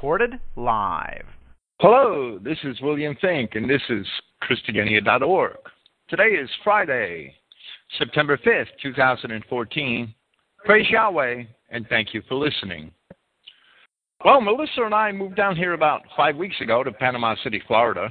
recorded 0.00 0.40
live. 0.56 1.26
Hello, 1.78 2.38
this 2.42 2.56
is 2.64 2.80
William 2.80 3.14
Finck, 3.22 3.54
and 3.54 3.68
this 3.68 3.82
is 3.90 4.06
Christogenea.org. 4.42 5.58
Today 6.08 6.30
is 6.42 6.48
Friday, 6.64 7.34
September 7.98 8.38
5th, 8.38 8.68
2014. 8.82 10.14
Praise 10.64 10.86
Yahweh, 10.88 11.42
and 11.68 11.86
thank 11.90 12.14
you 12.14 12.22
for 12.26 12.36
listening. 12.36 12.90
Well, 14.24 14.40
Melissa 14.40 14.84
and 14.84 14.94
I 14.94 15.12
moved 15.12 15.36
down 15.36 15.54
here 15.54 15.74
about 15.74 16.00
five 16.16 16.34
weeks 16.34 16.56
ago 16.62 16.82
to 16.82 16.92
Panama 16.92 17.34
City, 17.44 17.62
Florida. 17.66 18.08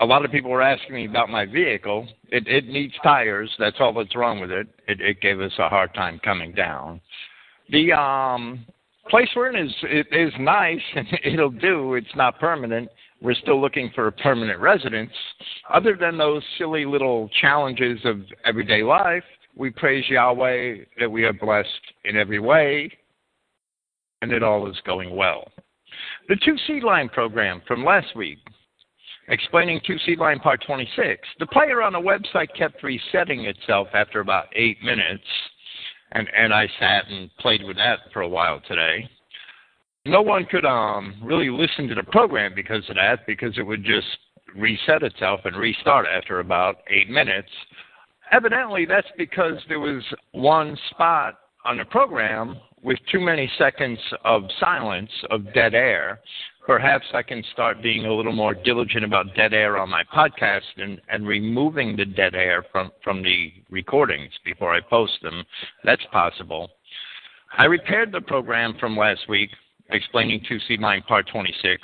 A 0.00 0.04
lot 0.04 0.24
of 0.24 0.32
people 0.32 0.50
were 0.50 0.60
asking 0.60 0.96
me 0.96 1.06
about 1.06 1.28
my 1.28 1.46
vehicle. 1.46 2.08
It, 2.30 2.48
it 2.48 2.66
needs 2.66 2.94
tires. 3.04 3.48
That's 3.60 3.76
all 3.78 3.92
that's 3.92 4.16
wrong 4.16 4.40
with 4.40 4.50
it. 4.50 4.66
it. 4.88 5.00
It 5.00 5.20
gave 5.20 5.40
us 5.40 5.52
a 5.60 5.68
hard 5.68 5.94
time 5.94 6.20
coming 6.24 6.50
down. 6.50 7.00
The 7.70 7.92
um, 7.92 8.66
place 9.08 9.28
we're 9.34 9.50
in 9.50 9.66
is 9.66 9.74
it 9.82 10.06
is 10.12 10.32
nice 10.38 10.80
and 10.94 11.06
it'll 11.24 11.50
do. 11.50 11.94
It's 11.94 12.14
not 12.16 12.38
permanent. 12.38 12.88
We're 13.20 13.34
still 13.34 13.60
looking 13.60 13.90
for 13.94 14.08
a 14.08 14.12
permanent 14.12 14.58
residence. 14.60 15.12
Other 15.72 15.96
than 15.98 16.18
those 16.18 16.42
silly 16.58 16.84
little 16.84 17.30
challenges 17.40 18.00
of 18.04 18.20
everyday 18.44 18.82
life, 18.82 19.22
we 19.56 19.70
praise 19.70 20.04
Yahweh 20.08 20.76
that 20.98 21.10
we 21.10 21.24
are 21.24 21.32
blessed 21.32 21.68
in 22.04 22.16
every 22.16 22.40
way 22.40 22.90
and 24.22 24.32
it 24.32 24.42
all 24.42 24.70
is 24.70 24.76
going 24.86 25.14
well. 25.14 25.46
The 26.28 26.36
two 26.44 26.56
seed 26.66 26.84
line 26.84 27.08
program 27.08 27.60
from 27.66 27.84
last 27.84 28.16
week, 28.16 28.38
explaining 29.28 29.80
two 29.86 29.98
seed 30.06 30.18
line 30.18 30.38
part 30.38 30.62
26. 30.66 31.20
The 31.38 31.46
player 31.46 31.82
on 31.82 31.92
the 31.92 31.98
website 31.98 32.48
kept 32.56 32.82
resetting 32.82 33.44
itself 33.44 33.88
after 33.92 34.20
about 34.20 34.46
eight 34.54 34.82
minutes, 34.82 35.24
and, 36.12 36.28
and 36.36 36.52
I 36.52 36.68
sat 36.78 37.08
and 37.08 37.30
played 37.38 37.62
with 37.64 37.76
that 37.76 38.00
for 38.12 38.22
a 38.22 38.28
while 38.28 38.60
today. 38.68 39.08
No 40.04 40.22
one 40.22 40.44
could 40.46 40.64
um, 40.64 41.14
really 41.22 41.50
listen 41.50 41.88
to 41.88 41.94
the 41.94 42.02
program 42.02 42.52
because 42.54 42.82
of 42.88 42.96
that, 42.96 43.26
because 43.26 43.56
it 43.56 43.62
would 43.62 43.84
just 43.84 44.06
reset 44.56 45.02
itself 45.02 45.40
and 45.44 45.56
restart 45.56 46.06
after 46.06 46.40
about 46.40 46.78
eight 46.90 47.08
minutes. 47.08 47.48
Evidently, 48.32 48.84
that's 48.84 49.06
because 49.16 49.58
there 49.68 49.80
was 49.80 50.02
one 50.32 50.76
spot 50.90 51.38
on 51.64 51.76
the 51.76 51.84
program 51.84 52.56
with 52.82 52.98
too 53.10 53.20
many 53.20 53.50
seconds 53.58 53.98
of 54.24 54.42
silence, 54.58 55.10
of 55.30 55.52
dead 55.54 55.74
air, 55.74 56.20
perhaps 56.66 57.06
I 57.12 57.22
can 57.22 57.42
start 57.52 57.82
being 57.82 58.06
a 58.06 58.12
little 58.12 58.32
more 58.32 58.54
diligent 58.54 59.04
about 59.04 59.34
dead 59.34 59.52
air 59.52 59.78
on 59.78 59.90
my 59.90 60.04
podcast 60.04 60.62
and, 60.76 61.00
and 61.08 61.26
removing 61.26 61.96
the 61.96 62.04
dead 62.04 62.34
air 62.34 62.64
from, 62.70 62.90
from 63.02 63.22
the 63.22 63.52
recordings 63.70 64.32
before 64.44 64.74
I 64.74 64.80
post 64.80 65.14
them. 65.22 65.44
That's 65.84 66.04
possible. 66.12 66.70
I 67.58 67.64
repaired 67.64 68.12
the 68.12 68.20
program 68.20 68.74
from 68.78 68.96
last 68.96 69.28
week, 69.28 69.50
explaining 69.90 70.42
Two 70.48 70.58
Seed 70.66 70.80
Line 70.80 71.02
Part 71.02 71.28
26, 71.30 71.82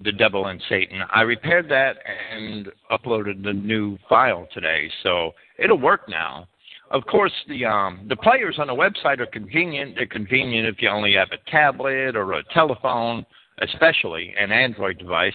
The 0.00 0.12
Devil 0.12 0.46
and 0.46 0.62
Satan. 0.68 1.00
I 1.14 1.22
repaired 1.22 1.68
that 1.70 1.96
and 2.32 2.68
uploaded 2.90 3.42
the 3.42 3.52
new 3.52 3.98
file 4.08 4.46
today, 4.52 4.90
so 5.02 5.32
it'll 5.58 5.80
work 5.80 6.08
now. 6.08 6.46
Of 6.90 7.04
course, 7.04 7.32
the 7.48 7.66
um, 7.66 8.06
the 8.08 8.16
players 8.16 8.56
on 8.58 8.66
the 8.66 8.74
website 8.74 9.20
are 9.20 9.26
convenient. 9.26 9.94
They're 9.94 10.06
convenient 10.06 10.66
if 10.66 10.80
you 10.80 10.88
only 10.88 11.12
have 11.14 11.28
a 11.32 11.50
tablet 11.50 12.16
or 12.16 12.32
a 12.32 12.42
telephone, 12.54 13.26
especially 13.62 14.34
an 14.38 14.52
Android 14.52 14.98
device, 14.98 15.32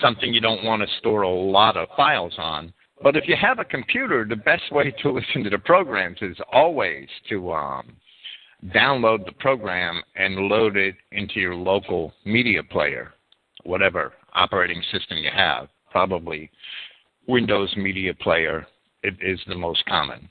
something 0.00 0.32
you 0.32 0.40
don't 0.40 0.64
want 0.64 0.82
to 0.82 0.96
store 0.98 1.22
a 1.22 1.30
lot 1.30 1.76
of 1.76 1.88
files 1.96 2.34
on. 2.38 2.72
But 3.02 3.16
if 3.16 3.26
you 3.26 3.36
have 3.36 3.58
a 3.58 3.64
computer, 3.64 4.24
the 4.28 4.36
best 4.36 4.70
way 4.70 4.90
to 5.02 5.10
listen 5.12 5.44
to 5.44 5.50
the 5.50 5.58
programs 5.58 6.18
is 6.20 6.36
always 6.52 7.08
to 7.28 7.52
um, 7.52 7.96
download 8.74 9.24
the 9.24 9.32
program 9.32 10.02
and 10.16 10.48
load 10.48 10.76
it 10.76 10.96
into 11.12 11.40
your 11.40 11.54
local 11.54 12.12
media 12.24 12.62
player, 12.62 13.12
whatever 13.64 14.12
operating 14.34 14.82
system 14.92 15.18
you 15.18 15.30
have. 15.34 15.68
Probably 15.90 16.50
Windows 17.26 17.74
Media 17.76 18.14
Player 18.14 18.66
it 19.02 19.14
is 19.20 19.40
the 19.46 19.54
most 19.54 19.84
common. 19.86 20.28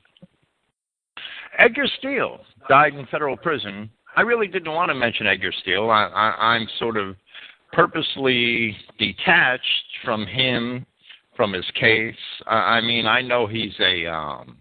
Edgar 1.57 1.87
Steele 1.97 2.39
died 2.67 2.93
in 2.93 3.05
federal 3.07 3.35
prison. 3.35 3.89
I 4.19 4.23
really 4.23 4.47
didn't 4.47 4.73
want 4.73 4.89
to 4.89 4.95
mention 4.95 5.27
Edgar 5.27 5.53
Steele. 5.61 5.89
I, 5.89 6.03
I, 6.07 6.53
I'm 6.53 6.67
sort 6.77 6.97
of 6.97 7.15
purposely 7.71 8.75
detached 8.97 9.63
from 10.03 10.27
him, 10.27 10.85
from 11.37 11.53
his 11.53 11.63
case. 11.79 12.13
I, 12.45 12.55
I 12.55 12.81
mean, 12.81 13.05
I 13.05 13.21
know 13.21 13.47
he's 13.47 13.71
a 13.79 14.05
um, 14.07 14.57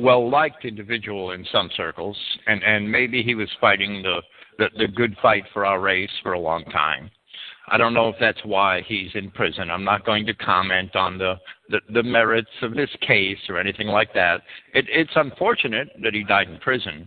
well 0.00 0.30
liked 0.30 0.64
individual 0.64 1.32
in 1.32 1.44
some 1.52 1.68
circles, 1.76 2.16
and, 2.46 2.62
and 2.62 2.90
maybe 2.90 3.22
he 3.22 3.34
was 3.34 3.50
fighting 3.60 4.02
the, 4.02 4.22
the, 4.56 4.70
the 4.78 4.88
good 4.88 5.14
fight 5.20 5.44
for 5.52 5.66
our 5.66 5.80
race 5.80 6.08
for 6.22 6.32
a 6.32 6.40
long 6.40 6.64
time. 6.64 7.10
I 7.70 7.76
don't 7.76 7.92
know 7.92 8.08
if 8.08 8.16
that's 8.18 8.42
why 8.42 8.80
he's 8.88 9.10
in 9.14 9.30
prison. 9.32 9.70
I'm 9.70 9.84
not 9.84 10.06
going 10.06 10.24
to 10.24 10.32
comment 10.32 10.96
on 10.96 11.18
the, 11.18 11.34
the, 11.68 11.80
the 11.92 12.02
merits 12.02 12.48
of 12.62 12.72
this 12.72 12.88
case 13.06 13.36
or 13.50 13.58
anything 13.58 13.88
like 13.88 14.14
that. 14.14 14.40
It, 14.72 14.86
it's 14.88 15.12
unfortunate 15.14 15.88
that 16.02 16.14
he 16.14 16.24
died 16.24 16.48
in 16.48 16.58
prison. 16.60 17.06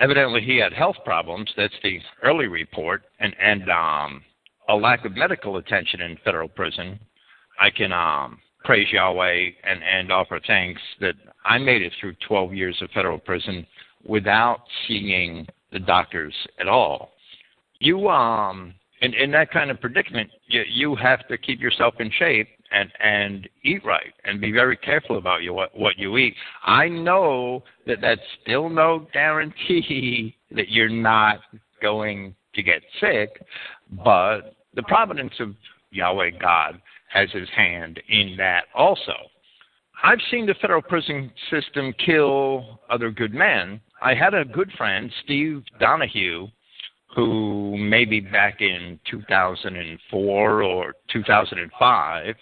Evidently, 0.00 0.40
he 0.40 0.56
had 0.56 0.72
health 0.72 0.96
problems. 1.04 1.50
That's 1.56 1.74
the 1.82 2.00
early 2.22 2.46
report, 2.46 3.02
and 3.20 3.34
and 3.40 3.70
um, 3.70 4.22
a 4.68 4.74
lack 4.74 5.04
of 5.04 5.16
medical 5.16 5.58
attention 5.58 6.00
in 6.00 6.16
federal 6.24 6.48
prison. 6.48 6.98
I 7.60 7.70
can 7.70 7.92
um, 7.92 8.38
praise 8.64 8.88
Yahweh 8.92 9.50
and 9.62 9.82
and 9.84 10.10
offer 10.10 10.40
thanks 10.46 10.80
that 11.00 11.14
I 11.44 11.58
made 11.58 11.82
it 11.82 11.92
through 12.00 12.14
12 12.26 12.54
years 12.54 12.76
of 12.80 12.90
federal 12.90 13.18
prison 13.18 13.66
without 14.06 14.60
seeing 14.88 15.46
the 15.70 15.78
doctors 15.78 16.34
at 16.58 16.68
all. 16.68 17.12
You 17.78 18.08
um 18.08 18.74
in 19.02 19.14
in 19.14 19.30
that 19.32 19.50
kind 19.52 19.70
of 19.70 19.80
predicament, 19.80 20.30
you 20.46 20.62
you 20.68 20.96
have 20.96 21.26
to 21.28 21.38
keep 21.38 21.60
yourself 21.60 21.94
in 22.00 22.10
shape 22.10 22.48
and 22.74 22.90
and 23.00 23.48
eat 23.62 23.84
right 23.84 24.12
and 24.24 24.40
be 24.40 24.52
very 24.52 24.76
careful 24.76 25.16
about 25.16 25.42
you 25.42 25.54
what 25.54 25.76
what 25.78 25.98
you 25.98 26.16
eat. 26.18 26.34
I 26.64 26.88
know 26.88 27.62
that 27.86 28.00
that's 28.00 28.20
still 28.42 28.68
no 28.68 29.06
guarantee 29.12 30.36
that 30.50 30.68
you're 30.68 30.88
not 30.88 31.40
going 31.80 32.34
to 32.54 32.62
get 32.62 32.82
sick, 33.00 33.42
but 34.04 34.54
the 34.74 34.82
providence 34.84 35.34
of 35.40 35.54
Yahweh 35.90 36.30
God 36.40 36.80
has 37.12 37.30
His 37.32 37.48
hand 37.56 38.00
in 38.08 38.34
that 38.38 38.64
also. 38.74 39.14
I've 40.02 40.18
seen 40.30 40.44
the 40.44 40.54
federal 40.60 40.82
prison 40.82 41.30
system 41.50 41.94
kill 42.04 42.80
other 42.90 43.10
good 43.10 43.32
men. 43.32 43.80
I 44.02 44.14
had 44.14 44.34
a 44.34 44.44
good 44.44 44.70
friend, 44.76 45.10
Steve 45.24 45.62
Donahue, 45.80 46.48
who 47.14 47.76
maybe 47.78 48.20
back 48.20 48.60
in 48.60 48.98
2004 49.10 50.62
or 50.62 50.94
2005 51.10 52.34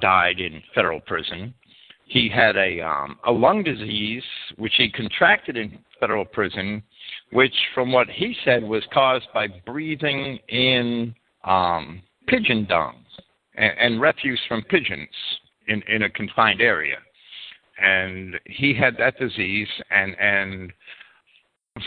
died 0.00 0.40
in 0.40 0.62
federal 0.74 1.00
prison. 1.00 1.54
He 2.06 2.28
had 2.28 2.56
a 2.56 2.80
um, 2.80 3.18
a 3.26 3.32
lung 3.32 3.62
disease 3.62 4.24
which 4.56 4.74
he 4.76 4.90
contracted 4.90 5.56
in 5.56 5.78
federal 5.98 6.24
prison, 6.24 6.82
which, 7.32 7.54
from 7.74 7.92
what 7.92 8.08
he 8.10 8.36
said, 8.44 8.62
was 8.62 8.82
caused 8.92 9.26
by 9.32 9.46
breathing 9.64 10.38
in 10.48 11.14
um, 11.44 12.02
pigeon 12.26 12.66
dung 12.68 12.96
and, 13.54 13.72
and 13.78 14.00
refuse 14.00 14.40
from 14.48 14.62
pigeons 14.64 15.08
in 15.68 15.82
in 15.88 16.02
a 16.02 16.10
confined 16.10 16.60
area. 16.60 16.96
And 17.78 18.38
he 18.46 18.74
had 18.74 18.96
that 18.98 19.18
disease, 19.18 19.68
and 19.90 20.14
and 20.18 20.72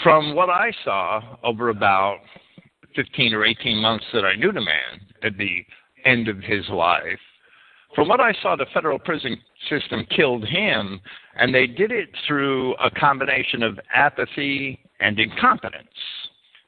from 0.03 0.33
what 0.33 0.49
I 0.49 0.71
saw 0.83 1.37
over 1.43 1.69
about 1.69 2.19
15 2.95 3.33
or 3.33 3.45
18 3.45 3.77
months 3.77 4.05
that 4.13 4.25
I 4.25 4.35
knew 4.35 4.51
the 4.51 4.61
man 4.61 5.01
at 5.23 5.37
the 5.37 5.65
end 6.05 6.27
of 6.27 6.37
his 6.39 6.67
life, 6.69 7.19
from 7.95 8.07
what 8.07 8.19
I 8.19 8.33
saw, 8.41 8.55
the 8.55 8.65
federal 8.73 8.99
prison 8.99 9.37
system 9.69 10.05
killed 10.15 10.45
him, 10.45 10.99
and 11.37 11.53
they 11.55 11.65
did 11.65 11.91
it 11.91 12.09
through 12.27 12.75
a 12.75 12.91
combination 12.91 13.63
of 13.63 13.79
apathy 13.93 14.79
and 14.99 15.19
incompetence. 15.19 15.87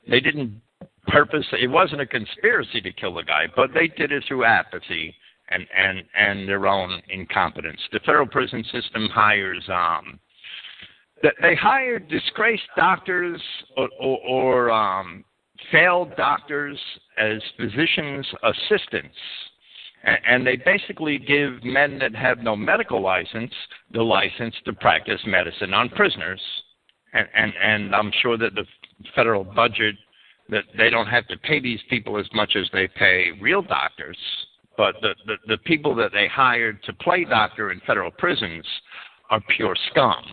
They 0.09 0.19
didn't 0.19 0.61
purpose 1.07 1.45
it 1.53 1.67
wasn't 1.67 2.01
a 2.01 2.05
conspiracy 2.05 2.81
to 2.81 2.91
kill 2.91 3.13
the 3.13 3.23
guy, 3.23 3.45
but 3.55 3.69
they 3.73 3.87
did 3.87 4.11
it 4.11 4.23
through 4.27 4.43
apathy 4.43 5.15
and 5.49 5.65
and 5.75 6.03
and 6.17 6.47
their 6.47 6.67
own 6.67 7.01
incompetence. 7.09 7.79
The 7.91 7.99
federal 7.99 8.27
prison 8.27 8.63
system 8.71 9.07
hires 9.13 9.63
um 9.69 10.19
they 11.41 11.55
hired 11.55 12.07
disgraced 12.09 12.67
doctors 12.75 13.41
or, 13.75 13.89
or, 13.99 14.17
or 14.19 14.71
um, 14.71 15.23
failed 15.71 16.15
doctors 16.15 16.79
as 17.17 17.41
physicians' 17.57 18.27
assistants. 18.43 19.15
And, 20.07 20.47
they 20.47 20.55
basically 20.55 21.17
give 21.17 21.63
men 21.65 21.99
that 21.99 22.15
have 22.15 22.39
no 22.39 22.55
medical 22.55 23.01
license 23.01 23.51
the 23.91 24.01
license 24.01 24.55
to 24.63 24.71
practice 24.71 25.19
medicine 25.27 25.73
on 25.73 25.89
prisoners. 25.89 26.41
And, 27.13 27.27
and, 27.35 27.53
and 27.61 27.95
I'm 27.95 28.11
sure 28.21 28.37
that 28.37 28.55
the 28.55 28.63
federal 29.15 29.43
budget 29.43 29.95
that 30.49 30.63
they 30.77 30.89
don't 30.89 31.07
have 31.07 31.27
to 31.27 31.37
pay 31.37 31.59
these 31.59 31.81
people 31.89 32.17
as 32.17 32.25
much 32.33 32.55
as 32.55 32.69
they 32.71 32.87
pay 32.87 33.31
real 33.41 33.61
doctors, 33.61 34.17
but 34.77 34.95
the, 35.01 35.13
the, 35.25 35.35
the 35.45 35.57
people 35.57 35.93
that 35.95 36.13
they 36.13 36.27
hired 36.27 36.81
to 36.83 36.93
play 36.93 37.25
doctor 37.25 37.71
in 37.73 37.81
federal 37.85 38.11
prisons 38.11 38.65
are 39.29 39.41
pure 39.57 39.75
scum 39.91 40.23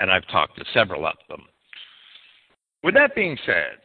and 0.00 0.10
I've 0.10 0.26
talked 0.28 0.58
to 0.58 0.64
several 0.72 1.06
of 1.06 1.16
them. 1.28 1.42
With 2.82 2.94
that 2.94 3.14
being 3.14 3.38
said, 3.46 3.78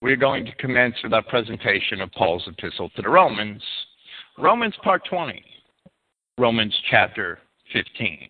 we're 0.00 0.16
going 0.16 0.44
to 0.44 0.54
commence 0.56 0.94
with 1.02 1.12
our 1.12 1.22
presentation 1.22 2.00
of 2.00 2.12
Paul's 2.12 2.46
epistle 2.46 2.90
to 2.90 3.02
the 3.02 3.08
Romans, 3.08 3.62
Romans 4.38 4.74
part 4.82 5.02
20, 5.08 5.44
Romans 6.38 6.74
chapter 6.90 7.38
15. 7.72 8.28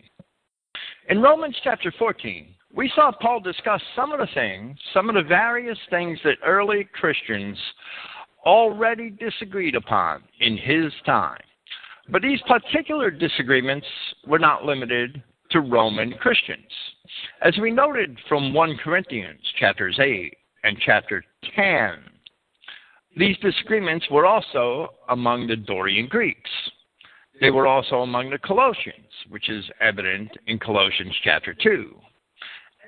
In 1.08 1.22
Romans 1.22 1.56
chapter 1.64 1.92
14, 1.98 2.54
we 2.74 2.92
saw 2.94 3.10
Paul 3.22 3.40
discuss 3.40 3.80
some 3.96 4.12
of 4.12 4.18
the 4.18 4.28
things, 4.34 4.76
some 4.92 5.08
of 5.08 5.14
the 5.14 5.22
various 5.22 5.78
things 5.88 6.18
that 6.22 6.36
early 6.44 6.86
Christians 6.92 7.56
already 8.44 9.08
disagreed 9.08 9.76
upon 9.76 10.22
in 10.40 10.58
his 10.58 10.92
time. 11.06 11.40
But 12.10 12.20
these 12.20 12.40
particular 12.46 13.10
disagreements 13.10 13.86
were 14.26 14.38
not 14.38 14.64
limited 14.64 15.22
to 15.52 15.60
Roman 15.60 16.12
Christians. 16.18 16.60
As 17.40 17.56
we 17.62 17.70
noted 17.70 18.18
from 18.28 18.52
1 18.52 18.76
Corinthians 18.76 19.40
chapters 19.58 19.98
8 19.98 20.36
and 20.64 20.76
chapter 20.84 21.24
10, 21.56 21.94
these 23.16 23.36
disagreements 23.38 24.06
were 24.10 24.26
also 24.26 24.88
among 25.08 25.46
the 25.46 25.56
Dorian 25.56 26.06
Greeks. 26.08 26.50
They 27.40 27.50
were 27.50 27.66
also 27.66 28.02
among 28.02 28.30
the 28.30 28.38
Colossians, 28.38 29.10
which 29.28 29.48
is 29.48 29.64
evident 29.80 30.30
in 30.46 30.58
Colossians 30.58 31.14
chapter 31.22 31.54
2. 31.54 31.94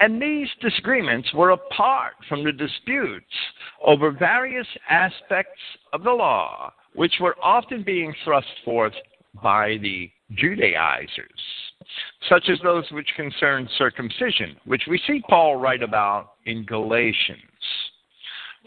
And 0.01 0.21
these 0.21 0.49
disagreements 0.61 1.33
were 1.33 1.51
apart 1.51 2.15
from 2.29 2.45
the 2.45 2.53
disputes 2.53 3.25
over 3.85 4.11
various 4.11 4.67
aspects 4.91 5.61
of 5.93 6.03
the 6.03 6.11
law, 6.11 6.73
which 6.95 7.15
were 7.21 7.37
often 7.43 7.83
being 7.83 8.15
thrust 8.25 8.47
forth 8.65 8.93
by 9.43 9.79
the 9.81 10.11
Judaizers, 10.35 11.41
such 12.29 12.49
as 12.51 12.59
those 12.63 12.85
which 12.91 13.09
concern 13.17 13.69
circumcision, 13.79 14.57
which 14.65 14.83
we 14.89 15.01
see 15.07 15.23
Paul 15.29 15.57
write 15.57 15.83
about 15.83 16.33
in 16.47 16.65
Galatians. 16.65 17.41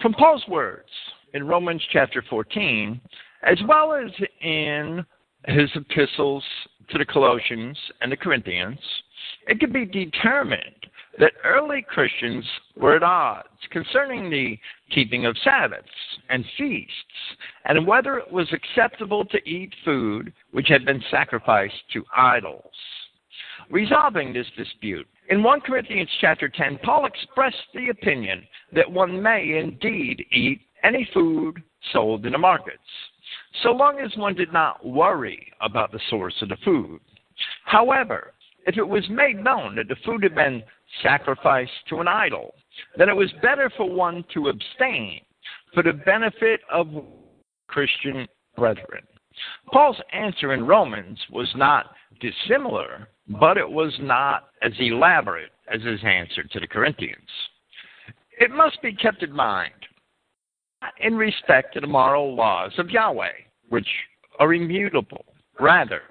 From 0.02 0.14
Paul's 0.14 0.48
words 0.48 0.90
in 1.34 1.48
Romans 1.48 1.82
chapter 1.92 2.24
14, 2.30 3.00
as 3.44 3.58
well 3.68 3.94
as 3.94 4.12
in 4.42 5.06
his 5.46 5.70
epistles 5.76 6.44
to 6.90 6.98
the 6.98 7.06
Colossians 7.06 7.78
and 8.02 8.12
the 8.12 8.18
Corinthians, 8.18 8.80
it 9.48 9.60
can 9.60 9.72
be 9.72 9.86
determined 9.86 10.76
that 11.20 11.34
early 11.44 11.86
Christians 11.88 12.46
were 12.76 12.96
at 12.96 13.04
odds 13.04 13.48
concerning 13.72 14.30
the 14.30 14.58
keeping 14.92 15.26
of 15.26 15.38
Sabbaths 15.44 15.88
and 16.30 16.46
feasts, 16.58 16.94
and 17.66 17.86
whether 17.86 18.18
it 18.18 18.32
was 18.32 18.48
acceptable 18.54 19.26
to 19.26 19.50
eat 19.50 19.74
food 19.84 20.32
which 20.52 20.68
had 20.68 20.86
been 20.86 21.04
sacrificed 21.12 21.76
to 21.94 22.06
idols. 22.16 22.64
Resolving 23.70 24.34
this 24.34 24.48
dispute, 24.58 25.08
in 25.30 25.44
1 25.44 25.62
Corinthians 25.62 26.10
chapter 26.22 26.50
10, 26.50 26.80
Paul 26.84 27.06
expressed 27.06 27.58
the 27.74 27.90
opinion 27.90 28.48
that 28.74 28.90
one 28.90 29.22
may 29.22 29.60
indeed 29.60 30.26
eat 30.32 30.62
any 30.84 31.08
food 31.14 31.62
sold 31.94 32.26
in 32.26 32.32
the 32.34 32.38
markets, 32.38 32.78
so 33.64 33.72
long 33.72 34.00
as 34.00 34.16
one 34.18 34.36
did 34.36 34.54
not 34.54 34.86
worry 34.86 35.52
about 35.62 35.92
the 35.92 36.00
source 36.10 36.36
of 36.42 36.50
the 36.50 36.58
food. 36.64 37.00
However, 37.66 38.34
if 38.66 38.78
it 38.78 38.88
was 38.88 39.08
made 39.10 39.44
known 39.44 39.76
that 39.76 39.88
the 39.88 39.96
food 40.06 40.24
had 40.24 40.36
been 40.36 40.64
sacrificed 41.02 41.72
to 41.90 42.00
an 42.00 42.08
idol, 42.08 42.54
then 42.98 43.10
it 43.10 43.16
was 43.16 43.32
better 43.42 43.72
for 43.76 43.90
one 43.90 44.24
to 44.34 44.50
abstain 44.50 45.22
for 45.74 45.84
the 45.84 45.94
benefit 45.94 46.62
of 46.72 46.88
Christian 47.68 48.28
brethren. 48.58 49.04
Paul's 49.72 50.02
answer 50.12 50.54
in 50.54 50.66
Romans 50.66 51.20
was 51.32 51.50
not 51.56 51.96
dissimilar, 52.20 53.08
but 53.40 53.58
it 53.58 53.70
was 53.70 53.96
not 54.02 54.50
as 54.62 54.74
elaborate 54.80 55.52
as 55.74 55.82
his 55.82 56.04
answer 56.04 56.44
to 56.44 56.60
the 56.60 56.68
Corinthians. 56.68 57.30
It 58.40 58.52
must 58.52 58.82
be 58.82 58.94
kept 58.94 59.24
in 59.24 59.32
mind 59.32 59.74
in 61.00 61.16
respect 61.16 61.74
to 61.74 61.80
the 61.80 61.88
moral 61.88 62.36
laws 62.36 62.72
of 62.78 62.90
Yahweh, 62.90 63.32
which 63.70 63.88
are 64.40 64.54
immutable. 64.54 65.26
Rather, 65.60 66.02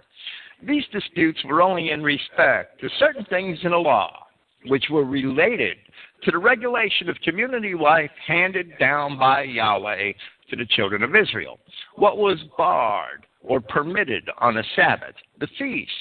these 0.62 0.84
disputes 0.92 1.38
were 1.44 1.62
only 1.62 1.90
in 1.90 2.02
respect 2.02 2.80
to 2.80 2.88
certain 2.98 3.24
things 3.26 3.58
in 3.62 3.70
the 3.70 3.76
law, 3.76 4.26
which 4.66 4.86
were 4.90 5.04
related 5.04 5.76
to 6.24 6.30
the 6.30 6.38
regulation 6.38 7.08
of 7.08 7.16
community 7.22 7.74
life 7.74 8.10
handed 8.26 8.76
down 8.78 9.18
by 9.18 9.42
Yahweh 9.42 10.12
to 10.50 10.56
the 10.56 10.66
children 10.66 11.02
of 11.02 11.14
Israel. 11.14 11.60
What 11.94 12.18
was 12.18 12.38
barred 12.56 13.26
or 13.42 13.60
permitted 13.60 14.28
on 14.38 14.56
a 14.56 14.62
Sabbath, 14.74 15.14
the 15.38 15.48
feasts, 15.58 15.92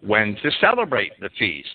when 0.00 0.36
to 0.42 0.50
celebrate 0.60 1.12
the 1.20 1.30
feasts, 1.38 1.70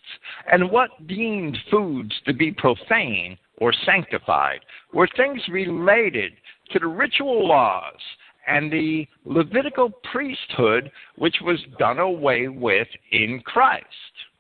and 0.52 0.70
what 0.70 1.08
deemed 1.08 1.58
foods 1.70 2.14
to 2.26 2.34
be 2.34 2.52
profane 2.52 3.38
or 3.62 3.72
sanctified 3.86 4.60
were 4.92 5.08
things 5.16 5.40
related 5.50 6.34
to 6.72 6.80
the 6.80 6.88
ritual 6.88 7.48
laws 7.48 8.00
and 8.48 8.74
the 8.74 9.08
Levitical 9.24 9.92
priesthood, 10.12 10.92
which 11.16 11.36
was 11.44 11.60
done 11.78 12.00
away 12.00 12.48
with 12.48 12.88
in 13.12 13.40
Christ. 13.46 13.86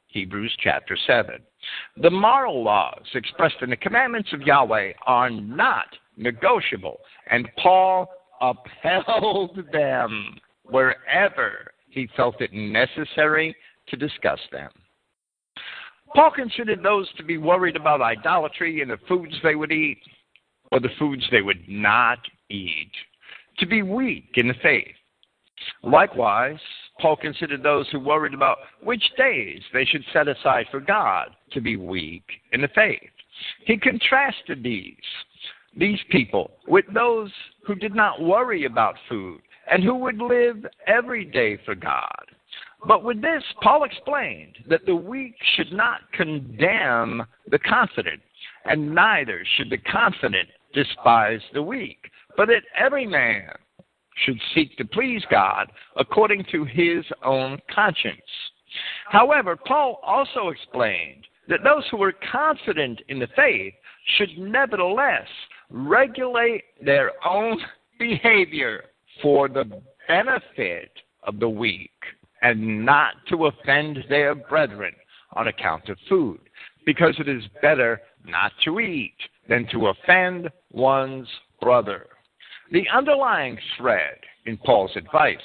Hebrews 0.07 0.57
chapter 0.61 0.97
7. 1.07 1.35
The 2.01 2.09
moral 2.09 2.63
laws 2.63 3.03
expressed 3.13 3.61
in 3.61 3.69
the 3.69 3.77
commandments 3.77 4.33
of 4.33 4.41
Yahweh 4.41 4.93
are 5.05 5.29
not 5.29 5.85
negotiable, 6.17 6.97
and 7.29 7.47
Paul 7.61 8.07
upheld 8.41 9.59
them 9.71 10.39
wherever 10.63 11.71
he 11.89 12.09
felt 12.17 12.41
it 12.41 12.51
necessary 12.53 13.55
to 13.87 13.95
discuss 13.95 14.39
them. 14.51 14.71
Paul 16.15 16.31
considered 16.31 16.83
those 16.83 17.11
to 17.17 17.23
be 17.23 17.37
worried 17.37 17.75
about 17.75 18.01
idolatry 18.01 18.81
and 18.81 18.91
the 18.91 18.97
foods 19.07 19.33
they 19.43 19.55
would 19.55 19.71
eat 19.71 19.99
or 20.71 20.79
the 20.79 20.89
foods 20.99 21.23
they 21.31 21.41
would 21.41 21.67
not 21.67 22.19
eat 22.49 22.91
to 23.59 23.65
be 23.65 23.81
weak 23.81 24.31
in 24.35 24.47
the 24.47 24.53
faith. 24.61 24.95
Likewise, 25.83 26.59
Paul 26.99 27.15
considered 27.15 27.63
those 27.63 27.87
who 27.91 27.99
worried 27.99 28.33
about 28.33 28.57
which 28.83 29.03
days 29.17 29.61
they 29.73 29.85
should 29.85 30.03
set 30.11 30.27
aside 30.27 30.65
for 30.71 30.79
God 30.79 31.29
to 31.51 31.61
be 31.61 31.77
weak 31.77 32.23
in 32.51 32.61
the 32.61 32.67
faith. 32.69 33.09
He 33.65 33.77
contrasted 33.77 34.63
these, 34.63 34.95
these 35.77 35.99
people 36.09 36.51
with 36.67 36.85
those 36.93 37.31
who 37.65 37.75
did 37.75 37.95
not 37.95 38.21
worry 38.21 38.65
about 38.65 38.95
food 39.07 39.41
and 39.71 39.83
who 39.83 39.95
would 39.95 40.17
live 40.17 40.65
every 40.87 41.25
day 41.25 41.57
for 41.65 41.75
God. 41.75 42.25
But 42.87 43.03
with 43.03 43.21
this, 43.21 43.43
Paul 43.61 43.83
explained 43.83 44.57
that 44.67 44.85
the 44.85 44.95
weak 44.95 45.35
should 45.55 45.71
not 45.71 46.01
condemn 46.13 47.23
the 47.47 47.59
confident, 47.59 48.21
and 48.65 48.93
neither 48.93 49.43
should 49.55 49.69
the 49.69 49.77
confident 49.77 50.49
despise 50.73 51.41
the 51.53 51.61
weak 51.61 52.11
but 52.37 52.47
that 52.47 52.63
every 52.77 53.05
man 53.05 53.49
should 54.25 54.39
seek 54.53 54.77
to 54.77 54.85
please 54.85 55.23
God 55.29 55.71
according 55.97 56.45
to 56.51 56.65
his 56.65 57.03
own 57.23 57.59
conscience. 57.73 58.21
However, 59.09 59.55
Paul 59.55 59.99
also 60.03 60.49
explained 60.49 61.25
that 61.47 61.63
those 61.63 61.83
who 61.89 61.97
were 61.97 62.13
confident 62.31 63.01
in 63.09 63.19
the 63.19 63.27
faith 63.35 63.73
should 64.17 64.37
nevertheless 64.37 65.27
regulate 65.69 66.63
their 66.83 67.11
own 67.25 67.59
behavior 67.99 68.85
for 69.21 69.47
the 69.47 69.65
benefit 70.07 70.91
of 71.23 71.39
the 71.39 71.49
weak 71.49 71.91
and 72.41 72.85
not 72.85 73.13
to 73.29 73.45
offend 73.45 73.99
their 74.09 74.35
brethren 74.35 74.93
on 75.33 75.47
account 75.47 75.89
of 75.89 75.97
food, 76.09 76.39
because 76.85 77.15
it 77.19 77.29
is 77.29 77.43
better 77.61 78.01
not 78.25 78.51
to 78.63 78.79
eat 78.79 79.15
than 79.47 79.67
to 79.67 79.87
offend 79.87 80.49
one's 80.71 81.27
brother. 81.61 82.07
The 82.71 82.87
underlying 82.93 83.57
thread 83.77 84.17
in 84.45 84.57
Paul's 84.57 84.95
advice 84.95 85.37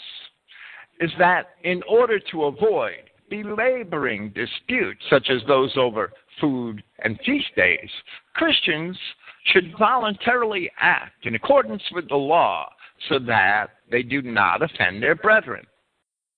is 1.01 1.11
that 1.19 1.51
in 1.65 1.83
order 1.89 2.19
to 2.31 2.45
avoid 2.45 3.11
belaboring 3.29 4.31
disputes 4.31 5.03
such 5.11 5.29
as 5.31 5.43
those 5.47 5.77
over 5.77 6.13
food 6.41 6.83
and 7.01 7.19
feast 7.25 7.55
days, 7.57 7.91
Christians 8.35 8.97
should 9.47 9.77
voluntarily 9.79 10.71
act 10.81 11.27
in 11.27 11.35
accordance 11.35 11.83
with 11.93 12.09
the 12.09 12.17
law 12.17 12.69
so 13.09 13.19
that 13.19 13.69
they 13.91 14.03
do 14.03 14.23
not 14.23 14.63
offend 14.63 15.03
their 15.03 15.15
brethren. 15.15 15.67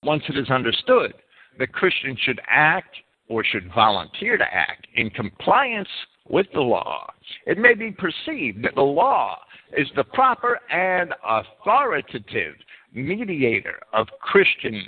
Once 0.03 0.23
it 0.29 0.39
is 0.39 0.51
understood 0.51 1.13
that 1.59 1.73
Christians 1.73 2.19
should 2.21 2.41
act 2.49 2.95
or 3.29 3.45
should 3.45 3.73
volunteer 3.75 4.37
to 4.37 4.55
act 4.55 4.87
in 4.95 5.11
compliance 5.11 5.89
with 6.29 6.47
the 6.55 6.61
law, 6.61 7.11
it 7.47 7.59
may 7.59 7.75
be 7.75 7.91
perceived 7.91 8.63
that 8.65 8.75
the 8.75 8.81
law 8.81 9.39
is 9.77 9.89
the 9.97 10.05
proper 10.05 10.59
and 10.71 11.13
authoritative 11.27 12.55
mediator 12.95 13.81
of 13.93 14.07
Christian 14.21 14.83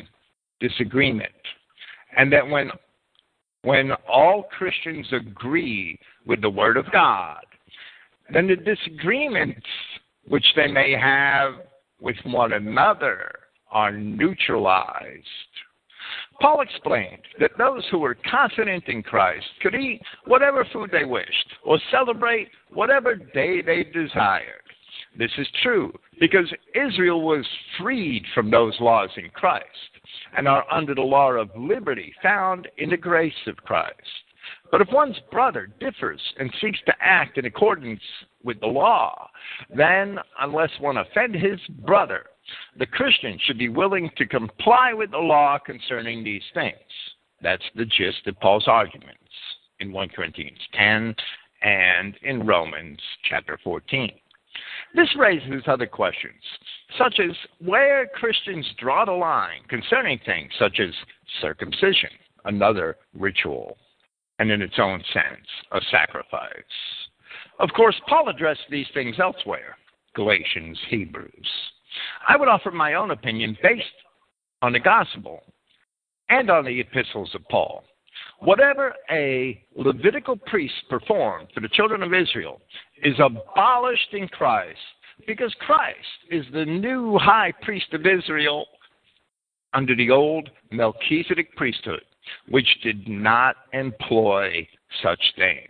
disagreement. 0.60 1.32
And 2.16 2.32
that 2.32 2.48
when 2.48 2.70
when 3.62 3.92
all 4.08 4.44
Christians 4.44 5.06
agree 5.12 5.98
with 6.24 6.40
the 6.40 6.48
Word 6.48 6.78
of 6.78 6.90
God, 6.92 7.44
then 8.32 8.46
the 8.46 8.56
disagreements 8.56 9.66
which 10.26 10.46
they 10.56 10.66
may 10.66 10.92
have 10.92 11.54
with 12.00 12.16
one 12.24 12.54
another 12.54 13.32
are 13.70 13.92
neutralized. 13.92 15.26
Paul 16.40 16.62
explained 16.62 17.22
that 17.38 17.58
those 17.58 17.86
who 17.90 17.98
were 17.98 18.16
confident 18.30 18.84
in 18.88 19.02
Christ 19.02 19.46
could 19.60 19.74
eat 19.74 20.00
whatever 20.24 20.66
food 20.72 20.90
they 20.90 21.04
wished 21.04 21.46
or 21.64 21.78
celebrate 21.90 22.48
whatever 22.72 23.14
day 23.14 23.60
they 23.60 23.84
desired. 23.84 24.62
This 25.18 25.30
is 25.38 25.48
true 25.62 25.92
because 26.18 26.52
Israel 26.74 27.22
was 27.22 27.46
freed 27.78 28.24
from 28.34 28.50
those 28.50 28.78
laws 28.80 29.10
in 29.16 29.28
Christ 29.30 29.66
and 30.36 30.46
are 30.48 30.64
under 30.72 30.94
the 30.94 31.02
law 31.02 31.32
of 31.32 31.50
liberty 31.56 32.14
found 32.22 32.68
in 32.78 32.90
the 32.90 32.96
grace 32.96 33.46
of 33.46 33.56
Christ. 33.58 33.94
But 34.70 34.80
if 34.80 34.88
one's 34.92 35.18
brother 35.30 35.68
differs 35.80 36.20
and 36.38 36.52
seeks 36.60 36.78
to 36.86 36.94
act 37.00 37.38
in 37.38 37.44
accordance 37.44 38.00
with 38.42 38.60
the 38.60 38.66
law, 38.66 39.28
then, 39.76 40.18
unless 40.40 40.70
one 40.80 40.96
offend 40.96 41.34
his 41.34 41.60
brother, 41.84 42.26
the 42.78 42.86
Christian 42.86 43.38
should 43.44 43.58
be 43.58 43.68
willing 43.68 44.10
to 44.16 44.26
comply 44.26 44.92
with 44.92 45.10
the 45.10 45.18
law 45.18 45.58
concerning 45.58 46.24
these 46.24 46.42
things. 46.54 46.74
That's 47.42 47.64
the 47.74 47.84
gist 47.84 48.26
of 48.26 48.38
Paul's 48.40 48.68
arguments 48.68 49.18
in 49.80 49.92
1 49.92 50.08
Corinthians 50.10 50.58
10 50.74 51.14
and 51.62 52.14
in 52.22 52.46
Romans 52.46 53.00
chapter 53.28 53.58
14. 53.62 54.10
This 54.94 55.08
raises 55.16 55.62
other 55.66 55.86
questions, 55.86 56.42
such 56.98 57.20
as 57.20 57.36
where 57.60 58.06
Christians 58.06 58.66
draw 58.78 59.04
the 59.04 59.12
line 59.12 59.62
concerning 59.68 60.18
things 60.24 60.50
such 60.58 60.80
as 60.80 60.90
circumcision, 61.40 62.10
another 62.44 62.96
ritual, 63.14 63.78
and 64.38 64.50
in 64.50 64.62
its 64.62 64.78
own 64.78 65.02
sense, 65.12 65.46
a 65.72 65.80
sacrifice. 65.90 66.50
Of 67.58 67.70
course, 67.76 68.00
Paul 68.08 68.28
addressed 68.28 68.66
these 68.70 68.88
things 68.94 69.16
elsewhere 69.20 69.76
Galatians, 70.14 70.78
Hebrews. 70.88 71.48
I 72.28 72.36
would 72.36 72.48
offer 72.48 72.70
my 72.70 72.94
own 72.94 73.10
opinion 73.10 73.56
based 73.62 73.84
on 74.62 74.72
the 74.72 74.80
gospel 74.80 75.42
and 76.28 76.50
on 76.50 76.64
the 76.64 76.80
epistles 76.80 77.30
of 77.34 77.46
Paul. 77.48 77.84
Whatever 78.40 78.94
a 79.10 79.62
Levitical 79.76 80.36
priest 80.36 80.74
performed 80.88 81.48
for 81.54 81.60
the 81.60 81.68
children 81.68 82.02
of 82.02 82.14
Israel 82.14 82.60
is 83.02 83.14
abolished 83.18 84.12
in 84.12 84.28
Christ 84.28 84.78
because 85.26 85.54
Christ 85.60 85.98
is 86.30 86.44
the 86.52 86.64
new 86.64 87.18
high 87.18 87.52
priest 87.62 87.92
of 87.92 88.06
Israel 88.06 88.66
under 89.74 89.94
the 89.94 90.10
old 90.10 90.50
Melchizedek 90.70 91.54
priesthood, 91.56 92.02
which 92.48 92.68
did 92.82 93.08
not 93.08 93.56
employ 93.72 94.66
such 95.02 95.20
things. 95.36 95.68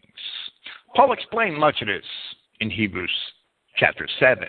Paul 0.95 1.13
explained 1.13 1.59
much 1.59 1.83
of 1.83 1.89
this 1.89 2.05
in 2.61 2.71
Hebrews 2.71 3.11
chapter 3.77 4.09
7. 4.19 4.49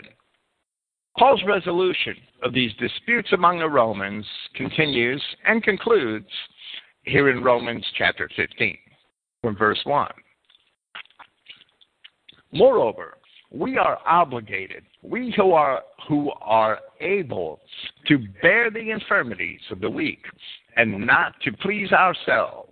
Paul's 1.18 1.42
resolution 1.46 2.16
of 2.44 2.54
these 2.54 2.72
disputes 2.80 3.30
among 3.34 3.60
the 3.60 3.70
Romans 3.70 4.26
continues 4.56 5.22
and 5.46 5.64
concludes 5.64 6.30
here 7.04 7.30
in 7.30 7.44
Romans 7.44 7.86
chapter 7.98 8.30
15, 8.36 8.78
from 9.42 9.58
verse 9.58 9.80
1. 9.84 10.10
Moreover, 12.54 13.18
we 13.52 13.78
are 13.78 14.00
obligated, 14.08 14.84
we 15.02 15.34
who 15.36 15.52
are, 15.52 15.82
who 16.08 16.32
are 16.42 16.80
able 17.02 17.60
to 18.08 18.18
bear 18.42 18.72
the 18.72 18.92
infirmities 18.92 19.60
of 19.72 19.82
the 19.82 19.90
weak 19.90 20.24
and 20.78 21.06
not 21.06 21.34
to 21.42 21.52
please 21.52 21.92
ourselves. 21.92 22.72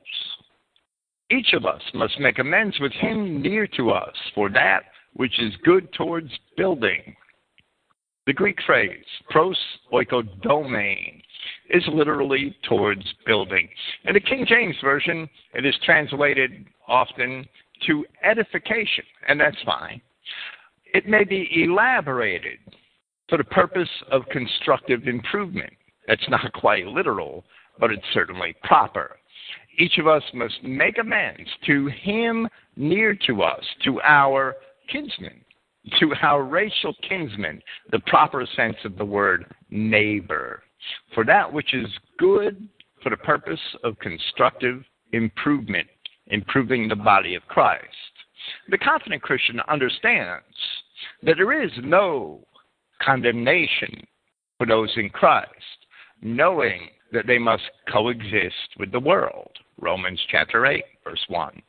Each 1.32 1.54
of 1.54 1.66
us 1.66 1.82
must 1.94 2.20
make 2.20 2.40
amends 2.40 2.80
with 2.80 2.94
him 2.94 3.42
near 3.42 3.68
to 3.76 3.92
us 3.92 4.16
for 4.34 4.50
that 4.52 4.84
which 5.14 5.38
is 5.40 5.54
good 5.64 5.92
towards 5.94 6.32
building. 6.56 7.16
The 8.28 8.34
Greek 8.34 8.60
phrase, 8.66 9.04
pros 9.30 9.58
oikodomene, 9.92 11.22
is 11.70 11.84
literally 11.94 12.56
towards 12.68 13.04
building. 13.26 13.70
In 14.06 14.14
the 14.14 14.20
King 14.20 14.46
James 14.48 14.76
Version, 14.84 15.30
it 15.54 15.66
is 15.66 15.76
translated 15.84 16.66
often 16.88 17.46
to 17.88 18.06
edification, 18.24 19.06
and 19.28 19.40
that's 19.40 19.62
fine. 19.66 20.02
It 20.94 21.08
may 21.08 21.24
be 21.24 21.64
elaborated 21.64 22.60
for 23.30 23.38
the 23.38 23.44
purpose 23.44 23.90
of 24.12 24.24
constructive 24.32 25.08
improvement. 25.08 25.72
That's 26.08 26.28
not 26.30 26.52
quite 26.54 26.88
literal, 26.88 27.46
but 27.80 27.92
it's 27.92 28.04
certainly 28.14 28.56
proper. 28.64 29.18
Each 29.78 29.98
of 29.98 30.08
us 30.08 30.24
must 30.34 30.64
make 30.64 30.98
amends 30.98 31.50
to 31.68 31.88
him 31.88 32.48
near 32.76 33.16
to 33.28 33.44
us, 33.44 33.64
to 33.86 34.02
our 34.02 34.56
kinsman, 34.92 35.42
to 36.00 36.14
our 36.22 36.44
racial 36.44 36.94
kinsmen 37.08 37.62
the 37.92 38.00
proper 38.08 38.46
sense 38.56 38.76
of 38.86 38.98
the 38.98 39.06
word 39.06 39.46
neighbor 39.70 40.62
for 41.14 41.24
that 41.26 41.52
which 41.52 41.74
is 41.74 41.88
good 42.18 42.68
for 43.04 43.10
the 43.10 43.18
purpose 43.18 43.60
of 43.84 43.98
constructive 44.00 44.84
improvement, 45.14 45.88
improving 46.28 46.88
the 46.88 46.96
body 46.96 47.36
of 47.36 47.44
Christ. 47.48 47.86
The 48.70 48.78
confident 48.78 49.22
Christian 49.22 49.60
understands 49.68 50.46
that 51.24 51.36
there 51.38 51.64
is 51.64 51.72
no 51.84 52.46
condemnation 53.02 54.06
for 54.58 54.68
those 54.68 54.92
in 54.98 55.10
Christ, 55.10 55.50
knowing 56.22 56.90
that 57.12 57.26
they 57.26 57.38
must 57.38 57.64
coexist 57.92 58.78
with 58.78 58.92
the 58.92 59.00
world. 59.00 59.52
Romans 59.80 60.20
chapter 60.30 60.66
8, 60.66 60.84
verse 61.04 61.24
1. 61.30 61.62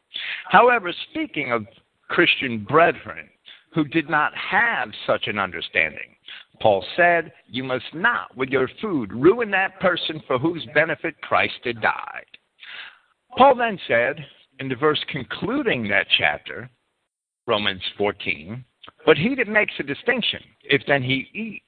However, 0.49 0.93
speaking 1.11 1.53
of 1.53 1.67
Christian 2.09 2.65
brethren 2.65 3.29
who 3.73 3.85
did 3.85 4.11
not 4.11 4.33
have 4.35 4.91
such 5.07 5.27
an 5.27 5.39
understanding, 5.39 6.17
Paul 6.61 6.85
said, 6.97 7.33
You 7.47 7.65
must 7.65 7.95
not, 7.95 8.37
with 8.37 8.49
your 8.51 8.69
food, 8.81 9.13
ruin 9.13 9.51
that 9.53 9.81
person 9.81 10.23
for 10.27 10.39
whose 10.39 10.67
benefit 10.75 11.21
Christ 11.23 11.61
had 11.65 11.81
died. 11.81 12.27
Paul 13.37 13.55
then 13.55 13.79
said, 13.87 14.25
in 14.61 14.69
the 14.69 14.77
verse 14.77 15.03
concluding 15.09 15.89
that 15.89 16.07
chapter, 16.19 16.71
Romans 17.47 17.83
14, 17.97 18.63
But 19.07 19.17
he 19.17 19.35
that 19.37 19.49
makes 19.49 19.73
a 19.79 19.83
distinction, 19.83 20.41
if 20.65 20.83
then 20.87 21.03
he 21.03 21.29
eats, 21.33 21.65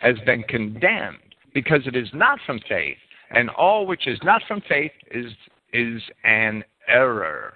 has 0.00 0.16
been 0.26 0.42
condemned, 0.44 1.36
because 1.54 1.86
it 1.86 1.94
is 1.94 2.08
not 2.12 2.40
from 2.44 2.60
faith, 2.68 2.96
and 3.30 3.48
all 3.50 3.86
which 3.86 4.08
is 4.08 4.18
not 4.24 4.42
from 4.48 4.60
faith 4.68 4.92
is, 5.12 5.32
is 5.72 6.02
an 6.24 6.64
error. 6.88 7.54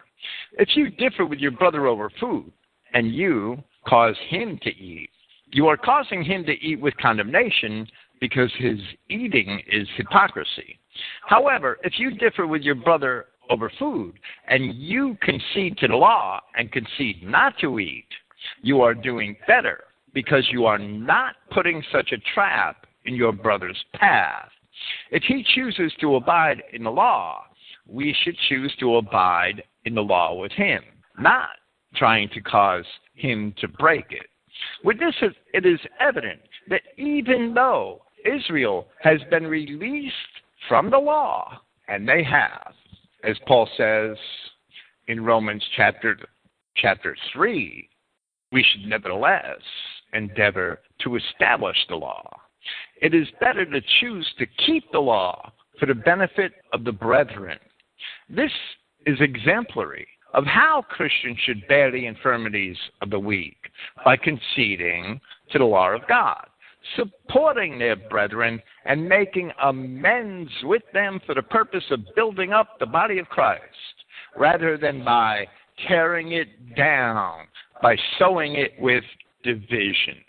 If 0.53 0.77
you 0.77 0.91
differ 0.91 1.27
with 1.27 1.41
your 1.41 1.51
brother 1.51 1.87
over 1.87 2.11
food, 2.21 2.53
and 2.95 3.13
you 3.13 3.63
cause 3.87 4.17
him 4.29 4.59
to 4.63 4.71
eat, 4.71 5.11
you 5.53 5.67
are 5.69 5.77
causing 5.77 6.25
him 6.25 6.45
to 6.45 6.53
eat 6.53 6.81
with 6.81 6.97
condemnation 6.97 7.87
because 8.21 8.51
his 8.59 8.79
eating 9.09 9.61
is 9.71 9.87
hypocrisy. 9.97 10.79
However, 11.27 11.79
if 11.83 11.99
you 11.99 12.11
differ 12.13 12.47
with 12.47 12.63
your 12.63 12.75
brother 12.75 13.27
over 13.51 13.71
food 13.79 14.15
and 14.49 14.75
you 14.75 15.17
concede 15.23 15.79
to 15.79 15.89
the 15.89 15.97
law 15.97 16.41
and 16.57 16.73
concede 16.73 17.23
not 17.23 17.55
to 17.61 17.79
eat, 17.79 18.09
you 18.63 18.81
are 18.81 18.95
doing 18.95 19.37
better 19.47 19.85
because 20.15 20.47
you 20.51 20.65
are 20.65 20.79
not 20.79 21.37
putting 21.53 21.83
such 21.93 22.13
a 22.13 22.35
trap 22.35 22.87
in 23.05 23.15
your 23.15 23.33
brother's 23.33 23.83
path. 23.95 24.49
If 25.11 25.23
he 25.25 25.45
chooses 25.55 25.93
to 26.01 26.17
abide 26.17 26.63
in 26.73 26.85
the 26.85 26.91
law, 26.91 27.45
we 27.89 28.17
should 28.23 28.37
choose 28.49 28.75
to 28.81 28.97
abide 28.97 29.63
in 29.85 29.95
the 29.95 30.03
law 30.03 30.35
with 30.35 30.53
him, 30.53 30.83
not 31.19 31.51
trying 31.95 32.29
to 32.31 32.41
cause 32.41 32.85
him 33.17 33.55
to 33.59 33.69
break 33.69 34.07
it. 34.11 34.27
With 34.85 34.99
this, 34.99 35.15
it 35.53 35.67
is 35.67 35.81
evident 36.01 36.41
that 36.69 36.83
even 36.97 37.53
though 37.55 38.03
Israel 38.25 38.87
has 39.03 39.21
been 39.31 39.47
released 39.47 40.15
from 40.69 40.91
the 40.91 40.99
law, 40.99 41.61
and 41.89 42.09
they 42.09 42.23
have, 42.23 42.73
as 43.25 43.37
Paul 43.47 43.69
says 43.77 44.17
in 45.09 45.25
Romans 45.25 45.63
chapter, 45.77 46.17
chapter 46.77 47.17
3, 47.33 47.89
we 48.53 48.63
should 48.63 48.89
nevertheless 48.89 49.61
endeavor 50.13 50.81
to 51.03 51.17
establish 51.17 51.77
the 51.89 51.97
law. 51.97 52.29
It 53.03 53.15
is 53.15 53.29
better 53.41 53.65
to 53.65 53.81
choose 54.01 54.27
to 54.39 54.47
keep 54.65 54.91
the 54.91 54.99
law 54.99 55.53
for 55.79 55.87
the 55.87 55.95
benefit 55.95 56.53
of 56.73 56.85
the 56.85 56.93
brethren. 56.93 57.59
This 58.29 58.51
is 59.05 59.21
exemplary 59.21 60.07
of 60.37 60.45
how 60.45 60.85
Christians 60.89 61.39
should 61.45 61.67
bear 61.67 61.91
the 61.91 62.07
infirmities 62.07 62.77
of 63.01 63.11
the 63.11 63.19
weak 63.19 63.57
by 64.05 64.17
conceding 64.17 65.19
to 65.51 65.59
the 65.59 65.65
law 65.65 65.91
of 65.91 66.07
God, 66.07 66.47
supporting 66.95 67.79
their 67.79 67.97
brethren, 67.97 68.61
and 68.85 69.09
making 69.09 69.51
amends 69.63 70.51
with 70.63 70.83
them 70.93 71.21
for 71.25 71.35
the 71.35 71.43
purpose 71.43 71.85
of 71.91 72.01
building 72.15 72.53
up 72.53 72.79
the 72.79 72.87
body 72.87 73.19
of 73.19 73.29
Christ, 73.29 73.63
rather 74.37 74.77
than 74.77 75.03
by 75.03 75.47
tearing 75.89 76.33
it 76.33 76.77
down, 76.77 77.47
by 77.83 77.97
sowing 78.19 78.57
it 78.57 78.73
with 78.79 79.05
divisions. 79.43 80.23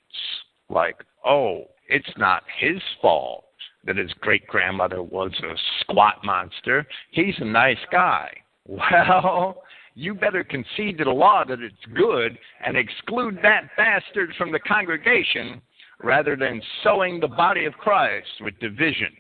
Like, 0.70 1.04
oh, 1.26 1.66
it's 1.90 2.18
not 2.18 2.44
his 2.60 2.82
fault 3.02 3.44
that 3.84 3.98
his 3.98 4.12
great 4.22 4.48
grandmother 4.48 5.04
was 5.04 5.32
a 5.44 5.54
squat 5.82 6.16
monster. 6.24 6.88
He's 7.12 7.36
a 7.40 7.46
nice 7.46 7.78
guy. 7.92 8.30
Well, 8.70 9.64
you 9.98 10.13
better 10.13 10.44
concede 10.44 11.00
to 11.00 11.06
the 11.06 11.10
law 11.10 11.44
that 11.44 11.60
it's 11.60 11.75
good 11.96 12.38
and 12.63 12.77
exclude 12.77 13.39
that 13.42 13.63
bastard 13.75 14.32
from 14.38 14.51
the 14.51 14.60
congregation 14.60 15.60
rather 16.04 16.36
than 16.36 16.62
sowing 16.84 17.20
the 17.20 17.27
body 17.27 17.66
of 17.66 17.74
Christ 17.74 18.27
with 18.42 18.60
divisions. 18.60 19.18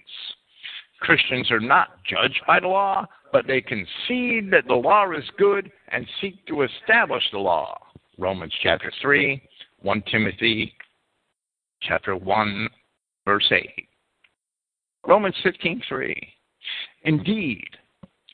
Christians 0.99 1.49
are 1.49 1.59
not 1.59 2.03
judged 2.07 2.39
by 2.45 2.59
the 2.59 2.67
law, 2.67 3.07
but 3.33 3.47
they 3.47 3.59
concede 3.59 4.51
that 4.51 4.67
the 4.67 4.75
law 4.75 5.11
is 5.13 5.23
good 5.39 5.71
and 5.87 6.05
seek 6.21 6.45
to 6.45 6.61
establish 6.61 7.23
the 7.31 7.39
law. 7.39 7.75
Romans 8.19 8.53
chapter 8.61 8.91
3, 9.01 9.41
1 9.79 10.03
Timothy 10.11 10.73
chapter 11.81 12.15
1, 12.15 12.69
verse 13.25 13.51
8. 13.51 13.87
Romans 15.07 15.35
15:3. 15.43 16.13
Indeed, 17.03 17.69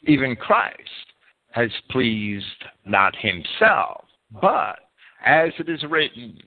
even 0.05 0.35
Christ 0.35 1.12
has 1.53 1.69
pleased 1.91 2.45
not 2.85 3.15
himself, 3.15 4.05
but 4.41 4.79
as 5.23 5.51
it 5.59 5.69
is 5.69 5.83
written, 5.89 6.37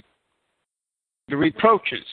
the 1.28 1.36
reproaches 1.36 2.04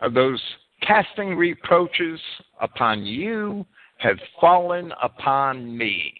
of 0.00 0.14
those 0.14 0.40
casting 0.80 1.36
reproaches 1.36 2.18
upon 2.60 3.04
you 3.04 3.64
have 3.98 4.18
fallen 4.40 4.92
upon 5.02 5.76
me. 5.76 6.12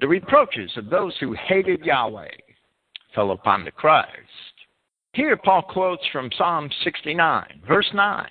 The 0.00 0.08
reproaches 0.08 0.70
of 0.76 0.88
those 0.88 1.14
who 1.20 1.34
hated 1.34 1.84
Yahweh 1.84 2.30
fell 3.14 3.32
upon 3.32 3.64
the 3.64 3.70
Christ. 3.70 4.08
Here, 5.12 5.36
Paul 5.36 5.62
quotes 5.62 6.02
from 6.12 6.30
Psalm 6.36 6.70
69, 6.82 7.62
verse 7.66 7.88
9, 7.92 8.26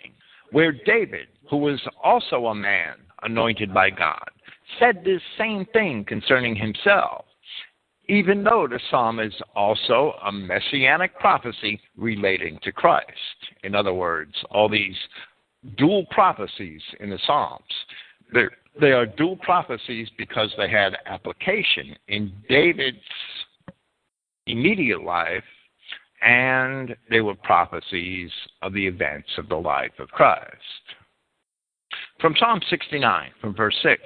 where 0.51 0.71
David, 0.71 1.27
who 1.49 1.57
was 1.57 1.81
also 2.03 2.47
a 2.47 2.55
man 2.55 2.95
anointed 3.21 3.73
by 3.73 3.89
God, 3.89 4.29
said 4.79 5.03
this 5.03 5.21
same 5.37 5.65
thing 5.73 6.05
concerning 6.05 6.55
himself, 6.55 7.25
even 8.09 8.43
though 8.43 8.67
the 8.67 8.79
psalm 8.89 9.19
is 9.19 9.33
also 9.55 10.13
a 10.25 10.31
messianic 10.31 11.17
prophecy 11.19 11.79
relating 11.97 12.59
to 12.63 12.71
Christ. 12.71 13.07
In 13.63 13.75
other 13.75 13.93
words, 13.93 14.33
all 14.51 14.69
these 14.69 14.95
dual 15.75 16.05
prophecies 16.11 16.81
in 16.99 17.09
the 17.09 17.19
Psalms. 17.25 17.63
They're, 18.31 18.51
they 18.79 18.91
are 18.91 19.05
dual 19.05 19.37
prophecies 19.37 20.07
because 20.17 20.53
they 20.57 20.69
had 20.69 20.97
application 21.05 21.95
in 22.07 22.31
David's 22.47 22.97
immediate 24.45 25.03
life, 25.03 25.43
and 26.21 26.95
they 27.09 27.21
were 27.21 27.35
prophecies 27.35 28.31
of 28.61 28.73
the 28.73 28.85
events 28.85 29.29
of 29.37 29.49
the 29.49 29.55
life 29.55 29.91
of 29.99 30.09
Christ. 30.09 30.47
From 32.19 32.35
Psalm 32.39 32.61
69, 32.69 33.31
from 33.41 33.55
verse 33.55 33.75
6 33.83 34.01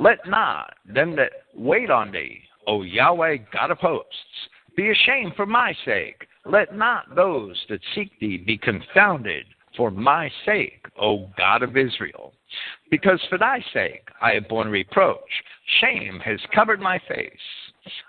Let 0.00 0.26
not 0.26 0.74
them 0.86 1.14
that 1.16 1.32
wait 1.54 1.90
on 1.90 2.10
thee, 2.10 2.40
O 2.66 2.82
Yahweh 2.82 3.36
God 3.52 3.70
of 3.70 3.78
hosts, 3.78 4.48
be 4.76 4.90
ashamed 4.90 5.34
for 5.36 5.46
my 5.46 5.72
sake. 5.84 6.26
Let 6.44 6.74
not 6.76 7.14
those 7.14 7.64
that 7.68 7.80
seek 7.94 8.10
thee 8.18 8.36
be 8.36 8.58
confounded 8.58 9.46
for 9.76 9.90
my 9.90 10.30
sake, 10.44 10.84
O 11.00 11.30
God 11.36 11.62
of 11.62 11.76
Israel. 11.76 12.32
Because 12.90 13.20
for 13.28 13.38
thy 13.38 13.64
sake 13.72 14.08
I 14.20 14.32
have 14.34 14.48
borne 14.48 14.68
reproach. 14.68 15.20
Shame 15.80 16.20
has 16.20 16.40
covered 16.54 16.80
my 16.80 16.98
face. 17.08 17.32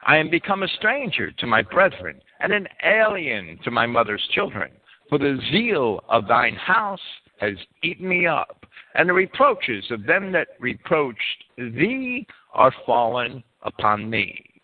I 0.06 0.18
am 0.18 0.30
become 0.30 0.64
a 0.64 0.68
stranger 0.68 1.32
to 1.32 1.48
my 1.48 1.62
brethren, 1.62 2.22
and 2.40 2.54
an 2.54 2.68
alien 2.84 3.60
to 3.64 3.72
my 3.72 3.86
mother's 3.86 4.26
children. 4.34 4.72
For 5.10 5.18
the 5.18 5.40
zeal 5.52 6.04
of 6.10 6.28
thine 6.28 6.56
house 6.56 7.00
has 7.40 7.56
eaten 7.84 8.08
me 8.08 8.26
up, 8.26 8.66
and 8.96 9.10
the 9.10 9.14
reproaches 9.14 9.86
of 9.92 10.06
them 10.06 10.32
that 10.32 10.50
reproached 10.60 11.44
thee 11.58 12.26
are 12.54 12.74
fallen 12.86 13.44
upon 13.64 14.10
me. 14.10 14.62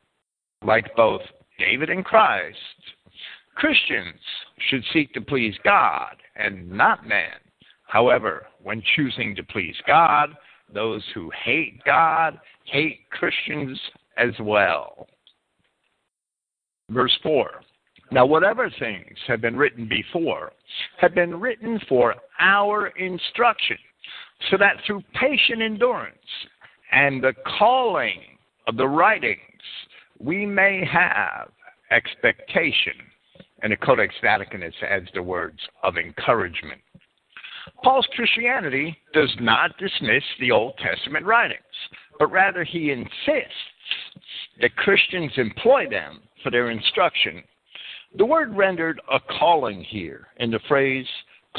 Like 0.64 0.96
both 0.96 1.22
David 1.58 1.90
and 1.90 2.06
Christ, 2.06 2.58
Christians 3.56 4.20
should 4.70 4.84
seek 4.94 5.14
to 5.14 5.22
please 5.22 5.56
God 5.64 6.16
and 6.36 6.70
not 6.70 7.08
man. 7.08 7.38
However, 7.84 8.48
when 8.64 8.82
choosing 8.96 9.36
to 9.36 9.44
please 9.44 9.76
God, 9.86 10.30
those 10.74 11.04
who 11.14 11.30
hate 11.44 11.84
God 11.84 12.40
hate 12.66 13.10
Christians 13.10 13.80
as 14.18 14.34
well. 14.40 15.08
Verse 16.90 17.18
4 17.24 17.50
Now, 18.12 18.26
whatever 18.26 18.70
things 18.80 19.18
have 19.28 19.42
been 19.42 19.56
written 19.58 19.88
before 19.88 20.52
have 20.98 21.14
been 21.14 21.40
written 21.40 21.80
for 21.90 22.16
our 22.40 22.88
instruction, 22.88 23.78
so 24.50 24.58
that 24.58 24.78
through 24.86 25.04
patient 25.20 25.62
endurance 25.62 26.16
and 26.92 27.24
the 27.24 27.34
calling 27.58 28.22
of 28.68 28.78
the 28.78 28.88
writings 28.88 29.38
we 30.20 30.46
may 30.46 30.86
have 30.86 31.50
expectation 31.92 32.94
and 33.64 33.72
the 33.72 33.78
Codex 33.78 34.14
Vaticanus 34.24 34.74
adds 34.88 35.08
the 35.14 35.22
words 35.22 35.60
of 35.84 35.98
encouragement. 35.98 36.82
Paul's 37.84 38.08
Christianity 38.16 38.98
does 39.14 39.32
not 39.40 39.78
dismiss 39.78 40.24
the 40.40 40.52
Old 40.52 40.74
Testament 40.78 41.26
writings, 41.26 41.62
but 42.18 42.32
rather 42.32 42.64
he 42.64 42.92
insists 42.92 43.52
that 44.60 44.76
Christians 44.78 45.32
employ 45.38 45.88
them 45.90 46.22
for 46.44 46.50
their 46.50 46.72
instruction. 46.72 47.44
The 48.18 48.26
word 48.26 48.56
rendered 48.56 49.00
a 49.12 49.20
calling 49.40 49.84
here 49.84 50.28
in 50.38 50.52
the 50.52 50.60
phrase 50.68 51.08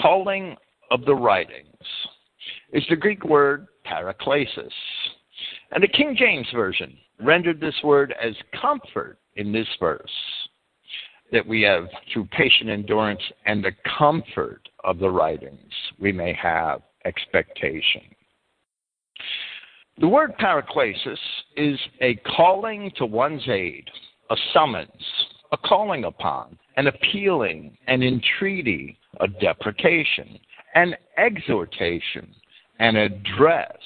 calling 0.01 0.57
of 0.91 1.05
the 1.05 1.15
writings 1.15 1.67
is 2.73 2.85
the 2.89 2.97
Greek 2.97 3.25
word 3.25 3.67
paraklesis. 3.87 4.73
And 5.73 5.83
the 5.83 5.89
King 5.89 6.15
James 6.19 6.47
Version 6.55 6.97
rendered 7.21 7.61
this 7.61 7.75
word 7.83 8.15
as 8.23 8.35
comfort 8.61 9.19
in 9.37 9.53
this 9.53 9.69
verse 9.81 10.11
that 11.33 11.47
we 11.47 11.63
have 11.63 11.89
through 12.13 12.27
patient 12.27 12.69
endurance 12.69 13.23
and 13.47 13.65
the 13.65 13.73
comfort 13.99 14.69
of 14.85 14.99
the 14.99 15.09
writings, 15.09 15.73
we 15.99 16.13
may 16.13 16.35
have 16.35 16.83
expectation. 17.07 18.03
The 19.99 20.09
word 20.09 20.35
paraklesis 20.39 21.19
is 21.57 21.79
a 22.03 22.17
calling 22.37 22.93
to 22.97 23.07
one's 23.07 23.49
aid, 23.49 23.89
a 24.31 24.37
summons, 24.53 24.91
a 25.53 25.57
calling 25.57 26.05
upon, 26.05 26.59
an 26.77 26.87
appealing, 26.87 27.77
an 27.87 28.03
entreaty, 28.03 28.99
a 29.21 29.29
deprecation, 29.29 30.39
an 30.75 30.95
exhortation, 31.17 32.35
an 32.79 32.97
address, 32.97 33.79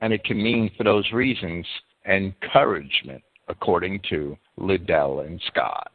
and 0.00 0.12
it 0.12 0.24
can 0.24 0.42
mean 0.42 0.70
for 0.76 0.84
those 0.84 1.10
reasons 1.12 1.66
encouragement, 2.08 3.22
according 3.48 4.00
to 4.08 4.36
Liddell 4.56 5.20
and 5.20 5.40
Scott. 5.48 5.92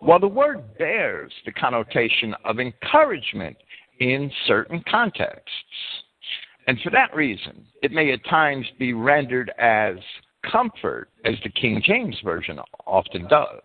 While 0.00 0.20
the 0.20 0.28
word 0.28 0.76
bears 0.78 1.32
the 1.44 1.52
connotation 1.52 2.34
of 2.44 2.58
encouragement 2.58 3.56
in 4.00 4.30
certain 4.46 4.82
contexts, 4.88 5.50
and 6.66 6.78
for 6.80 6.90
that 6.90 7.14
reason, 7.14 7.64
it 7.82 7.92
may 7.92 8.12
at 8.12 8.24
times 8.26 8.66
be 8.78 8.92
rendered 8.92 9.52
as 9.58 9.96
comfort, 10.50 11.08
as 11.24 11.34
the 11.42 11.50
King 11.50 11.82
James 11.84 12.16
Version 12.24 12.58
often 12.86 13.28
does. 13.28 13.60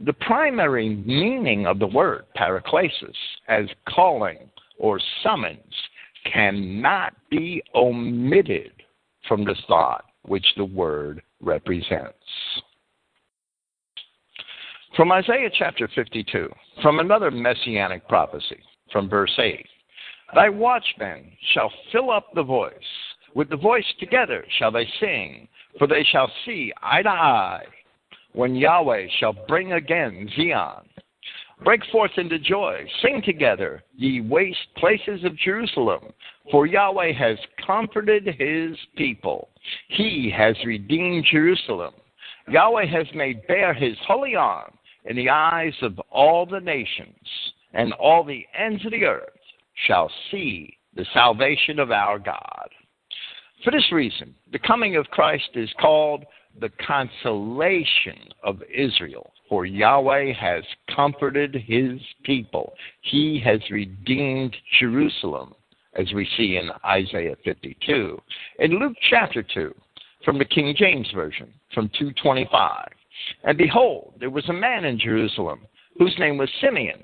The 0.00 0.12
primary 0.12 0.90
meaning 0.90 1.66
of 1.66 1.78
the 1.80 1.86
word 1.86 2.26
paraklesis 2.36 3.16
as 3.48 3.66
calling 3.88 4.38
or 4.78 5.00
summons 5.24 5.74
cannot 6.32 7.14
be 7.30 7.62
omitted 7.74 8.72
from 9.28 9.44
the 9.44 9.54
thought 9.66 10.04
which 10.22 10.46
the 10.56 10.64
word 10.64 11.22
represents. 11.40 12.14
From 14.96 15.12
Isaiah 15.12 15.50
chapter 15.56 15.88
52, 15.94 16.48
from 16.82 16.98
another 16.98 17.30
messianic 17.30 18.08
prophecy, 18.08 18.58
from 18.90 19.08
verse 19.08 19.32
8 19.38 19.64
Thy 20.34 20.48
watchmen 20.48 21.30
shall 21.54 21.72
fill 21.92 22.10
up 22.10 22.34
the 22.34 22.42
voice. 22.42 22.72
With 23.34 23.50
the 23.50 23.56
voice 23.56 23.84
together 24.00 24.44
shall 24.58 24.72
they 24.72 24.88
sing, 25.00 25.48
for 25.78 25.86
they 25.86 26.02
shall 26.10 26.30
see 26.44 26.72
eye 26.82 27.02
to 27.02 27.08
eye 27.08 27.64
when 28.32 28.54
Yahweh 28.54 29.06
shall 29.18 29.34
bring 29.46 29.72
again 29.72 30.28
Zion. 30.36 30.88
Break 31.64 31.80
forth 31.90 32.12
into 32.16 32.38
joy, 32.38 32.86
sing 33.02 33.20
together, 33.24 33.82
ye 33.96 34.20
waste 34.20 34.74
places 34.76 35.24
of 35.24 35.36
Jerusalem, 35.36 36.12
for 36.50 36.66
Yahweh 36.66 37.12
has 37.12 37.36
comforted 37.66 38.26
his 38.26 38.76
people. 38.96 39.48
He 39.88 40.32
has 40.36 40.56
redeemed 40.64 41.26
Jerusalem. 41.30 41.94
Yahweh 42.48 42.86
has 42.86 43.06
made 43.14 43.46
bare 43.48 43.74
his 43.74 43.96
holy 44.06 44.36
arm 44.36 44.72
in 45.04 45.16
the 45.16 45.28
eyes 45.28 45.74
of 45.82 45.98
all 46.10 46.46
the 46.46 46.60
nations, 46.60 47.16
and 47.72 47.92
all 47.94 48.22
the 48.22 48.46
ends 48.58 48.84
of 48.84 48.92
the 48.92 49.04
earth 49.04 49.28
shall 49.86 50.10
see 50.30 50.76
the 50.94 51.06
salvation 51.12 51.78
of 51.78 51.90
our 51.90 52.18
God. 52.18 52.68
For 53.64 53.72
this 53.72 53.90
reason, 53.90 54.34
the 54.52 54.58
coming 54.60 54.96
of 54.96 55.06
Christ 55.06 55.50
is 55.54 55.68
called 55.80 56.24
the 56.60 56.70
consolation 56.86 58.18
of 58.42 58.62
Israel, 58.74 59.32
for 59.48 59.66
Yahweh 59.66 60.32
has 60.32 60.64
comforted 60.94 61.54
his 61.54 62.00
people. 62.24 62.74
He 63.02 63.40
has 63.44 63.60
redeemed 63.70 64.56
Jerusalem, 64.78 65.54
as 65.94 66.12
we 66.12 66.28
see 66.36 66.56
in 66.56 66.70
Isaiah 66.84 67.36
52. 67.44 68.20
In 68.58 68.78
Luke 68.78 68.96
chapter 69.10 69.42
2, 69.42 69.74
from 70.24 70.38
the 70.38 70.44
King 70.44 70.74
James 70.76 71.08
Version, 71.14 71.52
from 71.74 71.88
225, 71.98 72.88
and 73.44 73.58
behold, 73.58 74.14
there 74.20 74.30
was 74.30 74.48
a 74.48 74.52
man 74.52 74.84
in 74.84 74.98
Jerusalem 74.98 75.60
whose 75.98 76.14
name 76.18 76.38
was 76.38 76.50
Simeon, 76.60 77.00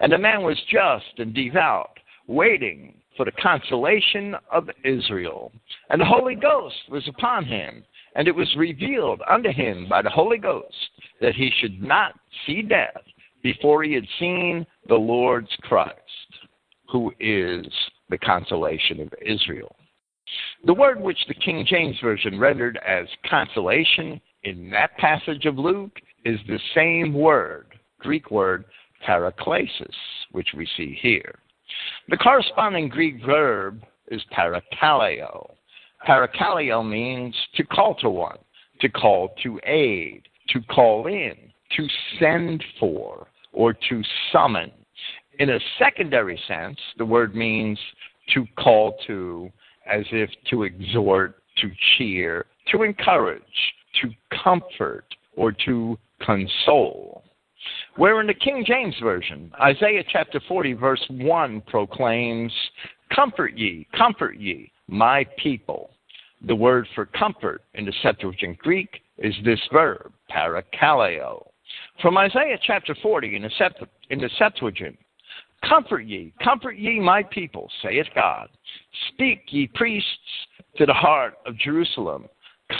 and 0.00 0.12
the 0.12 0.18
man 0.18 0.42
was 0.42 0.60
just 0.70 1.18
and 1.18 1.34
devout, 1.34 1.98
waiting 2.26 2.94
for 3.16 3.24
the 3.24 3.32
consolation 3.32 4.34
of 4.52 4.68
Israel. 4.84 5.52
And 5.90 6.00
the 6.00 6.04
Holy 6.04 6.34
Ghost 6.34 6.76
was 6.90 7.06
upon 7.08 7.44
him, 7.44 7.84
and 8.16 8.26
it 8.26 8.34
was 8.34 8.52
revealed 8.56 9.20
unto 9.28 9.52
him 9.52 9.86
by 9.88 10.02
the 10.02 10.10
Holy 10.10 10.38
Ghost 10.38 10.74
that 11.20 11.34
he 11.34 11.52
should 11.60 11.82
not 11.82 12.18
see 12.46 12.62
death 12.62 13.02
before 13.42 13.82
he 13.82 13.92
had 13.92 14.06
seen 14.18 14.66
the 14.88 14.94
Lord's 14.94 15.54
Christ, 15.62 15.92
who 16.90 17.12
is 17.20 17.66
the 18.08 18.18
consolation 18.18 19.00
of 19.00 19.12
Israel. 19.24 19.76
The 20.64 20.74
word 20.74 21.00
which 21.00 21.18
the 21.28 21.34
King 21.34 21.64
James 21.68 21.96
Version 22.02 22.40
rendered 22.40 22.78
as 22.86 23.06
consolation 23.28 24.20
in 24.44 24.70
that 24.70 24.96
passage 24.96 25.44
of 25.44 25.58
Luke 25.58 25.96
is 26.24 26.40
the 26.48 26.58
same 26.74 27.12
word, 27.12 27.66
Greek 28.00 28.30
word 28.30 28.64
paraklesis, 29.06 29.94
which 30.32 30.48
we 30.56 30.66
see 30.76 30.98
here. 31.00 31.38
The 32.08 32.16
corresponding 32.16 32.88
Greek 32.88 33.24
verb 33.24 33.82
is 34.10 34.22
parakaleo. 34.36 35.54
Parakaleo 36.06 36.88
means 36.88 37.34
to 37.56 37.64
call 37.64 37.94
to 37.96 38.08
one, 38.08 38.38
to 38.80 38.88
call 38.88 39.34
to 39.42 39.58
aid, 39.64 40.22
to 40.50 40.60
call 40.62 41.06
in, 41.08 41.34
to 41.76 41.86
send 42.20 42.62
for, 42.78 43.26
or 43.52 43.72
to 43.72 44.02
summon. 44.32 44.70
In 45.38 45.50
a 45.50 45.58
secondary 45.78 46.40
sense, 46.46 46.78
the 46.96 47.04
word 47.04 47.34
means 47.34 47.78
to 48.34 48.46
call 48.56 48.96
to, 49.06 49.50
as 49.90 50.04
if 50.12 50.30
to 50.50 50.62
exhort, 50.62 51.42
to 51.58 51.70
cheer, 51.96 52.46
to 52.70 52.82
encourage, 52.82 53.42
to 54.00 54.10
comfort, 54.44 55.04
or 55.36 55.52
to 55.66 55.98
console. 56.22 57.24
Where 57.96 58.20
in 58.20 58.26
the 58.26 58.34
King 58.34 58.64
James 58.66 58.94
Version, 59.02 59.50
Isaiah 59.60 60.04
chapter 60.08 60.40
40, 60.46 60.74
verse 60.74 61.04
1 61.08 61.62
proclaims, 61.62 62.52
Comfort 63.14 63.56
ye, 63.56 63.86
comfort 63.96 64.36
ye, 64.38 64.70
my 64.88 65.24
people. 65.38 65.90
The 66.42 66.54
word 66.54 66.86
for 66.94 67.06
comfort 67.06 67.62
in 67.74 67.86
the 67.86 67.92
Septuagint 68.02 68.58
Greek 68.58 69.00
is 69.18 69.34
this 69.44 69.60
verb, 69.72 70.12
parakaleo. 70.30 71.46
From 72.02 72.18
Isaiah 72.18 72.58
chapter 72.62 72.94
40 73.02 73.36
in 73.36 73.42
the, 73.42 73.50
in 74.10 74.18
the 74.18 74.30
Septuagint, 74.38 74.98
Comfort 75.68 76.02
ye, 76.02 76.32
comfort 76.42 76.76
ye 76.76 77.00
my 77.00 77.22
people, 77.22 77.70
saith 77.82 78.06
God. 78.14 78.48
Speak, 79.08 79.40
ye 79.48 79.66
priests, 79.66 80.08
to 80.76 80.86
the 80.86 80.94
heart 80.94 81.34
of 81.46 81.58
Jerusalem. 81.58 82.26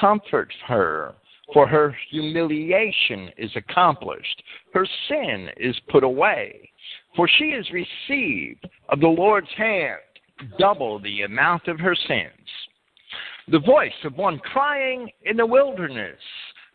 Comfort 0.01 0.53
her, 0.66 1.14
for 1.53 1.66
her 1.66 1.97
humiliation 2.11 3.31
is 3.38 3.51
accomplished. 3.57 4.42
Her 4.73 4.87
sin 5.09 5.49
is 5.57 5.77
put 5.88 6.05
away. 6.05 6.71
For 7.16 7.29
she 7.38 7.53
has 7.53 7.66
received 7.71 8.69
of 8.90 9.01
the 9.01 9.09
Lord's 9.09 9.51
hand 9.57 10.01
double 10.59 11.01
the 11.01 11.23
amount 11.23 11.66
of 11.66 11.81
her 11.81 11.95
sins. 11.95 12.31
The 13.49 13.61
voice 13.61 13.93
of 14.03 14.17
one 14.17 14.41
crying 14.41 15.09
in 15.23 15.37
the 15.37 15.47
wilderness, 15.47 16.19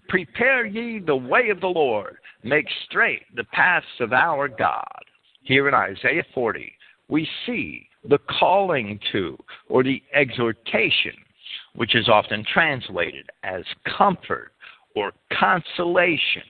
Prepare 0.08 0.66
ye 0.66 1.00
the 1.00 1.16
way 1.16 1.50
of 1.50 1.60
the 1.60 1.68
Lord, 1.68 2.16
make 2.44 2.66
straight 2.86 3.24
the 3.36 3.44
paths 3.44 3.86
of 4.00 4.14
our 4.14 4.48
God. 4.48 5.04
Here 5.44 5.68
in 5.68 5.74
Isaiah 5.74 6.24
40, 6.34 6.72
we 7.10 7.28
see 7.46 7.90
the 8.06 8.20
calling 8.40 9.02
to, 9.12 9.38
or 9.68 9.84
the 9.84 10.02
exhortation, 10.14 11.14
which 11.76 11.94
is 11.94 12.08
often 12.08 12.46
translated 12.54 13.30
as 13.44 13.64
comfort 13.98 14.54
or 14.96 15.12
consolation. 15.38 16.44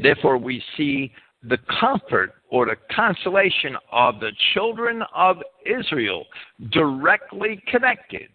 Therefore, 0.00 0.36
we 0.36 0.60
see 0.76 1.12
the 1.44 1.58
comfort 1.78 2.34
or 2.50 2.66
the 2.66 2.76
consolation 2.90 3.76
of 3.92 4.18
the 4.18 4.32
children 4.52 5.04
of 5.14 5.36
Israel 5.64 6.24
directly 6.70 7.62
connected 7.68 8.30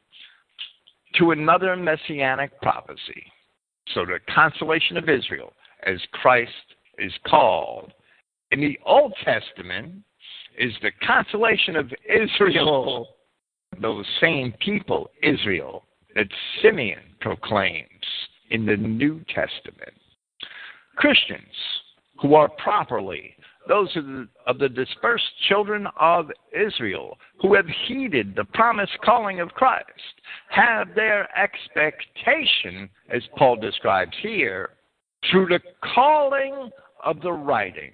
to 1.16 1.32
another 1.32 1.76
messianic 1.76 2.60
prophecy. 2.62 3.32
So, 3.94 4.06
the 4.06 4.20
consolation 4.34 4.98
of 4.98 5.10
Israel, 5.10 5.54
as 5.86 5.98
Christ 6.14 6.52
is 6.98 7.14
called 7.28 7.92
in 8.52 8.60
the 8.60 8.78
Old 8.86 9.14
Testament, 9.24 10.04
is 10.58 10.74
the 10.82 10.92
consolation 11.06 11.76
of 11.76 11.92
Israel, 12.08 13.08
those 13.82 14.06
same 14.20 14.54
people, 14.60 15.10
Israel, 15.24 15.86
that 16.16 16.28
Simeon 16.62 17.00
proclaims 17.22 17.88
in 18.52 18.66
the 18.66 18.76
New 18.76 19.24
Testament. 19.34 19.94
Christians 20.96 21.44
who 22.22 22.36
are 22.36 22.50
properly 22.50 23.36
those 23.70 23.96
of 24.48 24.58
the, 24.58 24.68
dispersed 24.68 25.24
children 25.48 25.88
of 26.00 26.32
Israel 26.52 27.18
who 27.40 27.54
have 27.54 27.68
heeded 27.88 28.36
the 28.36 28.44
promised 28.44 28.98
calling 29.06 29.40
of 29.40 29.50
Christ 29.50 29.86
have 30.50 30.96
their 30.96 31.30
expectation, 31.38 32.90
as 33.14 33.22
Paul 33.38 33.56
describes 33.56 34.12
here, 34.22 34.72
through 35.30 35.46
the 35.48 35.60
calling 35.94 36.72
of 37.06 37.22
the 37.22 37.32
writings, 37.32 37.94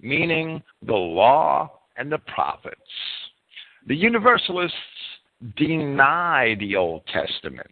meaning 0.00 0.62
the 0.84 0.92
law 0.92 1.70
and 1.96 2.10
the 2.10 2.18
prophets. 2.18 2.80
The 3.86 3.96
Universalists 3.96 4.76
deny 5.56 6.56
the 6.58 6.74
Old 6.74 7.02
Testament 7.12 7.70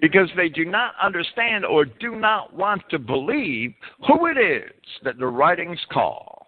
because 0.00 0.28
they 0.36 0.48
do 0.48 0.64
not 0.64 0.94
understand 1.00 1.64
or 1.64 1.84
do 1.84 2.16
not 2.16 2.54
want 2.54 2.82
to 2.90 2.98
believe 2.98 3.72
who 4.08 4.26
it 4.26 4.38
is 4.38 4.72
that 5.04 5.18
the 5.18 5.26
writings 5.26 5.78
call. 5.92 6.39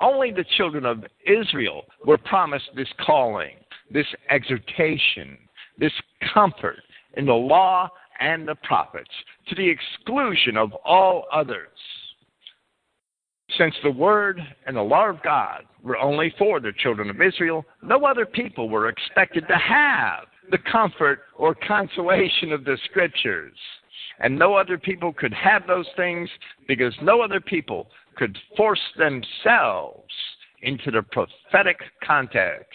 Only 0.00 0.30
the 0.32 0.44
children 0.56 0.86
of 0.86 1.04
Israel 1.26 1.84
were 2.06 2.18
promised 2.18 2.70
this 2.74 2.88
calling, 3.04 3.56
this 3.92 4.06
exhortation, 4.30 5.36
this 5.78 5.92
comfort 6.32 6.78
in 7.16 7.26
the 7.26 7.32
law 7.32 7.88
and 8.18 8.46
the 8.46 8.54
prophets, 8.54 9.10
to 9.48 9.54
the 9.54 9.68
exclusion 9.68 10.56
of 10.56 10.72
all 10.84 11.24
others. 11.32 11.68
Since 13.58 13.74
the 13.82 13.90
Word 13.90 14.40
and 14.66 14.76
the 14.76 14.82
law 14.82 15.08
of 15.08 15.22
God 15.22 15.64
were 15.82 15.98
only 15.98 16.32
for 16.38 16.60
the 16.60 16.72
children 16.78 17.10
of 17.10 17.20
Israel, 17.20 17.64
no 17.82 18.04
other 18.04 18.24
people 18.24 18.68
were 18.68 18.88
expected 18.88 19.46
to 19.48 19.56
have 19.56 20.26
the 20.50 20.58
comfort 20.70 21.20
or 21.36 21.54
consolation 21.54 22.52
of 22.52 22.64
the 22.64 22.78
Scriptures. 22.84 23.56
And 24.20 24.38
no 24.38 24.54
other 24.54 24.78
people 24.78 25.12
could 25.12 25.32
have 25.32 25.66
those 25.66 25.88
things 25.96 26.28
because 26.68 26.94
no 27.02 27.22
other 27.22 27.40
people 27.40 27.88
could 28.16 28.36
force 28.56 28.80
themselves 28.96 30.12
into 30.62 30.90
the 30.90 31.02
prophetic 31.02 31.78
context. 32.04 32.74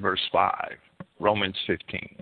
Verse 0.00 0.20
5, 0.32 0.52
Romans 1.18 1.56
15. 1.66 2.16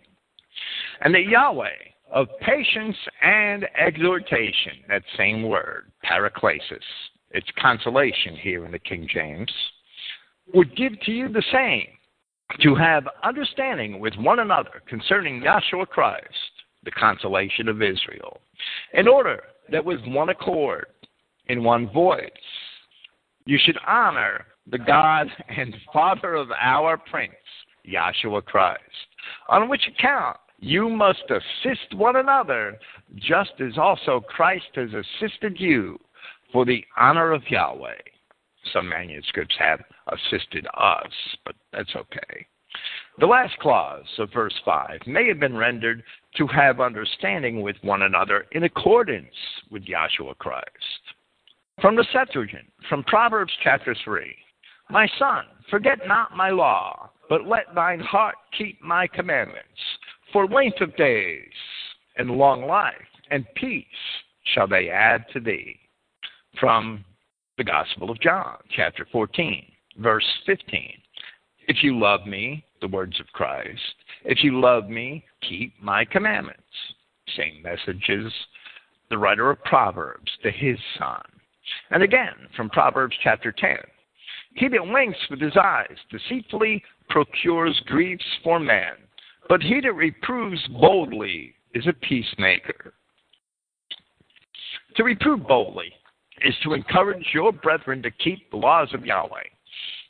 And 1.01 1.15
that 1.15 1.27
Yahweh 1.27 1.69
of 2.13 2.29
patience 2.41 2.97
and 3.23 3.67
exhortation, 3.77 4.75
that 4.89 5.03
same 5.17 5.43
word, 5.43 5.91
paraklesis, 6.05 6.85
it's 7.31 7.51
consolation 7.61 8.37
here 8.37 8.65
in 8.65 8.71
the 8.71 8.79
King 8.79 9.09
James, 9.13 9.53
would 10.55 10.77
give 10.77 10.93
to 11.01 11.11
you 11.11 11.29
the 11.29 11.43
same, 11.53 11.89
to 12.61 12.75
have 12.77 13.09
understanding 13.25 13.99
with 13.99 14.15
one 14.17 14.39
another 14.39 14.83
concerning 14.87 15.43
Yahshua 15.43 15.89
Christ, 15.89 16.29
the 16.85 16.93
consolation 16.93 17.67
of 17.69 17.83
Israel, 17.83 18.41
in 18.93 19.09
order 19.09 19.43
that 19.73 19.85
with 19.85 20.01
one 20.07 20.29
accord, 20.29 20.87
in 21.49 21.65
one 21.65 21.91
voice, 21.93 22.31
you 23.47 23.59
should 23.63 23.79
honor 23.87 24.47
the 24.71 24.79
God 24.79 25.29
and 25.49 25.75
Father 25.93 26.35
of 26.35 26.49
our 26.59 26.97
Prince, 26.97 27.35
Yahshua 27.87 28.45
Christ, 28.45 28.81
on 29.49 29.69
which 29.69 29.87
account 29.87 30.39
you 30.59 30.89
must 30.89 31.25
assist 31.29 31.95
one 31.95 32.17
another, 32.17 32.79
just 33.17 33.53
as 33.61 33.77
also 33.77 34.21
Christ 34.21 34.65
has 34.77 34.89
assisted 34.93 35.61
you 35.61 35.99
for 36.53 36.65
the 36.65 36.83
honor 36.97 37.33
of 37.33 37.43
Yahweh. 37.51 37.99
Some 38.73 38.89
manuscripts 38.89 39.55
have 39.59 39.81
assisted 40.09 40.67
us, 40.75 41.13
but 41.45 41.55
that's 41.73 41.95
okay. 41.95 42.47
The 43.19 43.27
last 43.27 43.57
clause 43.59 44.07
of 44.19 44.33
verse 44.33 44.55
5 44.65 45.01
may 45.07 45.29
have 45.29 45.39
been 45.39 45.57
rendered 45.57 46.03
to 46.37 46.47
have 46.49 46.81
understanding 46.81 47.61
with 47.63 47.77
one 47.83 48.03
another 48.03 48.47
in 48.53 48.65
accordance 48.65 49.35
with 49.71 49.85
Yahshua 49.85 50.37
Christ. 50.39 50.65
From 51.81 51.97
the 51.97 52.07
Septuagint, 52.13 52.71
from 52.89 53.03
Proverbs 53.05 53.53
chapter 53.63 53.95
3 54.05 54.35
My 54.91 55.09
son, 55.19 55.45
forget 55.71 55.99
not 56.07 56.37
my 56.37 56.51
law, 56.51 57.11
but 57.29 57.47
let 57.47 57.75
thine 57.75 58.01
heart 58.01 58.37
keep 58.57 58.81
my 58.81 59.07
commandments 59.09 59.69
for 60.33 60.47
length 60.47 60.81
of 60.81 60.97
days 60.97 61.53
and 62.17 62.31
long 62.31 62.67
life 62.67 62.95
and 63.31 63.45
peace 63.57 63.85
shall 64.55 64.69
they 64.69 64.89
add 64.89 65.25
to 65.33 65.41
thee. 65.41 65.79
From 66.61 67.05
the 67.59 67.65
Gospel 67.65 68.11
of 68.11 68.21
John, 68.21 68.57
chapter 68.75 69.07
14, 69.11 69.65
verse 69.99 70.27
15. 70.47 70.91
If 71.67 71.83
you 71.83 71.99
love 71.99 72.27
me, 72.27 72.65
the 72.81 72.89
words 72.89 73.19
of 73.19 73.27
Christ, 73.33 73.81
if 74.25 74.45
you 74.45 74.61
love 74.61 74.89
me, 74.89 75.25
keep 75.49 75.73
my 75.83 76.05
commandments. 76.05 76.63
Same 77.37 77.63
message 77.63 78.09
as 78.11 78.33
the 79.11 79.19
writer 79.19 79.51
of 79.51 79.63
Proverbs 79.65 80.31
to 80.43 80.51
his 80.51 80.79
son. 80.99 81.23
And 81.91 82.03
again, 82.03 82.35
from 82.57 82.71
Proverbs 82.71 83.17
chapter 83.23 83.53
10. 83.53 83.77
He 84.55 84.69
that 84.69 84.87
winks 84.87 85.19
with 85.31 85.41
his 85.41 85.57
eyes 85.57 85.97
deceitfully 86.11 86.83
procures 87.09 87.81
griefs 87.87 88.25
for 88.43 88.61
man, 88.61 88.95
but 89.49 89.63
he 89.63 89.81
that 89.81 89.93
reproves 89.93 90.67
boldly 90.69 91.55
is 91.75 91.87
a 91.87 91.93
peacemaker. 91.93 92.95
To 94.97 95.05
reprove 95.05 95.47
boldly 95.47 95.93
is 96.43 96.55
to 96.63 96.75
encourage 96.75 97.27
your 97.33 97.53
brethren 97.53 98.03
to 98.03 98.11
keep 98.11 98.51
the 98.51 98.57
laws 98.57 98.89
of 98.95 99.05
Yahweh. 99.05 99.43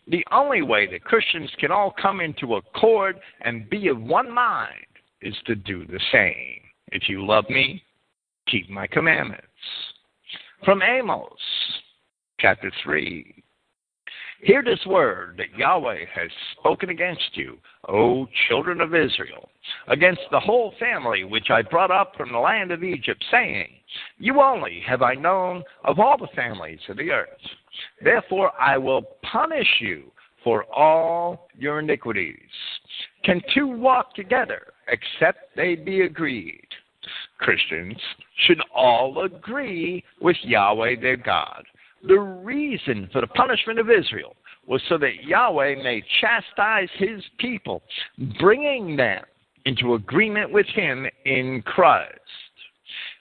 The 0.09 0.25
only 0.31 0.61
way 0.61 0.87
that 0.91 1.05
Christians 1.05 1.51
can 1.59 1.73
all 1.73 1.95
come 2.01 2.21
into 2.21 2.57
accord 2.57 3.19
and 3.41 3.69
be 3.71 3.89
of 3.89 4.01
one 4.01 4.31
mind 4.31 4.87
is 5.23 5.35
to 5.47 5.55
do 5.55 5.87
the 5.87 6.01
same. 6.13 6.61
If 6.93 7.09
you 7.09 7.25
love 7.27 7.49
me, 7.49 7.83
keep 8.47 8.69
my 8.69 8.87
commandments. 8.87 9.47
From 10.63 10.83
Amos, 10.83 11.29
chapter 12.39 12.71
3. 12.83 13.43
Hear 14.43 14.63
this 14.63 14.81
word 14.87 15.37
that 15.39 15.59
Yahweh 15.59 16.05
has 16.15 16.31
spoken 16.59 16.91
against 16.91 17.31
you, 17.35 17.59
O 17.89 18.27
children 18.49 18.81
of 18.81 18.95
Israel, 18.95 19.51
against 19.89 20.23
the 20.31 20.41
whole 20.41 20.73
family 20.79 21.25
which 21.25 21.51
I 21.51 21.63
brought 21.63 21.91
up 21.91 22.15
from 22.17 22.33
the 22.33 22.39
land 22.39 22.71
of 22.71 22.83
Egypt, 22.83 23.23
saying, 23.31 23.69
You 24.19 24.41
only 24.41 24.83
have 24.87 25.03
I 25.03 25.15
known 25.15 25.65
of 25.85 25.99
all 25.99 26.17
the 26.17 26.29
families 26.35 26.81
of 26.89 26.97
the 26.97 27.11
earth. 27.11 27.29
Therefore 28.03 28.53
I 28.59 28.79
will 28.79 29.03
punish 29.23 29.81
you 29.81 30.13
for 30.43 30.65
all 30.73 31.49
your 31.59 31.81
iniquities. 31.81 32.39
Can 33.25 33.43
two 33.55 33.67
walk 33.67 34.15
together 34.15 34.73
except 34.89 35.57
they 35.57 35.75
be 35.75 36.03
agreed? 36.03 36.69
Christians 37.39 37.97
should 38.47 38.61
all 38.75 39.25
agree 39.25 40.03
with 40.21 40.37
Yahweh 40.43 41.01
their 41.01 41.17
God 41.17 41.65
the 42.07 42.19
reason 42.19 43.09
for 43.13 43.21
the 43.21 43.27
punishment 43.27 43.79
of 43.79 43.91
Israel 43.91 44.37
was 44.67 44.83
so 44.89 44.99
that 44.99 45.25
Yahweh 45.25 45.77
may 45.83 46.03
chastise 46.21 46.89
his 46.97 47.23
people, 47.39 47.83
bringing 48.39 48.97
them 48.97 49.23
into 49.67 49.95
agreement 49.95 50.51
with 50.51 50.67
him 50.67 51.07
in 51.25 51.63
Christ. 51.65 52.19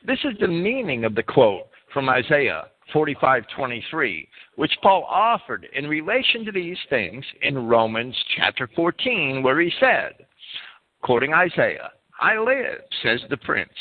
This 0.06 0.20
is 0.24 0.38
the 0.40 0.48
meaning 0.48 1.06
of 1.06 1.16
the 1.16 1.24
quote 1.24 1.68
from 1.94 2.10
Isaiah 2.10 2.66
45:23, 2.94 4.28
which 4.56 4.78
Paul 4.82 5.04
offered 5.04 5.68
in 5.74 5.88
relation 5.88 6.46
to 6.46 6.52
these 6.52 6.78
things 6.90 7.26
in 7.42 7.68
Romans 7.68 8.16
chapter 8.36 8.68
14, 8.76 9.42
where 9.42 9.60
he 9.60 9.72
said, 9.80 10.26
quoting 11.02 11.34
Isaiah, 11.34 11.92
I 12.20 12.38
live, 12.38 12.82
says 13.02 13.22
the 13.30 13.38
prince, 13.38 13.72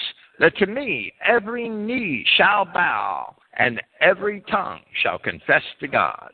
that 0.43 0.57
to 0.57 0.67
me 0.67 1.15
every 1.25 1.69
knee 1.69 2.27
shall 2.37 2.67
bow 2.67 3.35
and 3.59 3.81
every 4.01 4.43
tongue 4.51 4.81
shall 5.03 5.19
confess 5.19 5.63
to 5.81 5.87
God. 5.87 6.33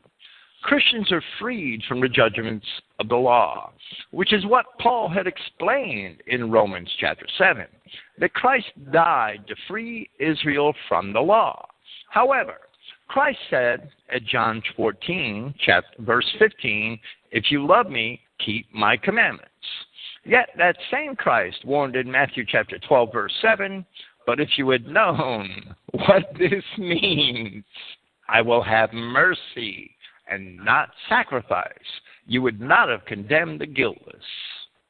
Christians 0.62 1.12
are 1.12 1.22
freed 1.38 1.82
from 1.86 2.00
the 2.00 2.08
judgments 2.08 2.66
of 2.98 3.08
the 3.08 3.16
law, 3.16 3.70
which 4.10 4.32
is 4.32 4.44
what 4.46 4.66
Paul 4.80 5.08
had 5.08 5.26
explained 5.26 6.22
in 6.26 6.50
Romans 6.50 6.90
chapter 6.98 7.26
7, 7.36 7.64
that 8.18 8.34
Christ 8.34 8.66
died 8.90 9.44
to 9.46 9.54
free 9.68 10.10
Israel 10.18 10.74
from 10.88 11.12
the 11.12 11.20
law. 11.20 11.64
However, 12.10 12.54
Christ 13.08 13.38
said 13.50 13.90
at 14.12 14.24
John 14.24 14.62
14, 14.76 15.54
chapter, 15.64 16.02
verse 16.02 16.26
15, 16.38 16.98
If 17.30 17.50
you 17.50 17.64
love 17.64 17.88
me, 17.88 18.20
keep 18.44 18.66
my 18.74 18.96
commandments. 18.96 19.52
Yet 20.28 20.50
that 20.58 20.76
same 20.92 21.16
Christ 21.16 21.64
warned 21.64 21.96
in 21.96 22.10
Matthew 22.10 22.44
chapter 22.46 22.78
12, 22.86 23.10
verse 23.10 23.32
7, 23.40 23.82
but 24.26 24.38
if 24.38 24.50
you 24.58 24.68
had 24.68 24.86
known 24.86 25.74
what 25.92 26.24
this 26.38 26.64
means, 26.76 27.64
I 28.28 28.42
will 28.42 28.62
have 28.62 28.92
mercy 28.92 29.96
and 30.30 30.58
not 30.58 30.90
sacrifice, 31.08 31.72
you 32.26 32.42
would 32.42 32.60
not 32.60 32.90
have 32.90 33.06
condemned 33.06 33.62
the 33.62 33.66
guiltless. 33.66 34.22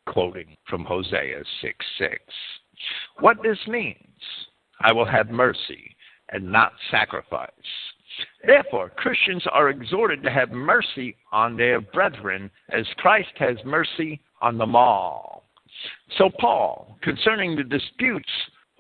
Quoting 0.09 0.57
from 0.69 0.85
Hosea 0.85 1.45
6 1.61 1.87
6. 1.99 2.15
What 3.21 3.37
this 3.41 3.59
means, 3.69 3.97
I 4.81 4.93
will 4.93 5.05
have 5.05 5.31
mercy 5.31 5.95
and 6.31 6.51
not 6.51 6.73
sacrifice. 6.91 7.51
Therefore, 8.45 8.91
Christians 8.97 9.45
are 9.53 9.69
exhorted 9.69 10.25
to 10.25 10.31
have 10.31 10.51
mercy 10.51 11.15
on 11.31 11.57
their 11.57 11.81
brethren 11.81 12.51
as 12.71 12.87
Christ 12.97 13.31
has 13.39 13.57
mercy 13.65 14.21
on 14.41 14.59
the 14.59 14.67
mall. 14.67 15.45
So, 16.17 16.31
Paul, 16.41 16.97
concerning 17.03 17.57
the 17.57 17.65
disputes 17.65 18.31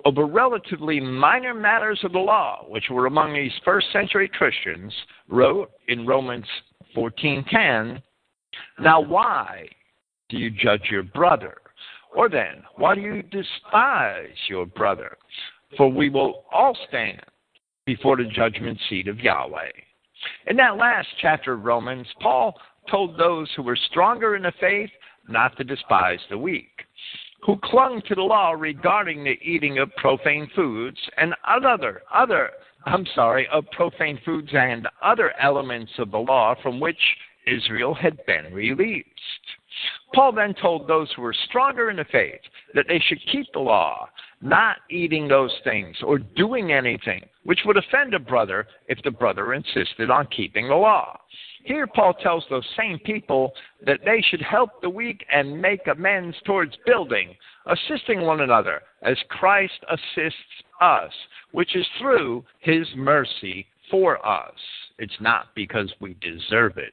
over 0.04 0.26
relatively 0.26 1.00
minor 1.00 1.54
matters 1.54 2.00
of 2.04 2.12
the 2.12 2.18
law, 2.18 2.64
which 2.68 2.88
were 2.90 3.06
among 3.06 3.34
these 3.34 3.52
first 3.64 3.90
century 3.92 4.28
Christians, 4.28 4.92
wrote 5.28 5.70
in 5.88 6.06
Romans 6.06 6.46
14:10, 6.94 8.02
"Now 8.78 9.00
why 9.00 9.68
do 10.28 10.38
you 10.38 10.50
judge 10.50 10.90
your 10.90 11.02
brother? 11.02 11.60
Or 12.14 12.28
then, 12.28 12.64
why 12.76 12.94
do 12.94 13.00
you 13.00 13.22
despise 13.22 14.36
your 14.48 14.66
brother? 14.66 15.18
For 15.76 15.88
we 15.88 16.08
will 16.08 16.46
all 16.50 16.74
stand 16.88 17.22
before 17.84 18.16
the 18.16 18.24
judgment 18.24 18.80
seat 18.88 19.08
of 19.08 19.20
Yahweh." 19.20 19.72
In 20.46 20.56
that 20.56 20.76
last 20.76 21.08
chapter 21.18 21.52
of 21.52 21.64
Romans, 21.64 22.12
Paul 22.20 22.58
told 22.88 23.16
those 23.16 23.52
who 23.52 23.62
were 23.62 23.76
stronger 23.76 24.34
in 24.34 24.42
the 24.42 24.52
faith 24.52 24.90
not 25.28 25.56
to 25.56 25.64
despise 25.64 26.20
the 26.30 26.38
weak 26.38 26.84
who 27.44 27.56
clung 27.62 28.02
to 28.08 28.14
the 28.14 28.22
law 28.22 28.50
regarding 28.50 29.22
the 29.22 29.38
eating 29.42 29.78
of 29.78 29.94
profane 29.96 30.50
foods 30.56 30.98
and 31.16 31.34
other 31.44 32.02
other 32.12 32.50
I'm 32.86 33.06
sorry, 33.14 33.46
of 33.48 33.64
profane 33.72 34.20
foods 34.24 34.48
and 34.52 34.88
other 35.02 35.32
elements 35.40 35.92
of 35.98 36.10
the 36.10 36.18
law 36.18 36.54
from 36.62 36.80
which 36.80 37.00
Israel 37.46 37.94
had 37.94 38.24
been 38.26 38.52
released. 38.52 39.06
Paul 40.14 40.32
then 40.32 40.54
told 40.54 40.86
those 40.86 41.12
who 41.14 41.22
were 41.22 41.34
stronger 41.48 41.90
in 41.90 41.96
the 41.96 42.04
faith 42.04 42.40
that 42.74 42.86
they 42.88 42.98
should 42.98 43.20
keep 43.30 43.46
the 43.52 43.58
law, 43.58 44.08
not 44.40 44.78
eating 44.90 45.28
those 45.28 45.54
things 45.64 45.96
or 46.02 46.18
doing 46.18 46.72
anything 46.72 47.24
which 47.44 47.60
would 47.64 47.76
offend 47.76 48.14
a 48.14 48.18
brother 48.18 48.66
if 48.88 49.02
the 49.02 49.10
brother 49.10 49.54
insisted 49.54 50.10
on 50.10 50.26
keeping 50.28 50.68
the 50.68 50.74
law. 50.74 51.18
Here, 51.64 51.86
Paul 51.86 52.14
tells 52.14 52.44
those 52.48 52.66
same 52.76 52.98
people 53.00 53.52
that 53.84 54.00
they 54.04 54.22
should 54.28 54.42
help 54.42 54.80
the 54.80 54.90
weak 54.90 55.24
and 55.32 55.60
make 55.60 55.86
amends 55.86 56.36
towards 56.44 56.76
building, 56.86 57.34
assisting 57.66 58.22
one 58.22 58.40
another 58.40 58.82
as 59.02 59.16
Christ 59.28 59.84
assists 59.90 60.38
us, 60.80 61.12
which 61.52 61.76
is 61.76 61.86
through 61.98 62.44
his 62.60 62.86
mercy 62.96 63.66
for 63.90 64.24
us. 64.26 64.54
It's 64.98 65.20
not 65.20 65.54
because 65.54 65.92
we 66.00 66.14
deserve 66.20 66.78
it. 66.78 66.92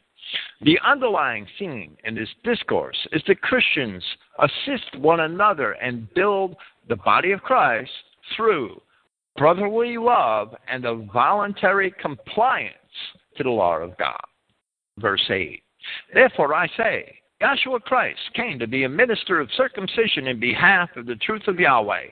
The 0.61 0.79
underlying 0.85 1.47
theme 1.59 1.95
in 2.03 2.15
this 2.15 2.29
discourse 2.43 2.97
is 3.11 3.21
that 3.27 3.41
Christians 3.41 4.03
assist 4.39 4.97
one 4.97 5.19
another 5.19 5.73
and 5.73 6.11
build 6.13 6.55
the 6.89 6.95
body 6.95 7.31
of 7.31 7.41
Christ 7.41 7.91
through 8.35 8.81
brotherly 9.37 9.97
love 9.97 10.55
and 10.67 10.85
a 10.85 10.95
voluntary 10.95 11.93
compliance 12.01 12.73
to 13.37 13.43
the 13.43 13.49
law 13.49 13.77
of 13.77 13.97
God. 13.97 14.23
Verse 14.99 15.23
8 15.29 15.61
Therefore 16.13 16.53
I 16.53 16.67
say, 16.77 17.19
Yahshua 17.41 17.81
Christ 17.81 18.19
came 18.33 18.57
to 18.59 18.67
be 18.67 18.83
a 18.83 18.89
minister 18.89 19.39
of 19.39 19.49
circumcision 19.57 20.27
in 20.27 20.39
behalf 20.39 20.89
of 20.95 21.05
the 21.05 21.15
truth 21.17 21.47
of 21.47 21.59
Yahweh 21.59 22.05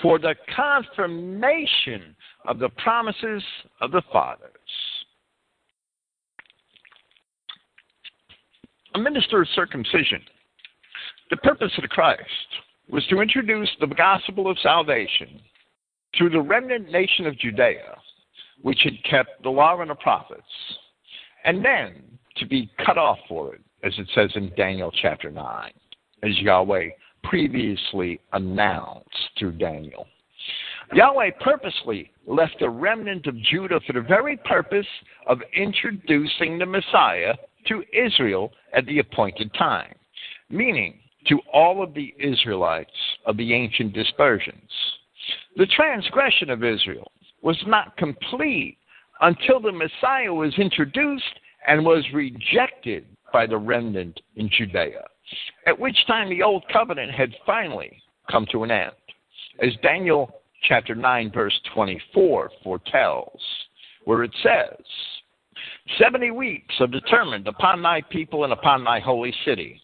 for 0.00 0.18
the 0.18 0.34
confirmation 0.54 2.14
of 2.46 2.58
the 2.58 2.68
promises 2.70 3.42
of 3.80 3.90
the 3.90 4.02
fathers. 4.12 4.50
A 8.94 8.98
minister 8.98 9.42
of 9.42 9.48
circumcision. 9.54 10.22
The 11.30 11.36
purpose 11.38 11.72
of 11.76 11.82
the 11.82 11.88
Christ 11.88 12.22
was 12.88 13.06
to 13.08 13.20
introduce 13.20 13.68
the 13.80 13.86
gospel 13.86 14.48
of 14.50 14.58
salvation 14.62 15.40
to 16.14 16.30
the 16.30 16.40
remnant 16.40 16.90
nation 16.90 17.26
of 17.26 17.38
Judea, 17.38 17.98
which 18.62 18.78
had 18.84 18.94
kept 19.08 19.42
the 19.42 19.50
law 19.50 19.80
and 19.80 19.90
the 19.90 19.94
prophets, 19.96 20.42
and 21.44 21.62
then 21.64 22.17
to 22.38 22.46
be 22.46 22.70
cut 22.84 22.98
off 22.98 23.18
for 23.28 23.54
it, 23.54 23.60
as 23.82 23.92
it 23.98 24.08
says 24.14 24.30
in 24.34 24.52
Daniel 24.56 24.92
chapter 25.02 25.30
9, 25.30 25.70
as 26.22 26.38
Yahweh 26.38 26.88
previously 27.24 28.20
announced 28.32 29.30
through 29.38 29.52
Daniel. 29.52 30.06
Yahweh 30.92 31.30
purposely 31.40 32.10
left 32.26 32.62
a 32.62 32.68
remnant 32.68 33.26
of 33.26 33.36
Judah 33.42 33.80
for 33.86 33.92
the 33.92 34.00
very 34.00 34.36
purpose 34.38 34.86
of 35.26 35.40
introducing 35.54 36.58
the 36.58 36.66
Messiah 36.66 37.34
to 37.66 37.84
Israel 37.92 38.52
at 38.74 38.86
the 38.86 39.00
appointed 39.00 39.52
time, 39.54 39.94
meaning 40.48 40.98
to 41.26 41.38
all 41.52 41.82
of 41.82 41.92
the 41.94 42.14
Israelites 42.18 42.90
of 43.26 43.36
the 43.36 43.52
ancient 43.52 43.92
dispersions. 43.92 44.70
The 45.56 45.66
transgression 45.66 46.48
of 46.48 46.64
Israel 46.64 47.10
was 47.42 47.58
not 47.66 47.96
complete 47.96 48.78
until 49.20 49.60
the 49.60 49.72
Messiah 49.72 50.32
was 50.32 50.54
introduced 50.58 51.40
and 51.68 51.84
was 51.84 52.04
rejected 52.14 53.04
by 53.32 53.46
the 53.46 53.58
remnant 53.58 54.18
in 54.36 54.48
Judea, 54.56 55.04
at 55.66 55.78
which 55.78 56.06
time 56.06 56.30
the 56.30 56.42
old 56.42 56.64
covenant 56.72 57.12
had 57.12 57.30
finally 57.44 58.02
come 58.30 58.46
to 58.50 58.64
an 58.64 58.70
end. 58.70 58.92
As 59.60 59.72
Daniel 59.82 60.40
chapter 60.66 60.94
9, 60.94 61.30
verse 61.30 61.60
24 61.74 62.50
foretells, 62.64 63.40
where 64.04 64.24
it 64.24 64.34
says, 64.42 64.82
Seventy 65.98 66.30
weeks 66.30 66.74
are 66.80 66.86
determined 66.86 67.48
upon 67.48 67.82
thy 67.82 68.00
people 68.10 68.44
and 68.44 68.52
upon 68.52 68.84
thy 68.84 69.00
holy 69.00 69.34
city. 69.44 69.80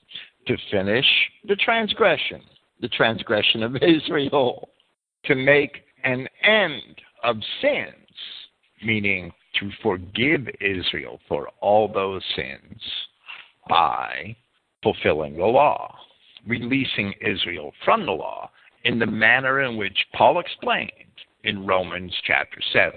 to 0.47 0.57
finish 0.71 1.07
the 1.49 1.57
transgression, 1.57 2.43
the 2.81 2.89
transgression 2.89 3.63
of 3.63 3.77
Israel, 3.83 4.69
to 5.25 5.35
make 5.35 5.85
an 6.05 6.29
end 6.43 7.01
of 7.23 7.37
sins, 7.63 7.95
meaning 8.85 9.33
to 9.61 9.71
forgive 9.83 10.49
Israel 10.61 11.21
for 11.29 11.49
all 11.61 11.93
those 11.93 12.23
sins 12.37 12.81
by 13.69 14.37
fulfilling 14.83 15.37
the 15.37 15.45
law, 15.45 15.95
releasing 16.47 17.13
Israel 17.21 17.73
from 17.85 18.05
the 18.07 18.13
law 18.13 18.51
in 18.85 18.99
the 18.99 19.07
manner 19.07 19.63
in 19.63 19.77
which 19.77 19.97
Paul 20.15 20.39
explained 20.39 20.91
in 21.45 21.67
Romans 21.67 22.15
chapter 22.27 22.61
7, 22.73 22.93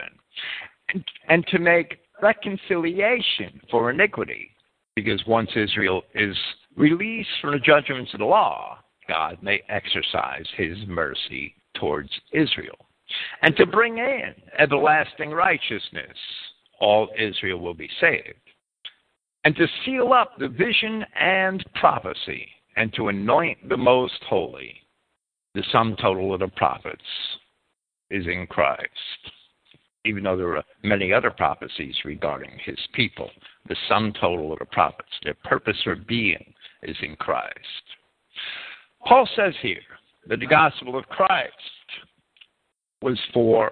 and, 0.94 1.06
and 1.30 1.48
to 1.48 1.60
make 1.60 2.00
reconciliation 2.22 3.62
for 3.70 3.90
iniquity, 3.90 4.52
because 4.96 5.22
once 5.28 5.50
Israel 5.56 6.04
is 6.16 6.36
released 6.76 7.30
from 7.42 7.52
the 7.52 7.60
judgments 7.60 8.14
of 8.14 8.20
the 8.20 8.26
law, 8.26 8.80
God 9.08 9.38
may 9.42 9.62
exercise 9.70 10.46
his 10.56 10.78
mercy 10.88 11.56
towards 11.76 12.10
Israel. 12.34 12.87
And 13.42 13.56
to 13.58 13.66
bring 13.66 13.98
in 13.98 14.34
everlasting 14.58 15.32
righteousness, 15.32 16.18
all 16.80 17.10
Israel 17.18 17.60
will 17.60 17.74
be 17.74 17.90
saved. 18.00 18.36
And 19.44 19.56
to 19.56 19.68
seal 19.86 20.14
up 20.14 20.38
the 20.38 20.50
vision 20.50 21.06
and 21.20 21.64
prophecy, 21.76 22.48
and 22.76 22.94
to 22.94 23.08
anoint 23.08 23.70
the 23.70 23.78
most 23.78 24.22
holy. 24.28 24.76
The 25.54 25.64
sum 25.72 25.96
total 26.00 26.34
of 26.34 26.42
the 26.42 26.50
prophets 26.50 27.02
is 28.12 28.26
in 28.28 28.46
Christ. 28.48 28.92
Even 30.06 30.24
though 30.24 30.38
there 30.38 30.56
are 30.58 30.64
many 30.84 31.12
other 31.12 31.32
prophecies 31.32 31.96
regarding 32.06 32.52
his 32.64 32.78
people, 32.94 33.30
the 33.68 33.76
sum 33.90 34.14
total 34.20 34.54
of 34.54 34.60
the 34.60 34.66
prophets, 34.66 35.10
their 35.24 35.34
purpose 35.44 35.78
for 35.84 35.96
being, 35.96 36.54
is 36.84 36.96
in 37.02 37.16
Christ. 37.16 37.56
Paul 39.06 39.28
says 39.36 39.54
here 39.62 39.82
that 40.28 40.40
the 40.40 40.46
gospel 40.46 40.98
of 40.98 41.06
Christ 41.06 41.54
was 43.02 43.20
for 43.34 43.72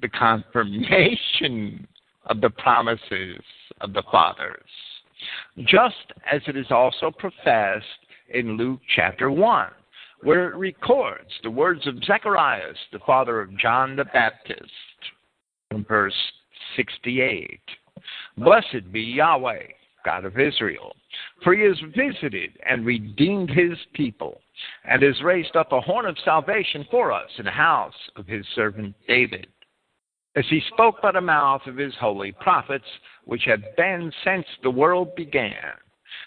the 0.00 0.08
confirmation 0.08 1.86
of 2.26 2.40
the 2.40 2.50
promises 2.50 3.40
of 3.80 3.92
the 3.92 4.02
fathers, 4.10 4.68
just 5.64 6.12
as 6.30 6.42
it 6.46 6.56
is 6.56 6.66
also 6.70 7.10
professed 7.10 7.86
in 8.32 8.56
Luke 8.56 8.80
chapter 8.94 9.30
1, 9.30 9.68
where 10.22 10.48
it 10.48 10.56
records 10.56 11.30
the 11.42 11.50
words 11.50 11.86
of 11.86 12.02
Zacharias, 12.04 12.76
the 12.92 12.98
father 13.06 13.40
of 13.40 13.56
John 13.58 13.96
the 13.96 14.04
Baptist, 14.04 14.60
from 15.70 15.84
verse 15.84 16.14
68. 16.76 17.60
Blessed 18.36 18.92
be 18.92 19.00
Yahweh, 19.00 19.66
God 20.06 20.24
of 20.24 20.38
Israel, 20.38 20.94
for 21.42 21.52
he 21.52 21.62
has 21.62 21.76
visited 21.96 22.56
and 22.64 22.86
redeemed 22.86 23.50
his 23.50 23.76
people, 23.92 24.40
and 24.84 25.02
has 25.02 25.20
raised 25.20 25.56
up 25.56 25.72
a 25.72 25.80
horn 25.80 26.06
of 26.06 26.16
salvation 26.24 26.86
for 26.92 27.10
us 27.10 27.28
in 27.38 27.44
the 27.44 27.50
house 27.50 27.92
of 28.14 28.24
his 28.24 28.46
servant 28.54 28.94
David, 29.08 29.48
as 30.36 30.44
he 30.48 30.62
spoke 30.72 31.02
by 31.02 31.10
the 31.10 31.20
mouth 31.20 31.62
of 31.66 31.76
his 31.76 31.92
holy 31.98 32.30
prophets, 32.30 32.84
which 33.24 33.42
have 33.46 33.62
been 33.76 34.12
since 34.22 34.46
the 34.62 34.70
world 34.70 35.12
began, 35.16 35.74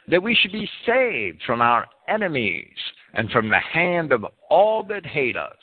that 0.09 0.21
we 0.21 0.35
should 0.35 0.51
be 0.51 0.69
saved 0.85 1.41
from 1.45 1.61
our 1.61 1.87
enemies 2.09 2.75
and 3.13 3.31
from 3.31 3.47
the 3.47 3.59
hand 3.59 4.11
of 4.11 4.25
all 4.49 4.83
that 4.83 5.05
hate 5.05 5.37
us, 5.37 5.55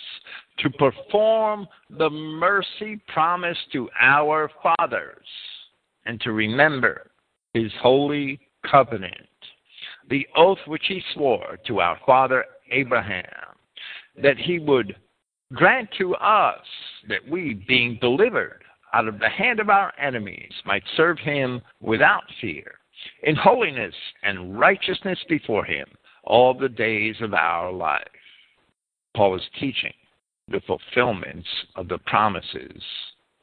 to 0.60 0.70
perform 0.70 1.68
the 1.98 2.08
mercy 2.08 2.98
promised 3.08 3.70
to 3.72 3.90
our 4.00 4.50
fathers, 4.62 5.26
and 6.06 6.18
to 6.22 6.32
remember 6.32 7.10
his 7.56 7.72
holy 7.80 8.38
covenant, 8.70 9.14
the 10.10 10.26
oath 10.36 10.58
which 10.66 10.84
he 10.86 11.02
swore 11.14 11.58
to 11.66 11.80
our 11.80 11.98
father 12.04 12.44
Abraham, 12.70 13.24
that 14.22 14.36
he 14.36 14.58
would 14.58 14.94
grant 15.54 15.88
to 15.98 16.14
us 16.16 16.60
that 17.08 17.26
we, 17.28 17.54
being 17.66 17.98
delivered 18.00 18.62
out 18.92 19.08
of 19.08 19.18
the 19.18 19.28
hand 19.28 19.58
of 19.58 19.70
our 19.70 19.92
enemies, 19.98 20.52
might 20.64 20.82
serve 20.96 21.18
him 21.18 21.62
without 21.80 22.24
fear, 22.40 22.74
in 23.22 23.34
holiness 23.36 23.94
and 24.22 24.58
righteousness 24.58 25.18
before 25.28 25.64
him 25.64 25.86
all 26.24 26.52
the 26.52 26.68
days 26.68 27.16
of 27.20 27.32
our 27.32 27.72
life. 27.72 28.02
Paul 29.16 29.36
is 29.36 29.42
teaching 29.58 29.94
the 30.48 30.60
fulfillments 30.66 31.48
of 31.74 31.88
the 31.88 31.98
promises 31.98 32.82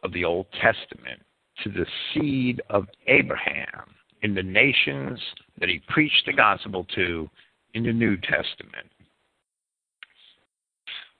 of 0.04 0.14
the 0.14 0.24
Old 0.24 0.46
Testament 0.62 1.22
to 1.64 1.70
the 1.70 1.86
seed 2.14 2.62
of 2.70 2.88
Abraham 3.08 3.86
in 4.24 4.34
the 4.34 4.44
nations 4.44 5.20
that 5.60 5.70
he 5.70 5.82
preached 5.90 6.24
the 6.26 6.34
gospel 6.34 6.86
to 6.96 7.30
in 7.74 7.84
the 7.84 7.94
New 7.94 8.18
Testament. 8.18 8.90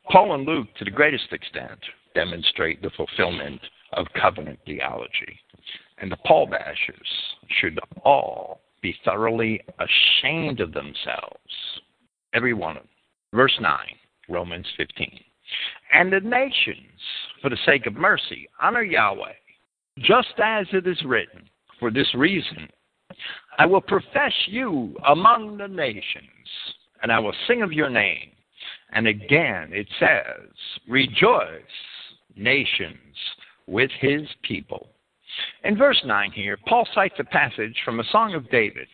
Paul 0.10 0.36
and 0.36 0.46
Luke, 0.46 0.68
to 0.78 0.86
the 0.86 0.92
greatest 0.92 1.32
extent, 1.32 1.80
demonstrate 2.16 2.82
the 2.82 2.92
fulfillment 2.92 3.62
of 3.94 4.08
covenant 4.20 4.60
theology. 4.66 5.40
And 6.00 6.12
the 6.12 6.18
Paul 6.26 6.48
bashers 6.48 7.08
should 7.60 7.80
all 8.04 8.62
be 8.82 8.96
thoroughly 9.06 9.62
ashamed 9.80 10.60
of 10.60 10.74
themselves. 10.74 11.38
Every 12.34 12.54
one 12.54 12.78
of 12.78 12.84
them. 12.84 12.90
Verse 13.34 13.58
9, 13.62 13.78
Romans 14.30 14.68
15. 14.78 15.20
And 15.94 16.12
the 16.12 16.20
nations, 16.20 17.00
for 17.42 17.50
the 17.50 17.58
sake 17.66 17.86
of 17.86 17.94
mercy, 17.94 18.48
honor 18.62 18.84
Yahweh, 18.84 19.34
just 20.00 20.34
as 20.44 20.68
it 20.74 20.88
is 20.88 21.02
written. 21.06 21.50
For 21.80 21.92
this 21.92 22.14
reason, 22.16 22.70
I 23.58 23.66
will 23.66 23.82
profess 23.82 24.34
you 24.48 24.96
among 25.08 25.58
the 25.58 25.68
nations, 25.68 26.26
and 27.02 27.12
I 27.12 27.20
will 27.20 27.34
sing 27.48 27.62
of 27.62 27.72
your 27.72 27.90
name. 27.90 28.32
And 28.94 29.08
again 29.08 29.70
it 29.72 29.88
says, 30.00 30.50
Rejoice, 30.88 31.62
nations, 32.36 33.16
with 33.68 33.92
his 34.00 34.28
people. 34.44 34.90
In 35.64 35.78
verse 35.78 36.02
9 36.06 36.32
here, 36.32 36.58
Paul 36.68 36.88
cites 36.94 37.16
a 37.20 37.24
passage 37.24 37.76
from 37.84 38.00
a 38.00 38.04
Song 38.12 38.36
of 38.36 38.50
David, 38.52 38.88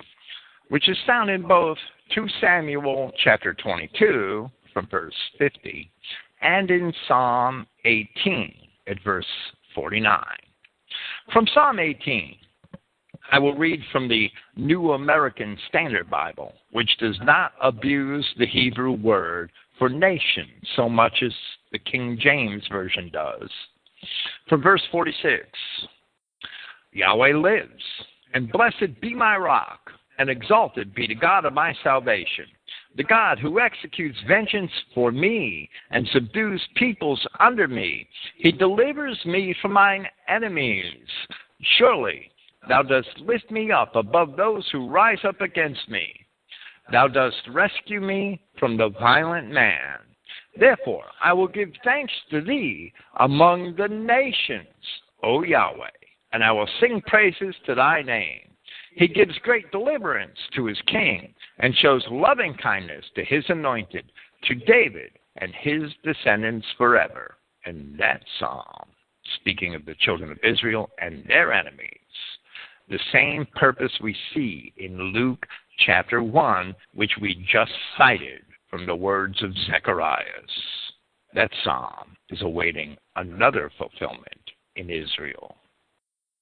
which 0.69 0.87
is 0.87 0.97
found 1.05 1.29
in 1.29 1.41
both 1.41 1.77
2 2.15 2.25
Samuel 2.39 3.11
chapter 3.23 3.53
22 3.53 4.49
from 4.73 4.87
verse 4.87 5.15
50 5.37 5.91
and 6.41 6.71
in 6.71 6.93
Psalm 7.07 7.67
18 7.85 8.53
at 8.87 8.97
verse 9.03 9.25
49. 9.75 10.23
From 11.33 11.47
Psalm 11.53 11.79
18, 11.79 12.37
I 13.31 13.39
will 13.39 13.53
read 13.53 13.81
from 13.91 14.07
the 14.07 14.29
New 14.55 14.93
American 14.93 15.57
Standard 15.67 16.09
Bible, 16.09 16.53
which 16.71 16.97
does 16.99 17.17
not 17.21 17.53
abuse 17.61 18.27
the 18.37 18.47
Hebrew 18.47 18.93
word 18.93 19.51
for 19.77 19.89
nation 19.89 20.47
so 20.75 20.89
much 20.89 21.21
as 21.23 21.33
the 21.71 21.79
King 21.79 22.17
James 22.19 22.63
Version 22.71 23.09
does. 23.13 23.49
From 24.47 24.61
verse 24.61 24.81
46 24.91 25.47
Yahweh 26.91 27.33
lives, 27.33 27.83
and 28.33 28.51
blessed 28.51 28.99
be 28.99 29.13
my 29.13 29.37
rock, 29.37 29.91
and 30.17 30.29
exalted 30.29 30.95
be 30.95 31.05
the 31.05 31.15
God 31.15 31.45
of 31.45 31.53
my 31.53 31.73
salvation, 31.83 32.45
the 32.97 33.03
God 33.03 33.37
who 33.37 33.59
executes 33.59 34.17
vengeance 34.27 34.71
for 34.95 35.11
me 35.11 35.69
and 35.91 36.07
subdues 36.11 36.61
peoples 36.75 37.25
under 37.39 37.67
me. 37.67 38.07
He 38.37 38.51
delivers 38.51 39.19
me 39.25 39.55
from 39.61 39.73
mine 39.73 40.07
enemies. 40.27 41.05
Surely 41.77 42.31
thou 42.69 42.83
dost 42.83 43.09
lift 43.19 43.51
me 43.51 43.71
up 43.71 43.95
above 43.95 44.37
those 44.37 44.67
who 44.71 44.89
rise 44.89 45.23
up 45.25 45.41
against 45.41 45.89
me. 45.89 46.07
Thou 46.91 47.07
dost 47.07 47.41
rescue 47.49 47.99
me 47.99 48.41
from 48.57 48.77
the 48.77 48.89
violent 48.89 49.51
man. 49.51 49.97
Therefore 50.57 51.05
I 51.21 51.33
will 51.33 51.47
give 51.47 51.71
thanks 51.83 52.13
to 52.31 52.41
thee 52.41 52.93
among 53.19 53.75
the 53.75 53.87
nations, 53.87 54.67
O 55.21 55.43
Yahweh 55.43 55.89
and 56.31 56.43
I 56.43 56.51
will 56.51 56.69
sing 56.79 57.01
praises 57.05 57.55
to 57.65 57.75
thy 57.75 58.01
name. 58.01 58.41
He 58.95 59.07
gives 59.07 59.37
great 59.39 59.71
deliverance 59.71 60.37
to 60.55 60.65
his 60.65 60.79
king, 60.87 61.33
and 61.59 61.75
shows 61.75 62.05
loving 62.09 62.53
kindness 62.55 63.05
to 63.15 63.23
his 63.23 63.43
anointed, 63.49 64.11
to 64.43 64.55
David 64.55 65.11
and 65.37 65.53
his 65.55 65.91
descendants 66.03 66.67
forever. 66.77 67.37
And 67.65 67.97
that 67.99 68.23
psalm, 68.39 68.89
speaking 69.39 69.75
of 69.75 69.85
the 69.85 69.95
children 69.99 70.31
of 70.31 70.37
Israel 70.43 70.89
and 70.99 71.23
their 71.27 71.53
enemies, 71.53 71.97
the 72.89 72.99
same 73.11 73.47
purpose 73.55 73.91
we 74.01 74.15
see 74.33 74.73
in 74.77 74.97
Luke 75.13 75.45
chapter 75.85 76.23
1, 76.23 76.75
which 76.93 77.11
we 77.21 77.45
just 77.51 77.71
cited 77.97 78.41
from 78.69 78.85
the 78.85 78.95
words 78.95 79.41
of 79.43 79.53
Zacharias. 79.67 80.51
That 81.33 81.51
psalm 81.63 82.17
is 82.29 82.41
awaiting 82.41 82.97
another 83.15 83.71
fulfillment 83.77 84.51
in 84.75 84.89
Israel 84.89 85.55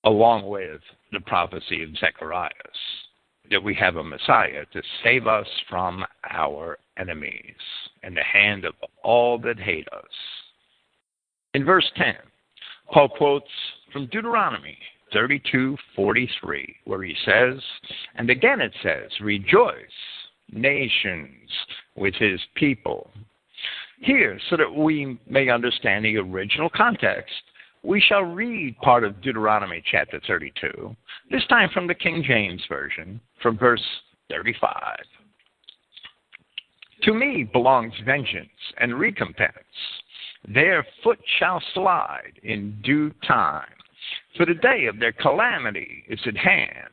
along 0.04 0.48
with 0.48 0.80
the 1.12 1.20
prophecy 1.22 1.84
of 1.84 1.98
Zechariah, 1.98 2.50
that 3.52 3.62
we 3.62 3.74
have 3.76 3.98
a 3.98 4.04
Messiah 4.04 4.66
to 4.72 4.82
save 5.04 5.28
us 5.28 5.48
from 5.70 6.06
our 6.30 6.78
enemies 6.98 7.56
and 8.04 8.16
the 8.16 8.24
hand 8.24 8.64
of 8.64 8.74
all 9.04 9.38
that 9.40 9.60
hate 9.60 9.88
us. 9.92 10.06
In 11.54 11.66
verse 11.66 11.90
10, 11.98 12.16
Paul 12.92 13.10
quotes 13.10 13.50
from 13.92 14.08
Deuteronomy 14.08 14.78
32:43, 15.14 16.76
where 16.86 17.04
he 17.04 17.16
says, 17.26 17.62
and 18.16 18.30
again 18.30 18.62
it 18.62 18.74
says, 18.82 19.12
"Rejoice, 19.20 19.76
nations 20.52 21.50
with 21.96 22.14
his 22.16 22.40
people. 22.56 23.12
Here, 24.00 24.40
so 24.50 24.58
that 24.58 24.74
we 24.74 25.18
may 25.28 25.50
understand 25.50 26.06
the 26.06 26.18
original 26.18 26.70
context, 26.70 27.34
we 27.84 28.00
shall 28.02 28.24
read 28.24 28.78
part 28.80 29.04
of 29.04 29.22
Deuteronomy 29.22 29.84
chapter 29.90 30.20
32, 30.28 30.96
this 31.32 31.46
time 31.48 31.70
from 31.74 31.88
the 31.88 31.96
King 31.96 32.24
James 32.24 32.64
Version, 32.68 33.20
from 33.42 33.58
verse 33.58 33.84
35. 34.30 34.98
To 37.04 37.14
me 37.14 37.44
belongs 37.44 37.94
vengeance 38.06 38.50
and 38.80 39.00
recompense. 39.00 39.54
Their 40.48 40.86
foot 41.04 41.20
shall 41.40 41.62
slide 41.74 42.40
in 42.44 42.80
due 42.84 43.12
time. 43.28 43.66
For 44.36 44.46
the 44.46 44.54
day 44.54 44.86
of 44.86 45.00
their 45.00 45.14
calamity 45.14 46.04
is 46.08 46.20
at 46.26 46.38
hand, 46.38 46.90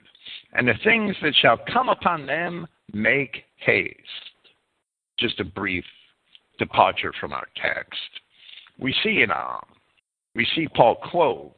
and 0.52 0.66
the 0.66 0.74
things 0.82 1.14
that 1.22 1.34
shall 1.36 1.58
come 1.72 1.88
upon 1.88 2.26
them 2.26 2.66
make 2.92 3.44
haste. 3.56 3.98
Just 5.18 5.40
a 5.40 5.44
brief 5.44 5.84
departure 6.58 7.12
from 7.20 7.32
our 7.32 7.46
text. 7.56 7.98
We 8.78 8.94
see 9.02 9.22
in 9.22 9.30
um, 9.30 9.64
we 10.34 10.46
see 10.56 10.66
Paul 10.74 10.96
quote 11.10 11.54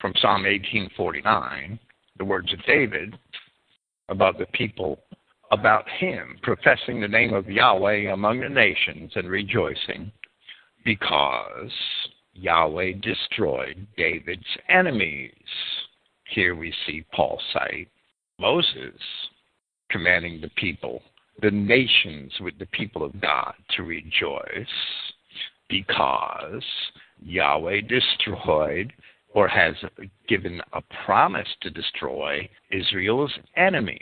from 0.00 0.12
Psalm 0.20 0.44
18:49 0.44 1.78
the 2.18 2.24
words 2.24 2.52
of 2.52 2.64
David 2.64 3.18
about 4.08 4.38
the 4.38 4.46
people 4.46 5.00
about 5.52 5.88
him 5.88 6.38
professing 6.42 7.00
the 7.00 7.08
name 7.08 7.32
of 7.32 7.48
Yahweh 7.48 8.12
among 8.12 8.40
the 8.40 8.48
nations 8.48 9.12
and 9.14 9.28
rejoicing 9.28 10.10
because 10.84 11.70
Yahweh 12.38 12.92
destroyed 13.00 13.86
David's 13.96 14.44
enemies. 14.68 15.32
Here 16.28 16.54
we 16.54 16.72
see 16.86 17.04
Paul 17.14 17.40
cite 17.52 17.88
Moses 18.38 19.00
commanding 19.90 20.40
the 20.40 20.50
people, 20.56 21.02
the 21.40 21.50
nations 21.50 22.32
with 22.40 22.58
the 22.58 22.66
people 22.66 23.02
of 23.02 23.20
God 23.20 23.54
to 23.76 23.82
rejoice 23.82 24.66
because 25.68 26.64
Yahweh 27.24 27.82
destroyed 27.88 28.92
or 29.34 29.48
has 29.48 29.74
given 30.28 30.60
a 30.72 30.82
promise 31.04 31.48
to 31.62 31.70
destroy 31.70 32.48
Israel's 32.70 33.32
enemies. 33.56 34.00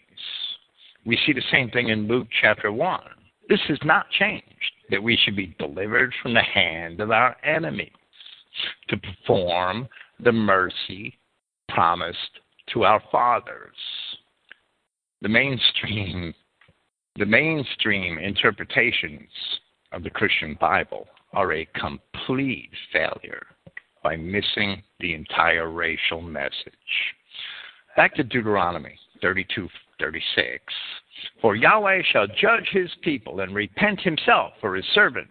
We 1.07 1.19
see 1.25 1.33
the 1.33 1.43
same 1.53 1.71
thing 1.71 1.89
in 1.89 2.09
Luke 2.09 2.29
chapter 2.41 2.73
1. 2.73 3.01
This 3.49 3.61
has 3.69 3.79
not 3.85 4.11
changed, 4.11 4.45
that 4.91 5.03
we 5.03 5.17
should 5.17 5.37
be 5.37 5.55
delivered 5.59 6.13
from 6.23 6.35
the 6.35 6.43
hand 6.43 7.01
of 7.01 7.11
our 7.11 7.37
enemies 7.45 7.91
to 8.89 8.97
perform 8.97 9.89
the 10.21 10.33
mercy 10.33 11.19
promised 11.69 12.19
to 12.73 12.85
our 12.85 13.03
fathers. 13.11 13.77
The 15.23 15.29
mainstream 15.29 16.35
the 17.17 17.27
mainstream 17.27 18.19
interpretations 18.19 19.31
of 19.93 20.03
the 20.03 20.11
Christian 20.11 20.59
Bible 20.61 21.07
are 21.33 21.53
a 21.53 21.69
complete 21.77 22.71
failure 22.93 23.47
by 24.03 24.17
missing 24.17 24.83
the 24.99 25.15
entire 25.15 25.71
racial 25.71 26.21
message. 26.21 26.73
Back 27.97 28.17
to 28.17 28.25
Deuteronomy 28.25 28.97
32 29.23 29.69
36. 30.01 30.61
For 31.41 31.55
Yahweh 31.55 32.03
shall 32.13 32.27
judge 32.27 32.69
his 32.73 32.91
people 33.03 33.41
and 33.41 33.55
repent 33.55 34.01
himself 34.01 34.53
for 34.61 34.75
his 34.75 34.85
servants 34.93 35.31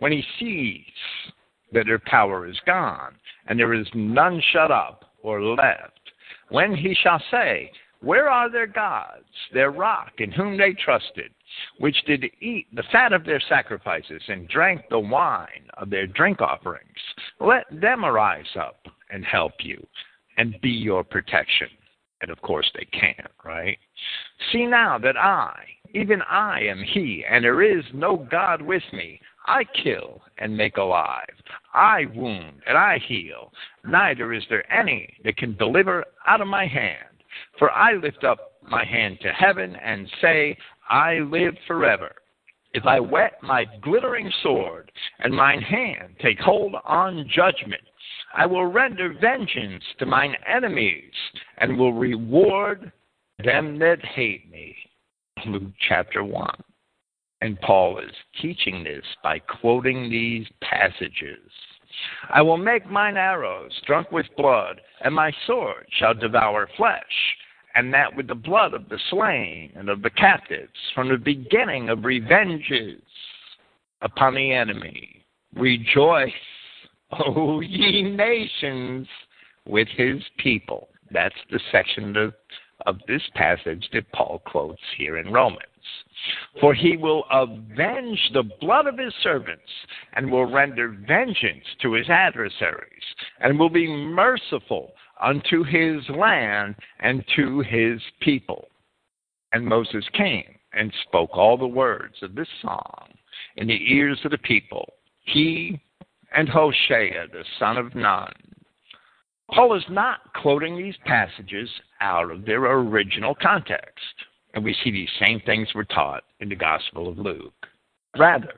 when 0.00 0.10
he 0.10 0.24
sees 0.40 1.32
that 1.74 1.86
their 1.86 1.98
power 1.98 2.48
is 2.48 2.58
gone, 2.64 3.14
and 3.46 3.58
there 3.58 3.74
is 3.74 3.86
none 3.94 4.40
shut 4.52 4.70
up 4.70 5.04
or 5.22 5.42
left. 5.42 6.00
When 6.48 6.74
he 6.74 6.94
shall 7.02 7.22
say, 7.30 7.70
Where 8.00 8.28
are 8.28 8.50
their 8.50 8.66
gods, 8.66 9.24
their 9.52 9.70
rock, 9.70 10.12
in 10.18 10.30
whom 10.30 10.56
they 10.56 10.72
trusted, 10.72 11.30
which 11.78 11.96
did 12.06 12.24
eat 12.40 12.66
the 12.74 12.84
fat 12.92 13.12
of 13.12 13.24
their 13.24 13.42
sacrifices 13.48 14.22
and 14.28 14.48
drank 14.48 14.82
the 14.88 14.98
wine 14.98 15.68
of 15.78 15.90
their 15.90 16.06
drink 16.06 16.40
offerings? 16.40 16.88
Let 17.40 17.64
them 17.70 18.04
arise 18.04 18.56
up 18.58 18.86
and 19.10 19.24
help 19.24 19.52
you 19.60 19.84
and 20.36 20.60
be 20.62 20.70
your 20.70 21.04
protection. 21.04 21.68
And 22.20 22.30
of 22.30 22.40
course 22.42 22.70
they 22.74 22.86
can't, 22.98 23.30
right? 23.44 23.78
See 24.52 24.66
now 24.66 24.98
that 24.98 25.16
I, 25.16 25.54
even 25.94 26.22
I 26.22 26.60
am 26.62 26.82
He, 26.82 27.24
and 27.28 27.44
there 27.44 27.62
is 27.62 27.84
no 27.92 28.26
God 28.30 28.62
with 28.62 28.82
me. 28.92 29.20
I 29.46 29.64
kill 29.82 30.22
and 30.38 30.56
make 30.56 30.76
alive. 30.76 31.28
I 31.74 32.06
wound 32.14 32.62
and 32.66 32.78
I 32.78 32.98
heal. 32.98 33.52
Neither 33.84 34.32
is 34.32 34.44
there 34.48 34.70
any 34.72 35.14
that 35.24 35.36
can 35.36 35.56
deliver 35.56 36.04
out 36.26 36.40
of 36.40 36.48
my 36.48 36.66
hand. 36.66 37.22
For 37.58 37.70
I 37.70 37.94
lift 37.94 38.24
up 38.24 38.52
my 38.62 38.84
hand 38.84 39.18
to 39.20 39.32
heaven 39.32 39.76
and 39.76 40.10
say, 40.20 40.56
I 40.88 41.18
live 41.18 41.54
forever. 41.66 42.12
If 42.72 42.86
I 42.86 42.98
whet 42.98 43.42
my 43.42 43.66
glittering 43.82 44.32
sword 44.42 44.90
and 45.20 45.32
mine 45.32 45.60
hand 45.60 46.16
take 46.20 46.40
hold 46.40 46.74
on 46.84 47.28
judgment, 47.32 47.82
I 48.36 48.46
will 48.46 48.66
render 48.66 49.14
vengeance 49.20 49.84
to 49.98 50.06
mine 50.06 50.34
enemies 50.46 51.12
and 51.58 51.78
will 51.78 51.92
reward 51.92 52.90
them 53.44 53.78
that 53.78 54.04
hate 54.04 54.50
me. 54.50 54.74
Luke 55.46 55.72
chapter 55.88 56.24
1. 56.24 56.50
And 57.40 57.60
Paul 57.60 57.98
is 57.98 58.14
teaching 58.40 58.84
this 58.84 59.04
by 59.22 59.38
quoting 59.38 60.08
these 60.08 60.46
passages. 60.62 61.50
I 62.30 62.42
will 62.42 62.56
make 62.56 62.90
mine 62.90 63.16
arrows 63.16 63.72
drunk 63.86 64.10
with 64.10 64.26
blood, 64.36 64.80
and 65.02 65.14
my 65.14 65.32
sword 65.46 65.86
shall 65.98 66.14
devour 66.14 66.68
flesh, 66.76 67.36
and 67.74 67.92
that 67.92 68.14
with 68.16 68.28
the 68.28 68.34
blood 68.34 68.74
of 68.74 68.88
the 68.88 68.98
slain 69.10 69.72
and 69.76 69.88
of 69.88 70.02
the 70.02 70.10
captives, 70.10 70.72
from 70.94 71.08
the 71.08 71.18
beginning 71.18 71.88
of 71.88 72.04
revenges 72.04 73.02
upon 74.02 74.34
the 74.34 74.52
enemy. 74.52 75.24
Rejoice, 75.54 76.32
O 77.12 77.60
ye 77.60 78.02
nations, 78.02 79.06
with 79.66 79.88
his 79.88 80.22
people. 80.38 80.88
That's 81.10 81.34
the 81.50 81.60
section 81.70 82.16
of, 82.16 82.34
of 82.86 82.98
this 83.06 83.22
passage 83.34 83.88
that 83.92 84.10
Paul 84.12 84.42
quotes 84.46 84.82
here 84.96 85.18
in 85.18 85.32
Romans. 85.32 85.62
For 86.60 86.74
he 86.74 86.96
will 86.96 87.24
avenge 87.30 88.30
the 88.32 88.44
blood 88.60 88.86
of 88.86 88.98
his 88.98 89.14
servants, 89.22 89.70
and 90.12 90.30
will 90.30 90.46
render 90.46 90.88
vengeance 90.88 91.64
to 91.82 91.92
his 91.92 92.08
adversaries, 92.08 93.02
and 93.40 93.58
will 93.58 93.70
be 93.70 93.88
merciful 93.88 94.94
unto 95.20 95.64
his 95.64 96.08
land 96.10 96.76
and 97.00 97.24
to 97.36 97.60
his 97.60 98.00
people. 98.20 98.68
And 99.52 99.66
Moses 99.66 100.04
came 100.12 100.58
and 100.72 100.92
spoke 101.06 101.30
all 101.36 101.56
the 101.56 101.66
words 101.66 102.16
of 102.22 102.34
this 102.34 102.48
song 102.62 103.08
in 103.56 103.66
the 103.66 103.92
ears 103.92 104.20
of 104.24 104.30
the 104.30 104.38
people, 104.38 104.92
he 105.24 105.80
and 106.36 106.48
Hoshea, 106.48 107.28
the 107.32 107.44
son 107.58 107.76
of 107.76 107.94
Nun. 107.94 108.32
Paul 109.50 109.76
is 109.76 109.84
not 109.88 110.32
quoting 110.40 110.76
these 110.76 110.96
passages 111.04 111.68
out 112.00 112.30
of 112.30 112.44
their 112.44 112.64
original 112.64 113.34
context. 113.34 114.04
And 114.54 114.64
we 114.64 114.74
see 114.82 114.90
these 114.90 115.08
same 115.20 115.40
things 115.40 115.68
were 115.74 115.84
taught 115.84 116.22
in 116.40 116.48
the 116.48 116.54
Gospel 116.54 117.08
of 117.08 117.18
Luke. 117.18 117.66
Rather, 118.16 118.54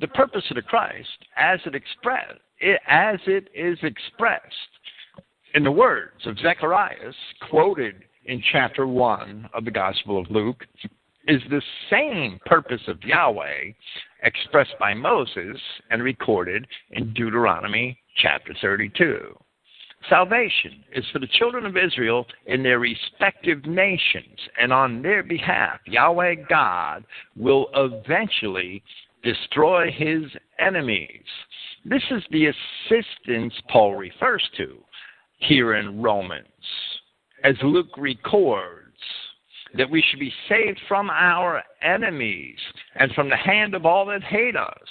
the 0.00 0.08
purpose 0.08 0.44
of 0.50 0.54
the 0.54 0.62
Christ, 0.62 1.08
as 1.36 1.58
it 1.66 1.74
expressed, 1.74 2.40
as 2.86 3.18
it 3.26 3.48
is 3.54 3.78
expressed 3.82 4.44
in 5.54 5.64
the 5.64 5.72
words 5.72 6.26
of 6.26 6.38
Zacharias, 6.38 7.16
quoted 7.50 7.96
in 8.26 8.42
chapter 8.52 8.86
one 8.86 9.48
of 9.52 9.64
the 9.64 9.70
Gospel 9.70 10.18
of 10.18 10.30
Luke, 10.30 10.64
is 11.26 11.42
the 11.50 11.62
same 11.90 12.38
purpose 12.46 12.80
of 12.86 13.02
Yahweh 13.02 13.72
expressed 14.22 14.74
by 14.78 14.94
Moses 14.94 15.56
and 15.90 16.02
recorded 16.02 16.66
in 16.92 17.12
Deuteronomy 17.12 17.98
chapter 18.16 18.54
32. 18.60 19.36
Salvation 20.08 20.82
is 20.94 21.04
for 21.12 21.18
the 21.18 21.28
children 21.38 21.66
of 21.66 21.76
Israel 21.76 22.26
in 22.46 22.62
their 22.62 22.78
respective 22.78 23.66
nations, 23.66 24.38
and 24.60 24.72
on 24.72 25.02
their 25.02 25.22
behalf, 25.22 25.78
Yahweh 25.86 26.36
God 26.48 27.04
will 27.36 27.68
eventually 27.74 28.82
destroy 29.22 29.90
his 29.90 30.24
enemies. 30.58 31.24
This 31.84 32.02
is 32.10 32.22
the 32.30 32.46
assistance 32.46 33.54
Paul 33.68 33.96
refers 33.96 34.42
to 34.56 34.78
here 35.38 35.74
in 35.74 36.00
Romans, 36.02 36.46
as 37.44 37.56
Luke 37.62 37.96
records 37.96 38.86
that 39.74 39.88
we 39.88 40.02
should 40.02 40.20
be 40.20 40.32
saved 40.48 40.80
from 40.88 41.10
our 41.10 41.62
enemies 41.82 42.58
and 42.96 43.12
from 43.12 43.28
the 43.28 43.36
hand 43.36 43.74
of 43.74 43.86
all 43.86 44.06
that 44.06 44.22
hate 44.22 44.56
us, 44.56 44.88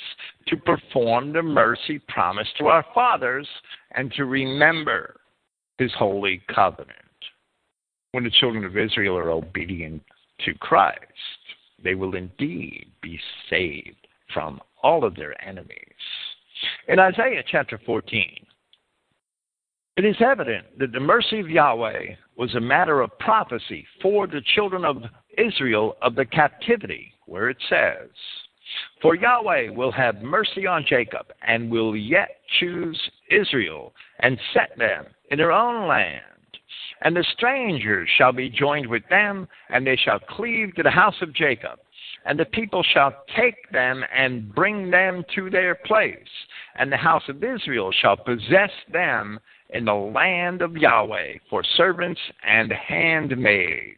to 0.50 0.58
perform 0.58 1.34
the 1.34 1.41
mercy 1.41 2.00
promised 2.08 2.58
to 2.58 2.68
our 2.68 2.86
fathers, 2.93 3.47
and 3.91 4.12
to 4.14 4.26
remember 4.26 5.20
his 5.78 5.91
holy 5.97 6.41
covenant. 6.54 6.95
When 8.12 8.24
the 8.24 8.32
children 8.32 8.66
of 8.66 8.78
Israel 8.78 9.18
are 9.18 9.30
obedient 9.30 10.04
to 10.45 10.54
Christ, 10.56 11.00
they 11.84 11.95
will 11.95 12.16
indeed 12.16 12.88
be 13.02 13.20
saved 13.50 14.08
from 14.34 14.60
all 14.84 15.04
of 15.04 15.16
their 15.16 15.39
enemies. 15.47 15.78
In 16.88 17.00
Isaiah 17.00 17.43
chapter 17.50 17.80
14, 17.86 18.45
it 19.97 20.06
is 20.06 20.16
evident 20.22 20.66
that 20.80 20.91
the 20.91 21.00
mercy 21.00 21.39
of 21.39 21.50
Yahweh 21.50 22.16
was 22.38 22.56
a 22.56 22.60
matter 22.60 23.02
of 23.02 23.18
prophecy 23.20 23.86
for 24.02 24.28
the 24.28 24.41
children 24.56 24.86
of 24.86 25.04
Israel 25.38 25.97
of 26.02 26.16
the 26.16 26.26
captivity, 26.26 27.14
where 27.26 27.50
it 27.50 27.58
says, 27.70 28.10
For 29.02 29.16
Yahweh 29.16 29.70
will 29.72 29.92
have 29.92 30.22
mercy 30.22 30.68
on 30.68 30.86
Jacob, 30.88 31.28
and 31.42 31.72
will 31.72 31.96
yet 31.96 32.42
choose 32.60 33.00
Israel, 33.30 33.94
and 34.20 34.40
set 34.54 34.78
them 34.78 35.06
in 35.32 35.38
their 35.38 35.52
own 35.52 35.88
land. 35.88 36.22
And 37.02 37.16
the 37.16 37.26
strangers 37.34 38.10
shall 38.18 38.34
be 38.34 38.50
joined 38.50 38.88
with 38.88 39.08
them, 39.10 39.48
and 39.70 39.88
they 39.88 39.96
shall 39.96 40.20
cleave 40.20 40.76
to 40.76 40.84
the 40.84 40.92
house 40.92 41.16
of 41.22 41.34
Jacob. 41.34 41.80
And 42.26 42.38
the 42.38 42.46
people 42.46 42.84
shall 42.84 43.14
take 43.36 43.72
them 43.72 44.04
and 44.14 44.54
bring 44.54 44.92
them 44.92 45.24
to 45.36 45.50
their 45.50 45.76
place. 45.76 46.18
And 46.76 46.92
the 46.92 46.98
house 46.98 47.24
of 47.30 47.44
Israel 47.44 47.92
shall 47.92 48.18
possess 48.18 48.72
them 48.92 49.40
in 49.70 49.86
the 49.86 49.94
land 49.94 50.62
of 50.62 50.76
Yahweh 50.76 51.36
for 51.50 51.64
servants 51.78 52.20
and 52.46 52.72
handmaids. 52.72 53.96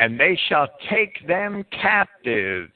And 0.00 0.18
they 0.18 0.38
shall 0.48 0.68
take 0.90 1.26
them 1.26 1.64
captives, 1.70 2.72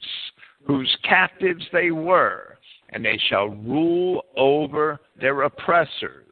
whose 0.64 0.96
captives 1.08 1.64
they 1.72 1.90
were, 1.90 2.58
and 2.90 3.04
they 3.04 3.18
shall 3.28 3.48
rule 3.48 4.24
over 4.36 5.00
their 5.20 5.42
oppressors. 5.42 6.22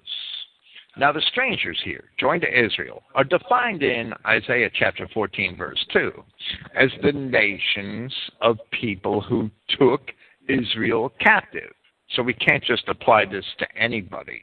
Now, 0.96 1.12
the 1.12 1.22
strangers 1.30 1.78
here, 1.84 2.10
joined 2.18 2.42
to 2.42 2.64
Israel, 2.64 3.02
are 3.14 3.24
defined 3.24 3.82
in 3.82 4.12
Isaiah 4.26 4.70
chapter 4.74 5.08
14, 5.14 5.56
verse 5.56 5.84
2, 5.92 6.12
as 6.74 6.90
the 7.02 7.12
nations 7.12 8.14
of 8.40 8.58
people 8.72 9.20
who 9.20 9.50
took 9.78 10.10
Israel 10.48 11.12
captive. 11.20 11.72
So 12.16 12.22
we 12.22 12.34
can't 12.34 12.64
just 12.64 12.88
apply 12.88 13.26
this 13.26 13.44
to 13.60 13.76
anybody. 13.76 14.42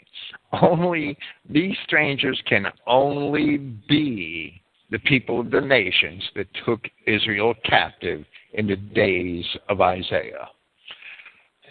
Only 0.62 1.18
these 1.50 1.76
strangers 1.84 2.42
can 2.48 2.68
only 2.88 3.58
be 3.58 4.62
the 4.90 5.00
people 5.00 5.40
of 5.40 5.52
the 5.52 5.62
nations 5.62 6.24
that 6.36 6.48
took 6.66 6.82
Israel 7.06 7.54
captive 7.66 8.24
in 8.54 8.68
the 8.68 8.76
days 8.76 9.46
of 9.70 9.82
Isaiah. 9.82 10.48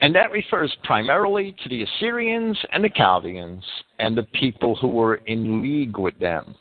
And 0.02 0.14
that 0.14 0.30
refers 0.30 0.74
primarily 0.84 1.56
to 1.62 1.68
the 1.68 1.82
Assyrians 1.82 2.58
and 2.72 2.84
the 2.84 2.90
Chaldeans 2.90 3.64
and 3.98 4.16
the 4.16 4.26
people 4.34 4.76
who 4.76 4.88
were 4.88 5.16
in 5.26 5.62
league 5.62 5.96
with 5.96 6.18
them. 6.18 6.54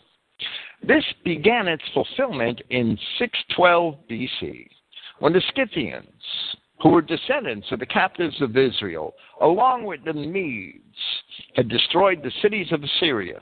This 0.81 1.03
began 1.23 1.67
its 1.67 1.83
fulfillment 1.93 2.61
in 2.69 2.97
612 3.19 3.95
BC 4.09 4.67
when 5.19 5.33
the 5.33 5.41
Scythians, 5.55 6.05
who 6.81 6.89
were 6.89 7.01
descendants 7.01 7.67
of 7.71 7.79
the 7.79 7.85
captives 7.85 8.41
of 8.41 8.57
Israel, 8.57 9.13
along 9.41 9.85
with 9.85 10.03
the 10.03 10.13
Medes, 10.13 10.81
had 11.55 11.69
destroyed 11.69 12.21
the 12.21 12.31
cities 12.41 12.71
of 12.71 12.83
Assyria. 12.83 13.41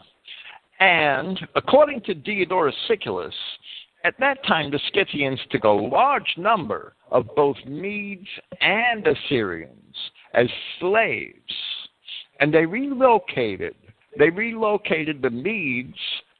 And, 0.83 1.39
according 1.55 2.01
to 2.01 2.13
Diodorus 2.13 2.75
Siculus, 2.89 3.33
at 4.03 4.19
that 4.19 4.43
time 4.45 4.69
the 4.69 4.81
Scythians 4.93 5.39
took 5.49 5.63
a 5.63 5.69
large 5.69 6.35
number 6.35 6.93
of 7.09 7.33
both 7.37 7.55
Medes 7.65 8.27
and 8.59 9.07
Assyrians 9.07 9.95
as 10.33 10.47
slaves, 10.81 11.53
and 12.41 12.53
they 12.53 12.65
relocated. 12.65 13.75
They 14.19 14.29
relocated 14.29 15.21
the 15.21 15.29
Medes 15.29 15.97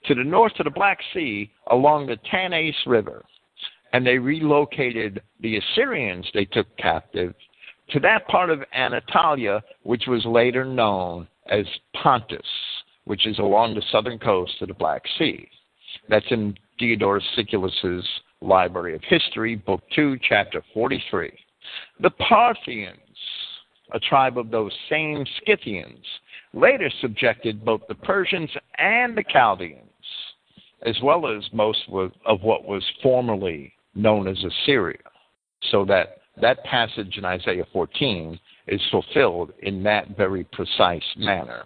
to 0.08 0.14
the 0.14 0.26
north 0.26 0.60
of 0.60 0.66
the 0.66 0.72
Black 0.72 1.00
Sea 1.14 1.50
along 1.68 2.08
the 2.08 2.18
Tanais 2.30 2.76
River 2.86 3.24
and 3.94 4.06
they 4.06 4.18
relocated 4.18 5.22
the 5.40 5.58
Assyrians 5.58 6.28
they 6.34 6.46
took 6.46 6.68
captive 6.78 7.34
to 7.92 8.00
that 8.00 8.28
part 8.28 8.50
of 8.50 8.64
Anatolia, 8.74 9.64
which 9.84 10.08
was 10.08 10.26
later 10.26 10.66
known 10.66 11.28
as 11.50 11.66
Pontus, 12.02 12.42
which 13.06 13.28
is 13.28 13.40
along 13.40 13.76
the 13.76 13.84
southern 13.92 14.20
coast 14.20 14.54
of 14.62 14.68
the 14.68 14.74
Black 14.74 15.02
Sea. 15.18 15.48
That's 16.10 16.26
in 16.32 16.56
Diodorus 16.80 17.24
Siculus's 17.36 18.08
Library 18.42 18.96
of 18.96 19.02
History, 19.04 19.56
Book 19.56 19.82
2, 19.96 20.18
Chapter 20.28 20.64
43. 20.74 21.32
The 22.02 22.10
Parthians, 22.12 22.98
a 23.94 24.00
tribe 24.00 24.38
of 24.38 24.52
those 24.52 24.74
same 24.90 25.26
Scythians, 25.46 26.06
later 26.54 26.90
subjected 27.02 27.64
both 27.64 27.82
the 27.88 27.96
Persians 27.96 28.50
and 28.78 29.18
the 29.18 29.24
Chaldeans, 29.30 29.80
as 30.86 30.96
well 31.02 31.28
as 31.28 31.44
most 31.54 31.80
of 32.26 32.42
what 32.42 32.66
was 32.66 32.84
formerly 33.02 33.74
known 33.96 34.28
as 34.28 34.44
Assyria. 34.44 34.98
So 35.72 35.86
that 35.86 36.18
that 36.42 36.64
passage 36.64 37.18
in 37.18 37.26
Isaiah 37.26 37.66
14 37.72 38.40
is 38.68 38.82
fulfilled 38.92 39.54
in 39.62 39.84
that 39.84 40.18
very 40.18 40.44
precise 40.46 41.04
manner. 41.16 41.66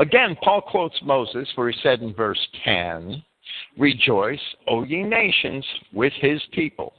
Again, 0.00 0.34
Paul 0.42 0.62
quotes 0.62 0.98
Moses 1.02 1.46
where 1.56 1.70
he 1.70 1.78
said 1.82 2.00
in 2.00 2.14
verse 2.14 2.40
10, 2.64 3.22
Rejoice, 3.76 4.40
O 4.66 4.82
ye 4.82 5.02
nations, 5.02 5.64
with 5.92 6.14
his 6.22 6.40
people. 6.52 6.94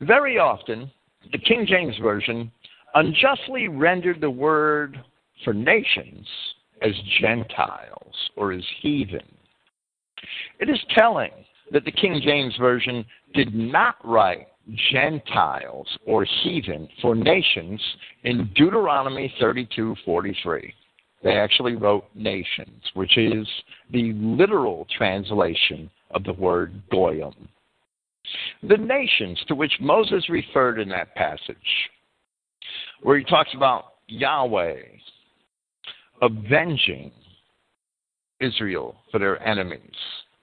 Very 0.00 0.38
often, 0.38 0.88
the 1.32 1.38
King 1.38 1.66
James 1.68 1.96
Version 2.00 2.52
unjustly 2.94 3.66
rendered 3.66 4.20
the 4.20 4.30
word 4.30 4.96
for 5.42 5.52
nations 5.52 6.24
as 6.82 6.92
Gentiles 7.20 8.14
or 8.36 8.52
as 8.52 8.62
heathen. 8.80 9.26
It 10.60 10.70
is 10.70 10.78
telling 10.94 11.32
that 11.72 11.84
the 11.84 11.90
King 11.90 12.20
James 12.24 12.54
Version 12.58 13.04
did 13.34 13.56
not 13.56 13.96
write 14.04 14.46
Gentiles 14.92 15.88
or 16.06 16.24
heathen 16.42 16.88
for 17.02 17.16
nations 17.16 17.82
in 18.22 18.48
Deuteronomy 18.54 19.34
32:43. 19.40 20.72
They 21.26 21.38
actually 21.38 21.74
wrote 21.74 22.04
nations, 22.14 22.84
which 22.94 23.18
is 23.18 23.48
the 23.90 24.12
literal 24.12 24.86
translation 24.96 25.90
of 26.12 26.22
the 26.22 26.34
word 26.34 26.80
goyim. 26.92 27.48
The 28.62 28.76
nations 28.76 29.42
to 29.48 29.56
which 29.56 29.72
Moses 29.80 30.28
referred 30.28 30.78
in 30.78 30.88
that 30.90 31.16
passage, 31.16 31.56
where 33.02 33.18
he 33.18 33.24
talks 33.24 33.50
about 33.56 33.94
Yahweh 34.06 34.82
avenging 36.22 37.10
Israel 38.38 38.94
for 39.10 39.18
their 39.18 39.42
enemies 39.42 39.80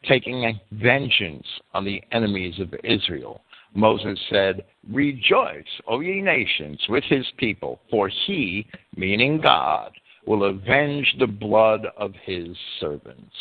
taking 0.06 0.60
vengeance 0.74 1.48
on 1.74 1.86
the 1.86 2.04
enemies 2.12 2.60
of 2.60 2.74
Israel. 2.84 3.40
Moses 3.74 4.20
said, 4.30 4.66
Rejoice, 4.92 5.64
O 5.88 6.02
ye 6.02 6.22
nations, 6.22 6.78
with 6.90 7.06
his 7.06 7.26
people, 7.38 7.80
for 7.90 8.10
he, 8.26 8.68
meaning 8.98 9.40
God, 9.40 9.92
will 10.26 10.46
avenge 10.46 11.16
the 11.20 11.28
blood 11.28 11.88
of 11.98 12.14
his 12.24 12.48
servants. 12.80 13.36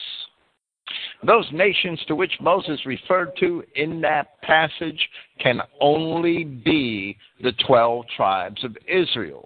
Those 1.24 1.47
nations 1.53 2.01
to 2.09 2.16
which 2.16 2.33
Moses 2.41 2.85
referred 2.85 3.37
to 3.39 3.62
in 3.76 4.01
that 4.01 4.41
passage 4.43 5.09
can 5.41 5.61
only 5.80 6.45
be 6.45 7.16
the 7.43 7.53
12 7.66 8.05
tribes 8.16 8.62
of 8.64 8.76
Israel, 8.89 9.45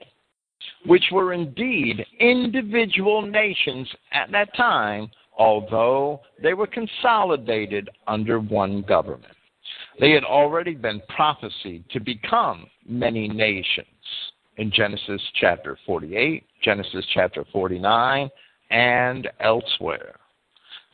which 0.87 1.05
were 1.13 1.35
indeed 1.35 2.05
individual 2.19 3.23
nations 3.23 3.89
at 4.13 4.33
that 4.33 4.55
time 4.57 5.11
although 5.37 6.21
they 6.43 6.55
were 6.55 6.67
consolidated 6.67 7.91
under 8.07 8.41
one 8.41 8.83
government. 8.83 9.33
They 10.01 10.11
had 10.11 10.25
already 10.25 10.75
been 10.75 11.01
prophesied 11.09 11.85
to 11.91 12.01
become 12.01 12.67
many 12.87 13.29
nations 13.29 13.87
in 14.57 14.71
Genesis 14.71 15.21
chapter 15.41 15.79
48, 15.87 16.45
Genesis 16.63 17.05
chapter 17.13 17.45
49, 17.53 18.31
and 18.71 19.29
elsewhere. 19.41 20.17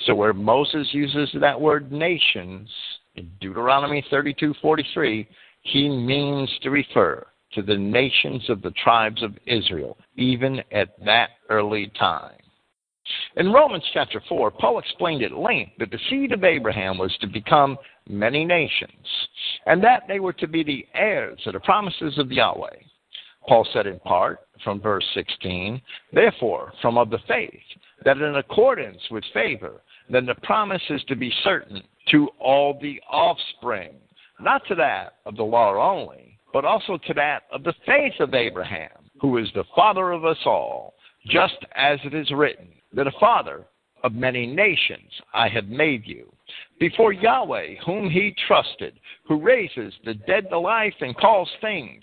So 0.06 0.14
where 0.14 0.32
Moses 0.32 0.88
uses 0.92 1.30
that 1.40 1.60
word 1.60 1.92
nations 1.92 2.68
in 3.14 3.30
Deuteronomy 3.40 4.02
32:43, 4.10 5.26
he 5.62 5.88
means 5.88 6.50
to 6.62 6.70
refer 6.70 7.26
to 7.52 7.62
the 7.62 7.76
nations 7.76 8.48
of 8.48 8.62
the 8.62 8.72
tribes 8.82 9.22
of 9.22 9.38
Israel 9.46 9.96
even 10.16 10.62
at 10.72 10.98
that 11.04 11.30
early 11.50 11.88
time. 11.98 12.36
In 13.36 13.52
Romans 13.52 13.84
chapter 13.92 14.20
4, 14.28 14.50
Paul 14.50 14.78
explained 14.78 15.22
at 15.22 15.32
length 15.32 15.72
that 15.78 15.90
the 15.90 15.98
seed 16.08 16.32
of 16.32 16.44
Abraham 16.44 16.98
was 16.98 17.16
to 17.18 17.26
become 17.26 17.76
many 18.08 18.44
nations, 18.44 19.06
and 19.66 19.82
that 19.82 20.04
they 20.08 20.20
were 20.20 20.32
to 20.34 20.46
be 20.46 20.62
the 20.62 20.86
heirs 20.94 21.40
of 21.46 21.52
the 21.52 21.60
promises 21.60 22.16
of 22.18 22.32
Yahweh. 22.32 22.76
Paul 23.46 23.66
said 23.72 23.86
in 23.86 23.98
part, 24.00 24.40
from 24.62 24.80
verse 24.80 25.04
16, 25.14 25.80
Therefore, 26.12 26.72
from 26.80 26.96
of 26.98 27.10
the 27.10 27.18
faith, 27.26 27.60
that 28.04 28.18
in 28.18 28.36
accordance 28.36 29.00
with 29.10 29.24
favor, 29.34 29.82
then 30.08 30.26
the 30.26 30.34
promise 30.42 30.82
is 30.90 31.02
to 31.04 31.16
be 31.16 31.32
certain 31.42 31.82
to 32.10 32.28
all 32.38 32.78
the 32.80 33.00
offspring, 33.10 33.94
not 34.40 34.62
to 34.68 34.74
that 34.74 35.14
of 35.26 35.36
the 35.36 35.42
law 35.42 35.74
only, 35.74 36.38
but 36.52 36.64
also 36.64 36.98
to 36.98 37.14
that 37.14 37.44
of 37.52 37.64
the 37.64 37.74
faith 37.86 38.14
of 38.20 38.34
Abraham, 38.34 38.90
who 39.20 39.38
is 39.38 39.48
the 39.54 39.64
father 39.74 40.12
of 40.12 40.24
us 40.24 40.38
all, 40.44 40.94
just 41.26 41.58
as 41.74 41.98
it 42.04 42.14
is 42.14 42.30
written 42.30 42.68
that 42.92 43.06
a 43.06 43.12
father 43.18 43.64
of 44.02 44.12
many 44.12 44.46
nations 44.46 45.10
I 45.32 45.48
have 45.48 45.68
made 45.68 46.06
you. 46.06 46.32
Before 46.78 47.12
Yahweh, 47.12 47.76
whom 47.86 48.10
he 48.10 48.34
trusted, 48.46 48.98
who 49.26 49.40
raises 49.40 49.94
the 50.04 50.14
dead 50.14 50.50
to 50.50 50.58
life 50.58 50.94
and 51.00 51.16
calls 51.16 51.48
things 51.60 52.02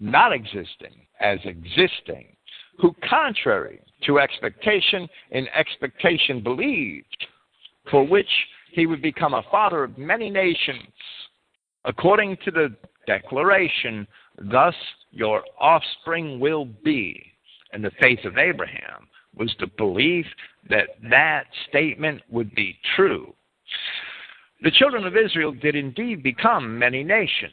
not 0.00 0.32
existing 0.32 1.06
as 1.20 1.38
existing, 1.44 2.36
who, 2.78 2.94
contrary 3.08 3.80
to 4.04 4.18
expectation, 4.18 5.08
in 5.30 5.48
expectation 5.48 6.42
believed, 6.42 7.26
for 7.90 8.06
which 8.06 8.28
he 8.72 8.86
would 8.86 9.00
become 9.00 9.34
a 9.34 9.42
father 9.50 9.84
of 9.84 9.96
many 9.96 10.28
nations, 10.28 10.92
according 11.84 12.36
to 12.44 12.50
the 12.50 12.74
declaration, 13.06 14.06
thus 14.50 14.74
your 15.10 15.42
offspring 15.58 16.38
will 16.38 16.66
be. 16.84 17.32
And 17.72 17.82
the 17.84 17.92
faith 18.00 18.24
of 18.24 18.38
Abraham 18.38 19.08
was 19.36 19.54
the 19.60 19.66
belief 19.78 20.26
that 20.68 20.88
that 21.10 21.44
statement 21.68 22.22
would 22.30 22.54
be 22.54 22.76
true. 22.94 23.32
The 24.62 24.70
children 24.70 25.04
of 25.04 25.16
Israel 25.16 25.52
did 25.52 25.74
indeed 25.74 26.22
become 26.22 26.78
many 26.78 27.04
nations, 27.04 27.52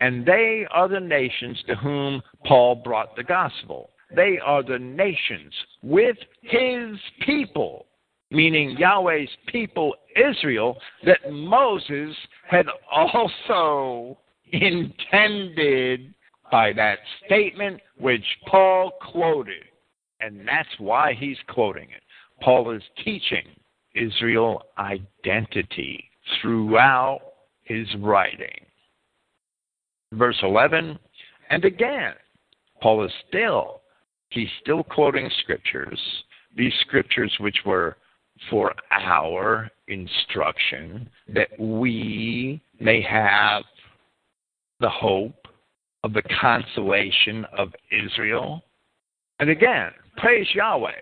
and 0.00 0.24
they 0.24 0.66
are 0.70 0.88
the 0.88 1.00
nations 1.00 1.62
to 1.66 1.74
whom 1.74 2.22
Paul 2.46 2.76
brought 2.76 3.16
the 3.16 3.24
gospel. 3.24 3.90
They 4.14 4.38
are 4.38 4.62
the 4.62 4.78
nations 4.78 5.52
with 5.82 6.16
his 6.42 6.96
people, 7.26 7.86
meaning 8.30 8.76
Yahweh's 8.78 9.28
people, 9.48 9.96
Israel, 10.16 10.78
that 11.04 11.32
Moses 11.32 12.16
had 12.46 12.66
also 12.90 14.18
intended 14.52 16.14
by 16.52 16.72
that 16.72 17.00
statement 17.26 17.80
which 17.98 18.24
Paul 18.46 18.92
quoted. 19.10 19.64
And 20.20 20.46
that's 20.46 20.68
why 20.78 21.14
he's 21.14 21.38
quoting 21.48 21.90
it. 21.90 22.02
Paul 22.40 22.70
is 22.70 22.82
teaching 23.04 23.44
Israel 23.94 24.62
identity 24.78 26.07
throughout 26.40 27.20
his 27.62 27.86
writing. 27.98 28.64
Verse 30.12 30.38
11, 30.42 30.98
and 31.50 31.64
again, 31.64 32.14
Paul 32.80 33.04
is 33.04 33.12
still, 33.28 33.82
he's 34.30 34.48
still 34.62 34.82
quoting 34.82 35.30
scriptures, 35.40 36.00
these 36.56 36.72
scriptures 36.80 37.34
which 37.40 37.58
were 37.66 37.96
for 38.50 38.72
our 38.90 39.70
instruction, 39.88 41.08
that 41.34 41.48
we 41.58 42.60
may 42.80 43.02
have 43.02 43.64
the 44.80 44.88
hope 44.88 45.46
of 46.04 46.12
the 46.12 46.22
consolation 46.40 47.44
of 47.56 47.72
Israel. 47.90 48.62
And 49.40 49.50
again, 49.50 49.90
praise 50.16 50.46
Yahweh, 50.54 50.92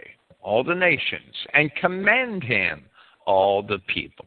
all 0.41 0.65
the 0.65 0.75
nations, 0.75 1.35
and 1.53 1.71
commend 1.77 2.43
him, 2.43 2.85
all 3.27 3.63
the 3.63 3.79
people. 3.87 4.27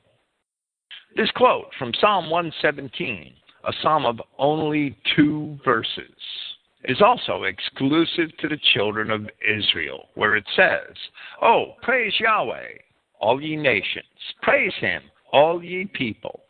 This 1.16 1.32
quote 1.32 1.68
from 1.78 1.93
Psalm 1.99 2.30
117, 2.30 3.34
a 3.66 3.74
psalm 3.82 4.05
of 4.05 4.22
only 4.38 4.97
two 5.16 5.57
verses, 5.66 6.14
is 6.86 7.01
also 7.01 7.43
exclusive 7.43 8.36
to 8.38 8.47
the 8.47 8.60
children 8.74 9.12
of 9.12 9.28
Israel, 9.41 10.10
where 10.16 10.36
it 10.36 10.45
says, 10.55 10.95
Oh, 11.41 11.74
praise 11.82 12.14
Yahweh, 12.20 12.70
all 13.20 13.41
ye 13.41 13.55
nations, 13.55 14.05
praise 14.41 14.74
him, 14.80 15.01
all 15.34 15.64
ye 15.64 15.86
people. 15.93 16.43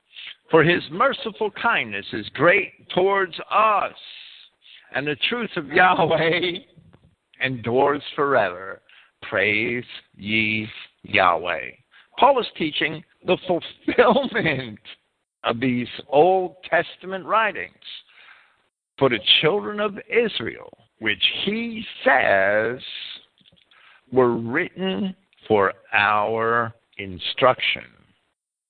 For 0.51 0.63
his 0.63 0.83
merciful 0.91 1.51
kindness 1.51 2.05
is 2.13 2.27
great 2.33 2.89
towards 2.89 3.35
us, 3.51 3.93
and 4.93 5.07
the 5.07 5.17
truth 5.29 5.51
of 5.55 5.67
Yahweh 5.67 6.59
endures 7.43 8.03
forever. 8.15 8.81
Praise 9.21 9.85
ye 10.15 10.67
Yahweh. 11.03 11.71
Paul 12.19 12.39
is 12.39 12.47
teaching 12.57 13.03
the 13.25 13.37
fulfillment 13.47 14.79
of 15.43 15.59
these 15.59 15.87
Old 16.07 16.55
Testament 16.69 17.25
writings 17.25 17.73
for 18.97 19.09
the 19.09 19.19
children 19.41 19.79
of 19.79 19.97
Israel, 20.09 20.69
which 20.99 21.23
he 21.45 21.83
says 22.03 22.79
were 24.11 24.35
written 24.35 25.15
for 25.47 25.73
our 25.93 26.73
instruction. 26.97 27.83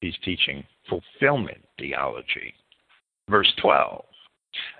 He's 0.02 0.16
teaching 0.24 0.64
fulfillment 0.88 1.60
theology. 1.78 2.54
Verse 3.30 3.52
12. 3.62 4.06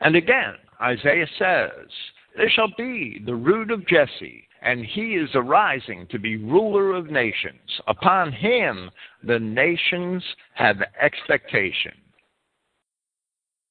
And 0.02 0.16
again, 0.16 0.56
Isaiah 0.82 1.28
says, 1.38 1.88
There 2.36 2.50
shall 2.50 2.72
be 2.78 3.22
the 3.26 3.36
root 3.36 3.72
of 3.72 3.88
Jesse, 3.88 4.48
and 4.62 4.86
he 4.86 5.16
is 5.16 5.30
arising 5.36 6.08
to 6.12 6.20
be 6.20 6.38
ruler 6.38 6.94
of 6.94 7.10
nations. 7.10 7.60
Upon 7.88 8.32
him 8.32 8.90
the 9.24 9.40
nations 9.40 10.24
have 10.54 10.78
expectation. 11.02 11.94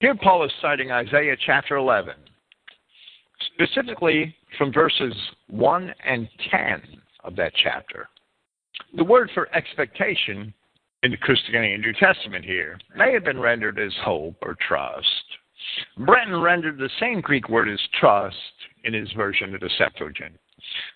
Here 0.01 0.15
Paul 0.15 0.45
is 0.45 0.53
citing 0.63 0.93
Isaiah 0.93 1.37
chapter 1.45 1.77
11, 1.77 2.15
specifically 3.55 4.35
from 4.57 4.73
verses 4.73 5.15
1 5.49 5.93
and 6.07 6.29
10 6.51 6.83
of 7.25 7.35
that 7.37 7.53
chapter. 7.63 8.09
The 8.97 9.05
word 9.05 9.31
for 9.35 9.55
expectation 9.55 10.55
in 11.03 11.11
the 11.11 11.17
Christogenea 11.17 11.79
New 11.79 11.93
Testament 11.95 12.45
here 12.45 12.79
may 12.97 13.13
have 13.13 13.25
been 13.25 13.41
rendered 13.41 13.79
as 13.79 13.93
hope 14.05 14.37
or 14.43 14.57
trust. 14.67 15.07
Brenton 15.99 16.41
rendered 16.41 16.79
the 16.79 16.91
same 17.01 17.21
Greek 17.21 17.49
word 17.49 17.69
as 17.69 17.81
trust 18.01 18.37
in 18.85 18.95
his 18.95 19.11
version 19.13 19.55
of 19.55 19.61
the 19.61 19.71
Septuagint. 19.79 20.35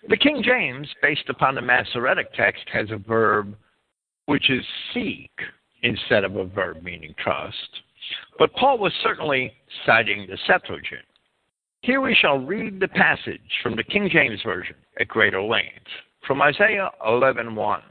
The 0.09 0.17
King 0.17 0.43
James, 0.43 0.87
based 1.01 1.29
upon 1.29 1.55
the 1.55 1.61
Masoretic 1.61 2.33
text, 2.33 2.63
has 2.71 2.91
a 2.91 2.97
verb 2.97 3.55
which 4.25 4.49
is 4.49 4.65
seek 4.93 5.31
instead 5.81 6.23
of 6.23 6.35
a 6.35 6.45
verb 6.45 6.83
meaning 6.83 7.13
trust. 7.17 7.81
But 8.37 8.53
Paul 8.53 8.77
was 8.77 8.93
certainly 9.01 9.53
citing 9.85 10.27
the 10.27 10.37
Septuagint. 10.47 11.05
Here 11.81 12.01
we 12.01 12.15
shall 12.15 12.37
read 12.37 12.79
the 12.79 12.87
passage 12.87 13.41
from 13.61 13.75
the 13.75 13.83
King 13.83 14.09
James 14.09 14.41
Version 14.43 14.75
at 14.99 15.07
greater 15.07 15.41
length 15.41 15.87
from 16.25 16.41
Isaiah 16.41 16.91
11:1. 17.05 17.81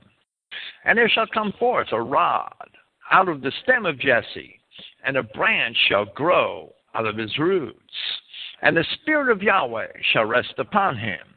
And 0.85 0.99
there 0.99 1.09
shall 1.09 1.27
come 1.27 1.53
forth 1.53 1.93
a 1.93 2.01
rod 2.01 2.70
out 3.11 3.29
of 3.29 3.41
the 3.41 3.53
stem 3.62 3.87
of 3.87 3.99
Jesse, 3.99 4.61
and 5.05 5.16
a 5.16 5.23
branch 5.23 5.77
shall 5.89 6.07
grow 6.07 6.75
out 6.95 7.07
of 7.07 7.16
his 7.16 7.39
roots. 7.39 7.95
And 8.62 8.77
the 8.77 8.85
Spirit 8.85 9.31
of 9.31 9.43
Yahweh 9.43 9.93
shall 10.12 10.25
rest 10.25 10.59
upon 10.59 10.97
him 10.97 11.32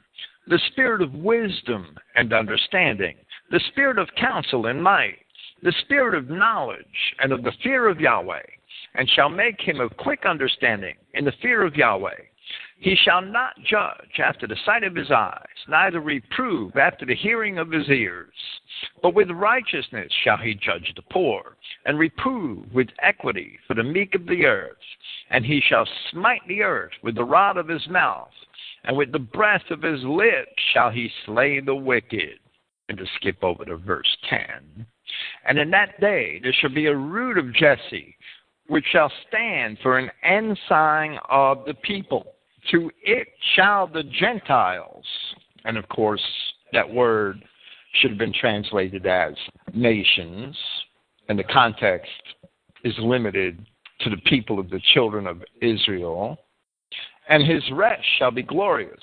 the 0.48 0.60
Spirit 0.72 1.02
of 1.02 1.14
wisdom 1.14 1.96
and 2.16 2.34
understanding, 2.34 3.16
the 3.52 3.60
Spirit 3.72 3.98
of 3.98 4.10
counsel 4.16 4.68
and 4.68 4.82
might, 4.82 5.18
the 5.64 5.74
Spirit 5.82 6.16
of 6.16 6.30
knowledge 6.30 6.86
and 7.20 7.32
of 7.32 7.44
the 7.44 7.54
fear 7.64 7.88
of 7.88 8.00
Yahweh, 8.00 8.44
and 8.96 9.10
shall 9.10 9.30
make 9.30 9.60
him 9.60 9.80
of 9.80 9.98
quick 9.98 10.26
understanding 10.26 10.96
in 11.14 11.26
the 11.26 11.34
fear 11.42 11.64
of 11.64 11.76
Yahweh. 11.76 12.16
He 12.78 12.96
shall 12.96 13.22
not 13.22 13.58
judge 13.64 14.20
after 14.20 14.46
the 14.46 14.58
sight 14.66 14.84
of 14.84 14.96
his 14.96 15.10
eyes, 15.10 15.48
neither 15.68 16.00
reprove 16.00 16.76
after 16.76 17.06
the 17.06 17.16
hearing 17.16 17.58
of 17.58 17.72
his 17.72 17.90
ears. 17.90 18.34
But 19.02 19.16
with 19.16 19.32
righteousness 19.32 20.12
shall 20.24 20.38
he 20.38 20.54
judge 20.54 20.94
the 20.96 21.02
poor, 21.02 21.58
and 21.86 21.98
reprove 21.98 22.72
with 22.74 22.90
equity 23.02 23.58
for 23.66 23.74
the 23.74 23.84
meek 23.84 24.14
of 24.14 24.28
the 24.28 24.46
earth. 24.46 24.78
And 25.32 25.44
he 25.46 25.60
shall 25.62 25.88
smite 26.12 26.46
the 26.48 26.62
earth 26.62 26.92
with 27.02 27.16
the 27.16 27.24
rod 27.24 27.58
of 27.58 27.68
his 27.68 27.88
mouth, 27.88 28.32
and 28.86 28.96
with 28.96 29.12
the 29.12 29.20
breath 29.20 29.70
of 29.70 29.82
his 29.82 30.04
lips 30.04 30.52
shall 30.74 30.90
he 30.90 31.10
slay 31.26 31.60
the 31.60 31.76
wicked. 31.76 32.40
And 32.88 33.00
to 33.00 33.06
skip 33.16 33.44
over 33.44 33.66
to 33.66 33.78
verse 33.78 34.16
10. 34.30 34.86
And 35.48 35.58
in 35.58 35.72
that 35.72 36.00
day 36.00 36.40
there 36.44 36.54
shall 36.54 36.70
be 36.70 36.86
a 36.86 36.96
root 36.96 37.40
of 37.40 37.52
Jesse, 37.54 38.16
which 38.68 38.86
shall 38.92 39.12
stand 39.28 39.80
for 39.82 39.98
an 39.98 40.12
ensign 40.24 41.18
of 41.28 41.66
the 41.66 41.74
people 41.74 42.36
to 42.72 42.92
it 43.04 43.28
shall 43.56 43.88
the 43.88 44.04
Gentiles, 44.04 45.06
and 45.66 45.78
of 45.78 45.88
course, 45.90 46.24
that 46.74 46.90
word 46.90 47.44
should 47.94 48.12
have 48.12 48.18
been 48.18 48.34
translated 48.34 49.06
as 49.06 49.34
nations, 49.74 50.58
and 51.30 51.38
the 51.38 51.44
context 51.44 52.12
is 52.84 52.94
limited 53.00 53.66
to 54.02 54.10
the 54.10 54.18
people 54.26 54.60
of 54.60 54.70
the 54.70 54.82
children 54.94 55.28
of 55.28 55.42
Israel. 55.62 56.38
And 57.28 57.46
his 57.46 57.64
rest 57.72 58.04
shall 58.18 58.32
be 58.32 58.44
glorious. 58.44 59.00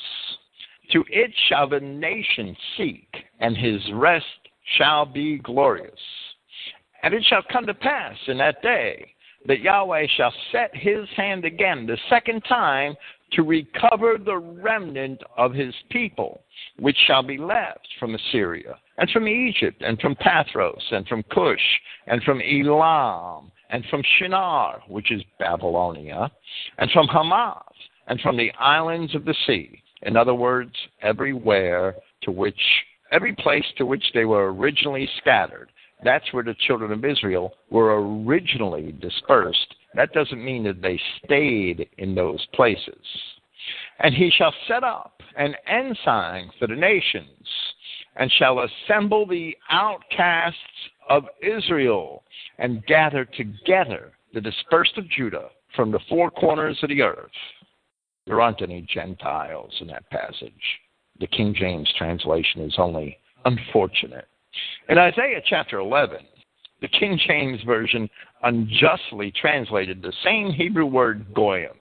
To 0.93 1.05
it 1.09 1.33
shall 1.49 1.69
the 1.69 1.81
nation 1.81 2.57
seek, 2.77 3.09
and 3.41 3.57
his 3.57 3.81
rest 3.95 4.27
shall 4.77 5.07
be 5.07 5.39
glorious. 5.39 6.01
And 7.03 7.15
it 7.15 7.25
shall 7.25 7.43
come 7.51 7.67
to 7.67 7.75
pass 7.75 8.17
in 8.29 8.39
that 8.39 8.63
day 8.63 9.13
that 9.47 9.61
Yahweh 9.61 10.07
shall 10.17 10.33
set 10.53 10.71
his 10.75 11.09
hand 11.17 11.45
again 11.45 11.87
the 11.87 11.99
second 12.09 12.43
time 12.43 12.95
to 13.33 13.43
recover 13.43 14.19
the 14.19 14.37
remnant 14.37 15.21
of 15.37 15.53
his 15.53 15.75
people, 15.91 16.43
which 16.79 16.97
shall 17.07 17.23
be 17.23 17.39
left 17.39 17.89
from 17.99 18.15
Assyria, 18.15 18.79
and 18.99 19.11
from 19.11 19.27
Egypt, 19.27 19.83
and 19.85 19.99
from 20.01 20.15
Pathros, 20.17 20.83
and 20.91 21.07
from 21.09 21.23
Cush, 21.25 21.81
and 22.07 22.23
from 22.23 22.41
Elam, 22.41 23.51
and 23.71 23.85
from 23.87 24.03
Shinar, 24.19 24.83
which 24.87 25.11
is 25.11 25.23
Babylonia, 25.39 26.31
and 26.79 26.91
from 26.91 27.09
Hamath, 27.09 27.73
and 28.07 28.21
from 28.21 28.37
the 28.37 28.53
islands 28.59 29.15
of 29.15 29.25
the 29.25 29.35
sea. 29.47 29.83
In 30.03 30.17
other 30.17 30.35
words, 30.35 30.75
everywhere 31.03 31.97
to 32.23 32.31
which, 32.31 32.61
every 33.13 33.35
place 33.37 33.65
to 33.79 33.87
which 33.87 34.05
they 34.15 34.25
were 34.25 34.53
originally 34.53 35.09
scattered. 35.19 35.71
That's 36.05 36.33
where 36.33 36.43
the 36.43 36.57
children 36.67 36.91
of 36.91 37.05
Israel 37.05 37.55
were 37.71 38.01
originally 38.01 38.93
dispersed 39.01 39.77
that 39.95 40.13
doesn't 40.13 40.45
mean 40.45 40.65
that 40.65 40.81
they 40.81 41.01
stayed 41.25 41.89
in 41.99 42.15
those 42.15 42.45
places. 42.55 43.05
And 44.01 44.15
he 44.15 44.31
shall 44.31 44.55
set 44.67 44.85
up 44.85 45.21
an 45.37 45.55
ensign 45.67 46.51
for 46.59 46.67
the 46.67 46.75
nations, 46.75 47.47
and 48.17 48.31
shall 48.33 48.61
assemble 48.61 49.27
the 49.27 49.57
outcasts 49.71 50.59
of 51.09 51.25
Israel, 51.43 52.25
and 52.59 52.85
gather 52.87 53.25
together 53.25 54.13
the 54.35 54.41
dispersed 54.41 54.97
of 54.99 55.09
Judah 55.11 55.49
from 55.77 55.91
the 55.91 56.01
four 56.09 56.31
corners 56.31 56.79
of 56.83 56.89
the 56.89 57.03
earth. 57.03 57.31
There 58.27 58.41
aren't 58.41 58.63
any 58.63 58.83
Gentiles 58.83 59.73
in 59.81 59.89
that 59.89 60.09
passage. 60.11 60.53
The 61.21 61.27
King 61.27 61.55
James 61.55 61.93
translation 61.97 62.63
is 62.63 62.75
only 62.79 63.19
unfortunate. 63.45 64.29
In 64.89 64.99
Isaiah 64.99 65.43
chapter 65.45 65.79
11, 65.79 66.19
the 66.81 66.89
King 66.89 67.19
James 67.27 67.63
Version 67.63 68.09
unjustly 68.43 69.33
translated 69.41 70.03
the 70.03 70.13
same 70.25 70.53
Hebrew 70.53 70.87
word 70.87 71.27
goyim 71.35 71.77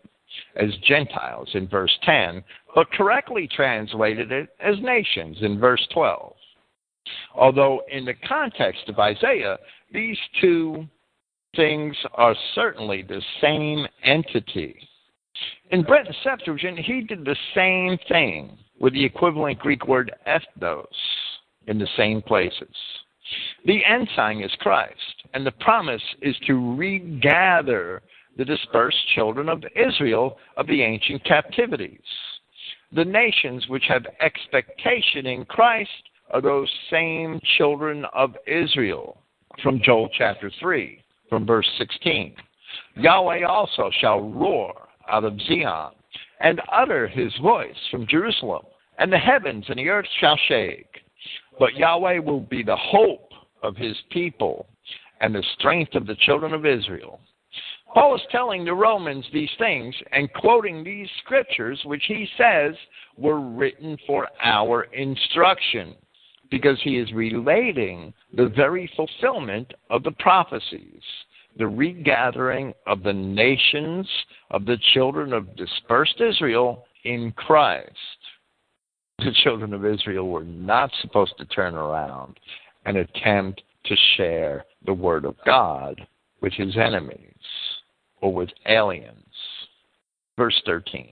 as 0.56 0.70
Gentiles 0.88 1.50
in 1.54 1.68
verse 1.68 1.96
10, 2.04 2.44
but 2.74 2.92
correctly 2.92 3.50
translated 3.54 4.32
it 4.32 4.50
as 4.60 4.76
nations 4.82 5.38
in 5.42 5.60
verse 5.60 5.86
12. 5.94 6.34
Although, 7.36 7.82
in 7.92 8.06
the 8.06 8.14
context 8.28 8.88
of 8.88 9.00
Isaiah, 9.00 9.58
these 9.92 10.18
two 10.40 10.88
things 11.56 11.96
are 12.14 12.36
certainly 12.56 13.02
the 13.02 13.22
same 13.42 13.86
entity. 14.04 14.88
In 15.72 15.84
Brenton's 15.84 16.18
Septuagint, 16.24 16.80
he 16.80 17.02
did 17.02 17.24
the 17.24 17.36
same 17.56 17.98
thing 18.08 18.58
with 18.80 18.94
the 18.94 19.06
equivalent 19.06 19.60
Greek 19.60 19.88
word 19.88 20.12
ethnos 20.28 20.86
in 21.68 21.78
the 21.78 21.88
same 21.96 22.22
places. 22.22 22.76
The 23.66 23.86
ensign 23.86 24.42
is 24.42 24.52
Christ, 24.60 25.24
and 25.34 25.46
the 25.46 25.52
promise 25.52 26.02
is 26.22 26.36
to 26.48 26.76
regather 26.76 28.02
the 28.38 28.46
dispersed 28.46 29.08
children 29.16 29.48
of 29.50 29.64
Israel 29.76 30.38
of 30.58 30.68
the 30.68 30.82
ancient 30.82 31.24
captivities. 31.24 32.02
The 32.94 33.06
nations 33.06 33.68
which 33.70 33.86
have 33.88 34.06
expectation 34.20 35.26
in 35.26 35.46
Christ 35.46 35.90
are 36.32 36.42
those 36.42 36.70
same 36.90 37.40
children 37.58 38.06
of 38.14 38.36
Israel. 38.48 39.22
From 39.64 39.82
Joel 39.84 40.10
chapter 40.18 40.52
3, 40.60 41.02
from 41.30 41.46
verse 41.46 41.68
16. 41.78 42.36
Yahweh 42.96 43.44
also 43.44 43.90
shall 44.00 44.22
roar 44.22 44.90
out 45.12 45.24
of 45.24 45.40
Zion, 45.42 45.92
and 46.40 46.62
utter 46.72 47.08
his 47.08 47.34
voice 47.42 47.76
from 47.90 48.08
Jerusalem, 48.08 48.64
and 48.98 49.12
the 49.12 49.18
heavens 49.18 49.66
and 49.68 49.78
the 49.78 49.90
earth 49.90 50.08
shall 50.20 50.38
shake. 50.48 50.88
But 51.60 51.76
Yahweh 51.76 52.20
will 52.20 52.40
be 52.40 52.64
the 52.64 52.76
hope 52.76 53.32
of 53.62 53.76
his 53.76 53.96
people 54.10 54.68
and 55.20 55.36
the 55.36 55.44
strength 55.58 55.94
of 55.96 56.08
the 56.08 56.16
children 56.16 56.54
of 56.54 56.66
Israel. 56.66 57.20
Paul 57.94 58.16
is 58.16 58.22
telling 58.32 58.64
the 58.64 58.74
Romans 58.74 59.26
these 59.34 59.50
things 59.58 59.94
and 60.14 60.32
quoting 60.34 60.84
these 60.84 61.10
scriptures, 61.24 61.80
which 61.84 62.04
he 62.08 62.28
says 62.38 62.74
were 63.18 63.42
written 63.42 63.98
for 64.08 64.28
our 64.42 64.84
instruction, 64.94 65.96
because 66.50 66.80
he 66.84 66.98
is 66.98 67.12
relating 67.12 68.14
the 68.34 68.48
very 68.48 68.90
fulfillment 68.96 69.74
of 69.90 70.04
the 70.04 70.12
prophecies, 70.12 71.02
the 71.58 71.68
regathering 71.68 72.74
of 72.88 73.04
the 73.04 73.14
nations 73.14 74.08
of 74.52 74.66
the 74.66 74.78
children 74.94 75.34
of 75.34 75.56
dispersed 75.56 76.22
Israel 76.22 76.86
in 77.04 77.32
Christ 77.34 77.96
the 79.24 79.32
children 79.44 79.74
of 79.74 79.86
Israel 79.86 80.28
were 80.28 80.44
not 80.44 80.92
supposed 81.02 81.38
to 81.38 81.46
turn 81.46 81.76
around 81.76 82.40
and 82.86 82.98
attempt 82.98 83.62
to 83.86 83.96
share 84.18 84.66
the 84.86 84.94
word 84.94 85.26
of 85.26 85.36
God 85.46 86.02
with 86.42 86.54
his 86.54 86.76
enemies 86.76 87.36
or 88.22 88.34
with 88.34 88.50
aliens. 88.68 89.16
Verse 90.38 90.60
13. 90.66 91.10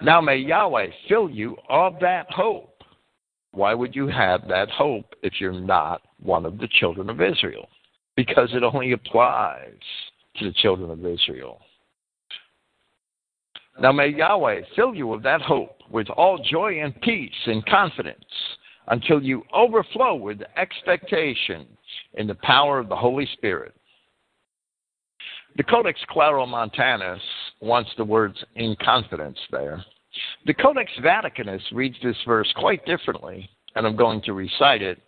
Now 0.00 0.20
may 0.20 0.36
Yahweh 0.36 0.88
fill 1.08 1.28
you 1.28 1.56
of 1.68 1.94
that 2.00 2.30
hope. 2.30 2.82
Why 3.52 3.74
would 3.74 3.94
you 3.94 4.06
have 4.06 4.46
that 4.48 4.70
hope 4.70 5.14
if 5.22 5.40
you're 5.40 5.52
not 5.52 6.02
one 6.20 6.46
of 6.46 6.58
the 6.58 6.68
children 6.68 7.10
of 7.10 7.20
Israel? 7.20 7.68
Because 8.16 8.50
it 8.52 8.62
only 8.62 8.92
applies 8.92 9.78
to 10.36 10.44
the 10.46 10.52
children 10.52 10.90
of 10.90 11.04
Israel. 11.04 11.60
Now 13.80 13.92
may 13.92 14.08
Yahweh 14.08 14.62
fill 14.76 14.94
you 14.94 15.06
with 15.06 15.22
that 15.22 15.40
hope, 15.40 15.78
with 15.90 16.08
all 16.10 16.38
joy 16.38 16.80
and 16.82 16.98
peace 17.00 17.32
and 17.46 17.64
confidence, 17.66 18.24
until 18.88 19.22
you 19.22 19.44
overflow 19.54 20.14
with 20.14 20.40
expectation 20.56 21.66
in 22.14 22.26
the 22.26 22.34
power 22.36 22.78
of 22.78 22.88
the 22.88 22.96
Holy 22.96 23.26
Spirit. 23.32 23.74
The 25.56 25.62
Codex 25.62 26.00
Claromontanus 26.10 27.20
wants 27.60 27.90
the 27.96 28.04
words 28.04 28.42
in 28.56 28.76
confidence 28.82 29.38
there. 29.50 29.84
The 30.46 30.54
Codex 30.54 30.90
Vaticanus 31.02 31.62
reads 31.72 31.96
this 32.02 32.16
verse 32.26 32.52
quite 32.56 32.84
differently, 32.84 33.48
and 33.74 33.86
I'm 33.86 33.96
going 33.96 34.22
to 34.22 34.32
recite 34.32 34.82
it. 34.82 35.00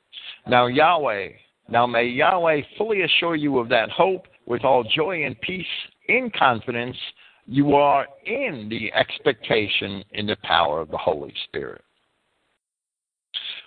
Now 0.46 0.66
Yahweh, 0.66 1.28
now 1.68 1.86
may 1.86 2.04
Yahweh 2.04 2.60
fully 2.76 3.02
assure 3.02 3.36
you 3.36 3.58
of 3.58 3.68
that 3.70 3.90
hope 3.90 4.26
with 4.46 4.64
all 4.64 4.84
joy 4.84 5.24
and 5.24 5.40
peace 5.40 5.66
in 6.08 6.30
confidence 6.36 6.96
you 7.46 7.74
are 7.74 8.06
in 8.26 8.68
the 8.68 8.92
expectation 8.92 10.04
in 10.12 10.26
the 10.26 10.36
power 10.42 10.80
of 10.80 10.90
the 10.90 10.96
Holy 10.96 11.32
Spirit. 11.44 11.82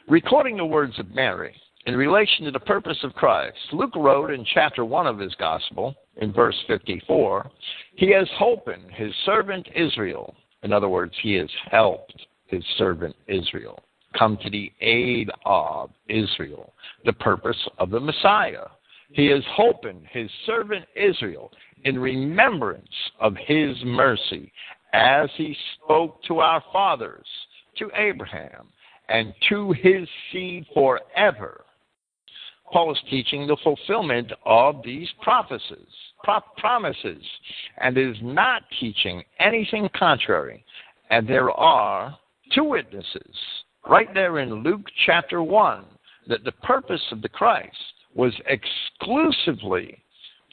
Recording 0.08 0.58
the 0.58 0.66
words 0.66 0.98
of 1.00 1.14
Mary 1.14 1.56
in 1.86 1.96
relation 1.96 2.46
to 2.46 2.52
the 2.52 2.60
purpose 2.60 2.98
of 3.04 3.14
Christ, 3.14 3.58
Luke 3.72 3.96
wrote 3.96 4.32
in 4.32 4.46
chapter 4.54 4.84
1 4.84 5.08
of 5.08 5.20
his 5.20 5.34
gospel, 5.36 5.96
in 6.18 6.34
verse 6.34 6.58
54, 6.68 7.50
He 7.96 8.12
has 8.12 8.28
holpen 8.40 8.92
his 8.92 9.14
servant 9.26 9.68
Israel. 9.76 10.36
In 10.64 10.74
other 10.74 10.90
words, 10.90 11.14
he 11.22 11.34
has 11.36 11.50
helped 11.72 12.26
his 12.48 12.64
servant 12.78 13.16
Israel 13.28 13.84
come 14.18 14.38
to 14.44 14.50
the 14.50 14.72
aid 14.82 15.30
of 15.46 15.92
Israel, 16.10 16.74
the 17.06 17.14
purpose 17.14 17.58
of 17.78 17.90
the 17.90 18.00
Messiah. 18.00 18.66
He 19.12 19.28
is 19.28 19.44
holpen 19.58 20.02
his 20.12 20.30
servant 20.46 20.86
Israel 20.96 21.52
in 21.86 22.00
remembrance 22.00 22.90
of 23.20 23.36
his 23.36 23.76
mercy, 23.86 24.52
as 24.94 25.30
he 25.36 25.56
spoke 25.76 26.22
to 26.24 26.40
our 26.40 26.64
fathers, 26.74 27.26
to 27.78 27.90
Abraham, 27.96 28.68
and 29.10 29.34
to 29.50 29.72
his 29.74 30.08
seed 30.32 30.66
forever. 30.74 31.64
Paul 32.72 32.92
is 32.92 33.00
teaching 33.10 33.48
the 33.48 33.58
fulfillment 33.64 34.32
of 34.46 34.82
these 34.84 35.08
prophecies, 35.22 35.88
pro- 36.24 36.42
promises, 36.58 37.24
and 37.78 37.98
is 37.98 38.18
not 38.22 38.64
teaching 38.80 39.24
anything 39.40 39.90
contrary. 39.96 40.66
And 41.10 41.26
there 41.28 41.52
are 41.52 42.18
two 42.54 42.66
witnesses 42.66 43.36
right 43.88 44.14
there 44.14 44.40
in 44.40 44.64
Luke 44.64 44.86
chapter 45.06 45.42
1 45.44 45.86
that 46.28 46.44
the 46.44 46.52
purpose 46.52 47.02
of 47.12 47.22
the 47.22 47.30
Christ 47.30 47.76
was 48.16 48.34
exclusively 48.48 50.02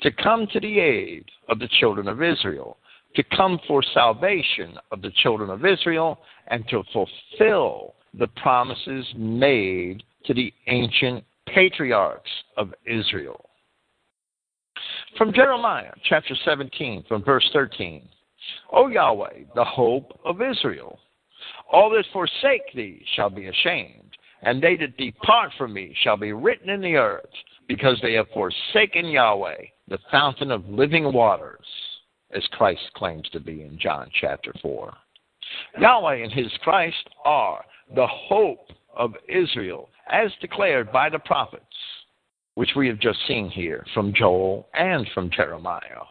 to 0.02 0.10
come 0.10 0.46
to 0.52 0.60
the 0.60 0.78
aid 0.78 1.24
of 1.48 1.58
the 1.58 1.68
children 1.80 2.08
of 2.08 2.22
Israel, 2.22 2.76
to 3.16 3.22
come 3.36 3.58
for 3.66 3.82
salvation 3.82 4.76
of 4.90 5.02
the 5.02 5.12
children 5.22 5.50
of 5.50 5.64
Israel, 5.64 6.18
and 6.48 6.66
to 6.68 6.82
fulfill 6.92 7.94
the 8.18 8.26
promises 8.28 9.06
made 9.16 10.02
to 10.26 10.34
the 10.34 10.52
ancient 10.66 11.24
patriarchs 11.46 12.30
of 12.56 12.74
Israel. 12.86 13.48
From 15.16 15.32
Jeremiah 15.32 15.92
chapter 16.08 16.34
17, 16.44 17.04
from 17.08 17.22
verse 17.22 17.48
13 17.52 18.08
O 18.72 18.88
Yahweh, 18.88 19.44
the 19.54 19.64
hope 19.64 20.18
of 20.24 20.42
Israel, 20.42 20.98
all 21.72 21.90
that 21.90 22.04
forsake 22.12 22.72
thee 22.74 23.04
shall 23.14 23.30
be 23.30 23.46
ashamed, 23.46 24.16
and 24.42 24.62
they 24.62 24.76
that 24.76 24.96
depart 24.96 25.52
from 25.56 25.72
me 25.72 25.94
shall 26.02 26.16
be 26.16 26.32
written 26.32 26.68
in 26.68 26.80
the 26.80 26.96
earth, 26.96 27.24
because 27.68 27.98
they 28.02 28.12
have 28.14 28.26
forsaken 28.34 29.06
Yahweh, 29.06 29.64
the 29.88 29.98
fountain 30.10 30.50
of 30.50 30.68
living 30.68 31.12
waters, 31.12 31.66
as 32.34 32.46
Christ 32.52 32.82
claims 32.94 33.28
to 33.30 33.40
be 33.40 33.62
in 33.62 33.78
John 33.78 34.10
chapter 34.20 34.52
4. 34.60 34.92
Yahweh 35.78 36.16
and 36.16 36.32
his 36.32 36.52
Christ 36.62 37.08
are 37.24 37.64
the 37.94 38.06
hope 38.06 38.68
of 38.96 39.14
Israel, 39.28 39.88
as 40.10 40.30
declared 40.40 40.92
by 40.92 41.08
the 41.08 41.18
prophets, 41.18 41.64
which 42.54 42.70
we 42.76 42.88
have 42.88 42.98
just 42.98 43.18
seen 43.26 43.50
here 43.50 43.84
from 43.94 44.12
Joel 44.14 44.68
and 44.74 45.08
from 45.14 45.30
Jeremiah. 45.30 46.04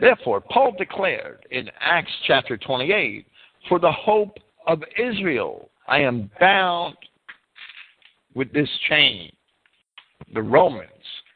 Therefore, 0.00 0.40
Paul 0.40 0.72
declared 0.78 1.44
in 1.50 1.70
Acts 1.80 2.12
chapter 2.26 2.56
28 2.56 3.26
For 3.68 3.78
the 3.78 3.92
hope 3.92 4.38
of 4.68 4.82
Israel, 4.98 5.70
I 5.88 6.00
am 6.00 6.30
bound 6.38 6.94
with 8.34 8.52
this 8.52 8.68
chain. 8.88 9.32
The 10.34 10.42
Romans 10.42 10.88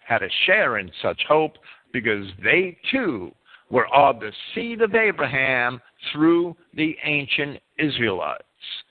had 0.07 0.23
a 0.23 0.29
share 0.47 0.79
in 0.79 0.91
such 1.01 1.21
hope 1.27 1.55
because 1.93 2.27
they 2.45 2.77
too 2.91 3.33
were 3.71 3.93
of 3.95 4.21
the 4.21 4.33
seed 4.55 4.83
of 4.83 4.95
Abraham 4.95 5.81
through 6.13 6.55
the 6.75 6.95
ancient 7.05 7.59
Israelites. 7.79 8.45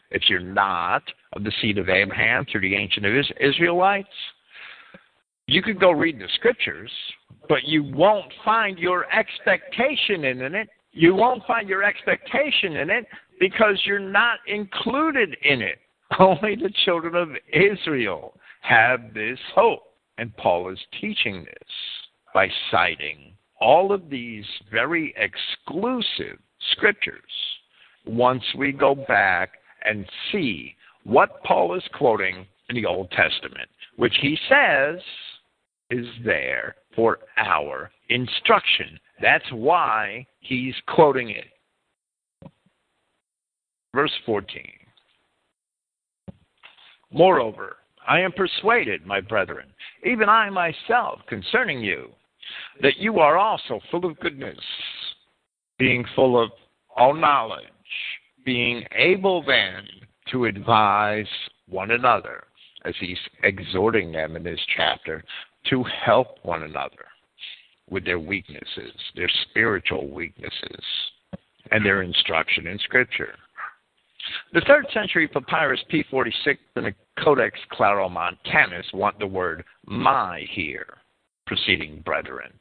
If 0.10 0.24
you're 0.28 0.39
not 0.39 1.04
of 1.34 1.44
the 1.44 1.54
seed 1.62 1.78
of 1.78 1.88
Abraham 1.88 2.46
through 2.52 2.62
the 2.62 2.76
ancient 2.76 3.06
Israelites, 3.39 4.10
you 5.46 5.62
could 5.62 5.80
go 5.80 5.92
read 5.92 6.20
the 6.20 6.28
scriptures, 6.36 6.92
but 7.48 7.64
you 7.64 7.84
won't 7.84 8.32
find 8.44 8.80
your 8.80 9.06
expectation 9.14 10.26
in 10.26 10.56
it. 10.56 10.70
You 10.94 11.14
won't 11.14 11.46
find 11.46 11.70
your 11.70 11.84
expectation 11.84 12.78
in 12.78 12.89
it 12.89 13.06
because 13.42 13.82
you're 13.86 14.00
not 14.00 14.38
included 14.46 15.36
in 15.42 15.62
it. 15.64 15.80
Only 16.20 16.56
the 16.56 16.72
children 16.86 17.16
of 17.16 17.30
Israel 17.52 18.36
have 18.62 19.14
this 19.16 19.39
hope. 19.56 19.82
And 20.20 20.36
Paul 20.38 20.72
is 20.72 20.80
teaching 21.02 21.44
this 21.44 21.70
by 22.36 22.48
citing 22.70 23.34
all 23.60 23.92
of 23.92 24.10
these 24.10 24.46
very 24.72 25.16
exclusive 25.18 26.38
scriptures 26.72 27.20
once 28.06 28.44
we 28.56 28.72
go 28.72 28.94
back 28.94 29.54
and 29.84 30.06
see 30.32 30.76
what 31.04 31.44
Paul 31.44 31.76
is 31.76 31.84
quoting 31.98 32.46
in 32.70 32.76
the 32.76 32.86
Old 32.86 33.10
Testament, 33.10 33.70
which 33.96 34.14
he 34.22 34.38
says 34.48 35.00
is 35.89 36.06
there 36.24 36.76
for 36.96 37.18
our 37.38 37.89
instruction. 38.10 39.00
That's 39.20 39.52
why 39.52 40.28
he's 40.42 40.76
quoting 40.88 41.32
it. 41.32 41.46
Verse 43.94 44.12
14. 44.26 44.64
Moreover, 47.12 47.78
I 48.08 48.22
am 48.22 48.32
persuaded, 48.32 49.06
my 49.06 49.22
brethren, 49.22 49.68
even 50.06 50.30
I 50.30 50.50
myself, 50.50 51.20
concerning 51.28 51.82
you, 51.82 52.10
that 52.82 52.98
you 52.98 53.20
are 53.20 53.38
also 53.38 53.80
full 53.92 54.06
of 54.06 54.20
goodness, 54.20 54.58
being 55.78 56.06
full 56.16 56.42
of 56.42 56.52
all 56.96 57.14
knowledge, 57.14 57.66
being 58.46 58.84
able 58.96 59.44
then 59.44 59.86
to 60.32 60.46
advise 60.46 61.28
one 61.68 61.92
another, 61.92 62.44
as 62.86 62.96
he's 63.00 63.18
exhorting 63.44 64.12
them 64.12 64.36
in 64.36 64.44
this 64.44 64.60
chapter, 64.76 65.24
to 65.70 65.84
help 65.84 66.38
one 66.44 66.64
another 66.64 67.06
with 67.89 68.06
their 68.06 68.20
weaknesses, 68.20 68.94
their 69.16 69.30
spiritual 69.50 70.10
weaknesses, 70.10 70.84
and 71.72 71.86
their 71.86 72.02
instruction 72.02 72.68
in 72.68 72.80
Scripture. 72.80 73.36
The 74.53 74.61
third 74.61 74.88
century 74.93 75.28
papyrus 75.28 75.84
P46 75.91 76.57
and 76.76 76.86
the 76.86 76.95
Codex 77.24 77.59
Claromontanus 77.72 78.93
want 78.93 79.17
the 79.19 79.28
word 79.28 79.63
my 79.86 80.45
here, 80.51 80.97
preceding 81.47 82.01
brethren. 82.01 82.51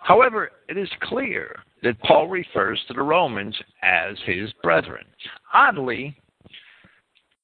However, 0.00 0.50
it 0.68 0.76
is 0.76 0.90
clear 1.02 1.58
that 1.82 2.00
Paul 2.00 2.28
refers 2.28 2.80
to 2.88 2.94
the 2.94 3.02
Romans 3.02 3.56
as 3.82 4.16
his 4.26 4.52
brethren. 4.62 5.04
Oddly, 5.52 6.16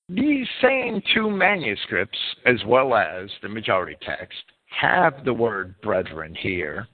these 0.09 0.47
same 0.63 1.03
two 1.15 1.31
manuscripts, 1.31 2.19
as 2.47 2.65
well 2.67 2.95
as 2.95 3.31
the 3.43 3.49
majority 3.49 3.97
text, 4.03 4.39
have 4.69 5.25
the 5.25 5.33
word 5.33 5.75
brethren 5.83 6.35
here 6.35 6.87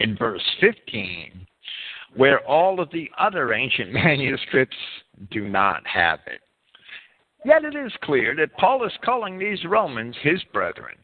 in 0.00 0.16
verse 0.16 0.42
15, 0.60 1.46
where 2.16 2.40
all 2.46 2.80
of 2.80 2.90
the 2.90 3.10
other 3.18 3.52
ancient 3.52 3.92
manuscripts 3.92 4.76
do 5.30 5.48
not 5.48 5.86
have 5.86 6.20
it. 6.26 6.40
Yet 7.44 7.64
it 7.64 7.76
is 7.76 7.92
clear 8.02 8.34
that 8.36 8.56
Paul 8.56 8.86
is 8.86 8.92
calling 9.04 9.38
these 9.38 9.64
Romans 9.66 10.16
his 10.22 10.42
brethren. 10.52 10.94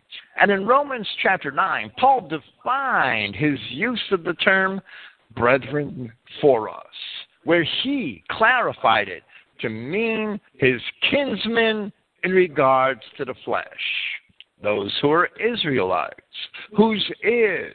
And 0.40 0.50
in 0.50 0.66
Romans 0.66 1.06
chapter 1.22 1.50
9, 1.50 1.92
Paul 1.98 2.28
defined 2.28 3.36
his 3.36 3.58
use 3.68 4.02
of 4.10 4.24
the 4.24 4.32
term 4.34 4.80
brethren 5.34 6.10
for 6.40 6.70
us, 6.70 6.86
where 7.44 7.66
he 7.82 8.24
clarified 8.30 9.08
it 9.08 9.22
to 9.60 9.68
mean 9.68 10.40
his 10.54 10.80
kinsmen 11.10 11.92
in 12.24 12.30
regards 12.32 13.02
to 13.18 13.26
the 13.26 13.34
flesh, 13.44 13.66
those 14.62 14.96
who 15.02 15.10
are 15.10 15.28
Israelites, 15.38 16.20
whose 16.74 17.04
is 17.22 17.74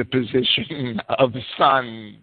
the 0.00 0.04
position 0.06 0.98
of 1.18 1.32
sons 1.58 2.16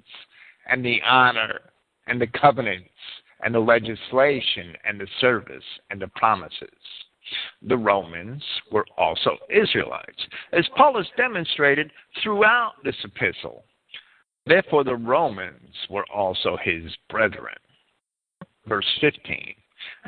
and 0.69 0.84
the 0.84 0.99
honor 1.05 1.59
and 2.07 2.19
the 2.19 2.28
covenants 2.28 2.89
and 3.43 3.53
the 3.53 3.59
legislation 3.59 4.73
and 4.84 4.99
the 4.99 5.07
service 5.21 5.63
and 5.91 6.01
the 6.01 6.07
promises. 6.15 6.69
The 7.61 7.78
Romans 7.78 8.43
were 8.71 8.86
also 8.97 9.38
Israelites, 9.49 10.28
as 10.53 10.65
Paul 10.75 10.97
has 10.97 11.05
demonstrated 11.17 11.91
throughout 12.23 12.73
this 12.84 12.95
epistle. 13.03 13.65
Therefore, 14.47 14.84
the 14.84 14.95
Romans 14.95 15.75
were 15.89 16.05
also 16.11 16.57
his 16.63 16.84
brethren. 17.09 17.57
Verse 18.65 18.88
15 19.01 19.53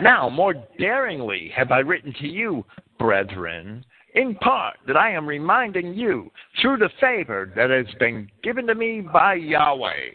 Now, 0.02 0.30
more 0.30 0.56
daringly 0.80 1.52
have 1.56 1.72
I 1.72 1.80
written 1.80 2.14
to 2.22 2.28
you, 2.28 2.66
brethren, 2.98 3.86
in 4.16 4.36
part 4.36 4.78
that 4.88 4.98
I 4.98 5.12
am 5.12 5.28
reminding 5.28 5.94
you 5.94 6.32
through 6.62 6.78
the 6.78 6.90
favor 7.00 7.52
that 7.56 7.70
has 7.70 7.88
been 8.00 8.30
given 8.44 8.68
to 8.68 8.76
me 8.76 9.02
by 9.02 9.36
Yahweh 9.36 10.12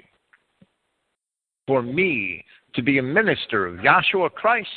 for 1.66 1.82
me 1.82 2.44
to 2.74 2.82
be 2.82 2.98
a 2.98 3.02
minister 3.02 3.66
of 3.66 3.76
Yahshua 3.76 4.32
Christ 4.32 4.68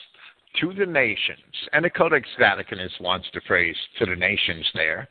to 0.62 0.74
the 0.74 0.86
nations. 0.86 1.40
And 1.74 1.84
the 1.84 1.90
Codex 1.90 2.28
Vaticanus 2.40 3.00
wants 3.00 3.28
to 3.34 3.42
phrase 3.42 3.76
to 4.00 4.06
the 4.06 4.16
nations 4.16 4.66
there. 4.74 5.10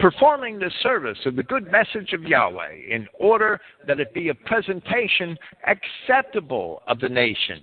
Performing 0.00 0.58
the 0.58 0.70
service 0.82 1.18
of 1.26 1.36
the 1.36 1.42
good 1.42 1.70
message 1.70 2.12
of 2.12 2.24
Yahweh 2.24 2.74
in 2.90 3.06
order 3.18 3.60
that 3.86 4.00
it 4.00 4.12
be 4.12 4.28
a 4.28 4.34
presentation 4.34 5.36
acceptable 5.66 6.82
of 6.88 6.98
the 6.98 7.08
nations, 7.08 7.62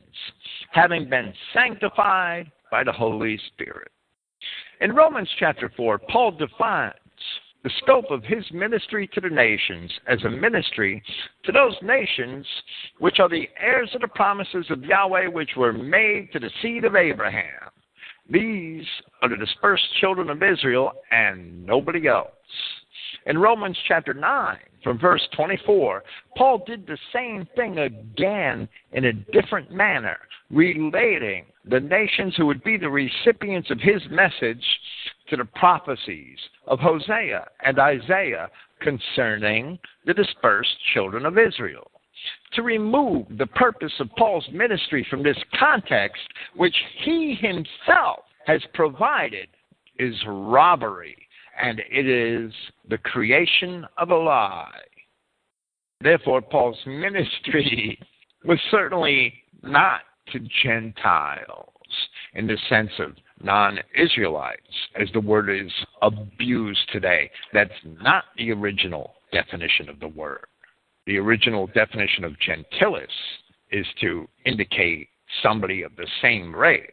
having 0.72 1.10
been 1.10 1.34
sanctified 1.54 2.50
by 2.72 2.84
the 2.84 2.92
Holy 2.92 3.38
Spirit. 3.48 3.92
In 4.82 4.96
Romans 4.96 5.30
chapter 5.38 5.72
4, 5.78 6.00
Paul 6.10 6.32
defines 6.32 6.96
the 7.64 7.70
scope 7.84 8.10
of 8.10 8.24
his 8.24 8.44
ministry 8.52 9.08
to 9.14 9.22
the 9.22 9.30
nations 9.30 9.92
as 10.08 10.24
a 10.24 10.30
ministry 10.30 11.04
to 11.44 11.52
those 11.52 11.76
nations 11.84 12.48
which 12.98 13.20
are 13.20 13.30
the 13.30 13.48
heirs 13.62 13.92
of 13.94 14.02
the 14.02 14.08
promises 14.08 14.66
of 14.72 14.84
Yahweh 14.84 15.28
which 15.28 15.52
were 15.56 15.72
made 15.72 16.30
to 16.34 16.40
the 16.40 16.50
seed 16.64 16.84
of 16.84 16.96
Abraham. 16.96 17.70
These 18.28 18.88
are 19.22 19.30
the 19.30 19.38
dispersed 19.38 19.88
children 20.00 20.32
of 20.32 20.42
Israel 20.42 20.94
and 21.12 21.64
nobody 21.64 22.08
else. 22.08 22.32
In 23.28 23.38
Romans 23.38 23.78
chapter 23.88 24.16
9, 24.16 24.58
from 24.84 24.98
verse 25.00 25.28
24, 25.36 26.04
Paul 26.38 26.64
did 26.66 26.88
the 26.88 26.98
same 27.14 27.48
thing 27.56 27.80
again 27.80 28.68
in 28.94 29.06
a 29.06 29.14
different 29.14 29.72
manner, 29.72 30.18
relating 30.50 31.46
the 31.66 31.80
nations 31.80 32.36
who 32.36 32.46
would 32.48 32.64
be 32.64 32.78
the 32.78 32.90
recipients 32.90 33.70
of 33.70 33.80
his 33.80 34.02
message 34.10 34.64
to 35.30 35.38
the 35.38 35.46
prophecies 35.46 36.38
of 36.68 36.80
Hosea 36.80 37.48
and 37.64 37.80
Isaiah 37.80 38.50
concerning 38.82 39.78
the 40.06 40.14
dispersed 40.14 40.76
children 40.94 41.26
of 41.26 41.38
Israel. 41.38 41.90
To 42.54 42.64
remove 42.64 43.26
the 43.38 43.48
purpose 43.48 43.94
of 44.00 44.10
Paul's 44.18 44.48
ministry 44.52 45.06
from 45.10 45.24
this 45.24 45.38
context, 45.60 46.22
which 46.56 46.76
he 47.04 47.36
himself 47.40 48.26
has 48.46 48.62
provided, 48.74 49.48
is 49.98 50.16
robbery, 50.28 51.21
and 51.62 51.80
it 51.92 52.08
is 52.08 52.52
the 52.90 52.98
creation 52.98 53.86
of 53.98 54.10
a 54.10 54.16
lie. 54.16 54.72
Therefore, 56.02 56.42
Paul's 56.42 56.80
ministry 56.86 58.00
was 58.46 58.60
certainly 58.72 59.34
not 59.62 60.02
to 60.32 60.40
Gentiles 60.64 61.70
in 62.34 62.48
the 62.48 62.58
sense 62.70 62.92
of 63.00 63.12
non 63.44 63.80
Israelites, 63.96 64.62
as 65.00 65.10
the 65.14 65.20
word 65.20 65.50
is 65.50 65.72
abused 66.02 66.90
today. 66.92 67.30
That's 67.54 67.72
not 68.02 68.24
the 68.38 68.52
original 68.52 69.14
definition 69.32 69.90
of 69.90 70.00
the 70.00 70.08
word. 70.08 70.46
The 71.06 71.18
original 71.18 71.68
definition 71.68 72.24
of 72.24 72.34
gentilis 72.40 73.08
is 73.72 73.86
to 74.02 74.28
indicate 74.46 75.10
somebody 75.44 75.84
of 75.84 75.96
the 75.96 76.08
same 76.22 76.56
race. 76.56 76.90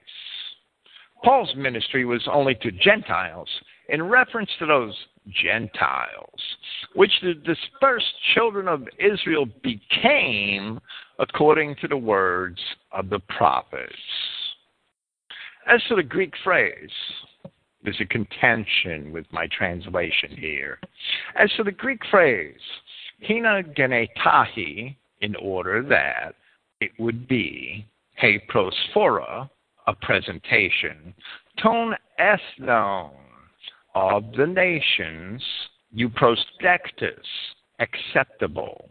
Paul's 1.24 1.54
ministry 1.56 2.04
was 2.04 2.26
only 2.30 2.54
to 2.56 2.70
Gentiles 2.70 3.48
in 3.88 4.02
reference 4.02 4.50
to 4.58 4.66
those 4.66 4.94
Gentiles, 5.42 6.40
which 6.94 7.12
the 7.22 7.34
dispersed 7.34 8.12
children 8.34 8.68
of 8.68 8.86
Israel 8.98 9.46
became 9.62 10.80
according 11.18 11.76
to 11.76 11.88
the 11.88 11.96
words 11.96 12.58
of 12.92 13.08
the 13.08 13.20
prophets. 13.36 13.92
As 15.66 15.82
to 15.88 15.96
the 15.96 16.02
Greek 16.02 16.32
phrase, 16.44 16.90
there's 17.82 18.00
a 18.00 18.06
contention 18.06 19.12
with 19.12 19.26
my 19.32 19.46
translation 19.48 20.36
here. 20.36 20.78
As 21.36 21.50
to 21.56 21.64
the 21.64 21.72
Greek 21.72 22.00
phrase, 22.10 22.54
hina 23.26 23.62
genetai, 23.62 24.96
in 25.20 25.34
order 25.36 25.82
that 25.82 26.34
it 26.80 26.92
would 26.98 27.26
be 27.28 27.86
he 28.20 28.38
prosphora, 28.48 29.48
a 29.86 29.94
presentation, 29.94 31.14
ton 31.62 31.94
ethnon, 32.18 33.10
of 33.98 34.32
the 34.36 34.46
nations, 34.46 35.42
euprosdektos 35.96 37.26
acceptable. 37.80 38.88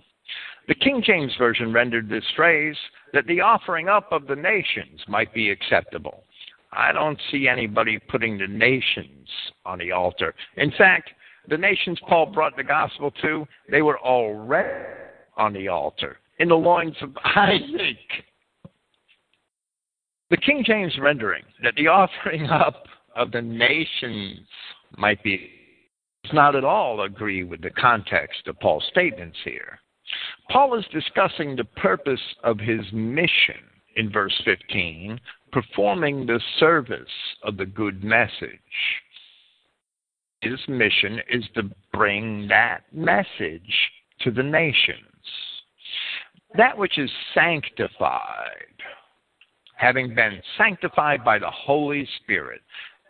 The 0.68 0.76
King 0.76 1.02
James 1.06 1.32
Version 1.38 1.72
rendered 1.72 2.10
this 2.10 2.26
phrase 2.36 2.76
that 3.14 3.26
the 3.28 3.40
offering 3.40 3.88
up 3.88 4.12
of 4.12 4.28
the 4.28 4.36
nations 4.36 5.00
might 5.08 5.34
be 5.34 5.50
acceptable. 5.50 6.24
I 6.74 6.92
don't 6.92 7.20
see 7.32 7.48
anybody 7.48 8.00
putting 8.00 8.38
the 8.38 8.48
nations 8.48 9.30
on 9.66 9.80
the 9.80 9.94
altar. 9.94 10.36
In 10.58 10.72
fact, 10.78 11.10
the 11.48 11.58
nations 11.58 12.00
Paul 12.10 12.26
brought 12.26 12.58
the 12.58 12.64
gospel 12.64 13.12
to, 13.22 13.48
they 13.72 13.82
were 13.82 14.00
already 14.00 14.86
on 15.38 15.54
the 15.54 15.70
altar 15.70 16.18
in 16.40 16.50
the 16.50 16.56
loins 16.56 16.98
of 17.02 17.16
Isaac. 17.24 17.98
The 20.30 20.38
King 20.38 20.64
James 20.66 20.94
rendering 21.00 21.44
that 21.64 21.76
the 21.76 21.88
offering 21.88 22.48
up 22.48 22.84
of 23.16 23.32
the 23.32 23.42
nations 23.42 24.46
might 24.98 25.22
be 25.24 25.50
does 26.24 26.34
not 26.34 26.56
at 26.56 26.66
all 26.66 27.02
agree 27.02 27.44
with 27.44 27.62
the 27.62 27.70
context 27.70 28.48
of 28.48 28.60
Paul's 28.60 28.84
statements 28.90 29.38
here. 29.44 29.80
Paul 30.50 30.78
is 30.78 30.86
discussing 30.92 31.56
the 31.56 31.64
purpose 31.64 32.22
of 32.44 32.60
his 32.60 32.82
mission 32.92 33.64
in 33.96 34.12
verse 34.12 34.34
15, 34.46 35.20
performing 35.52 36.26
the 36.26 36.40
service 36.60 37.02
of 37.44 37.58
the 37.58 37.66
good 37.66 38.04
message. 38.04 38.60
His 40.42 40.60
mission 40.68 41.20
is 41.30 41.44
to 41.56 41.70
bring 41.94 42.48
that 42.48 42.82
message 42.94 43.92
to 44.22 44.32
the 44.32 44.44
nations. 44.44 45.04
That 46.56 46.78
which 46.78 46.98
is 46.98 47.10
sanctified, 47.34 48.66
having 49.76 50.16
been 50.16 50.42
sanctified 50.58 51.24
by 51.24 51.40
the 51.40 51.52
Holy 51.52 52.08
Spirit, 52.22 52.62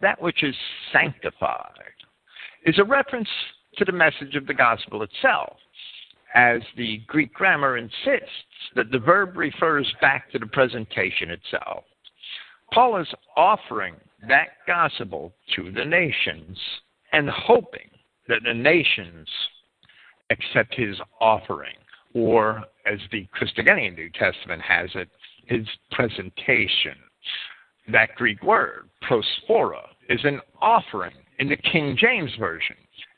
that 0.01 0.21
which 0.21 0.43
is 0.43 0.55
sanctified 0.91 1.71
is 2.65 2.79
a 2.79 2.83
reference 2.83 3.29
to 3.77 3.85
the 3.85 3.91
message 3.91 4.35
of 4.35 4.47
the 4.47 4.53
gospel 4.53 5.03
itself, 5.03 5.57
as 6.33 6.61
the 6.75 6.99
Greek 7.07 7.33
grammar 7.33 7.77
insists 7.77 8.31
that 8.75 8.91
the 8.91 8.99
verb 8.99 9.37
refers 9.37 9.91
back 10.01 10.31
to 10.31 10.39
the 10.39 10.45
presentation 10.47 11.29
itself. 11.29 11.83
Paul 12.73 12.99
is 12.99 13.07
offering 13.35 13.95
that 14.27 14.49
gospel 14.65 15.33
to 15.55 15.71
the 15.71 15.85
nations 15.85 16.57
and 17.13 17.29
hoping 17.29 17.89
that 18.27 18.41
the 18.43 18.53
nations 18.53 19.27
accept 20.29 20.75
his 20.75 20.97
offering, 21.21 21.75
or 22.13 22.63
as 22.85 22.99
the 23.11 23.25
Christogenea 23.39 23.95
New 23.95 24.09
Testament 24.09 24.61
has 24.61 24.89
it, 24.95 25.09
his 25.45 25.65
presentation. 25.91 26.95
That 27.89 28.15
Greek 28.15 28.43
word, 28.43 28.89
prosphora, 29.01 29.86
is 30.09 30.19
an 30.23 30.41
offering 30.61 31.13
in 31.39 31.49
the 31.49 31.57
King 31.57 31.97
James 31.99 32.31
Version. 32.39 32.75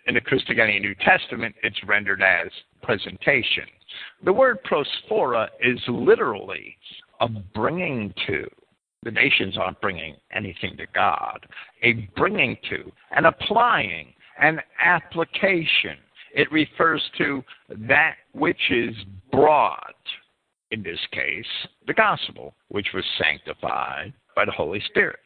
In 0.07 0.15
the 0.15 0.21
Christogenea 0.21 0.81
New 0.81 0.95
Testament, 0.95 1.55
it's 1.61 1.83
rendered 1.85 2.21
as 2.21 2.49
presentation. 2.81 3.65
The 4.23 4.33
word 4.33 4.57
prosphora 4.63 5.49
is 5.61 5.79
literally 5.87 6.75
a 7.19 7.29
bringing 7.29 8.13
to. 8.27 8.49
The 9.03 9.11
nations 9.11 9.57
aren't 9.57 9.79
bringing 9.81 10.15
anything 10.33 10.75
to 10.77 10.85
God. 10.93 11.45
A 11.83 12.09
bringing 12.17 12.57
to, 12.69 12.91
an 13.11 13.25
applying, 13.25 14.13
an 14.41 14.59
application. 14.83 15.97
It 16.33 16.51
refers 16.51 17.01
to 17.19 17.43
that 17.87 18.15
which 18.33 18.71
is 18.71 18.95
brought, 19.31 19.95
in 20.71 20.83
this 20.83 20.99
case, 21.11 21.45
the 21.87 21.93
gospel, 21.93 22.55
which 22.69 22.87
was 22.93 23.03
sanctified 23.21 24.13
by 24.35 24.45
the 24.45 24.51
Holy 24.51 24.81
Spirit. 24.89 25.19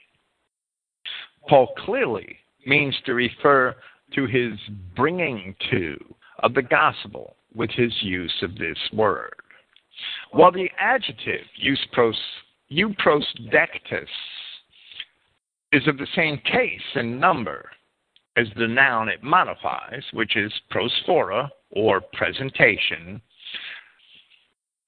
Paul 1.47 1.67
clearly 1.85 2.37
means 2.65 2.95
to 3.05 3.13
refer 3.13 3.75
to 4.13 4.25
his 4.25 4.53
bringing 4.95 5.55
to 5.71 5.97
of 6.39 6.53
the 6.53 6.61
gospel 6.61 7.35
with 7.53 7.69
his 7.71 7.91
use 8.01 8.33
of 8.41 8.55
this 8.55 8.77
word. 8.93 9.33
While 10.31 10.51
the 10.51 10.69
adjective 10.79 11.45
euspros, 11.63 12.15
euprosdektos 12.71 14.07
is 15.71 15.87
of 15.87 15.97
the 15.97 16.07
same 16.15 16.37
case 16.39 16.81
and 16.95 17.19
number 17.19 17.69
as 18.35 18.47
the 18.57 18.67
noun 18.67 19.09
it 19.09 19.21
modifies, 19.23 20.03
which 20.13 20.35
is 20.35 20.51
prosphora 20.71 21.49
or 21.71 22.01
presentation, 22.13 23.21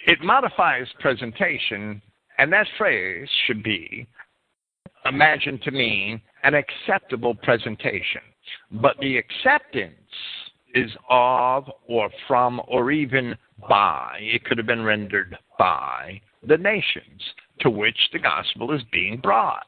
it 0.08 0.22
modifies 0.22 0.88
presentation, 1.00 2.02
and 2.38 2.52
that 2.52 2.68
phrase 2.78 3.28
should 3.46 3.64
be 3.64 4.08
imagined 5.06 5.62
to 5.64 5.72
mean 5.72 6.22
an 6.44 6.54
acceptable 6.54 7.36
presentation. 7.36 8.22
But 8.72 8.98
the 9.00 9.18
acceptance 9.18 9.94
is 10.74 10.92
of 11.10 11.70
or 11.88 12.10
from 12.28 12.62
or 12.68 12.92
even 12.92 13.36
by, 13.70 14.18
it 14.20 14.44
could 14.44 14.58
have 14.58 14.68
been 14.68 14.84
rendered 14.84 15.38
by, 15.58 16.22
the 16.48 16.58
nations 16.58 17.22
to 17.62 17.70
which 17.70 17.98
the 18.12 18.20
gospel 18.20 18.74
is 18.74 18.82
being 18.92 19.20
brought. 19.22 19.66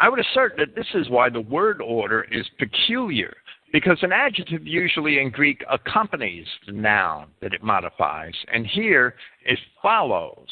I 0.00 0.08
would 0.08 0.20
assert 0.20 0.54
that 0.58 0.74
this 0.74 0.86
is 0.94 1.10
why 1.10 1.28
the 1.28 1.40
word 1.40 1.82
order 1.82 2.26
is 2.30 2.46
peculiar, 2.58 3.34
because 3.72 3.98
an 4.02 4.12
adjective 4.12 4.66
usually 4.66 5.18
in 5.18 5.30
Greek 5.30 5.64
accompanies 5.70 6.46
the 6.66 6.72
noun 6.72 7.28
that 7.40 7.52
it 7.52 7.62
modifies, 7.62 8.34
and 8.52 8.66
here 8.66 9.14
it 9.44 9.58
follows 9.82 10.48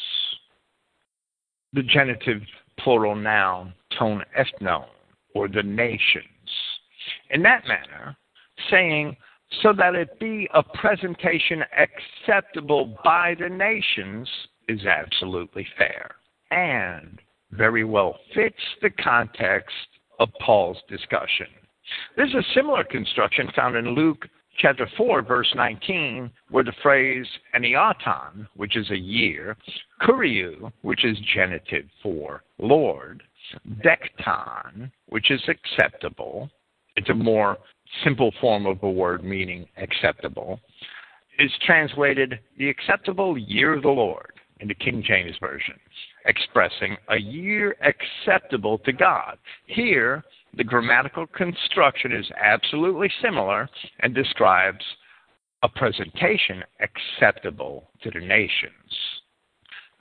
the 1.73 1.83
genitive 1.83 2.41
plural 2.83 3.15
noun 3.15 3.73
ton 3.97 4.23
ethnon, 4.37 4.85
or 5.35 5.47
the 5.47 5.63
nations. 5.63 6.25
In 7.29 7.41
that 7.43 7.67
manner, 7.67 8.15
saying, 8.69 9.15
so 9.61 9.73
that 9.73 9.95
it 9.95 10.19
be 10.19 10.49
a 10.53 10.63
presentation 10.63 11.63
acceptable 11.77 12.97
by 13.03 13.35
the 13.39 13.49
nations 13.49 14.29
is 14.67 14.85
absolutely 14.85 15.67
fair 15.77 16.15
and 16.51 17.19
very 17.51 17.83
well 17.83 18.17
fits 18.33 18.55
the 18.81 18.89
context 18.89 19.75
of 20.19 20.29
Paul's 20.39 20.77
discussion. 20.87 21.47
There's 22.15 22.33
a 22.33 22.43
similar 22.53 22.83
construction 22.83 23.49
found 23.55 23.75
in 23.75 23.89
Luke 23.95 24.27
chapter 24.57 24.87
4, 24.97 25.21
verse 25.23 25.51
19, 25.55 26.29
where 26.49 26.63
the 26.63 26.73
phrase 26.83 27.25
eniauton, 27.55 28.47
which 28.55 28.75
is 28.75 28.89
a 28.91 28.97
year, 28.97 29.57
kuriou, 30.01 30.71
which 30.81 31.05
is 31.05 31.17
genitive 31.33 31.85
for 32.03 32.43
Lord, 32.59 33.23
dekton, 33.83 34.91
which 35.07 35.31
is 35.31 35.41
acceptable, 35.47 36.49
it's 36.95 37.09
a 37.09 37.13
more 37.13 37.57
simple 38.03 38.31
form 38.39 38.65
of 38.65 38.81
a 38.83 38.89
word 38.89 39.23
meaning 39.23 39.67
acceptable, 39.77 40.59
is 41.39 41.51
translated 41.65 42.39
the 42.57 42.69
acceptable 42.69 43.37
year 43.37 43.73
of 43.73 43.83
the 43.83 43.89
Lord 43.89 44.33
in 44.59 44.67
the 44.67 44.75
King 44.75 45.03
James 45.05 45.35
Version, 45.39 45.75
expressing 46.25 46.95
a 47.09 47.17
year 47.17 47.75
acceptable 47.81 48.77
to 48.79 48.93
God. 48.93 49.37
Here, 49.65 50.23
the 50.55 50.63
grammatical 50.63 51.27
construction 51.27 52.11
is 52.11 52.29
absolutely 52.41 53.09
similar 53.21 53.69
and 53.99 54.13
describes 54.13 54.83
a 55.63 55.69
presentation 55.69 56.63
acceptable 56.79 57.89
to 58.03 58.11
the 58.11 58.19
nations. 58.19 58.91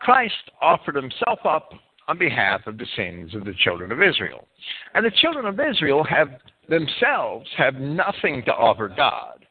Christ 0.01 0.35
offered 0.61 0.97
himself 0.97 1.41
up 1.45 1.71
on 2.09 2.19
behalf 2.19 2.67
of 2.67 2.79
the 2.79 2.87
sins 2.97 3.35
of 3.35 3.45
the 3.45 3.55
children 3.63 3.93
of 3.93 4.03
Israel. 4.03 4.49
And 4.95 5.05
the 5.05 5.13
children 5.21 5.47
of 5.47 5.61
Israel 5.61 6.03
have 6.05 6.29
themselves 6.69 7.49
have 7.57 7.75
nothing 7.75 8.43
to 8.47 8.53
offer 8.53 8.89
God. 8.89 9.45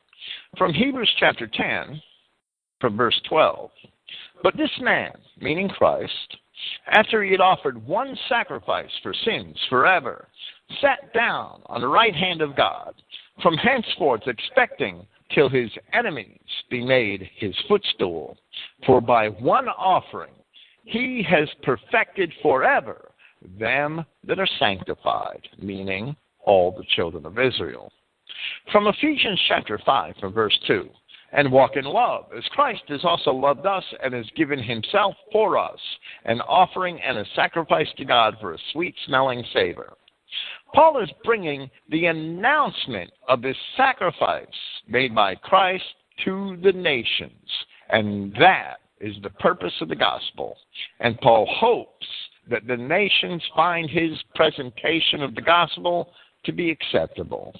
From 0.57 0.73
Hebrews 0.73 1.11
chapter 1.19 1.47
10, 1.47 2.01
from 2.81 2.97
verse 2.97 3.19
12. 3.29 3.69
But 4.41 4.57
this 4.57 4.71
man, 4.81 5.11
meaning 5.39 5.69
Christ, 5.69 6.37
after 6.87 7.23
he 7.23 7.31
had 7.31 7.41
offered 7.41 7.85
one 7.85 8.17
sacrifice 8.27 8.91
for 9.03 9.13
sins 9.13 9.57
forever, 9.69 10.27
sat 10.81 11.13
down 11.13 11.61
on 11.65 11.81
the 11.81 11.87
right 11.87 12.15
hand 12.15 12.41
of 12.41 12.55
God, 12.55 12.93
from 13.41 13.55
henceforth 13.55 14.21
expecting 14.27 15.05
till 15.33 15.49
his 15.49 15.69
enemies 15.93 16.39
be 16.69 16.83
made 16.83 17.29
his 17.35 17.55
footstool. 17.67 18.37
For 18.85 19.01
by 19.01 19.29
one 19.29 19.67
offering 19.67 20.33
he 20.83 21.23
has 21.29 21.47
perfected 21.63 22.33
forever 22.41 23.11
them 23.59 24.05
that 24.25 24.39
are 24.39 24.47
sanctified, 24.59 25.47
meaning 25.61 26.15
all 26.41 26.71
the 26.71 26.85
children 26.95 27.25
of 27.25 27.39
Israel. 27.39 27.91
From 28.71 28.87
Ephesians 28.87 29.39
chapter 29.47 29.79
5, 29.85 30.15
from 30.19 30.33
verse 30.33 30.57
2 30.67 30.89
and 31.31 31.51
walk 31.51 31.75
in 31.75 31.85
love, 31.85 32.25
as 32.35 32.43
Christ 32.51 32.81
has 32.87 33.01
also 33.03 33.31
loved 33.31 33.65
us 33.65 33.83
and 34.03 34.13
has 34.13 34.25
given 34.35 34.61
himself 34.61 35.15
for 35.31 35.57
us, 35.57 35.79
an 36.25 36.41
offering 36.41 36.99
and 37.01 37.17
a 37.17 37.25
sacrifice 37.35 37.87
to 37.97 38.05
God 38.05 38.35
for 38.41 38.53
a 38.53 38.59
sweet 38.73 38.95
smelling 39.05 39.43
savor. 39.53 39.93
Paul 40.73 41.01
is 41.01 41.09
bringing 41.23 41.69
the 41.89 42.05
announcement 42.05 43.11
of 43.27 43.41
this 43.41 43.57
sacrifice 43.75 44.47
made 44.87 45.15
by 45.15 45.35
Christ 45.35 45.83
to 46.25 46.57
the 46.63 46.71
nations, 46.71 47.49
and 47.89 48.33
that 48.39 48.77
is 48.99 49.15
the 49.23 49.29
purpose 49.31 49.73
of 49.81 49.89
the 49.89 49.95
gospel. 49.95 50.57
And 50.99 51.19
Paul 51.21 51.47
hopes 51.49 52.05
that 52.49 52.67
the 52.67 52.77
nations 52.77 53.43
find 53.55 53.89
his 53.89 54.11
presentation 54.35 55.23
of 55.23 55.35
the 55.35 55.41
gospel 55.41 56.11
to 56.45 56.51
be 56.51 56.69
acceptable, 56.69 57.53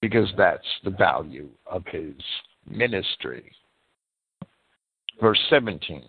because 0.00 0.28
that's 0.36 0.66
the 0.84 0.90
value 0.90 1.48
of 1.66 1.84
his 1.86 2.14
ministry. 2.68 3.52
Verse 5.20 5.40
17. 5.50 6.02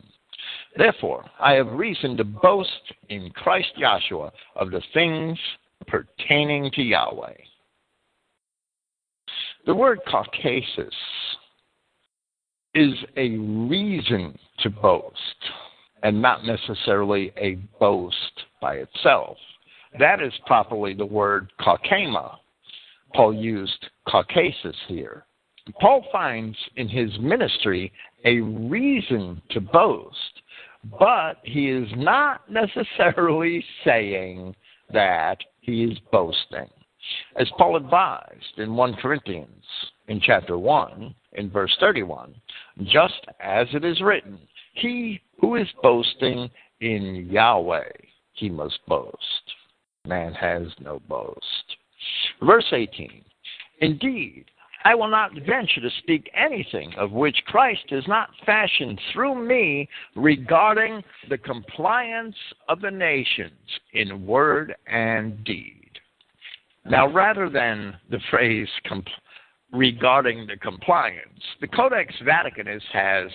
Therefore, 0.75 1.25
I 1.39 1.53
have 1.53 1.67
reason 1.67 2.17
to 2.17 2.23
boast 2.23 2.71
in 3.09 3.29
Christ 3.31 3.69
Yahshua 3.79 4.31
of 4.55 4.71
the 4.71 4.81
things 4.93 5.37
pertaining 5.83 6.71
to 6.71 6.81
Yahweh. 6.81 7.33
The 9.65 9.75
word 9.75 9.99
kauchesis 10.07 10.93
is 12.75 12.93
a 13.15 13.29
reason 13.37 14.37
to 14.59 14.69
boast 14.69 15.15
and 16.01 16.21
not 16.21 16.45
necessarily 16.45 17.31
a 17.37 17.55
boast 17.79 18.15
by 18.61 18.75
itself. 18.75 19.37
That 19.99 20.21
is 20.21 20.33
properly 20.45 20.93
the 20.93 21.05
word 21.05 21.51
kauchema, 21.61 22.35
Paul 23.13 23.33
used 23.33 23.89
kauchesis 24.07 24.75
here. 24.87 25.25
Paul 25.79 26.05
finds 26.11 26.57
in 26.75 26.89
his 26.89 27.11
ministry 27.19 27.93
a 28.25 28.39
reason 28.41 29.41
to 29.51 29.61
boast, 29.61 30.41
but 30.99 31.37
he 31.43 31.69
is 31.69 31.87
not 31.95 32.41
necessarily 32.49 33.63
saying 33.85 34.55
that 34.91 35.37
he 35.63 35.83
is 35.85 35.97
boasting. 36.11 36.69
As 37.37 37.49
Paul 37.57 37.77
advised 37.77 38.57
in 38.57 38.75
1 38.75 38.95
Corinthians 38.95 39.63
in 40.07 40.21
chapter 40.21 40.57
1, 40.57 41.13
in 41.33 41.49
verse 41.49 41.75
31, 41.79 42.35
just 42.83 43.25
as 43.39 43.67
it 43.73 43.83
is 43.83 44.01
written, 44.01 44.39
he 44.73 45.21
who 45.39 45.55
is 45.55 45.67
boasting 45.81 46.49
in 46.81 47.27
Yahweh, 47.29 47.89
he 48.33 48.49
must 48.49 48.79
boast. 48.87 49.17
Man 50.05 50.33
has 50.33 50.67
no 50.79 51.01
boast. 51.07 51.77
Verse 52.41 52.65
18, 52.71 53.23
indeed, 53.79 54.45
I 54.85 54.95
will 54.95 55.07
not 55.07 55.33
venture 55.33 55.81
to 55.81 55.89
speak 55.99 56.29
anything 56.35 56.93
of 56.97 57.11
which 57.11 57.37
Christ 57.45 57.85
is 57.91 58.05
not 58.07 58.29
fashioned 58.45 58.99
through 59.11 59.35
me 59.35 59.87
regarding 60.15 61.03
the 61.29 61.37
compliance 61.37 62.35
of 62.67 62.81
the 62.81 62.91
nations 62.91 63.53
in 63.93 64.25
word 64.25 64.75
and 64.87 65.43
deed. 65.45 65.99
Now, 66.85 67.07
rather 67.07 67.49
than 67.49 67.95
the 68.09 68.19
phrase 68.29 68.67
compl- 68.85 69.07
regarding 69.71 70.47
the 70.47 70.57
compliance, 70.57 71.41
the 71.61 71.67
Codex 71.67 72.13
Vaticanus 72.21 72.83
has 72.91 73.31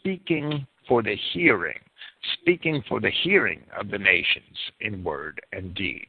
speaking 0.00 0.66
for 0.88 1.00
the 1.00 1.16
hearing, 1.32 1.78
speaking 2.40 2.82
for 2.88 3.00
the 3.00 3.12
hearing 3.22 3.62
of 3.78 3.88
the 3.88 3.98
nations 3.98 4.58
in 4.80 5.04
word 5.04 5.40
and 5.52 5.74
deed. 5.76 6.08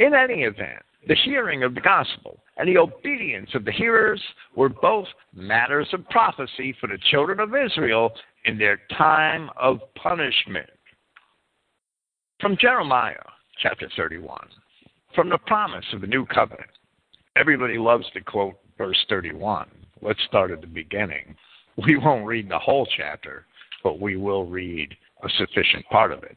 In 0.00 0.12
any 0.12 0.42
event, 0.42 0.82
the 1.06 1.14
hearing 1.14 1.62
of 1.62 1.76
the 1.76 1.80
gospel 1.80 2.41
and 2.62 2.68
the 2.68 2.78
obedience 2.78 3.50
of 3.54 3.64
the 3.64 3.72
hearers 3.72 4.22
were 4.54 4.68
both 4.68 5.08
matters 5.34 5.88
of 5.92 6.08
prophecy 6.10 6.72
for 6.80 6.86
the 6.86 6.98
children 7.10 7.40
of 7.40 7.56
Israel 7.56 8.12
in 8.44 8.56
their 8.56 8.78
time 8.96 9.50
of 9.60 9.80
punishment. 10.00 10.70
From 12.40 12.56
Jeremiah 12.56 13.16
chapter 13.60 13.90
31, 13.96 14.46
from 15.12 15.28
the 15.28 15.38
promise 15.38 15.84
of 15.92 16.02
the 16.02 16.06
new 16.06 16.24
covenant. 16.26 16.70
Everybody 17.34 17.78
loves 17.78 18.04
to 18.14 18.20
quote 18.20 18.54
verse 18.78 19.04
31. 19.08 19.68
Let's 20.00 20.22
start 20.28 20.52
at 20.52 20.60
the 20.60 20.68
beginning. 20.68 21.34
We 21.84 21.96
won't 21.96 22.26
read 22.26 22.48
the 22.48 22.60
whole 22.60 22.86
chapter, 22.96 23.44
but 23.82 23.98
we 23.98 24.16
will 24.16 24.46
read 24.46 24.94
a 25.24 25.28
sufficient 25.36 25.84
part 25.90 26.12
of 26.12 26.22
it. 26.22 26.36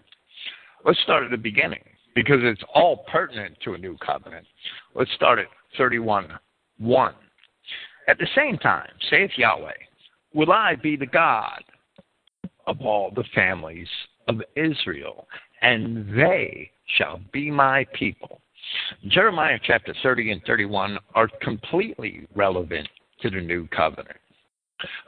Let's 0.85 0.99
start 1.03 1.23
at 1.23 1.29
the 1.29 1.37
beginning 1.37 1.83
because 2.15 2.39
it's 2.41 2.63
all 2.73 3.05
pertinent 3.11 3.57
to 3.63 3.73
a 3.73 3.77
new 3.77 3.97
covenant. 3.97 4.47
Let's 4.95 5.11
start 5.13 5.39
at 5.39 5.47
31 5.77 6.29
1. 6.79 7.13
At 8.07 8.17
the 8.17 8.27
same 8.35 8.57
time, 8.57 8.89
saith 9.09 9.31
Yahweh, 9.37 9.71
will 10.33 10.51
I 10.51 10.75
be 10.75 10.95
the 10.95 11.05
God 11.05 11.63
of 12.67 12.81
all 12.81 13.11
the 13.15 13.23
families 13.33 13.87
of 14.27 14.41
Israel, 14.55 15.27
and 15.61 16.07
they 16.17 16.71
shall 16.97 17.19
be 17.31 17.51
my 17.51 17.85
people. 17.93 18.41
Jeremiah 19.07 19.59
chapter 19.63 19.93
30 20.01 20.31
and 20.31 20.41
31 20.45 20.97
are 21.13 21.29
completely 21.41 22.27
relevant 22.35 22.87
to 23.21 23.29
the 23.29 23.41
new 23.41 23.67
covenant. 23.67 24.17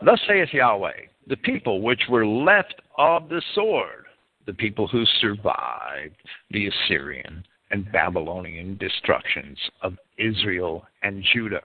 Thus 0.04 0.20
saith 0.28 0.50
Yahweh, 0.54 1.08
the 1.28 1.38
people 1.38 1.82
which 1.82 2.02
were 2.10 2.26
left 2.26 2.76
of 2.98 3.30
the 3.30 3.42
sword, 3.54 4.06
the 4.48 4.54
people 4.54 4.88
who 4.88 5.06
survived 5.22 6.16
the 6.50 6.68
Assyrian 6.68 7.44
and 7.70 7.92
Babylonian 7.92 8.78
destructions 8.78 9.58
of 9.84 9.94
Israel 10.18 10.86
and 11.04 11.24
Judah. 11.34 11.62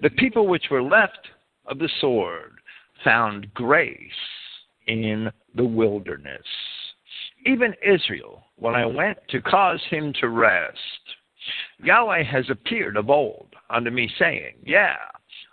The 0.00 0.10
people 0.10 0.48
which 0.48 0.64
were 0.70 0.82
left 0.82 1.28
of 1.66 1.78
the 1.78 1.90
sword 2.00 2.54
found 3.04 3.52
grace 3.54 3.98
in 4.86 5.30
the 5.54 5.64
wilderness. 5.64 6.42
Even 7.46 7.74
Israel, 7.86 8.44
when 8.56 8.74
I 8.74 8.86
went 8.86 9.18
to 9.28 9.42
cause 9.42 9.80
him 9.90 10.12
to 10.20 10.28
rest, 10.28 10.78
Yahweh 11.82 12.24
has 12.24 12.48
appeared 12.50 12.96
of 12.96 13.10
old 13.10 13.54
unto 13.70 13.90
me, 13.90 14.10
saying, 14.18 14.54
Yeah, 14.64 14.96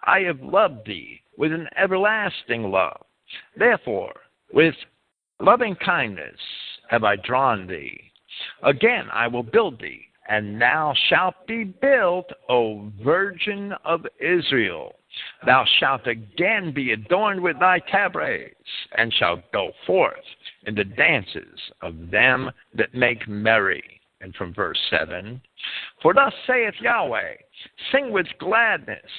I 0.05 0.21
have 0.21 0.39
loved 0.41 0.87
thee 0.87 1.21
with 1.37 1.51
an 1.51 1.67
everlasting 1.77 2.71
love. 2.71 3.05
Therefore, 3.57 4.13
with 4.53 4.75
loving 5.39 5.75
kindness 5.75 6.39
have 6.89 7.03
I 7.03 7.15
drawn 7.15 7.67
thee. 7.67 7.99
Again 8.63 9.07
I 9.11 9.27
will 9.27 9.43
build 9.43 9.79
thee, 9.79 10.01
and 10.27 10.61
thou 10.61 10.93
shalt 11.09 11.35
be 11.47 11.63
built, 11.63 12.31
O 12.49 12.91
Virgin 13.03 13.73
of 13.83 14.05
Israel. 14.19 14.95
Thou 15.45 15.65
shalt 15.79 16.07
again 16.07 16.73
be 16.73 16.91
adorned 16.91 17.41
with 17.41 17.59
thy 17.59 17.79
tabrets, 17.79 18.55
and 18.97 19.13
shalt 19.13 19.49
go 19.53 19.71
forth 19.85 20.25
in 20.65 20.75
the 20.75 20.83
dances 20.83 21.59
of 21.81 22.11
them 22.11 22.51
that 22.73 22.93
make 22.93 23.27
merry. 23.27 23.83
And 24.21 24.35
from 24.35 24.53
verse 24.53 24.79
7 24.89 25.41
For 26.01 26.13
thus 26.13 26.33
saith 26.47 26.73
Yahweh, 26.81 27.35
Sing 27.91 28.11
with 28.11 28.27
gladness 28.39 29.11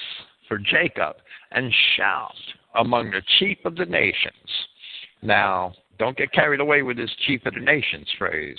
for 0.47 0.57
Jacob, 0.57 1.15
and 1.51 1.73
shout 1.95 2.35
among 2.75 3.11
the 3.11 3.23
chief 3.39 3.57
of 3.65 3.75
the 3.75 3.85
nations. 3.85 4.67
Now, 5.21 5.73
don't 5.97 6.17
get 6.17 6.31
carried 6.31 6.59
away 6.59 6.81
with 6.83 6.97
this 6.97 7.13
chief 7.25 7.45
of 7.45 7.53
the 7.53 7.59
nations 7.59 8.07
phrase, 8.17 8.57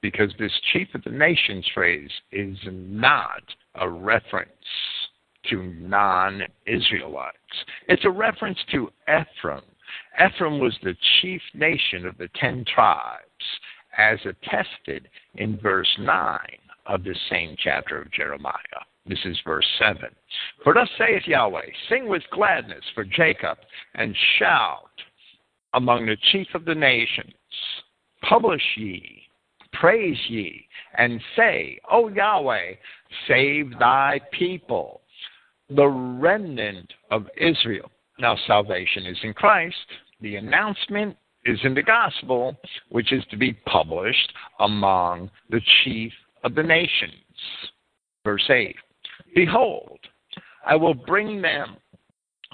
because 0.00 0.32
this 0.38 0.52
chief 0.72 0.88
of 0.94 1.02
the 1.04 1.10
nations 1.10 1.66
phrase 1.74 2.10
is 2.32 2.56
not 2.66 3.42
a 3.76 3.88
reference 3.88 4.50
to 5.50 5.62
non 5.62 6.42
Israelites. 6.66 7.36
It's 7.88 8.04
a 8.04 8.10
reference 8.10 8.58
to 8.72 8.90
Ephraim. 9.02 9.62
Ephraim 10.24 10.58
was 10.58 10.76
the 10.82 10.96
chief 11.20 11.42
nation 11.54 12.06
of 12.06 12.16
the 12.18 12.28
ten 12.40 12.64
tribes, 12.72 13.22
as 13.96 14.18
attested 14.24 15.08
in 15.36 15.58
verse 15.58 15.88
9 15.98 16.38
of 16.86 17.04
this 17.04 17.18
same 17.30 17.56
chapter 17.62 18.00
of 18.00 18.10
Jeremiah. 18.12 18.54
This 19.06 19.18
is 19.24 19.38
verse 19.44 19.66
7. 19.78 20.08
For 20.62 20.72
thus 20.72 20.88
saith 20.98 21.26
Yahweh, 21.26 21.66
Sing 21.88 22.08
with 22.08 22.22
gladness 22.30 22.84
for 22.94 23.04
Jacob, 23.04 23.58
and 23.94 24.16
shout 24.38 24.90
among 25.74 26.06
the 26.06 26.16
chief 26.32 26.46
of 26.54 26.64
the 26.64 26.74
nations. 26.74 27.34
Publish 28.22 28.62
ye, 28.76 29.22
praise 29.72 30.18
ye, 30.28 30.66
and 30.96 31.20
say, 31.36 31.78
O 31.90 32.08
Yahweh, 32.08 32.72
save 33.28 33.78
thy 33.78 34.20
people, 34.32 35.02
the 35.68 35.86
remnant 35.86 36.92
of 37.10 37.26
Israel. 37.36 37.90
Now, 38.18 38.36
salvation 38.46 39.06
is 39.06 39.18
in 39.22 39.34
Christ. 39.34 39.76
The 40.20 40.36
announcement 40.36 41.16
is 41.44 41.58
in 41.64 41.74
the 41.74 41.82
gospel, 41.82 42.56
which 42.88 43.12
is 43.12 43.24
to 43.30 43.36
be 43.36 43.52
published 43.66 44.32
among 44.60 45.30
the 45.50 45.60
chief 45.82 46.12
of 46.44 46.54
the 46.54 46.62
nations. 46.62 47.12
Verse 48.24 48.48
8 48.48 48.76
Behold, 49.34 49.98
I 50.66 50.76
will 50.76 50.94
bring 50.94 51.42
them 51.42 51.76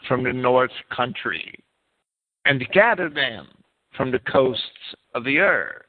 from 0.08 0.24
the 0.24 0.32
north 0.32 0.70
country 0.94 1.62
and 2.50 2.68
gather 2.72 3.08
them 3.08 3.46
from 3.96 4.10
the 4.10 4.18
coasts 4.18 4.64
of 5.14 5.22
the 5.22 5.38
earth. 5.38 5.84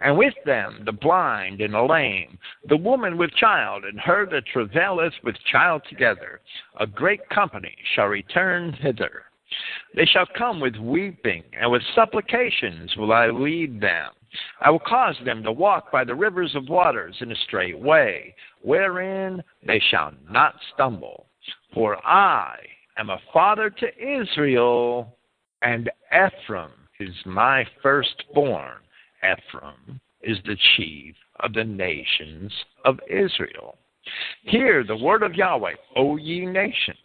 And 0.00 0.18
with 0.18 0.34
them 0.44 0.82
the 0.84 0.90
blind 0.90 1.60
and 1.60 1.74
the 1.74 1.82
lame, 1.82 2.36
the 2.68 2.76
woman 2.76 3.16
with 3.16 3.30
child, 3.36 3.84
and 3.84 4.00
her 4.00 4.26
that 4.32 4.46
travaileth 4.52 5.12
with 5.22 5.36
child 5.52 5.82
together. 5.88 6.40
A 6.80 6.88
great 6.88 7.20
company 7.28 7.72
shall 7.94 8.06
return 8.06 8.72
hither. 8.72 9.22
They 9.94 10.06
shall 10.06 10.26
come 10.36 10.58
with 10.58 10.74
weeping, 10.74 11.44
and 11.52 11.70
with 11.70 11.82
supplications 11.94 12.96
will 12.96 13.12
I 13.12 13.28
lead 13.28 13.80
them. 13.80 14.10
I 14.60 14.70
will 14.70 14.80
cause 14.80 15.14
them 15.24 15.44
to 15.44 15.52
walk 15.52 15.92
by 15.92 16.02
the 16.02 16.16
rivers 16.16 16.56
of 16.56 16.68
waters 16.68 17.14
in 17.20 17.30
a 17.30 17.36
straight 17.46 17.78
way, 17.78 18.34
wherein 18.62 19.40
they 19.64 19.80
shall 19.88 20.10
not 20.28 20.56
stumble. 20.74 21.26
For 21.72 22.04
I 22.04 22.56
am 22.98 23.10
a 23.10 23.20
father 23.32 23.70
to 23.70 24.20
Israel, 24.20 25.13
and 25.64 25.90
Ephraim 26.12 26.70
is 27.00 27.14
my 27.24 27.64
firstborn. 27.82 28.76
Ephraim 29.18 30.00
is 30.22 30.38
the 30.44 30.56
chief 30.76 31.14
of 31.40 31.54
the 31.54 31.64
nations 31.64 32.52
of 32.84 33.00
Israel. 33.08 33.78
Hear 34.42 34.84
the 34.84 34.96
word 34.96 35.22
of 35.22 35.34
Yahweh, 35.34 35.74
O 35.96 36.16
ye 36.16 36.44
nations. 36.44 36.98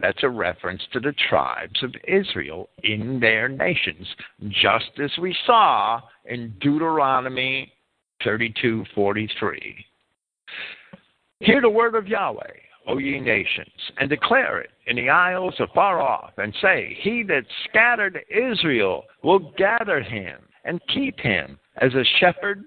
That's 0.00 0.22
a 0.22 0.28
reference 0.28 0.82
to 0.92 1.00
the 1.00 1.14
tribes 1.28 1.82
of 1.82 1.94
Israel 2.06 2.68
in 2.84 3.18
their 3.18 3.48
nations, 3.48 4.06
just 4.48 4.90
as 5.02 5.10
we 5.18 5.34
saw 5.46 6.00
in 6.26 6.54
Deuteronomy 6.60 7.72
32:43. 8.24 9.84
Hear 11.40 11.60
the 11.60 11.70
word 11.70 11.94
of 11.94 12.06
Yahweh, 12.06 12.67
O 12.88 12.96
ye 12.96 13.20
nations, 13.20 13.92
and 13.98 14.08
declare 14.08 14.60
it 14.60 14.70
in 14.86 14.96
the 14.96 15.10
isles 15.10 15.54
afar 15.60 16.00
off, 16.00 16.32
and 16.38 16.54
say, 16.62 16.96
He 17.02 17.22
that 17.24 17.44
scattered 17.68 18.18
Israel 18.30 19.04
will 19.22 19.52
gather 19.58 20.00
him 20.00 20.40
and 20.64 20.80
keep 20.88 21.20
him 21.20 21.58
as 21.82 21.94
a 21.94 22.04
shepherd 22.18 22.64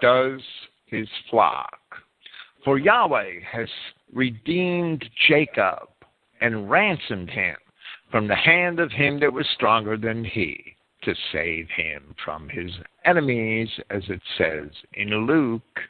does 0.00 0.40
his 0.86 1.08
flock. 1.28 1.80
For 2.64 2.78
Yahweh 2.78 3.40
has 3.50 3.68
redeemed 4.12 5.04
Jacob 5.28 5.88
and 6.40 6.70
ransomed 6.70 7.30
him 7.30 7.56
from 8.10 8.28
the 8.28 8.36
hand 8.36 8.78
of 8.78 8.92
him 8.92 9.18
that 9.20 9.32
was 9.32 9.46
stronger 9.54 9.96
than 9.96 10.24
he 10.24 10.76
to 11.02 11.14
save 11.32 11.68
him 11.70 12.14
from 12.24 12.48
his 12.48 12.70
enemies, 13.04 13.68
as 13.90 14.02
it 14.08 14.20
says 14.36 14.68
in 14.94 15.26
Luke. 15.26 15.80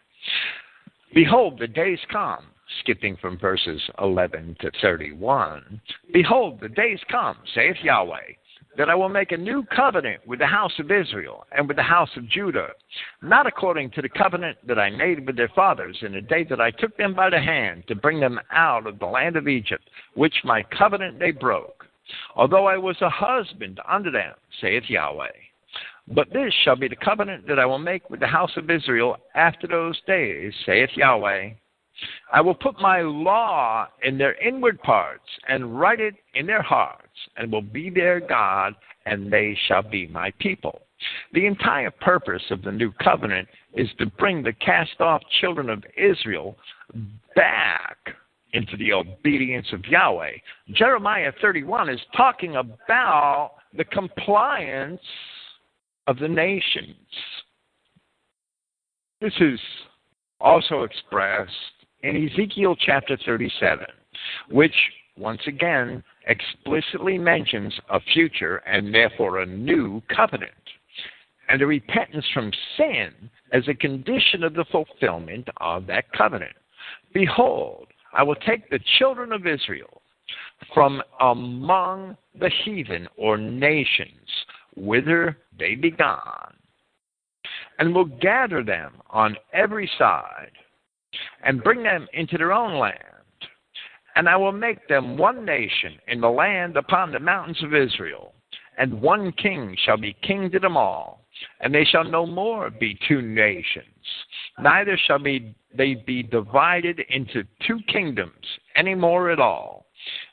Behold, 1.13 1.59
the 1.59 1.67
days 1.67 1.99
come, 2.11 2.47
skipping 2.81 3.17
from 3.17 3.39
verses 3.39 3.81
11 4.01 4.57
to 4.61 4.71
31. 4.81 5.81
Behold, 6.13 6.61
the 6.61 6.69
days 6.69 7.01
come, 7.11 7.37
saith 7.55 7.77
Yahweh, 7.83 8.35
that 8.77 8.89
I 8.89 8.95
will 8.95 9.09
make 9.09 9.33
a 9.33 9.37
new 9.37 9.65
covenant 9.75 10.27
with 10.27 10.39
the 10.39 10.47
house 10.47 10.73
of 10.79 10.91
Israel 10.91 11.45
and 11.53 11.67
with 11.67 11.77
the 11.77 11.83
house 11.83 12.11
of 12.17 12.29
Judah, 12.29 12.69
not 13.23 13.47
according 13.47 13.91
to 13.91 14.03
the 14.03 14.09
covenant 14.09 14.59
that 14.67 14.79
I 14.79 14.91
made 14.91 15.27
with 15.27 15.37
their 15.37 15.49
fathers 15.49 15.99
in 16.03 16.13
the 16.13 16.21
day 16.21 16.45
that 16.45 16.61
I 16.61 16.71
took 16.71 16.97
them 16.97 17.15
by 17.15 17.31
the 17.31 17.41
hand 17.41 17.85
to 17.89 17.95
bring 17.95 18.21
them 18.21 18.39
out 18.53 18.87
of 18.87 18.99
the 18.99 19.07
land 19.07 19.37
of 19.37 19.49
Egypt, 19.49 19.91
which 20.15 20.35
my 20.45 20.63
covenant 20.77 21.19
they 21.19 21.33
broke, 21.33 21.87
although 22.37 22.67
I 22.67 22.77
was 22.77 22.97
a 23.01 23.11
husband 23.11 23.81
unto 23.89 24.11
them, 24.11 24.35
saith 24.61 24.85
Yahweh. 24.89 25.29
But 26.13 26.33
this 26.33 26.53
shall 26.65 26.77
be 26.77 26.89
the 26.89 26.97
covenant 26.97 27.47
that 27.47 27.59
I 27.59 27.67
will 27.67 27.79
make 27.79 28.09
with 28.11 28.21
the 28.21 28.27
house 28.27 28.57
of 28.57 28.71
Israel 28.71 29.17
after 29.35 29.67
those 29.67 30.01
days, 30.07 30.53
saith 30.67 30.91
Yahweh. 30.97 31.51
I 32.33 32.41
will 32.41 32.55
put 32.55 32.81
my 32.81 33.01
law 33.01 33.89
in 34.03 34.19
their 34.19 34.35
inward 34.41 34.81
parts 34.83 35.25
and 35.49 35.79
write 35.79 36.01
it 36.01 36.15
in 36.35 36.47
their 36.47 36.63
hearts, 36.63 37.09
and 37.37 37.51
will 37.51 37.63
be 37.63 37.91
their 37.91 38.21
God, 38.21 38.75
and 39.07 39.33
they 39.33 39.57
shall 39.67 39.83
be 39.83 40.07
my 40.07 40.33
people. 40.39 40.81
The 41.33 41.47
entire 41.47 41.91
purpose 41.91 42.43
of 42.51 42.63
the 42.63 42.73
new 42.73 42.93
covenant 43.03 43.49
is 43.75 43.89
to 43.99 44.07
bring 44.07 44.43
the 44.43 44.53
cast 44.53 45.01
off 45.01 45.23
children 45.41 45.71
of 45.71 45.83
Israel 45.97 46.57
back 47.35 47.97
into 48.53 48.77
the 48.77 48.93
obedience 48.93 49.67
of 49.73 49.85
Yahweh. 49.87 50.33
Jeremiah 50.73 51.33
31 51.41 51.89
is 51.89 52.01
talking 52.17 52.57
about 52.57 53.53
the 53.77 53.85
compliance 53.85 55.01
of 56.07 56.19
the 56.19 56.29
nations. 56.29 56.97
This 59.21 59.35
is 59.41 59.61
also 60.41 60.83
expressed 60.83 61.51
in 62.03 62.29
Ezekiel 62.29 62.77
chapter 62.77 63.17
37, 63.25 63.87
which 64.51 64.75
once 65.17 65.41
again 65.47 66.03
explicitly 66.27 67.19
mentions 67.19 67.75
a 67.91 68.01
future 68.13 68.57
and 68.67 68.95
therefore 68.95 69.41
a 69.41 69.47
new 69.47 70.03
covenant, 70.15 70.53
and 71.49 71.61
a 71.61 71.67
repentance 71.67 72.25
from 72.33 72.51
sin 72.77 73.13
as 73.53 73.67
a 73.69 73.75
condition 73.75 74.45
of 74.45 74.55
the 74.55 74.65
fulfillment 74.71 75.49
of 75.59 75.87
that 75.87 76.11
covenant. 76.13 76.55
Behold, 77.13 77.89
I 78.13 78.23
will 78.23 78.37
take 78.37 78.71
the 78.71 78.81
children 78.99 79.33
of 79.33 79.47
Israel 79.47 80.01
from 80.75 81.03
among 81.21 82.17
the 82.39 82.51
heathen 82.65 83.09
or 83.17 83.37
nations 83.37 84.29
whither 84.77 85.37
they 85.59 85.75
be 85.75 85.91
gone, 85.91 86.55
and 87.79 87.95
will 87.95 88.05
gather 88.05 88.63
them 88.63 88.95
on 89.11 89.37
every 89.53 89.91
side 89.99 90.53
and 91.45 91.63
bring 91.63 91.83
them 91.83 92.07
into 92.13 92.39
their 92.39 92.53
own 92.53 92.79
land. 92.79 92.99
And 94.17 94.29
I 94.29 94.37
will 94.37 94.53
make 94.53 94.87
them 94.89 95.17
one 95.17 95.45
nation 95.45 95.99
in 96.09 96.21
the 96.21 96.31
land 96.31 96.77
upon 96.77 97.13
the 97.13 97.21
mountains 97.21 97.63
of 97.63 97.75
Israel, 97.75 98.35
and 98.77 99.01
one 99.01 99.33
king 99.33 99.77
shall 99.85 99.97
be 99.97 100.17
king 100.23 100.51
to 100.51 100.59
them 100.59 100.77
all. 100.77 101.25
And 101.61 101.75
they 101.75 101.85
shall 101.85 102.05
no 102.05 102.27
more 102.27 102.71
be 102.71 102.99
two 103.09 103.23
nations, 103.23 103.87
neither 104.59 104.99
shall 105.07 105.19
be 105.19 105.55
they 105.75 105.95
be 105.95 106.23
divided 106.23 107.01
into 107.09 107.45
two 107.67 107.79
kingdoms 107.87 108.45
any 108.75 108.95
more 108.95 109.31
at 109.31 109.39
all. 109.39 109.80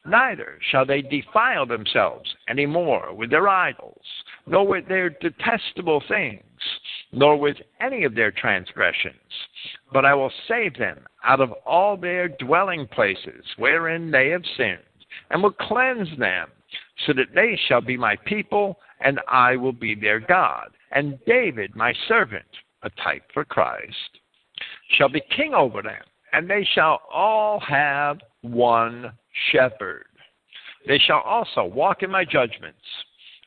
Neither 0.07 0.57
shall 0.71 0.85
they 0.85 1.01
defile 1.01 1.65
themselves 1.65 2.33
any 2.47 2.65
more 2.65 3.13
with 3.13 3.29
their 3.29 3.49
idols, 3.49 4.01
nor 4.45 4.65
with 4.65 4.87
their 4.87 5.09
detestable 5.09 6.01
things, 6.07 6.43
nor 7.11 7.35
with 7.37 7.57
any 7.81 8.05
of 8.05 8.15
their 8.15 8.31
transgressions. 8.31 9.15
But 9.91 10.05
I 10.05 10.13
will 10.13 10.31
save 10.47 10.77
them 10.77 11.05
out 11.25 11.41
of 11.41 11.51
all 11.65 11.97
their 11.97 12.29
dwelling 12.29 12.87
places 12.87 13.43
wherein 13.57 14.09
they 14.09 14.29
have 14.29 14.43
sinned, 14.55 14.79
and 15.29 15.43
will 15.43 15.51
cleanse 15.51 16.17
them, 16.17 16.49
so 17.05 17.13
that 17.13 17.35
they 17.35 17.59
shall 17.67 17.81
be 17.81 17.97
my 17.97 18.15
people, 18.25 18.79
and 19.01 19.19
I 19.27 19.57
will 19.57 19.73
be 19.73 19.93
their 19.93 20.21
God. 20.21 20.69
And 20.91 21.19
David, 21.25 21.75
my 21.75 21.93
servant, 22.07 22.47
a 22.83 22.89
type 23.03 23.23
for 23.33 23.43
Christ, 23.43 24.19
shall 24.97 25.09
be 25.09 25.21
king 25.35 25.53
over 25.53 25.81
them, 25.81 26.01
and 26.31 26.49
they 26.49 26.63
shall 26.73 27.01
all 27.11 27.59
have 27.59 28.19
one 28.41 29.11
shepherd. 29.51 30.05
They 30.87 30.99
shall 30.99 31.21
also 31.21 31.65
walk 31.65 32.03
in 32.03 32.11
my 32.11 32.23
judgments, 32.23 32.79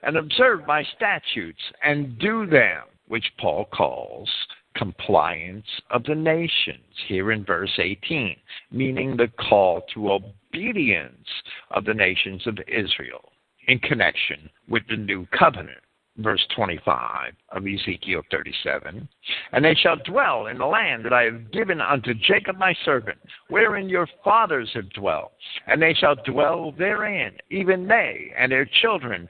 and 0.02 0.16
observe 0.16 0.66
my 0.66 0.82
statutes, 0.96 1.62
and 1.82 2.18
do 2.18 2.46
them, 2.46 2.84
which 3.08 3.32
Paul 3.38 3.66
calls 3.66 4.28
compliance 4.76 5.66
of 5.90 6.04
the 6.04 6.14
nations 6.14 6.94
here 7.08 7.32
in 7.32 7.44
verse 7.44 7.72
18, 7.78 8.36
meaning 8.70 9.16
the 9.16 9.28
call 9.48 9.82
to 9.94 10.12
obedience 10.12 11.28
of 11.72 11.84
the 11.84 11.94
nations 11.94 12.46
of 12.46 12.58
Israel 12.68 13.32
in 13.66 13.78
connection 13.80 14.48
with 14.68 14.82
the 14.88 14.96
new 14.96 15.26
covenant 15.36 15.80
verse 16.22 16.44
25 16.54 17.32
of 17.50 17.66
Ezekiel 17.66 18.22
37. 18.30 19.08
And 19.52 19.64
they 19.64 19.74
shall 19.74 19.96
dwell 20.04 20.46
in 20.46 20.58
the 20.58 20.66
land 20.66 21.04
that 21.04 21.12
I 21.12 21.24
have 21.24 21.50
given 21.52 21.80
unto 21.80 22.14
Jacob 22.14 22.56
my 22.58 22.74
servant, 22.84 23.18
wherein 23.48 23.88
your 23.88 24.08
fathers 24.24 24.70
have 24.74 24.90
dwelt. 24.90 25.32
And 25.66 25.80
they 25.80 25.94
shall 25.94 26.16
dwell 26.24 26.72
therein, 26.76 27.32
even 27.50 27.86
they 27.86 28.32
and 28.36 28.50
their 28.50 28.68
children, 28.82 29.28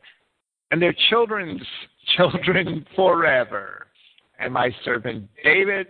and 0.70 0.80
their 0.80 0.94
children's 1.08 1.62
children 2.16 2.86
forever. 2.96 3.86
And 4.38 4.52
my 4.52 4.70
servant 4.84 5.28
David 5.44 5.88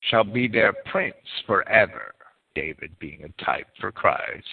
shall 0.00 0.24
be 0.24 0.48
their 0.48 0.72
prince 0.90 1.14
forever. 1.46 2.14
David 2.54 2.98
being 2.98 3.22
a 3.22 3.44
type 3.44 3.66
for 3.80 3.92
Christ. 3.92 4.44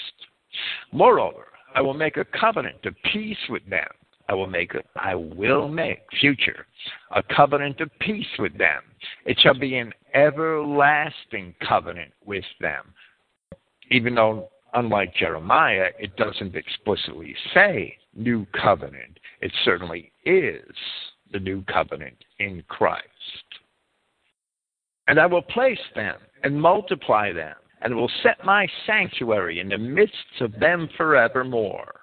Moreover, 0.92 1.48
I 1.74 1.82
will 1.82 1.94
make 1.94 2.18
a 2.18 2.26
covenant 2.26 2.86
of 2.86 2.96
peace 3.12 3.38
with 3.50 3.68
them 3.70 3.88
I 4.30 4.34
will 4.34 4.48
make 4.48 4.72
I 4.96 5.16
will 5.16 5.68
make 5.68 6.02
future 6.20 6.66
a 7.12 7.22
covenant 7.24 7.82
of 7.82 7.90
peace 8.00 8.28
with 8.40 8.58
them. 8.58 8.82
It 9.26 9.38
shall 9.40 9.58
be 9.58 9.78
an 9.78 9.94
everlasting 10.14 11.56
covenant 11.68 12.12
with 12.26 12.46
them. 12.62 12.94
Even 13.92 14.16
though 14.16 14.50
unlike 14.74 15.14
Jeremiah, 15.16 15.90
it 16.00 16.16
doesn't 16.16 16.56
explicitly 16.56 17.36
say 17.54 17.98
new 18.16 18.46
covenant. 18.60 19.20
It 19.42 19.52
certainly 19.64 20.12
is 20.26 20.76
the 21.32 21.40
new 21.40 21.64
covenant 21.64 22.18
in 22.40 22.64
Christ. 22.68 23.04
And 25.08 25.20
I 25.20 25.26
will 25.26 25.42
place 25.42 25.80
them 25.96 26.16
and 26.44 26.62
multiply 26.62 27.34
them, 27.34 27.56
and 27.82 27.96
will 27.96 28.12
set 28.22 28.44
my 28.46 28.68
sanctuary 28.86 29.60
in 29.60 29.70
the 29.70 29.78
midst 29.78 30.42
of 30.42 30.58
them 30.60 30.90
forevermore. 30.98 31.94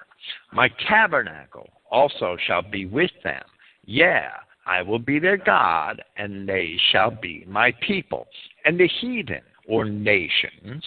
My 0.52 0.68
tabernacle 0.88 1.68
also 1.90 2.36
shall 2.46 2.62
be 2.62 2.86
with 2.86 3.10
them. 3.24 3.42
Yeah, 3.84 4.30
I 4.66 4.82
will 4.82 4.98
be 4.98 5.18
their 5.18 5.36
God, 5.36 6.02
and 6.16 6.48
they 6.48 6.76
shall 6.92 7.10
be 7.10 7.44
my 7.48 7.72
people. 7.86 8.28
And 8.64 8.78
the 8.78 8.88
heathen, 9.00 9.42
or 9.66 9.84
nations, 9.84 10.84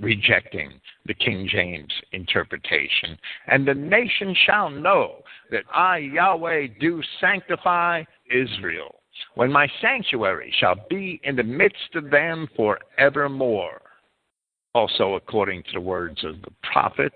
rejecting 0.00 0.80
the 1.06 1.14
King 1.14 1.48
James 1.50 1.92
interpretation, 2.12 3.18
and 3.46 3.66
the 3.66 3.74
nation 3.74 4.34
shall 4.44 4.70
know 4.70 5.22
that 5.50 5.64
I, 5.72 5.98
Yahweh, 5.98 6.68
do 6.80 7.02
sanctify 7.20 8.04
Israel, 8.30 8.96
when 9.34 9.50
my 9.50 9.68
sanctuary 9.80 10.52
shall 10.58 10.76
be 10.90 11.20
in 11.24 11.36
the 11.36 11.42
midst 11.42 11.94
of 11.94 12.10
them 12.10 12.48
for 12.56 12.78
evermore. 12.98 13.80
Also, 14.74 15.14
according 15.14 15.62
to 15.62 15.72
the 15.74 15.80
words 15.80 16.22
of 16.24 16.42
the 16.42 16.52
prophets, 16.70 17.14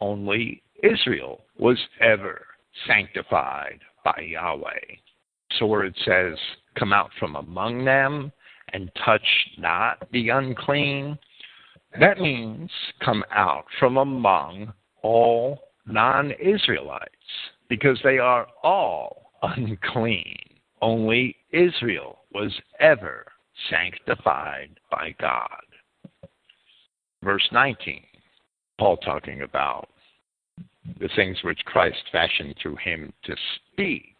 only 0.00 0.62
Israel 0.82 1.44
was 1.56 1.78
ever 2.00 2.46
sanctified 2.86 3.80
by 4.04 4.26
Yahweh. 4.28 4.96
So 5.58 5.66
where 5.66 5.84
it 5.84 5.98
says, 6.04 6.38
come 6.78 6.92
out 6.92 7.10
from 7.18 7.36
among 7.36 7.84
them 7.84 8.32
and 8.72 8.90
touch 9.04 9.26
not 9.58 10.08
the 10.12 10.28
unclean, 10.28 11.18
that 11.98 12.20
means 12.20 12.70
come 13.04 13.24
out 13.32 13.64
from 13.78 13.96
among 13.96 14.72
all 15.02 15.58
non 15.86 16.30
Israelites, 16.32 17.08
because 17.68 17.98
they 18.04 18.18
are 18.18 18.46
all 18.62 19.32
unclean. 19.42 20.38
Only 20.82 21.36
Israel 21.52 22.20
was 22.32 22.52
ever 22.78 23.26
sanctified 23.68 24.70
by 24.90 25.14
God. 25.20 25.60
Verse 27.22 27.46
19, 27.52 28.02
Paul 28.78 28.96
talking 28.98 29.42
about 29.42 29.89
the 30.98 31.08
things 31.14 31.38
which 31.42 31.64
Christ 31.64 31.98
fashioned 32.10 32.54
through 32.60 32.76
him 32.76 33.12
to 33.24 33.36
speak 33.66 34.16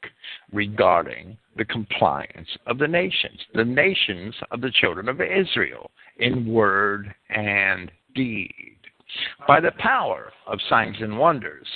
regarding 0.52 1.36
the 1.56 1.64
compliance 1.64 2.48
of 2.66 2.78
the 2.78 2.88
nations, 2.88 3.38
the 3.54 3.64
nations 3.64 4.34
of 4.50 4.60
the 4.60 4.70
children 4.70 5.08
of 5.08 5.20
Israel, 5.20 5.90
in 6.18 6.46
word 6.52 7.14
and 7.30 7.90
deed, 8.14 8.76
by 9.46 9.60
the 9.60 9.72
power 9.78 10.32
of 10.46 10.58
signs 10.68 10.96
and 11.00 11.18
wonders, 11.18 11.66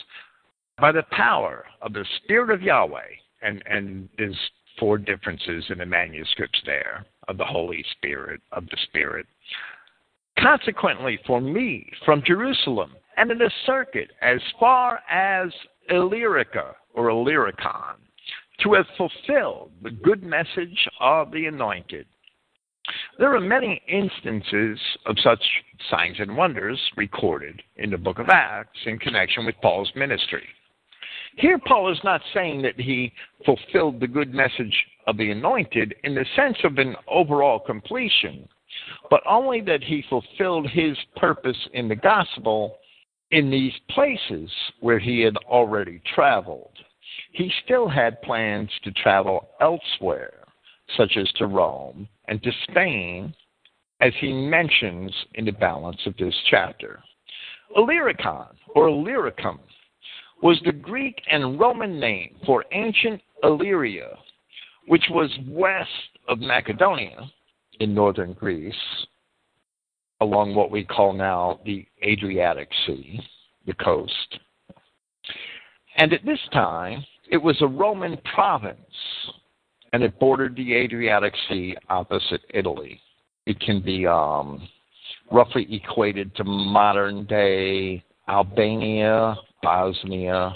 by 0.81 0.93
the 0.93 1.05
power 1.11 1.65
of 1.83 1.93
the 1.93 2.05
Spirit 2.23 2.51
of 2.51 2.63
Yahweh, 2.63 3.01
and, 3.43 3.63
and 3.67 4.09
there's 4.19 4.39
four 4.79 4.99
differences 4.99 5.65
in 5.69 5.79
the 5.79 5.87
manuscripts 5.87 6.61
there 6.67 7.07
of 7.29 7.39
the 7.39 7.45
Holy 7.45 7.85
Spirit, 7.93 8.41
of 8.53 8.67
the 8.67 8.77
Spirit. 8.85 9.27
Consequently, 10.39 11.19
for 11.27 11.41
me, 11.41 11.91
from 12.05 12.23
Jerusalem, 12.27 12.93
and 13.17 13.31
in 13.31 13.43
a 13.43 13.51
circuit 13.67 14.11
as 14.23 14.41
far 14.59 15.01
as 15.11 15.51
Illyricum 15.91 16.75
or 16.95 17.11
Illyricon, 17.11 17.97
to 18.63 18.75
have 18.75 18.87
fulfilled 18.97 19.71
the 19.83 19.91
good 19.91 20.23
message 20.23 20.89
of 21.01 21.31
the 21.33 21.47
anointed. 21.47 22.07
There 23.19 23.35
are 23.35 23.41
many 23.41 23.81
instances 23.89 24.79
of 25.07 25.17
such 25.23 25.43
signs 25.91 26.17
and 26.21 26.37
wonders 26.37 26.81
recorded 26.97 27.63
in 27.77 27.91
the 27.91 27.99
book 27.99 28.19
of 28.19 28.29
Acts 28.29 28.79
in 28.87 28.99
connection 28.99 29.47
with 29.47 29.55
Paul's 29.63 29.91
ministry. 29.97 30.45
Here, 31.37 31.59
Paul 31.59 31.91
is 31.91 31.99
not 32.05 32.21
saying 32.33 32.63
that 32.63 32.79
he 32.79 33.13
fulfilled 33.45 33.99
the 33.99 34.07
good 34.07 34.33
message 34.33 34.87
of 35.07 35.17
the 35.17 35.31
anointed 35.31 35.95
in 36.05 36.15
the 36.15 36.25
sense 36.37 36.59
of 36.63 36.79
an 36.79 36.95
overall 37.09 37.59
completion, 37.59 38.49
but 39.11 39.23
only 39.27 39.61
that 39.63 39.83
he 39.83 40.05
fulfilled 40.09 40.69
his 40.71 40.97
purpose 41.17 41.57
in 41.73 41.89
the 41.89 41.97
gospel 41.97 42.79
in 43.31 43.51
these 43.51 43.73
places 43.91 44.51
where 44.81 44.99
he 44.99 45.21
had 45.21 45.37
already 45.49 46.01
traveled. 46.15 46.73
He 47.33 47.51
still 47.65 47.89
had 47.89 48.23
plans 48.23 48.71
to 48.85 48.93
travel 48.93 49.49
elsewhere, 49.61 50.45
such 50.97 51.17
as 51.17 51.31
to 51.33 51.47
Rome 51.47 52.09
and 52.29 52.43
to 52.43 52.53
Spain, 52.71 53.35
as 54.01 54.13
he 54.21 54.33
mentions 54.33 55.13
in 55.35 55.45
the 55.45 55.53
balance 55.53 56.01
of 56.07 56.17
this 56.17 56.35
chapter. 56.51 57.03
Illyricon, 57.77 58.57
or 58.75 58.89
Illyricum, 58.89 59.59
was 60.43 60.61
the 60.65 60.73
Greek 60.73 61.21
and 61.31 61.59
Roman 61.59 61.99
name 61.99 62.37
for 62.45 62.65
ancient 62.73 63.21
Illyria, 63.43 64.11
which 64.87 65.05
was 65.11 65.31
west 65.49 65.91
of 66.29 66.39
Macedonia 66.39 67.31
in 67.81 67.95
northern 67.95 68.35
Greece, 68.35 68.75
along 70.21 70.55
what 70.55 70.71
we 70.71 70.85
call 70.85 71.13
now 71.13 71.61
the 71.65 71.87
Adriatic 72.05 72.69
Sea, 72.87 73.21
the 73.67 73.75
coast. 73.75 74.39
And 75.97 76.13
at 76.13 76.25
this 76.25 76.41
time, 76.53 77.05
it 77.31 77.37
was 77.39 77.57
a 77.61 77.67
Roman 77.67 78.19
province, 78.35 78.79
and 79.93 80.03
it 80.03 80.19
bordered 80.19 80.57
the 80.57 80.75
Adriatic 80.75 81.35
Sea 81.49 81.77
opposite 81.89 82.43
Italy. 82.53 83.01
It 83.47 83.61
can 83.61 83.81
be 83.81 84.07
um, 84.07 84.69
roughly 85.31 85.67
equated 85.71 86.35
to 86.37 86.45
modern 86.45 87.27
day 87.27 88.03
Albania, 88.29 89.37
Bosnia, 89.63 90.55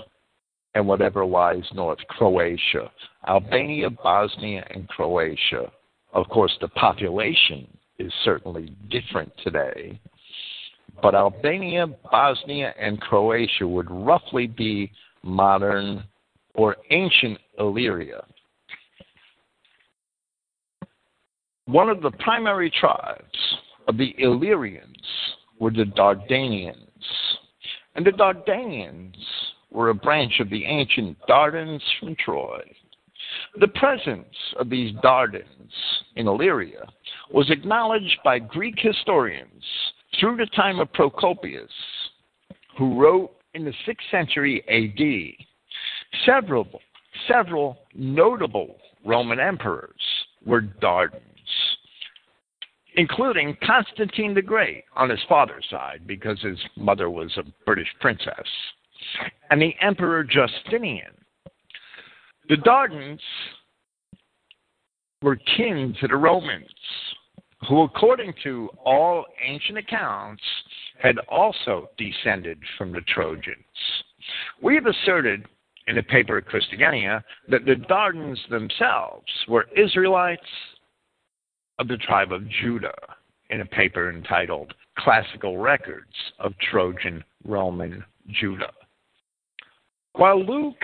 and 0.74 0.86
whatever 0.86 1.24
lies 1.24 1.64
north, 1.74 1.98
Croatia. 2.08 2.90
Albania, 3.26 3.90
Bosnia, 3.90 4.66
and 4.70 4.88
Croatia. 4.88 5.70
Of 6.12 6.28
course, 6.28 6.56
the 6.60 6.68
population 6.68 7.66
is 7.98 8.12
certainly 8.24 8.74
different 8.90 9.32
today, 9.42 10.00
but 11.02 11.14
Albania, 11.14 11.86
Bosnia, 12.10 12.74
and 12.78 13.00
Croatia 13.00 13.66
would 13.66 13.90
roughly 13.90 14.46
be 14.46 14.90
modern 15.22 16.04
or 16.54 16.76
ancient 16.90 17.38
Illyria. 17.58 18.24
One 21.66 21.88
of 21.88 22.00
the 22.00 22.10
primary 22.12 22.70
tribes 22.70 23.38
of 23.86 23.98
the 23.98 24.14
Illyrians 24.18 24.96
were 25.58 25.70
the 25.70 25.84
Dardanians. 25.84 26.76
And 27.94 28.06
the 28.06 28.12
Dardanians 28.12 29.16
were 29.70 29.90
a 29.90 29.94
branch 29.94 30.40
of 30.40 30.50
the 30.50 30.64
ancient 30.64 31.18
Dardans 31.28 31.82
from 32.00 32.16
Troy. 32.16 32.62
The 33.60 33.68
presence 33.68 34.34
of 34.58 34.70
these 34.70 34.94
Dardans 35.02 35.44
in 36.16 36.26
Illyria 36.26 36.86
was 37.32 37.50
acknowledged 37.50 38.18
by 38.24 38.38
Greek 38.38 38.76
historians 38.78 39.64
through 40.18 40.36
the 40.36 40.46
time 40.46 40.80
of 40.80 40.92
Procopius, 40.92 41.70
who 42.76 43.00
wrote 43.00 43.30
in 43.54 43.64
the 43.64 43.72
6th 43.86 44.10
century 44.10 44.62
AD. 44.68 45.44
Several, 46.24 46.66
several 47.26 47.78
notable 47.94 48.76
Roman 49.04 49.40
emperors 49.40 50.00
were 50.44 50.62
Dardans, 50.62 51.20
including 52.96 53.56
Constantine 53.64 54.34
the 54.34 54.42
Great 54.42 54.84
on 54.96 55.10
his 55.10 55.20
father's 55.28 55.66
side, 55.70 56.06
because 56.06 56.40
his 56.40 56.58
mother 56.76 57.10
was 57.10 57.36
a 57.36 57.44
British 57.64 57.88
princess, 58.00 58.46
and 59.50 59.60
the 59.60 59.74
Emperor 59.80 60.24
Justinian. 60.24 61.12
The 62.48 62.56
Dardans 62.56 63.20
were 65.22 65.36
kin 65.56 65.94
to 66.00 66.08
the 66.08 66.16
Romans, 66.16 66.70
who, 67.66 67.82
according 67.82 68.34
to 68.44 68.68
all 68.84 69.24
ancient 69.44 69.78
accounts, 69.78 70.42
had 71.02 71.18
also 71.28 71.90
descended 71.96 72.58
from 72.76 72.92
the 72.92 73.00
Trojans. 73.02 73.56
We 74.62 74.74
have 74.74 74.86
asserted 74.86 75.46
in 75.86 75.96
the 75.96 76.02
paper 76.02 76.40
Christogenea 76.40 77.22
that 77.48 77.64
the 77.64 77.74
Dardans 77.74 78.38
themselves 78.50 79.26
were 79.48 79.66
Israelites 79.76 80.42
of 81.78 81.88
the 81.88 81.96
tribe 81.96 82.32
of 82.32 82.48
Judah 82.62 82.94
in 83.50 83.60
a 83.60 83.66
paper 83.66 84.10
entitled 84.10 84.74
Classical 84.98 85.58
Records 85.58 86.12
of 86.38 86.52
Trojan 86.70 87.24
Roman 87.44 88.04
Judah. 88.28 88.72
While 90.12 90.44
Luke 90.44 90.82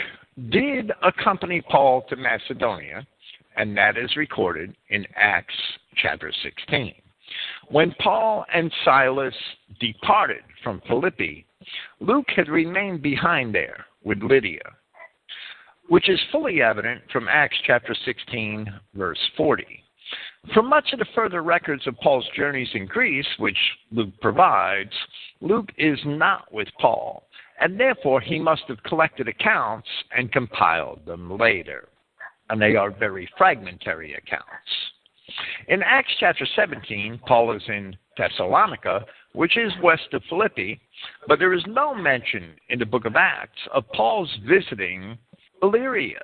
did 0.51 0.93
accompany 1.03 1.61
Paul 1.61 2.05
to 2.09 2.17
Macedonia, 2.17 3.07
and 3.57 3.77
that 3.77 3.97
is 3.97 4.17
recorded 4.17 4.75
in 4.89 5.07
Acts 5.17 5.55
chapter 5.97 6.33
16. 6.43 6.95
When 7.69 7.95
Paul 8.01 8.45
and 8.53 8.73
Silas 8.85 9.35
departed 9.81 10.43
from 10.63 10.83
Philippi, 10.87 11.47
Luke 12.01 12.29
had 12.35 12.49
remained 12.49 13.03
behind 13.03 13.55
there 13.55 13.87
with 14.03 14.23
Lydia, 14.23 14.63
which 15.89 16.09
is 16.09 16.21
fully 16.31 16.63
evident 16.63 17.03
from 17.11 17.29
Acts 17.29 17.57
chapter 17.67 17.95
16, 18.05 18.67
verse 18.95 19.19
40. 19.37 19.83
From 20.53 20.69
much 20.69 20.93
of 20.93 20.99
the 20.99 21.07
further 21.15 21.43
records 21.43 21.87
of 21.87 21.97
Paul's 21.97 22.29
journeys 22.37 22.69
in 22.75 22.87
Greece, 22.87 23.27
which 23.39 23.57
Luke 23.91 24.13
provides, 24.21 24.93
Luke 25.41 25.71
is 25.79 25.99
not 26.05 26.53
with 26.53 26.69
Paul, 26.79 27.27
and 27.61 27.81
therefore 27.81 28.21
he 28.21 28.39
must 28.39 28.65
have 28.69 28.83
collected 28.83 29.29
accounts 29.29 29.89
and 30.15 30.31
compiled 30.31 31.07
them 31.07 31.39
later. 31.39 31.89
And 32.51 32.61
they 32.61 32.77
are 32.77 32.91
very 32.91 33.29
fragmentary 33.39 34.15
accounts. 34.15 34.45
In 35.69 35.83
Acts 35.83 36.13
chapter 36.21 36.47
17, 36.55 37.21
Paul 37.27 37.57
is 37.57 37.63
in 37.69 37.97
Thessalonica, 38.19 39.05
which 39.33 39.57
is 39.57 39.73
west 39.83 40.13
of 40.13 40.23
Philippi, 40.29 40.81
but 41.27 41.39
there 41.39 41.55
is 41.55 41.65
no 41.67 41.95
mention 41.95 42.55
in 42.69 42.79
the 42.79 42.87
book 42.87 43.05
of 43.05 43.17
Acts 43.17 43.61
of 43.73 43.85
Paul's 43.93 44.31
visiting 44.47 45.19
Illyria, 45.63 46.21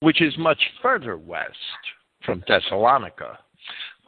which 0.00 0.20
is 0.20 0.36
much 0.38 0.60
further 0.82 1.16
west 1.16 1.56
from 2.24 2.44
Thessalonica. 2.46 3.38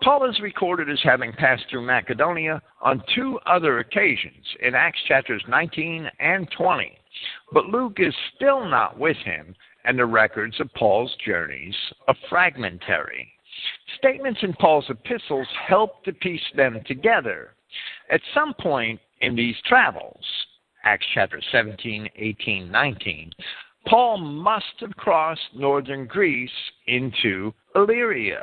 Paul 0.03 0.28
is 0.28 0.39
recorded 0.41 0.91
as 0.91 1.01
having 1.03 1.33
passed 1.33 1.65
through 1.70 1.87
Macedonia 1.87 2.61
on 2.83 3.03
two 3.15 3.39
other 3.47 3.78
occasions 3.78 4.45
in 4.61 4.74
Acts 4.74 5.01
chapters 5.09 5.43
19 5.49 6.09
and 6.20 6.49
20, 6.51 6.93
but 7.53 7.66
Luke 7.66 7.97
is 7.99 8.15
still 8.35 8.69
not 8.69 8.99
with 8.99 9.16
him, 9.19 9.55
and 9.87 9.99
the 9.99 10.05
records 10.05 10.59
of 10.61 10.73
Paul's 10.75 11.15
journeys 11.25 11.75
are 12.09 12.17
fragmentary. 12.29 13.33
Statements 13.99 14.41
in 14.43 14.53
Paul's 14.55 14.91
epistles 14.91 15.47
help 15.67 16.05
to 16.05 16.13
piece 16.13 16.43
them 16.57 16.81
together. 16.87 17.55
At 18.11 18.21
some 18.35 18.53
point 18.61 19.01
in 19.21 19.37
these 19.37 19.57
travels, 19.65 20.25
Acts 20.85 21.07
chapter 21.15 21.41
17, 21.53 22.09
18, 22.17 22.71
19, 22.71 23.33
Paul 23.87 24.19
must 24.19 24.75
have 24.81 24.97
crossed 24.97 25.55
northern 25.55 26.07
Greece 26.07 26.51
into 26.87 27.55
Illyria. 27.77 28.43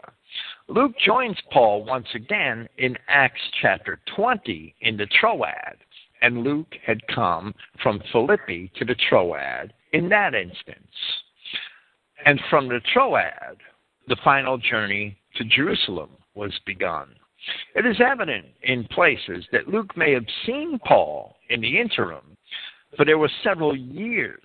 Luke 0.70 0.94
joins 1.06 1.38
Paul 1.52 1.84
once 1.84 2.07
again 2.15 2.68
in 2.78 2.98
Acts 3.10 3.41
chapter 3.61 3.99
20 4.15 4.76
in 4.82 4.95
the 4.95 5.07
Troad, 5.07 5.78
and 6.22 6.44
Luke 6.44 6.74
had 6.86 7.06
come 7.07 7.53
from 7.82 8.02
Philippi 8.11 8.72
to 8.78 8.86
the 8.86 8.95
Troad 9.10 9.74
in 9.91 10.07
that 10.10 10.34
instance. 10.34 10.88
And 12.26 12.40
from 12.50 12.68
the 12.68 12.80
Troad, 12.94 13.58
the 14.08 14.18
final 14.24 14.58
journey 14.58 15.18
to 15.36 15.44
Jerusalem 15.44 16.10
was 16.36 16.54
begun. 16.66 17.10
It 17.76 17.86
is 17.86 17.98
evident 18.00 18.45
in 18.64 18.86
places 18.86 19.45
that 19.52 19.68
Luke 19.68 19.98
may 19.98 20.14
have 20.14 20.26
seen 20.45 20.80
Paul 20.86 21.36
in 21.50 21.60
the 21.62 21.80
interim, 21.80 22.38
for 22.95 23.06
there 23.06 23.18
were 23.18 23.32
several 23.44 23.76
years 23.76 24.40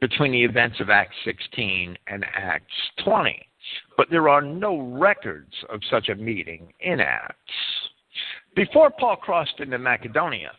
between 0.00 0.32
the 0.32 0.44
events 0.44 0.80
of 0.80 0.88
Acts 0.88 1.16
16 1.24 1.96
and 2.06 2.24
Acts 2.34 2.72
20, 3.04 3.46
but 3.96 4.08
there 4.10 4.28
are 4.28 4.40
no 4.40 4.78
records 4.78 5.52
of 5.68 5.80
such 5.90 6.08
a 6.08 6.14
meeting 6.14 6.72
in 6.80 7.00
Acts. 7.00 7.36
Before 8.56 8.90
Paul 8.90 9.16
crossed 9.16 9.60
into 9.60 9.78
Macedonia, 9.78 10.52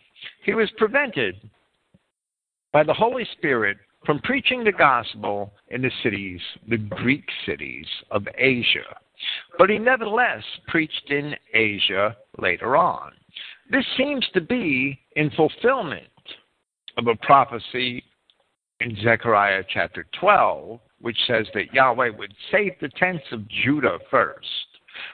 he 0.46 0.54
was 0.54 0.70
prevented 0.78 1.36
by 2.72 2.84
the 2.84 2.94
Holy 2.94 3.28
Spirit 3.38 3.78
from 4.06 4.19
preaching 4.19 4.64
the 4.64 4.72
gospel 4.72 5.53
in 5.69 5.82
the 5.82 5.91
cities, 6.03 6.40
the 6.68 6.78
Greek 6.78 7.26
cities 7.45 7.86
of 8.10 8.28
Asia. 8.38 8.98
But 9.57 9.69
he 9.69 9.78
nevertheless 9.78 10.44
preached 10.68 11.11
in 11.11 11.36
Asia 11.53 12.18
later 12.40 12.76
on. 12.76 13.11
This 13.69 13.86
seems 13.98 14.26
to 14.34 14.41
be 14.41 14.99
in 15.15 15.30
fulfillment 15.32 16.07
of 16.98 17.07
a 17.07 17.15
prophecy 17.15 18.03
in 18.80 18.98
Zechariah 19.03 19.64
chapter 19.72 20.07
12, 20.19 20.80
which 20.99 21.18
says 21.28 21.45
that 21.53 21.73
Yahweh 21.73 22.10
would 22.18 22.34
save 22.52 22.73
the 22.82 22.90
tents 22.90 23.23
of 23.32 23.48
Judah 23.48 23.99
first. 24.10 24.48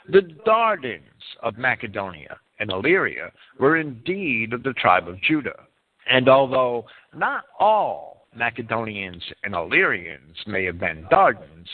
The 0.10 0.22
Dardans 0.46 1.02
of 1.44 1.58
Macedonia 1.58 2.40
and 2.60 2.72
Illyria 2.72 3.32
were 3.60 3.78
indeed 3.78 4.54
of 4.54 4.64
the 4.64 4.74
tribe 4.74 5.08
of 5.08 5.22
Judah. 5.22 5.66
And 6.10 6.30
although 6.30 6.86
not 7.14 7.44
all 7.60 8.17
Macedonians 8.38 9.24
and 9.44 9.54
Illyrians 9.54 10.38
may 10.46 10.66
have 10.66 10.80
been 10.80 11.06
Dardans, 11.10 11.68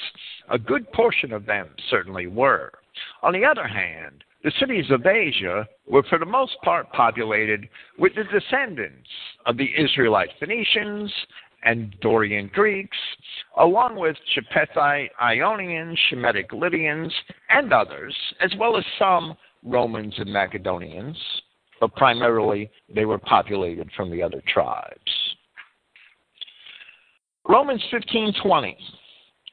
a 0.50 0.58
good 0.58 0.92
portion 0.94 1.34
of 1.34 1.46
them 1.46 1.70
certainly 1.90 2.28
were. 2.28 2.72
On 3.22 3.34
the 3.34 3.46
other 3.46 3.68
hand, 3.68 4.24
the 4.44 4.52
cities 4.60 4.90
of 4.90 5.06
Asia 5.06 5.68
were 5.88 6.04
for 6.04 6.20
the 6.20 6.26
most 6.26 6.58
part 6.64 6.92
populated 6.92 7.68
with 7.98 8.14
the 8.16 8.24
descendants 8.26 9.10
of 9.46 9.58
the 9.58 9.70
Israelite 9.78 10.30
Phoenicians 10.40 11.12
and 11.64 11.96
Dorian 12.02 12.50
Greeks, 12.54 12.98
along 13.58 13.96
with 13.96 14.18
Japhethite 14.36 15.10
Ionians, 15.22 15.98
Shemitic 16.10 16.52
Lydians, 16.52 17.14
and 17.50 17.72
others, 17.72 18.16
as 18.42 18.52
well 18.60 18.76
as 18.78 18.84
some 19.00 19.36
Romans 19.64 20.14
and 20.18 20.32
Macedonians, 20.32 21.18
but 21.80 21.96
primarily 21.96 22.70
they 22.94 23.06
were 23.06 23.18
populated 23.18 23.90
from 23.96 24.12
the 24.12 24.22
other 24.22 24.42
tribes. 24.54 25.23
Romans 27.48 27.84
15:20. 27.92 28.78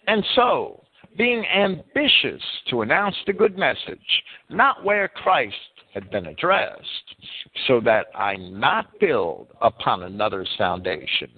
And 0.07 0.25
so, 0.35 0.85
being 1.17 1.45
ambitious 1.47 2.43
to 2.69 2.83
announce 2.83 3.17
the 3.27 3.33
good 3.33 3.59
message, 3.59 4.23
not 4.49 4.85
where 4.85 5.09
Christ 5.09 5.57
had 5.93 6.11
been 6.11 6.27
addressed, 6.27 7.17
so 7.67 7.81
that 7.81 8.07
I 8.15 8.37
not 8.37 8.99
build 9.01 9.49
upon 9.61 10.05
another's 10.05 10.49
foundation, 10.57 11.31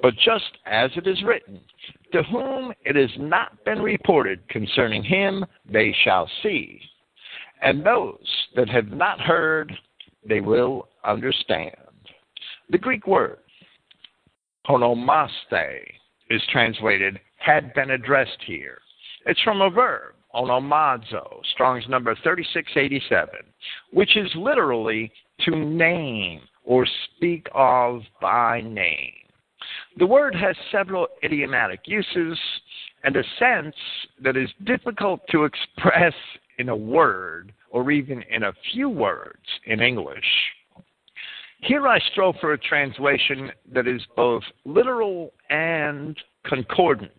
but 0.00 0.14
just 0.16 0.58
as 0.64 0.90
it 0.96 1.06
is 1.06 1.22
written, 1.22 1.60
to 2.12 2.22
whom 2.22 2.72
it 2.84 2.96
has 2.96 3.10
not 3.18 3.62
been 3.64 3.82
reported 3.82 4.48
concerning 4.48 5.02
him, 5.02 5.44
they 5.70 5.92
shall 6.04 6.28
see. 6.42 6.80
And 7.60 7.84
those 7.84 8.48
that 8.56 8.68
have 8.70 8.88
not 8.88 9.20
heard, 9.20 9.72
they 10.26 10.40
will 10.40 10.88
understand. 11.04 11.76
The 12.70 12.78
Greek 12.78 13.06
word, 13.06 13.40
onomasthe, 14.68 15.97
is 16.30 16.42
translated 16.50 17.18
had 17.38 17.72
been 17.74 17.90
addressed 17.90 18.38
here. 18.46 18.78
It's 19.26 19.40
from 19.42 19.60
a 19.60 19.70
verb, 19.70 20.14
onomazo, 20.34 21.40
Strong's 21.52 21.88
number 21.88 22.14
3687, 22.22 23.28
which 23.92 24.16
is 24.16 24.30
literally 24.34 25.10
to 25.44 25.56
name 25.56 26.40
or 26.64 26.86
speak 27.16 27.46
of 27.54 28.02
by 28.20 28.60
name. 28.60 29.12
The 29.98 30.06
word 30.06 30.34
has 30.34 30.56
several 30.70 31.08
idiomatic 31.24 31.80
uses 31.86 32.38
and 33.04 33.16
a 33.16 33.24
sense 33.38 33.74
that 34.22 34.36
is 34.36 34.48
difficult 34.64 35.20
to 35.30 35.44
express 35.44 36.14
in 36.58 36.68
a 36.68 36.76
word 36.76 37.52
or 37.70 37.90
even 37.90 38.22
in 38.30 38.44
a 38.44 38.52
few 38.72 38.88
words 38.88 39.38
in 39.66 39.80
English. 39.80 40.24
Here 41.60 41.88
I 41.88 41.98
strove 42.12 42.36
for 42.40 42.52
a 42.52 42.58
translation 42.58 43.50
that 43.72 43.88
is 43.88 44.00
both 44.14 44.44
literal 44.64 45.32
and 45.50 46.16
concordant. 46.44 47.10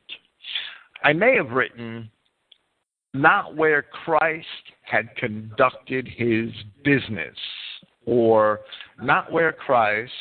I 1.03 1.11
may 1.13 1.35
have 1.35 1.51
written, 1.51 2.09
not 3.13 3.55
where 3.55 3.81
Christ 3.81 4.45
had 4.83 5.13
conducted 5.17 6.07
his 6.07 6.49
business, 6.83 7.35
or 8.05 8.61
not 9.01 9.31
where 9.31 9.51
Christ 9.51 10.11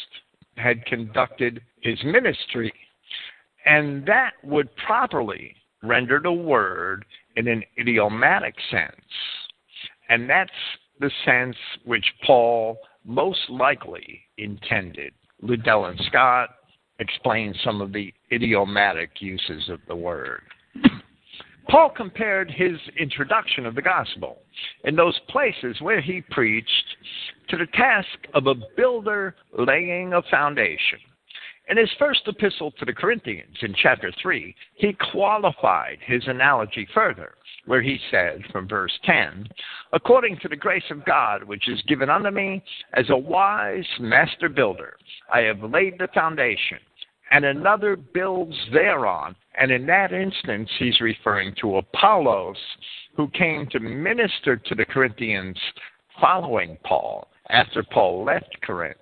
had 0.56 0.84
conducted 0.86 1.62
his 1.80 1.98
ministry. 2.04 2.72
And 3.66 4.04
that 4.06 4.32
would 4.42 4.74
properly 4.76 5.54
render 5.82 6.18
the 6.20 6.32
word 6.32 7.04
in 7.36 7.46
an 7.46 7.62
idiomatic 7.78 8.56
sense. 8.68 8.92
And 10.08 10.28
that's 10.28 10.50
the 10.98 11.10
sense 11.24 11.56
which 11.84 12.04
Paul 12.26 12.78
most 13.08 13.40
likely 13.48 14.20
intended. 14.36 15.12
Liddell 15.40 15.86
and 15.86 15.98
Scott 16.08 16.50
explain 17.00 17.54
some 17.64 17.80
of 17.80 17.92
the 17.92 18.12
idiomatic 18.30 19.10
uses 19.20 19.68
of 19.68 19.80
the 19.88 19.96
word. 19.96 20.42
Paul 21.68 21.90
compared 21.90 22.50
his 22.50 22.78
introduction 22.98 23.66
of 23.66 23.74
the 23.74 23.82
gospel 23.82 24.38
in 24.84 24.94
those 24.96 25.18
places 25.28 25.80
where 25.80 26.00
he 26.00 26.22
preached 26.30 26.96
to 27.48 27.56
the 27.56 27.66
task 27.74 28.08
of 28.34 28.46
a 28.46 28.54
builder 28.76 29.34
laying 29.58 30.14
a 30.14 30.22
foundation. 30.30 30.98
In 31.68 31.76
his 31.76 31.90
first 31.98 32.22
epistle 32.26 32.70
to 32.72 32.86
the 32.86 32.94
Corinthians, 32.94 33.56
in 33.60 33.74
chapter 33.74 34.10
3, 34.22 34.54
he 34.76 34.96
qualified 35.12 35.98
his 36.00 36.26
analogy 36.26 36.88
further, 36.94 37.34
where 37.66 37.82
he 37.82 38.00
said, 38.10 38.42
from 38.50 38.66
verse 38.66 38.98
10, 39.04 39.46
According 39.92 40.38
to 40.38 40.48
the 40.48 40.56
grace 40.56 40.90
of 40.90 41.04
God 41.04 41.44
which 41.44 41.68
is 41.68 41.82
given 41.82 42.08
unto 42.08 42.30
me, 42.30 42.64
as 42.94 43.10
a 43.10 43.16
wise 43.16 43.84
master 44.00 44.48
builder, 44.48 44.96
I 45.30 45.40
have 45.40 45.62
laid 45.62 45.98
the 45.98 46.08
foundation, 46.14 46.78
and 47.30 47.44
another 47.44 47.96
builds 47.96 48.56
thereon. 48.72 49.36
And 49.60 49.70
in 49.70 49.84
that 49.86 50.14
instance, 50.14 50.70
he's 50.78 51.02
referring 51.02 51.54
to 51.60 51.76
Apollos, 51.76 52.56
who 53.14 53.28
came 53.28 53.66
to 53.72 53.78
minister 53.78 54.56
to 54.56 54.74
the 54.74 54.86
Corinthians 54.86 55.58
following 56.18 56.78
Paul 56.82 57.28
after 57.50 57.82
Paul 57.82 58.24
left 58.24 58.56
Corinth. 58.62 58.96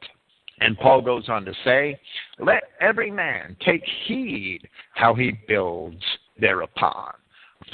And 0.61 0.79
Paul 0.79 1.03
goes 1.03 1.29
on 1.29 1.45
to 1.45 1.53
say, 1.65 1.99
Let 2.39 2.63
every 2.81 3.11
man 3.11 3.57
take 3.65 3.85
heed 4.07 4.61
how 4.95 5.15
he 5.15 5.39
builds 5.47 6.03
thereupon. 6.41 7.13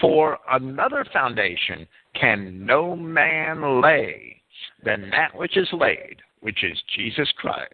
For 0.01 0.39
another 0.51 1.05
foundation 1.13 1.87
can 2.15 2.65
no 2.65 2.97
man 2.97 3.81
lay 3.81 4.43
than 4.85 5.11
that 5.11 5.35
which 5.35 5.57
is 5.57 5.69
laid, 5.73 6.17
which 6.41 6.65
is 6.65 6.83
Jesus 6.97 7.31
Christ. 7.37 7.69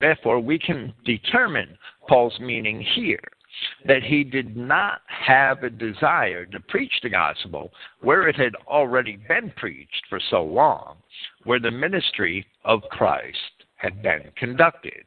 Therefore, 0.00 0.40
we 0.40 0.58
can 0.58 0.94
determine 1.04 1.76
Paul's 2.08 2.38
meaning 2.40 2.80
here 2.94 3.22
that 3.86 4.02
he 4.02 4.22
did 4.22 4.56
not 4.56 5.00
have 5.08 5.62
a 5.62 5.70
desire 5.70 6.46
to 6.46 6.60
preach 6.60 6.92
the 7.02 7.08
gospel 7.08 7.72
where 8.00 8.28
it 8.28 8.36
had 8.36 8.54
already 8.66 9.16
been 9.28 9.50
preached 9.56 10.04
for 10.08 10.20
so 10.30 10.44
long, 10.44 10.96
where 11.44 11.58
the 11.58 11.70
ministry 11.70 12.46
of 12.64 12.82
Christ 12.90 13.57
had 13.78 14.02
been 14.02 14.30
conducted. 14.36 15.04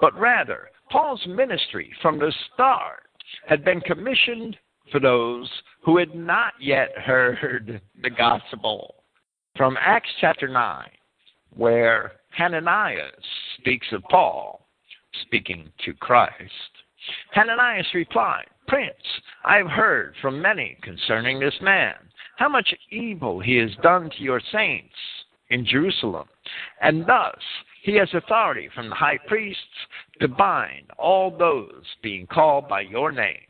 But 0.00 0.18
rather, 0.18 0.70
Paul's 0.90 1.24
ministry 1.26 1.92
from 2.02 2.18
the 2.18 2.32
start 2.54 3.04
had 3.46 3.64
been 3.64 3.80
commissioned 3.80 4.56
for 4.90 5.00
those 5.00 5.50
who 5.84 5.98
had 5.98 6.14
not 6.14 6.52
yet 6.60 6.90
heard 6.96 7.80
the 8.02 8.10
gospel. 8.10 8.96
From 9.56 9.76
Acts 9.80 10.10
chapter 10.20 10.48
9, 10.48 10.88
where 11.56 12.12
Hananias 12.30 13.24
speaks 13.58 13.86
of 13.92 14.02
Paul, 14.10 14.66
speaking 15.22 15.70
to 15.84 15.92
Christ, 15.94 16.50
Hananias 17.32 17.86
replied, 17.94 18.46
Prince, 18.66 18.94
I 19.44 19.58
have 19.58 19.68
heard 19.68 20.14
from 20.20 20.40
many 20.40 20.76
concerning 20.82 21.38
this 21.38 21.54
man, 21.60 21.94
how 22.36 22.48
much 22.48 22.74
evil 22.90 23.40
he 23.40 23.56
has 23.56 23.70
done 23.82 24.10
to 24.10 24.22
your 24.22 24.40
saints 24.50 24.94
in 25.50 25.66
Jerusalem, 25.66 26.28
and 26.80 27.06
thus 27.06 27.38
he 27.84 27.96
has 27.96 28.08
authority 28.14 28.70
from 28.74 28.88
the 28.88 28.94
high 28.94 29.18
priests 29.28 29.60
to 30.18 30.26
bind 30.26 30.86
all 30.98 31.30
those 31.30 31.84
being 32.02 32.26
called 32.26 32.66
by 32.66 32.80
your 32.80 33.12
name. 33.12 33.46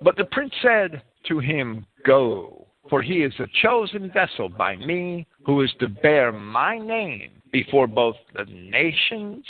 But 0.00 0.16
the 0.16 0.26
prince 0.26 0.52
said 0.62 1.02
to 1.26 1.40
him, 1.40 1.84
Go, 2.06 2.68
for 2.88 3.02
he 3.02 3.24
is 3.24 3.32
a 3.40 3.48
chosen 3.60 4.12
vessel 4.12 4.48
by 4.48 4.76
me 4.76 5.26
who 5.44 5.62
is 5.62 5.72
to 5.80 5.88
bear 5.88 6.30
my 6.30 6.78
name 6.78 7.42
before 7.50 7.88
both 7.88 8.14
the 8.34 8.44
nations 8.44 9.44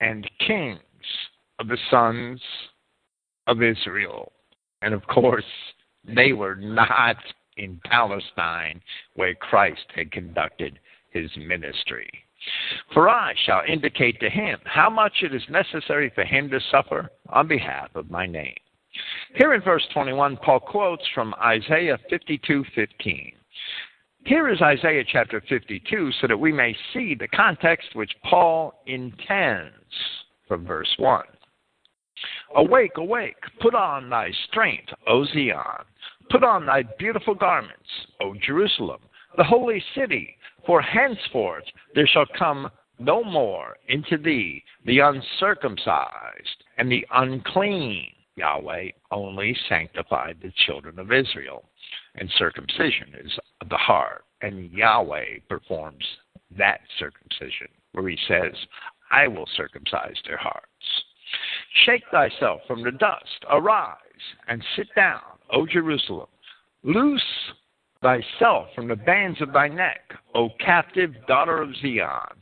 and 0.00 0.30
kings 0.46 0.78
of 1.58 1.66
the 1.66 1.78
sons 1.90 2.40
of 3.48 3.64
Israel. 3.64 4.30
And 4.80 4.94
of 4.94 5.04
course, 5.08 5.44
they 6.04 6.34
were 6.34 6.54
not 6.54 7.16
in 7.56 7.80
Palestine 7.84 8.80
where 9.14 9.34
Christ 9.34 9.86
had 9.92 10.12
conducted 10.12 10.78
his 11.10 11.30
ministry. 11.36 12.08
For 12.92 13.08
I 13.08 13.34
shall 13.46 13.62
indicate 13.66 14.20
to 14.20 14.30
him 14.30 14.58
how 14.64 14.90
much 14.90 15.22
it 15.22 15.34
is 15.34 15.42
necessary 15.48 16.10
for 16.14 16.24
him 16.24 16.50
to 16.50 16.60
suffer 16.70 17.10
on 17.28 17.48
behalf 17.48 17.88
of 17.94 18.10
my 18.10 18.26
name. 18.26 18.56
Here 19.34 19.54
in 19.54 19.62
verse 19.62 19.86
21, 19.94 20.36
Paul 20.38 20.60
quotes 20.60 21.06
from 21.14 21.34
Isaiah 21.42 21.98
52:15. 22.10 23.32
Here 24.24 24.48
is 24.48 24.60
Isaiah 24.62 25.04
chapter 25.04 25.40
52 25.40 26.12
so 26.20 26.26
that 26.26 26.38
we 26.38 26.52
may 26.52 26.76
see 26.92 27.14
the 27.14 27.28
context 27.28 27.94
which 27.94 28.12
Paul 28.22 28.82
intends 28.86 29.72
from 30.46 30.64
verse 30.64 30.94
1. 30.98 31.24
Awake, 32.54 32.98
awake, 32.98 33.42
put 33.60 33.74
on 33.74 34.10
thy 34.10 34.30
strength, 34.48 34.92
O 35.08 35.24
Zion. 35.24 35.84
Put 36.30 36.44
on 36.44 36.66
thy 36.66 36.82
beautiful 36.98 37.34
garments, 37.34 37.88
O 38.20 38.34
Jerusalem, 38.34 39.00
the 39.36 39.44
holy 39.44 39.82
city, 39.94 40.36
for 40.66 40.80
henceforth 40.80 41.64
there 41.94 42.06
shall 42.06 42.26
come 42.38 42.70
no 42.98 43.24
more 43.24 43.76
into 43.88 44.16
thee 44.16 44.62
the 44.84 45.00
uncircumcised 45.00 46.64
and 46.78 46.90
the 46.90 47.06
unclean. 47.12 48.08
Yahweh 48.36 48.88
only 49.10 49.56
sanctified 49.68 50.38
the 50.40 50.52
children 50.66 50.98
of 50.98 51.12
Israel, 51.12 51.64
and 52.14 52.30
circumcision 52.38 53.08
is 53.22 53.38
the 53.68 53.76
heart, 53.76 54.24
and 54.40 54.70
Yahweh 54.70 55.40
performs 55.48 56.04
that 56.56 56.80
circumcision, 56.98 57.68
where 57.92 58.08
he 58.08 58.18
says, 58.26 58.54
I 59.10 59.28
will 59.28 59.46
circumcise 59.56 60.16
their 60.26 60.38
hearts. 60.38 60.66
Shake 61.84 62.04
thyself 62.10 62.62
from 62.66 62.82
the 62.82 62.92
dust, 62.92 63.44
arise, 63.50 63.96
and 64.48 64.64
sit 64.76 64.88
down, 64.94 65.20
O 65.50 65.66
Jerusalem. 65.66 66.28
Loose 66.82 67.22
thyself 68.02 68.68
from 68.74 68.88
the 68.88 68.96
bands 68.96 69.40
of 69.40 69.52
thy 69.52 69.68
neck, 69.68 70.00
O 70.34 70.50
captive 70.58 71.14
daughter 71.26 71.62
of 71.62 71.74
Zion. 71.76 72.36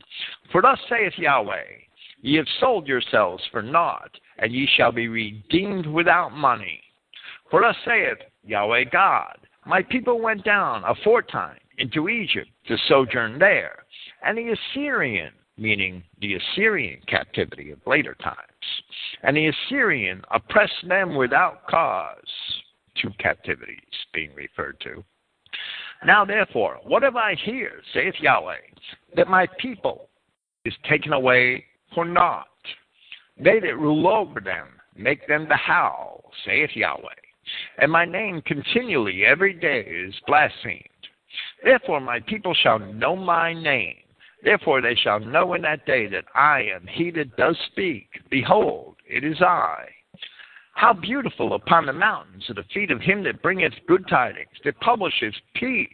For 0.51 0.61
thus 0.61 0.79
saith 0.89 1.13
Yahweh, 1.17 1.63
Ye 2.23 2.35
have 2.35 2.47
sold 2.59 2.87
yourselves 2.87 3.43
for 3.51 3.61
naught, 3.61 4.11
and 4.37 4.51
ye 4.51 4.67
shall 4.75 4.91
be 4.91 5.07
redeemed 5.07 5.87
without 5.87 6.33
money. 6.33 6.81
For 7.49 7.61
thus 7.61 7.75
saith 7.85 8.19
Yahweh 8.43 8.85
God, 8.91 9.37
My 9.65 9.81
people 9.81 10.19
went 10.19 10.43
down 10.43 10.83
aforetime 10.83 11.57
into 11.77 12.09
Egypt 12.09 12.49
to 12.67 12.77
sojourn 12.87 13.39
there, 13.39 13.85
and 14.23 14.37
the 14.37 14.53
Assyrian, 14.53 15.33
meaning 15.57 16.03
the 16.19 16.35
Assyrian 16.35 17.01
captivity 17.07 17.71
of 17.71 17.79
later 17.87 18.15
times, 18.15 18.37
and 19.23 19.35
the 19.35 19.47
Assyrian 19.47 20.21
oppressed 20.31 20.87
them 20.87 21.15
without 21.15 21.67
cause. 21.67 22.17
Two 23.01 23.11
captivities 23.19 23.77
being 24.13 24.33
referred 24.35 24.79
to. 24.81 25.03
Now 26.05 26.25
therefore, 26.25 26.79
what 26.83 27.03
have 27.03 27.15
I 27.15 27.35
here, 27.35 27.81
saith 27.93 28.15
Yahweh, 28.19 28.55
that 29.15 29.27
my 29.27 29.47
people 29.59 30.09
is 30.65 30.73
taken 30.89 31.13
away 31.13 31.63
for 31.93 32.05
naught? 32.05 32.47
They 33.37 33.59
that 33.59 33.77
rule 33.77 34.07
over 34.07 34.39
them 34.39 34.67
make 34.95 35.27
them 35.27 35.47
to 35.47 35.55
howl, 35.55 36.31
saith 36.45 36.71
Yahweh. 36.75 37.21
And 37.79 37.91
my 37.91 38.05
name 38.05 38.41
continually 38.45 39.25
every 39.25 39.53
day 39.53 39.81
is 39.81 40.13
blasphemed. 40.27 40.83
Therefore 41.63 41.99
my 41.99 42.19
people 42.19 42.53
shall 42.53 42.79
know 42.79 43.15
my 43.15 43.53
name. 43.53 43.97
Therefore 44.43 44.81
they 44.81 44.95
shall 44.95 45.19
know 45.19 45.53
in 45.53 45.61
that 45.61 45.85
day 45.85 46.07
that 46.07 46.25
I 46.33 46.61
am 46.61 46.87
he 46.87 47.11
that 47.11 47.35
does 47.37 47.57
speak. 47.71 48.07
Behold, 48.29 48.95
it 49.07 49.23
is 49.23 49.41
I. 49.41 49.85
How 50.73 50.93
beautiful 50.93 51.53
upon 51.53 51.85
the 51.85 51.93
mountains 51.93 52.49
are 52.49 52.55
the 52.55 52.63
feet 52.73 52.91
of 52.91 53.01
him 53.01 53.23
that 53.23 53.41
bringeth 53.41 53.73
good 53.87 54.07
tidings, 54.07 54.49
that 54.63 54.79
publisheth 54.79 55.33
peace, 55.55 55.87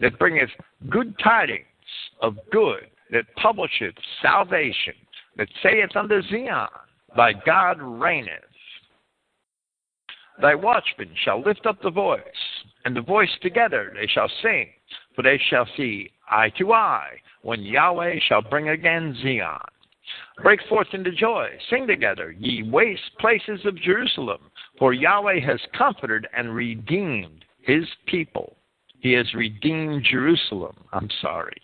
that 0.00 0.18
bringeth 0.18 0.50
good 0.90 1.18
tidings 1.22 1.64
of 2.20 2.36
good, 2.52 2.86
that 3.10 3.24
publisheth 3.36 3.94
salvation, 4.20 4.94
that 5.36 5.48
saith 5.62 5.96
unto 5.96 6.22
Zion, 6.28 6.68
Thy 7.16 7.32
God 7.32 7.80
reigneth. 7.80 8.44
Thy 10.40 10.54
watchmen 10.54 11.10
shall 11.24 11.42
lift 11.42 11.66
up 11.66 11.82
the 11.82 11.90
voice, 11.90 12.22
and 12.84 12.96
the 12.96 13.02
voice 13.02 13.30
together 13.42 13.92
they 13.94 14.06
shall 14.06 14.30
sing, 14.42 14.68
for 15.14 15.22
they 15.22 15.38
shall 15.50 15.66
see 15.76 16.10
eye 16.30 16.50
to 16.58 16.72
eye, 16.72 17.16
when 17.42 17.62
Yahweh 17.62 18.18
shall 18.26 18.42
bring 18.42 18.68
again 18.68 19.16
Zion. 19.22 19.58
Break 20.42 20.60
forth 20.68 20.88
into 20.92 21.12
joy, 21.12 21.50
sing 21.68 21.86
together, 21.86 22.34
ye 22.38 22.62
waste 22.62 23.18
places 23.18 23.60
of 23.66 23.80
Jerusalem, 23.80 24.50
for 24.78 24.92
Yahweh 24.92 25.40
has 25.40 25.60
comforted 25.76 26.26
and 26.36 26.54
redeemed 26.54 27.44
his 27.62 27.84
people. 28.06 28.56
He 29.00 29.12
has 29.12 29.34
redeemed 29.34 30.04
Jerusalem. 30.10 30.76
I'm 30.92 31.08
sorry. 31.20 31.56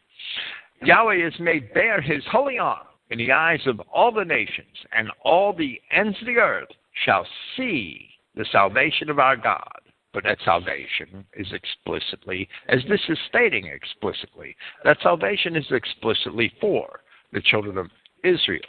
Yahweh 0.83 1.23
has 1.23 1.39
made 1.41 1.73
bare 1.73 2.01
his 2.01 2.23
holy 2.31 2.59
arm 2.59 2.87
in 3.11 3.19
the 3.19 3.33
eyes 3.33 3.67
of 3.67 3.81
all 3.93 4.13
the 4.13 4.25
nations, 4.25 4.77
and 4.93 5.11
all 5.23 5.53
the 5.53 5.81
ends 5.91 6.17
of 6.21 6.27
the 6.27 6.37
earth 6.37 6.69
shall 7.05 7.27
see 7.57 8.09
the 8.35 8.45
salvation 8.53 9.09
of 9.11 9.19
our 9.19 9.37
God. 9.37 9.81
But 10.13 10.25
that 10.25 10.39
salvation 10.45 11.27
is 11.35 11.53
explicitly, 11.53 12.49
as 12.69 12.81
this 12.89 13.03
is 13.09 13.19
stating 13.29 13.67
explicitly, 13.67 14.57
that 14.85 14.99
salvation 15.03 15.57
is 15.57 15.71
explicitly 15.71 16.53
for 16.61 17.01
the 17.33 17.43
children 17.43 17.77
of 17.77 17.91
Israel. 18.27 18.61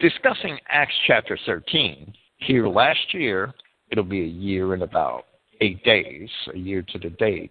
Discussing 0.00 0.58
Acts 0.68 0.94
chapter 1.06 1.38
13, 1.44 2.14
here 2.38 2.68
last 2.68 3.12
year, 3.12 3.52
it'll 3.90 4.04
be 4.04 4.22
a 4.22 4.26
year 4.26 4.74
in 4.74 4.82
about 4.82 5.24
eight 5.60 5.82
days, 5.84 6.28
a 6.54 6.58
year 6.58 6.82
to 6.82 6.98
the 6.98 7.10
date, 7.10 7.50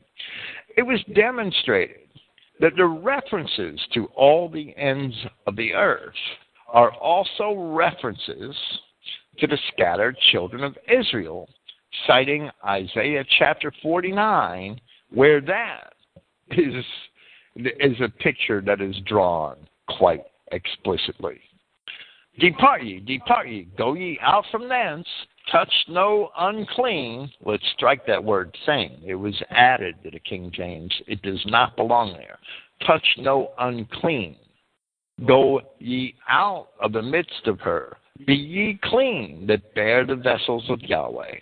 it 0.78 0.84
was 0.84 1.00
demonstrated 1.14 1.98
that 2.60 2.76
the 2.78 2.86
references 2.86 3.80
to 3.94 4.06
all 4.16 4.50
the 4.50 4.76
ends 4.78 5.16
of 5.48 5.56
the 5.56 5.74
earth 5.74 6.14
are 6.68 6.92
also 6.94 7.54
references 7.76 8.56
to 9.40 9.48
the 9.48 9.58
scattered 9.74 10.18
children 10.32 10.64
of 10.64 10.78
Israel, 10.88 11.50
citing 12.08 12.50
Isaiah 12.66 13.26
chapter 13.38 13.74
49, 13.82 14.80
where 15.12 15.42
that 15.42 15.94
is, 16.52 16.86
is 17.56 18.00
a 18.02 18.10
picture 18.22 18.62
that 18.62 18.82
is 18.82 18.96
drawn 19.06 19.58
quite 19.98 20.24
explicitly. 20.52 21.40
Depart 22.40 22.84
ye, 22.84 23.00
depart 23.00 23.48
ye, 23.48 23.68
go 23.78 23.94
ye 23.94 24.20
out 24.22 24.44
from 24.52 24.68
thence, 24.68 25.08
touch 25.52 25.72
no 25.88 26.32
unclean. 26.38 27.32
Let's 27.46 27.64
strike 27.76 28.06
that 28.08 28.24
word 28.24 28.56
thing. 28.66 29.00
It 29.06 29.16
was 29.16 29.42
added 29.52 29.96
to 30.04 30.12
the 30.12 30.20
King 30.20 30.52
James. 30.54 30.94
It 31.08 31.22
does 31.22 31.42
not 31.46 31.78
belong 31.78 32.14
there. 32.14 32.38
Touch 32.86 33.06
no 33.18 33.52
unclean. 33.58 34.36
Go 35.26 35.62
ye 35.80 36.16
out 36.28 36.68
of 36.82 36.92
the 36.92 37.02
midst 37.02 37.48
of 37.48 37.62
her. 37.62 37.96
Be 38.28 38.36
ye 38.36 38.80
clean 38.84 39.46
that 39.48 39.74
bear 39.74 40.06
the 40.06 40.16
vessels 40.16 40.66
of 40.70 40.82
Yahweh. 40.82 41.36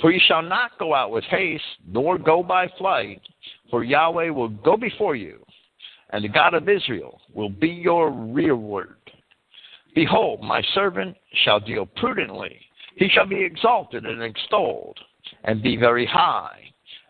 For 0.00 0.10
ye 0.10 0.20
shall 0.26 0.42
not 0.42 0.76
go 0.80 0.92
out 0.92 1.12
with 1.12 1.24
haste, 1.24 1.62
nor 1.86 2.18
go 2.18 2.42
by 2.42 2.66
flight, 2.78 3.22
for 3.70 3.84
Yahweh 3.84 4.30
will 4.30 4.48
go 4.48 4.76
before 4.76 5.14
you 5.14 5.44
and 6.14 6.22
the 6.22 6.28
God 6.28 6.54
of 6.54 6.68
Israel 6.68 7.20
will 7.34 7.48
be 7.48 7.68
your 7.68 8.12
rearward. 8.12 8.98
Behold, 9.96 10.42
my 10.42 10.62
servant 10.72 11.16
shall 11.44 11.58
deal 11.58 11.86
prudently. 11.86 12.56
He 12.94 13.08
shall 13.08 13.26
be 13.26 13.42
exalted 13.42 14.06
and 14.06 14.22
extolled, 14.22 14.96
and 15.42 15.60
be 15.60 15.76
very 15.76 16.06
high. 16.06 16.60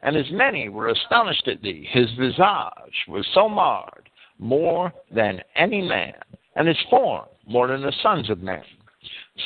And 0.02 0.16
as 0.16 0.24
many 0.31 0.70
were 0.70 0.89
astonished 0.89 1.47
at 1.48 1.60
thee, 1.60 1.86
his 1.90 2.10
visage 2.18 3.05
was 3.06 3.26
so 3.35 3.47
marred, 3.47 4.09
more 4.39 4.90
than 5.14 5.43
any 5.55 5.86
man, 5.86 6.14
and 6.56 6.66
his 6.66 6.82
form 6.89 7.26
more 7.47 7.68
than 7.68 7.82
the 7.82 7.93
sons 8.02 8.31
of 8.31 8.43
men. 8.43 8.64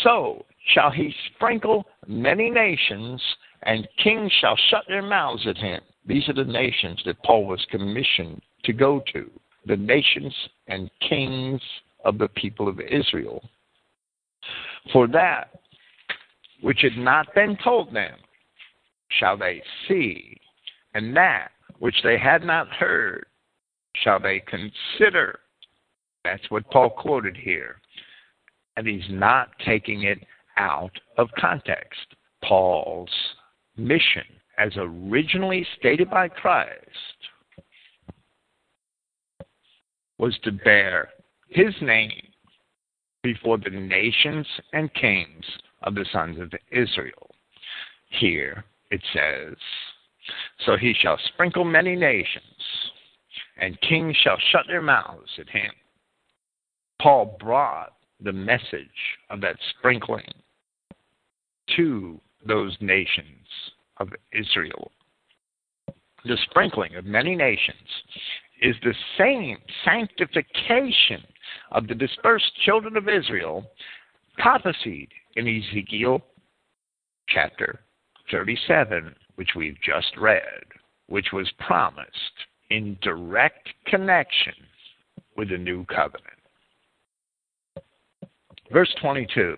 So 0.05 0.47
shall 0.72 0.93
he 0.93 1.12
sprinkle 1.35 1.85
many 2.06 2.48
nations, 2.48 3.20
and 3.64 3.89
kings 4.05 4.30
shall 4.40 4.56
shut 4.70 4.85
their 4.86 5.02
mouths 5.02 5.48
at 5.48 5.56
him. 5.56 5.80
These 6.06 6.28
are 6.28 6.35
the 6.35 6.44
nations 6.44 7.02
that 7.06 7.20
Paul 7.24 7.44
was 7.44 7.66
commissioned 7.72 8.40
to 8.62 8.72
go 8.72 9.02
to 9.12 9.28
the 9.66 9.76
nations 9.76 10.35
and 10.66 10.90
kings 11.09 11.60
of 12.05 12.18
the 12.18 12.28
people 12.28 12.68
of 12.68 12.80
Israel. 12.80 13.43
For 14.93 15.06
that 15.09 15.60
which 16.62 16.80
had 16.82 16.97
not 16.97 17.35
been 17.35 17.56
told 17.62 17.94
them 17.94 18.16
shall 19.18 19.36
they 19.36 19.62
see, 19.86 20.36
and 20.94 21.16
that 21.16 21.48
which 21.78 21.97
they 22.02 22.18
had 22.18 22.43
not 22.43 22.68
heard 22.68 23.26
shall 24.02 24.20
they 24.20 24.40
consider. 24.40 25.40
That's 26.24 26.51
what 26.51 26.70
Paul 26.70 26.90
quoted 26.90 27.36
here. 27.36 27.80
And 28.76 28.86
he's 28.86 29.09
not 29.10 29.48
taking 29.64 30.05
it 30.05 30.18
out 30.56 30.93
of 31.16 31.28
context. 31.39 32.01
Paul's 32.44 33.10
mission, 33.76 34.24
as 34.59 34.72
originally 34.76 35.66
stated 35.78 36.10
by 36.10 36.28
Christ, 36.28 36.78
was 40.19 40.39
to 40.45 40.53
bear 40.53 41.11
his 41.49 41.74
name 41.81 42.28
before 43.23 43.59
the 43.59 43.70
nations 43.70 44.47
and 44.73 44.93
kings 44.95 45.45
of 45.82 45.95
the 45.95 46.05
sons 46.12 46.39
of 46.40 46.53
Israel. 46.70 47.31
Here 48.11 48.65
it 48.90 49.01
says, 49.12 49.57
So 50.65 50.77
he 50.77 50.95
shall 50.95 51.19
sprinkle 51.32 51.65
many 51.65 51.95
nations, 51.95 52.43
and 53.61 53.81
kings 53.81 54.16
shall 54.23 54.39
shut 54.51 54.65
their 54.66 54.82
mouths 54.82 55.31
at 55.39 55.49
him. 55.49 55.70
Paul 57.01 57.36
brought 57.39 57.93
the 58.20 58.32
message 58.32 58.89
of 59.31 59.40
that 59.40 59.57
sprinkling 59.78 60.32
to 61.77 62.20
those 62.47 62.77
nations 62.81 63.47
of 63.99 64.09
Israel. 64.32 64.90
The 66.24 66.39
sprinkling 66.51 66.97
of 66.97 67.05
many 67.05 67.36
nations 67.36 67.77
is 68.60 68.76
the 68.82 68.94
same 69.16 69.59
sanctification 69.85 71.22
of 71.72 71.86
the 71.86 71.94
dispersed 71.94 72.52
children 72.64 72.97
of 72.97 73.09
Israel 73.09 73.64
prophesied 74.39 75.09
in 75.36 75.47
Ezekiel 75.47 76.22
chapter 77.28 77.80
37, 78.30 79.14
which 79.36 79.51
we've 79.56 79.78
just 79.85 80.16
read, 80.16 80.43
which 81.09 81.28
was 81.32 81.51
promised 81.59 82.09
in 82.70 82.97
direct 83.02 83.68
connection 83.86 84.55
with 85.36 85.51
the 85.51 85.59
new 85.59 85.85
covenant. 85.86 86.24
Verse 88.70 88.94
22 89.01 89.56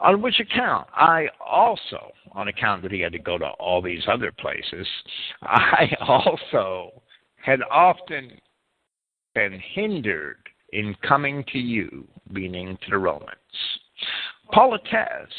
On 0.00 0.22
which 0.22 0.40
account 0.40 0.86
I 0.94 1.26
also, 1.44 2.12
on 2.32 2.48
account 2.48 2.82
that 2.82 2.92
he 2.92 3.00
had 3.00 3.12
to 3.12 3.18
go 3.18 3.36
to 3.36 3.48
all 3.58 3.82
these 3.82 4.04
other 4.08 4.32
places, 4.32 4.86
I 5.42 5.90
also 6.00 7.02
had 7.46 7.60
often 7.70 8.32
been 9.32 9.62
hindered 9.72 10.38
in 10.72 10.96
coming 11.06 11.44
to 11.52 11.58
you, 11.58 12.06
meaning 12.28 12.76
to 12.82 12.90
the 12.90 12.98
Romans. 12.98 13.30
Paul 14.52 14.74
attests 14.74 15.32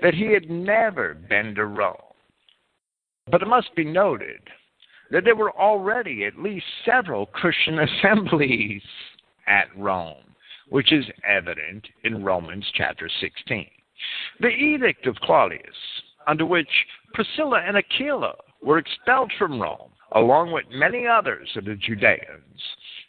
that 0.00 0.14
he 0.14 0.32
had 0.32 0.48
never 0.48 1.12
been 1.14 1.54
to 1.54 1.66
Rome. 1.66 1.96
But 3.30 3.42
it 3.42 3.48
must 3.48 3.74
be 3.76 3.84
noted 3.84 4.40
that 5.10 5.24
there 5.24 5.36
were 5.36 5.52
already 5.52 6.24
at 6.24 6.38
least 6.38 6.64
several 6.86 7.26
Christian 7.26 7.78
assemblies 8.00 8.82
at 9.46 9.66
Rome, 9.76 10.24
which 10.70 10.90
is 10.90 11.04
evident 11.28 11.86
in 12.04 12.24
Romans 12.24 12.64
chapter 12.74 13.10
16. 13.20 13.66
The 14.40 14.48
edict 14.48 15.06
of 15.06 15.16
Claudius, 15.16 15.76
under 16.26 16.46
which 16.46 16.70
Priscilla 17.12 17.60
and 17.66 17.76
Aquila 17.76 18.36
were 18.62 18.78
expelled 18.78 19.30
from 19.38 19.60
Rome, 19.60 19.90
along 20.14 20.52
with 20.52 20.64
many 20.70 21.06
others 21.06 21.48
of 21.56 21.64
the 21.64 21.74
Judeans, 21.74 22.60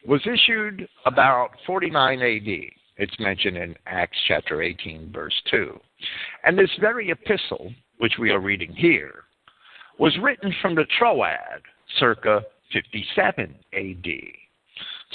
was 0.05 0.21
issued 0.25 0.87
about 1.05 1.49
49 1.65 2.21
AD. 2.21 2.71
It's 2.97 3.19
mentioned 3.19 3.57
in 3.57 3.75
Acts 3.85 4.17
chapter 4.27 4.61
18, 4.61 5.11
verse 5.11 5.33
2. 5.49 5.79
And 6.43 6.57
this 6.57 6.69
very 6.79 7.09
epistle, 7.09 7.73
which 7.97 8.13
we 8.19 8.29
are 8.31 8.39
reading 8.39 8.73
here, 8.73 9.23
was 9.97 10.17
written 10.21 10.53
from 10.61 10.75
the 10.75 10.85
Troad 10.97 11.61
circa 11.99 12.41
57 12.71 13.55
AD. 13.73 14.07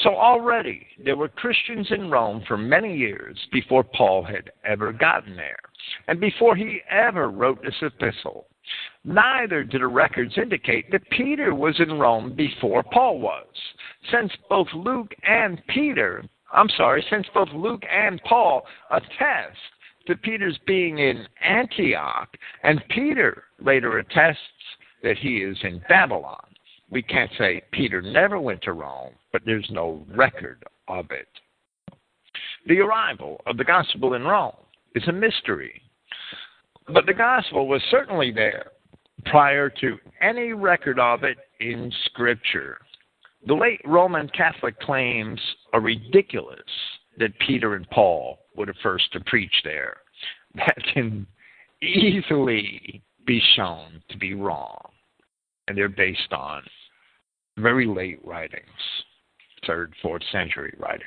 So 0.02 0.10
already 0.10 0.86
there 1.04 1.16
were 1.16 1.28
Christians 1.28 1.88
in 1.90 2.10
Rome 2.10 2.42
for 2.46 2.56
many 2.56 2.96
years 2.96 3.36
before 3.52 3.82
Paul 3.82 4.22
had 4.22 4.50
ever 4.64 4.92
gotten 4.92 5.36
there, 5.36 5.58
and 6.06 6.20
before 6.20 6.54
he 6.54 6.80
ever 6.90 7.30
wrote 7.30 7.60
this 7.62 7.74
epistle. 7.82 8.46
Neither 9.08 9.64
do 9.64 9.78
the 9.78 9.86
records 9.86 10.36
indicate 10.36 10.90
that 10.90 11.08
Peter 11.08 11.54
was 11.54 11.80
in 11.80 11.98
Rome 11.98 12.34
before 12.34 12.82
Paul 12.82 13.20
was, 13.20 13.46
since 14.12 14.30
both 14.50 14.66
Luke 14.74 15.14
and 15.26 15.62
Peter, 15.68 16.22
I'm 16.52 16.68
sorry, 16.76 17.02
since 17.08 17.26
both 17.32 17.48
Luke 17.54 17.82
and 17.90 18.20
Paul 18.24 18.66
attest 18.90 19.56
to 20.08 20.14
Peter's 20.14 20.58
being 20.66 20.98
in 20.98 21.26
Antioch, 21.42 22.28
and 22.64 22.84
Peter 22.90 23.44
later 23.64 23.96
attests 23.98 24.42
that 25.02 25.16
he 25.16 25.38
is 25.38 25.56
in 25.62 25.82
Babylon. 25.88 26.44
We 26.90 27.00
can't 27.00 27.30
say 27.38 27.62
Peter 27.72 28.02
never 28.02 28.38
went 28.38 28.60
to 28.62 28.74
Rome, 28.74 29.14
but 29.32 29.40
there's 29.46 29.70
no 29.70 30.04
record 30.14 30.62
of 30.86 31.06
it. 31.12 31.28
The 32.66 32.80
arrival 32.80 33.40
of 33.46 33.56
the 33.56 33.64
gospel 33.64 34.12
in 34.12 34.24
Rome 34.24 34.52
is 34.94 35.08
a 35.08 35.12
mystery. 35.12 35.80
But 36.92 37.06
the 37.06 37.14
gospel 37.14 37.68
was 37.68 37.80
certainly 37.90 38.30
there 38.32 38.72
prior 39.26 39.68
to 39.68 39.98
any 40.20 40.52
record 40.52 40.98
of 40.98 41.24
it 41.24 41.38
in 41.60 41.92
Scripture. 42.06 42.78
The 43.46 43.54
late 43.54 43.80
Roman 43.84 44.28
Catholic 44.30 44.78
claims 44.80 45.40
are 45.72 45.80
ridiculous 45.80 46.58
that 47.18 47.38
Peter 47.46 47.74
and 47.74 47.88
Paul 47.90 48.38
were 48.56 48.66
the 48.66 48.74
first 48.82 49.12
to 49.12 49.20
preach 49.20 49.54
there. 49.64 49.98
That 50.54 50.76
can 50.94 51.26
easily 51.82 53.02
be 53.26 53.40
shown 53.54 54.02
to 54.10 54.18
be 54.18 54.34
wrong. 54.34 54.78
And 55.66 55.76
they're 55.76 55.88
based 55.88 56.32
on 56.32 56.62
very 57.58 57.86
late 57.86 58.24
writings, 58.24 58.64
third, 59.66 59.92
fourth 60.02 60.22
century 60.32 60.74
writings. 60.78 61.04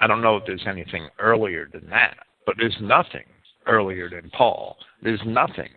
I 0.00 0.06
don't 0.06 0.22
know 0.22 0.36
if 0.36 0.44
there's 0.46 0.66
anything 0.66 1.08
earlier 1.18 1.68
than 1.72 1.88
that, 1.90 2.16
but 2.46 2.54
there's 2.58 2.76
nothing 2.80 3.24
earlier 3.66 4.08
than 4.08 4.30
Paul. 4.30 4.76
There's 5.02 5.20
nothing 5.26 5.68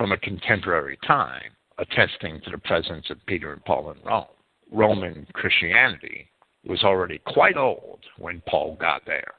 from 0.00 0.12
a 0.12 0.16
contemporary 0.16 0.98
time 1.06 1.50
attesting 1.76 2.40
to 2.40 2.50
the 2.50 2.56
presence 2.56 3.04
of 3.10 3.18
Peter 3.26 3.52
and 3.52 3.62
Paul 3.66 3.90
in 3.90 3.98
Rome. 4.02 4.24
Roman 4.72 5.26
Christianity 5.34 6.26
was 6.64 6.82
already 6.84 7.20
quite 7.26 7.58
old 7.58 8.00
when 8.16 8.42
Paul 8.48 8.78
got 8.80 9.02
there, 9.04 9.34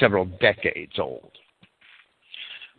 several 0.00 0.24
decades 0.40 0.98
old. 0.98 1.30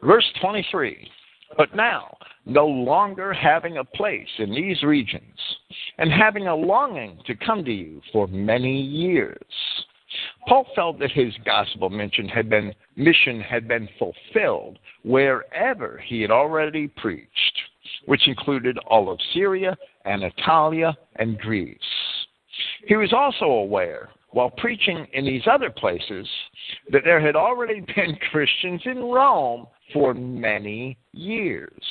Verse 0.03 0.26
23 0.41 1.10
But 1.56 1.73
now, 1.77 2.18
no 2.45 2.68
longer 2.68 3.31
having 3.31 3.77
a 3.77 3.85
place 3.85 4.27
in 4.39 4.52
these 4.52 4.84
regions, 4.84 5.39
and 5.97 6.11
having 6.11 6.47
a 6.47 6.56
longing 6.56 7.19
to 7.26 7.35
come 7.35 7.64
to 7.64 7.72
you 7.72 8.02
for 8.11 8.27
many 8.27 8.81
years, 8.81 9.45
Paul 10.48 10.66
felt 10.76 11.00
that 11.00 11.12
his 11.12 11.34
gospel 11.46 11.90
mission 11.90 12.28
had 12.28 12.50
been, 12.50 12.74
mission 12.96 13.40
had 13.42 13.68
been 13.68 13.90
fulfilled 14.00 14.80
wherever 15.04 16.02
he 16.06 16.22
had 16.22 16.32
already 16.32 16.88
preached, 16.88 17.62
which 18.06 18.28
included 18.28 18.78
all 18.88 19.10
of 19.10 19.20
Syria, 19.34 19.78
Anatolia, 20.06 20.96
and 21.18 21.38
Greece. 21.40 21.78
He 22.88 22.96
was 22.96 23.14
also 23.14 23.46
aware, 23.46 24.10
while 24.30 24.50
preaching 24.50 25.08
in 25.14 25.26
these 25.26 25.48
other 25.48 25.70
places, 25.70 26.28
that 26.92 27.04
there 27.04 27.20
had 27.20 27.36
already 27.36 27.80
been 27.96 28.18
Christians 28.32 28.82
in 28.86 29.00
Rome 29.00 29.68
for 29.94 30.14
many 30.14 30.98
years. 31.14 31.84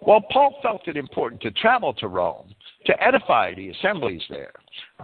While 0.00 0.22
Paul 0.32 0.58
felt 0.62 0.88
it 0.88 0.96
important 0.96 1.40
to 1.42 1.50
travel 1.52 1.94
to 1.94 2.08
Rome 2.08 2.54
to 2.86 3.02
edify 3.02 3.54
the 3.54 3.70
assemblies 3.70 4.22
there, 4.28 4.52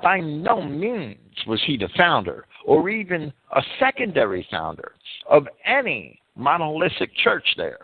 by 0.03 0.21
no 0.21 0.63
means 0.63 1.19
was 1.47 1.61
he 1.67 1.77
the 1.77 1.89
founder 1.97 2.47
or 2.65 2.89
even 2.91 3.33
a 3.55 3.63
secondary 3.79 4.47
founder 4.51 4.93
of 5.29 5.47
any 5.65 6.21
monolithic 6.37 7.11
church 7.23 7.47
there. 7.57 7.81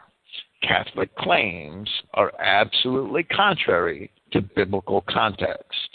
Catholic 0.62 1.14
claims 1.16 1.88
are 2.14 2.32
absolutely 2.40 3.22
contrary 3.24 4.10
to 4.32 4.40
biblical 4.40 5.04
context. 5.08 5.90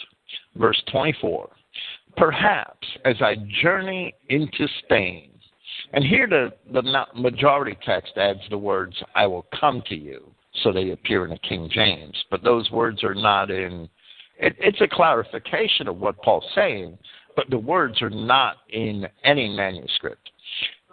Verse 0.55 0.81
24 0.91 1.49
Perhaps 2.17 2.87
as 3.05 3.15
I 3.21 3.35
journey 3.61 4.13
into 4.29 4.67
Spain, 4.83 5.29
and 5.93 6.03
here 6.03 6.27
the, 6.27 6.51
the 6.71 7.05
majority 7.15 7.77
text 7.85 8.13
adds 8.17 8.41
the 8.49 8.57
words, 8.57 8.95
I 9.15 9.25
will 9.27 9.45
come 9.59 9.81
to 9.87 9.95
you, 9.95 10.31
so 10.63 10.71
they 10.71 10.91
appear 10.91 11.25
in 11.25 11.31
the 11.31 11.39
King 11.39 11.69
James, 11.71 12.15
but 12.31 12.43
those 12.43 12.69
words 12.71 13.03
are 13.03 13.15
not 13.15 13.51
in, 13.51 13.89
it, 14.39 14.55
it's 14.59 14.81
a 14.81 14.87
clarification 14.87 15.87
of 15.87 15.97
what 15.97 16.21
Paul's 16.21 16.45
saying, 16.55 16.97
but 17.35 17.49
the 17.49 17.57
words 17.57 18.01
are 18.01 18.09
not 18.09 18.57
in 18.69 19.07
any 19.23 19.55
manuscript. 19.55 20.29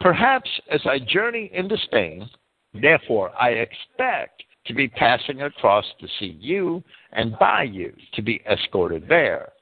Perhaps 0.01 0.51
as 0.71 0.81
I 0.85 0.99
journey 0.99 1.51
into 1.53 1.77
Spain, 1.85 2.29
therefore 2.75 3.33
I 3.41 3.51
expect 3.51 4.43
to 4.67 4.75
be 4.75 4.89
passing 4.89 5.43
across 5.43 5.85
to 6.01 6.09
see 6.19 6.37
you 6.41 6.83
and 7.13 7.39
by 7.39 7.63
you 7.63 7.93
to 8.15 8.23
be 8.23 8.43
escorted 8.51 9.07
there. 9.09 9.53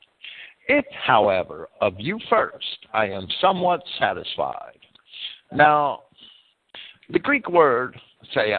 If, 0.67 0.85
however, 1.07 1.69
of 1.81 1.95
you 1.99 2.19
first 2.31 2.87
I 2.93 3.07
am 3.07 3.29
somewhat 3.41 3.83
satisfied. 3.99 4.79
Now, 5.53 6.05
the 7.11 7.19
Greek 7.19 7.49
word, 7.51 8.01
say, 8.35 8.55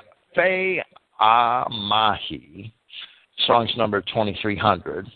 theaomai, 1.20 2.72
Strong's 3.44 3.76
number 3.78 4.02
2300, 4.02 5.08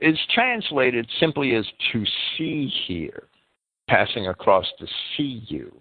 is 0.00 0.18
translated 0.34 1.08
simply 1.20 1.54
as 1.54 1.66
to 1.92 2.04
see 2.36 2.72
here, 2.86 3.28
passing 3.88 4.28
across 4.28 4.66
to 4.78 4.86
see 5.16 5.44
you. 5.46 5.72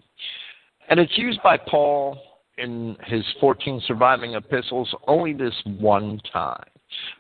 And 0.90 1.00
it's 1.00 1.18
used 1.18 1.42
by 1.44 1.58
Paul 1.58 2.22
in 2.58 2.96
his 3.06 3.24
14 3.40 3.82
surviving 3.88 4.36
epistles 4.36 4.94
only 5.08 5.34
this 5.34 5.56
one 5.80 6.20
time. 6.32 6.64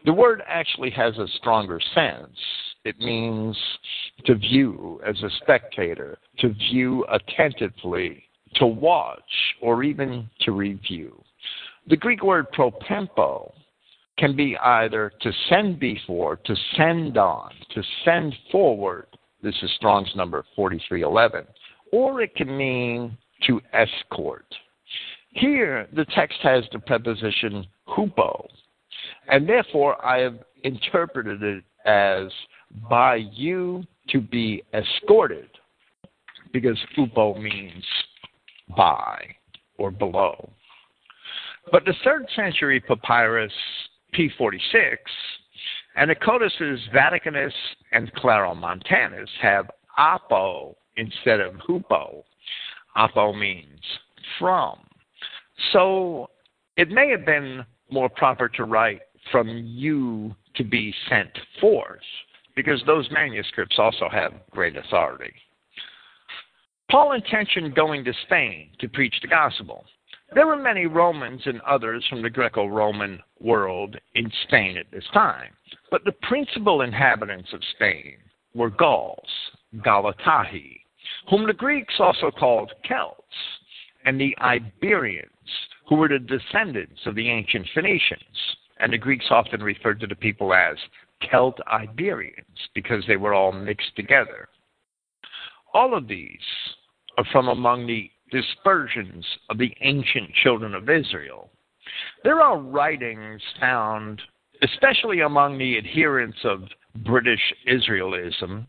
The 0.06 0.14
word 0.14 0.44
actually 0.48 0.92
has 0.92 1.18
a 1.18 1.28
stronger 1.40 1.80
sense. 1.96 2.38
It 2.84 3.00
means 3.00 3.58
to 4.26 4.36
view 4.36 5.00
as 5.06 5.22
a 5.24 5.30
spectator, 5.42 6.18
to 6.40 6.50
view 6.50 7.06
attentively, 7.10 8.24
to 8.56 8.66
watch, 8.66 9.22
or 9.62 9.84
even 9.84 10.30
to 10.42 10.52
review. 10.52 11.24
The 11.92 11.98
Greek 11.98 12.24
word 12.24 12.50
propempo 12.54 13.52
can 14.18 14.34
be 14.34 14.58
either 14.58 15.12
to 15.20 15.32
send 15.50 15.78
before, 15.78 16.38
to 16.38 16.56
send 16.78 17.18
on, 17.18 17.52
to 17.76 17.84
send 18.06 18.34
forward. 18.50 19.08
This 19.44 19.56
is 19.62 19.70
Strong's 19.76 20.16
number 20.16 20.46
4311. 20.56 21.46
Or 21.92 22.22
it 22.22 22.34
can 22.34 22.56
mean 22.56 23.18
to 23.46 23.60
escort. 23.74 24.46
Here, 25.32 25.90
the 25.94 26.06
text 26.16 26.38
has 26.44 26.64
the 26.72 26.80
preposition 26.80 27.68
hupo, 27.90 28.48
and 29.28 29.48
therefore 29.48 30.04
I 30.06 30.20
have 30.20 30.40
interpreted 30.64 31.44
it 31.44 31.64
as 31.86 32.32
by 32.90 33.18
you 33.34 33.84
to 34.12 34.22
be 34.22 34.64
escorted, 34.74 35.50
because 36.54 36.78
hupo 36.98 37.38
means 37.38 37.84
by 38.78 39.26
or 39.78 39.92
below. 39.92 40.54
But 41.72 41.86
the 41.86 41.94
third 42.04 42.28
century 42.36 42.80
papyrus 42.80 43.52
P46 44.14 44.98
and 45.96 46.10
Herodotus 46.10 46.80
Vaticanus 46.94 47.54
and 47.92 48.12
Claromontanus 48.14 49.30
have 49.42 49.70
apo 49.98 50.76
instead 50.98 51.40
of 51.40 51.54
hupo. 51.56 52.24
Apo 52.96 53.34
means 53.34 53.82
from. 54.40 54.80
So 55.72 56.30
it 56.78 56.90
may 56.90 57.10
have 57.10 57.26
been 57.26 57.66
more 57.90 58.10
proper 58.10 58.48
to 58.50 58.64
write 58.64 59.02
from 59.32 59.50
you 59.50 60.36
to 60.56 60.64
be 60.64 60.94
sent 61.10 61.30
forth, 61.60 62.00
because 62.56 62.82
those 62.86 63.10
manuscripts 63.12 63.78
also 63.78 64.10
have 64.10 64.34
great 64.52 64.76
authority. 64.76 65.34
Paul 66.90 67.14
intentioned 67.14 67.74
going 67.76 68.04
to 68.04 68.14
Spain 68.26 68.72
to 68.80 68.90
preach 68.90 69.16
the 69.22 69.28
gospel. 69.28 69.86
There 70.34 70.48
were 70.48 70.56
many 70.56 70.86
Romans 70.86 71.42
and 71.46 71.60
others 71.62 72.06
from 72.10 72.22
the 72.22 72.30
Greco 72.30 72.66
Roman 72.66 73.22
world 73.42 73.98
in 74.16 74.32
Spain 74.44 74.78
at 74.78 74.90
this 74.90 75.04
time, 75.14 75.52
but 75.90 76.06
the 76.06 76.14
principal 76.24 76.84
inhabitants 76.84 77.52
of 77.52 77.62
Spain 77.76 78.16
were 78.56 78.70
Gauls, 78.70 79.28
Galatae, 79.78 80.80
whom 81.30 81.46
the 81.46 81.54
Greeks 81.54 81.96
also 82.00 82.32
called 82.32 82.72
Celts, 82.88 83.20
and 84.06 84.20
the 84.20 84.34
Iberians, 84.40 85.28
who 85.88 85.96
were 85.96 86.08
the 86.08 86.20
descendants 86.20 87.02
of 87.06 87.16
the 87.16 87.30
ancient 87.30 87.68
Phoenicians. 87.74 88.56
And 88.80 88.94
the 88.94 88.98
Greeks 88.98 89.26
often 89.30 89.62
referred 89.62 90.00
to 90.00 90.08
the 90.08 90.16
people 90.16 90.54
as 90.54 90.78
Celt 91.30 91.60
Iberians 91.68 92.70
because 92.74 93.04
they 93.06 93.18
were 93.18 93.34
all 93.34 93.52
mixed 93.52 93.96
together. 93.98 94.48
All 95.74 95.94
of 95.94 96.08
these 96.08 96.40
are 97.18 97.26
from 97.32 97.50
among 97.50 97.86
the 97.86 98.10
dispersions 98.32 99.26
of 99.50 99.58
the 99.58 99.74
ancient 99.82 100.34
children 100.44 100.74
of 100.74 100.90
Israel. 100.90 101.50
There 102.24 102.42
are 102.42 102.58
writings 102.58 103.42
found, 103.60 104.22
especially 104.62 105.22
among 105.22 105.58
the 105.58 105.78
adherents 105.78 106.38
of 106.44 106.64
British 107.04 107.54
Israelism, 107.68 108.66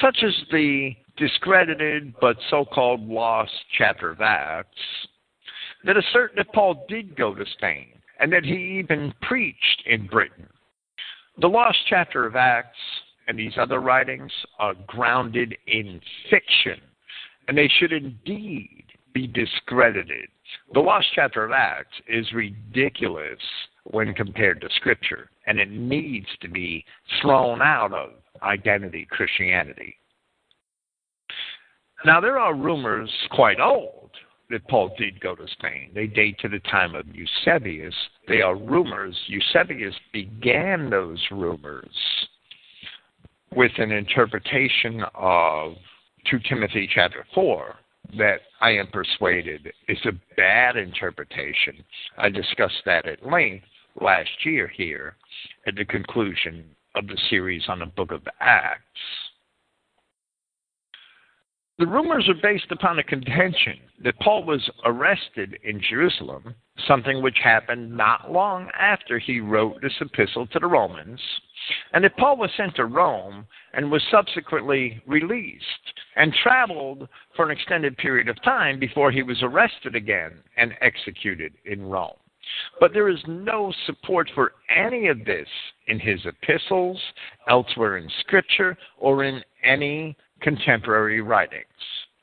such 0.00 0.18
as 0.24 0.34
the 0.50 0.94
discredited 1.16 2.14
but 2.20 2.36
so 2.50 2.64
called 2.64 3.06
lost 3.06 3.52
chapter 3.76 4.10
of 4.10 4.20
Acts, 4.20 4.68
that 5.84 5.96
assert 5.96 6.32
that 6.36 6.52
Paul 6.52 6.84
did 6.88 7.16
go 7.16 7.34
to 7.34 7.44
Spain 7.58 7.92
and 8.18 8.32
that 8.32 8.44
he 8.44 8.78
even 8.78 9.12
preached 9.22 9.82
in 9.86 10.06
Britain. 10.06 10.48
The 11.38 11.48
lost 11.48 11.78
chapter 11.88 12.26
of 12.26 12.34
Acts 12.34 12.78
and 13.28 13.38
these 13.38 13.52
other 13.58 13.80
writings 13.80 14.32
are 14.58 14.74
grounded 14.86 15.56
in 15.66 16.00
fiction, 16.30 16.80
and 17.48 17.58
they 17.58 17.68
should 17.78 17.92
indeed 17.92 18.85
be 19.16 19.26
discredited. 19.26 20.28
The 20.74 20.80
lost 20.80 21.06
chapter 21.14 21.42
of 21.42 21.50
Acts 21.50 21.96
is 22.06 22.30
ridiculous 22.34 23.38
when 23.84 24.12
compared 24.12 24.60
to 24.60 24.68
Scripture, 24.76 25.30
and 25.46 25.58
it 25.58 25.70
needs 25.70 26.26
to 26.42 26.48
be 26.48 26.84
thrown 27.22 27.62
out 27.62 27.94
of 27.94 28.10
identity 28.42 29.06
Christianity. 29.10 29.96
Now, 32.04 32.20
there 32.20 32.38
are 32.38 32.54
rumors 32.54 33.10
quite 33.30 33.58
old 33.58 34.10
that 34.50 34.68
Paul 34.68 34.94
did 34.98 35.18
go 35.18 35.34
to 35.34 35.48
Spain. 35.48 35.92
They 35.94 36.06
date 36.06 36.38
to 36.40 36.50
the 36.50 36.60
time 36.70 36.94
of 36.94 37.06
Eusebius. 37.14 37.94
They 38.28 38.42
are 38.42 38.54
rumors. 38.54 39.16
Eusebius 39.28 39.94
began 40.12 40.90
those 40.90 41.24
rumors 41.30 41.88
with 43.50 43.72
an 43.78 43.92
interpretation 43.92 45.04
of 45.14 45.72
2 46.30 46.38
Timothy 46.50 46.86
chapter 46.92 47.24
4 47.34 47.76
that 48.18 48.40
I 48.60 48.70
am 48.70 48.86
persuaded 48.88 49.72
is 49.88 49.98
a 50.04 50.12
bad 50.36 50.76
interpretation. 50.76 51.84
I 52.18 52.28
discussed 52.28 52.82
that 52.84 53.06
at 53.06 53.26
length 53.26 53.66
last 54.00 54.30
year 54.44 54.68
here 54.68 55.16
at 55.66 55.74
the 55.74 55.84
conclusion 55.84 56.64
of 56.94 57.06
the 57.06 57.18
series 57.28 57.62
on 57.68 57.80
the 57.80 57.86
book 57.86 58.12
of 58.12 58.22
Acts. 58.40 58.82
The 61.78 61.86
rumors 61.86 62.26
are 62.30 62.40
based 62.42 62.70
upon 62.70 62.98
a 62.98 63.02
contention 63.02 63.78
that 64.02 64.18
Paul 64.20 64.44
was 64.44 64.70
arrested 64.86 65.58
in 65.62 65.82
Jerusalem, 65.90 66.54
something 66.88 67.22
which 67.22 67.36
happened 67.44 67.94
not 67.94 68.32
long 68.32 68.70
after 68.78 69.18
he 69.18 69.40
wrote 69.40 69.82
this 69.82 69.92
epistle 70.00 70.46
to 70.46 70.58
the 70.58 70.66
Romans, 70.66 71.20
and 71.92 72.02
that 72.02 72.16
Paul 72.16 72.38
was 72.38 72.50
sent 72.56 72.76
to 72.76 72.86
Rome 72.86 73.46
and 73.74 73.90
was 73.90 74.02
subsequently 74.10 75.02
released 75.06 75.95
and 76.16 76.34
traveled 76.42 77.08
for 77.34 77.44
an 77.44 77.50
extended 77.50 77.96
period 77.98 78.28
of 78.28 78.42
time 78.42 78.78
before 78.78 79.10
he 79.10 79.22
was 79.22 79.42
arrested 79.42 79.94
again 79.94 80.32
and 80.56 80.74
executed 80.80 81.52
in 81.64 81.82
Rome. 81.82 82.16
But 82.80 82.92
there 82.92 83.08
is 83.08 83.22
no 83.26 83.72
support 83.86 84.30
for 84.34 84.52
any 84.74 85.08
of 85.08 85.24
this 85.24 85.48
in 85.88 85.98
his 85.98 86.20
epistles, 86.24 87.00
elsewhere 87.48 87.96
in 87.96 88.08
Scripture, 88.20 88.76
or 88.98 89.24
in 89.24 89.42
any 89.64 90.16
contemporary 90.40 91.20
writings. 91.20 91.66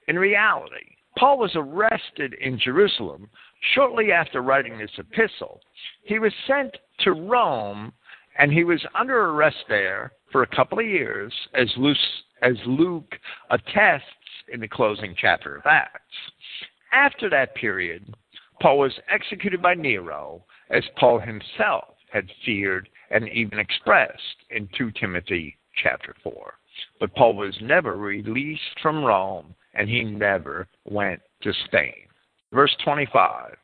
In 0.08 0.18
reality, 0.18 0.96
Paul 1.18 1.40
was 1.40 1.52
arrested 1.56 2.34
in 2.42 2.60
Jerusalem 2.60 3.30
shortly 3.74 4.12
after 4.12 4.42
writing 4.42 4.78
this 4.78 4.92
epistle. 4.98 5.62
He 6.04 6.20
was 6.20 6.34
sent 6.48 6.78
to 7.00 7.12
Rome 7.12 7.94
and 8.38 8.52
he 8.52 8.64
was 8.64 8.84
under 8.96 9.30
arrest 9.30 9.64
there 9.70 10.14
for 10.32 10.44
a 10.44 10.56
couple 10.56 10.80
of 10.80 10.86
years, 10.86 11.32
as 11.54 11.70
Luke, 11.78 11.98
as 12.44 12.58
Luke 12.66 13.16
attests 13.50 14.06
in 14.52 14.60
the 14.60 14.68
closing 14.68 15.16
chapter 15.18 15.56
of 15.56 15.66
Acts. 15.66 16.02
After 16.92 17.30
that 17.30 17.56
period, 17.56 18.14
Paul 18.62 18.78
was 18.78 18.94
executed 19.10 19.62
by 19.62 19.74
Nero, 19.74 20.44
as 20.70 20.84
Paul 20.98 21.20
himself 21.20 21.96
had 22.12 22.30
feared 22.46 22.90
and 23.10 23.28
even 23.30 23.60
expressed 23.60 24.46
in 24.52 24.70
2 24.78 24.92
Timothy 25.00 25.58
chapter 25.82 26.16
4. 26.22 26.54
But 27.00 27.16
Paul 27.16 27.36
was 27.36 27.56
never 27.62 27.96
released 27.96 28.80
from 28.82 29.04
Rome, 29.04 29.56
and 29.74 29.90
he 29.90 30.04
never 30.04 30.68
went 30.86 31.22
to 31.42 31.54
Spain. 31.66 32.08
Verse 32.52 32.76
25 32.84 33.56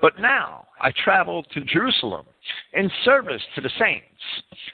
But 0.00 0.18
now 0.18 0.66
I 0.80 0.92
travel 1.04 1.42
to 1.42 1.60
Jerusalem 1.62 2.26
in 2.72 2.90
service 3.04 3.42
to 3.54 3.60
the 3.60 3.70
saints. 3.78 4.06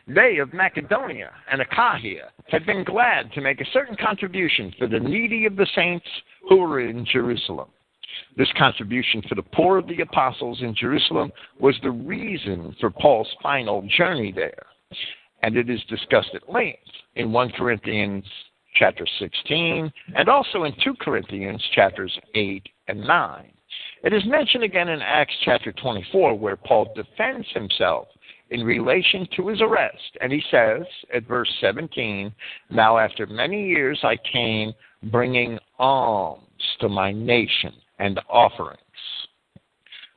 They 0.08 0.38
of 0.38 0.52
Macedonia 0.52 1.30
and 1.50 1.60
Achaia 1.60 2.30
had 2.48 2.66
been 2.66 2.84
glad 2.84 3.32
to 3.32 3.40
make 3.40 3.60
a 3.60 3.70
certain 3.72 3.96
contribution 3.96 4.74
for 4.78 4.86
the 4.86 5.00
needy 5.00 5.46
of 5.46 5.56
the 5.56 5.68
saints 5.74 6.06
who 6.48 6.56
were 6.56 6.80
in 6.80 7.04
Jerusalem. 7.04 7.68
This 8.36 8.48
contribution 8.56 9.22
for 9.28 9.34
the 9.34 9.42
poor 9.42 9.78
of 9.78 9.86
the 9.86 10.00
apostles 10.00 10.62
in 10.62 10.74
Jerusalem 10.74 11.32
was 11.60 11.76
the 11.82 11.90
reason 11.90 12.74
for 12.80 12.90
Paul's 12.90 13.28
final 13.42 13.86
journey 13.96 14.32
there 14.32 14.66
and 15.42 15.56
it 15.56 15.70
is 15.70 15.80
discussed 15.88 16.30
at 16.34 16.48
length 16.50 16.78
in 17.16 17.32
1 17.32 17.50
Corinthians 17.52 18.24
chapter 18.74 19.06
16 19.18 19.92
and 20.16 20.28
also 20.28 20.64
in 20.64 20.72
2 20.82 20.94
Corinthians 21.00 21.62
chapters 21.74 22.16
8 22.34 22.68
and 22.88 23.00
9. 23.00 23.52
It 24.02 24.14
is 24.14 24.24
mentioned 24.24 24.64
again 24.64 24.88
in 24.88 25.02
Acts 25.02 25.34
chapter 25.44 25.72
24 25.72 26.38
where 26.38 26.56
Paul 26.56 26.92
defends 26.94 27.46
himself 27.52 28.08
in 28.48 28.64
relation 28.64 29.28
to 29.36 29.48
his 29.48 29.60
arrest. 29.60 30.16
And 30.20 30.32
he 30.32 30.42
says 30.50 30.82
at 31.14 31.28
verse 31.28 31.50
17, 31.60 32.32
Now 32.70 32.96
after 32.96 33.26
many 33.26 33.66
years 33.66 34.00
I 34.02 34.16
came 34.32 34.72
bringing 35.04 35.58
alms 35.78 36.42
to 36.80 36.88
my 36.88 37.12
nation 37.12 37.74
and 37.98 38.18
offerings, 38.28 38.78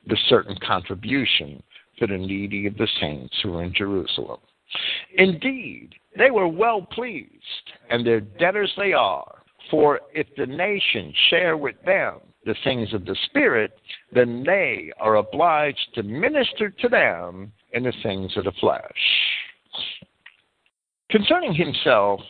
the 0.06 0.16
certain 0.28 0.56
contribution 0.66 1.62
for 1.98 2.06
the 2.06 2.16
needy 2.16 2.66
of 2.66 2.76
the 2.76 2.88
saints 3.00 3.34
who 3.42 3.54
are 3.54 3.64
in 3.64 3.74
Jerusalem. 3.74 4.40
Indeed, 5.16 5.90
they 6.16 6.30
were 6.30 6.48
well 6.48 6.82
pleased, 6.82 7.30
and 7.90 8.04
their 8.04 8.20
debtors 8.20 8.72
they 8.76 8.92
are. 8.92 9.42
For 9.70 10.00
if 10.12 10.26
the 10.36 10.46
nations 10.46 11.14
share 11.30 11.56
with 11.56 11.76
them 11.84 12.20
the 12.44 12.54
things 12.64 12.92
of 12.92 13.04
the 13.04 13.16
Spirit, 13.26 13.72
then 14.12 14.42
they 14.44 14.92
are 15.00 15.16
obliged 15.16 15.88
to 15.94 16.02
minister 16.02 16.70
to 16.70 16.88
them 16.88 17.52
in 17.72 17.82
the 17.84 17.92
things 18.02 18.36
of 18.36 18.44
the 18.44 18.52
flesh. 18.60 18.82
Concerning 21.10 21.54
himself 21.54 22.20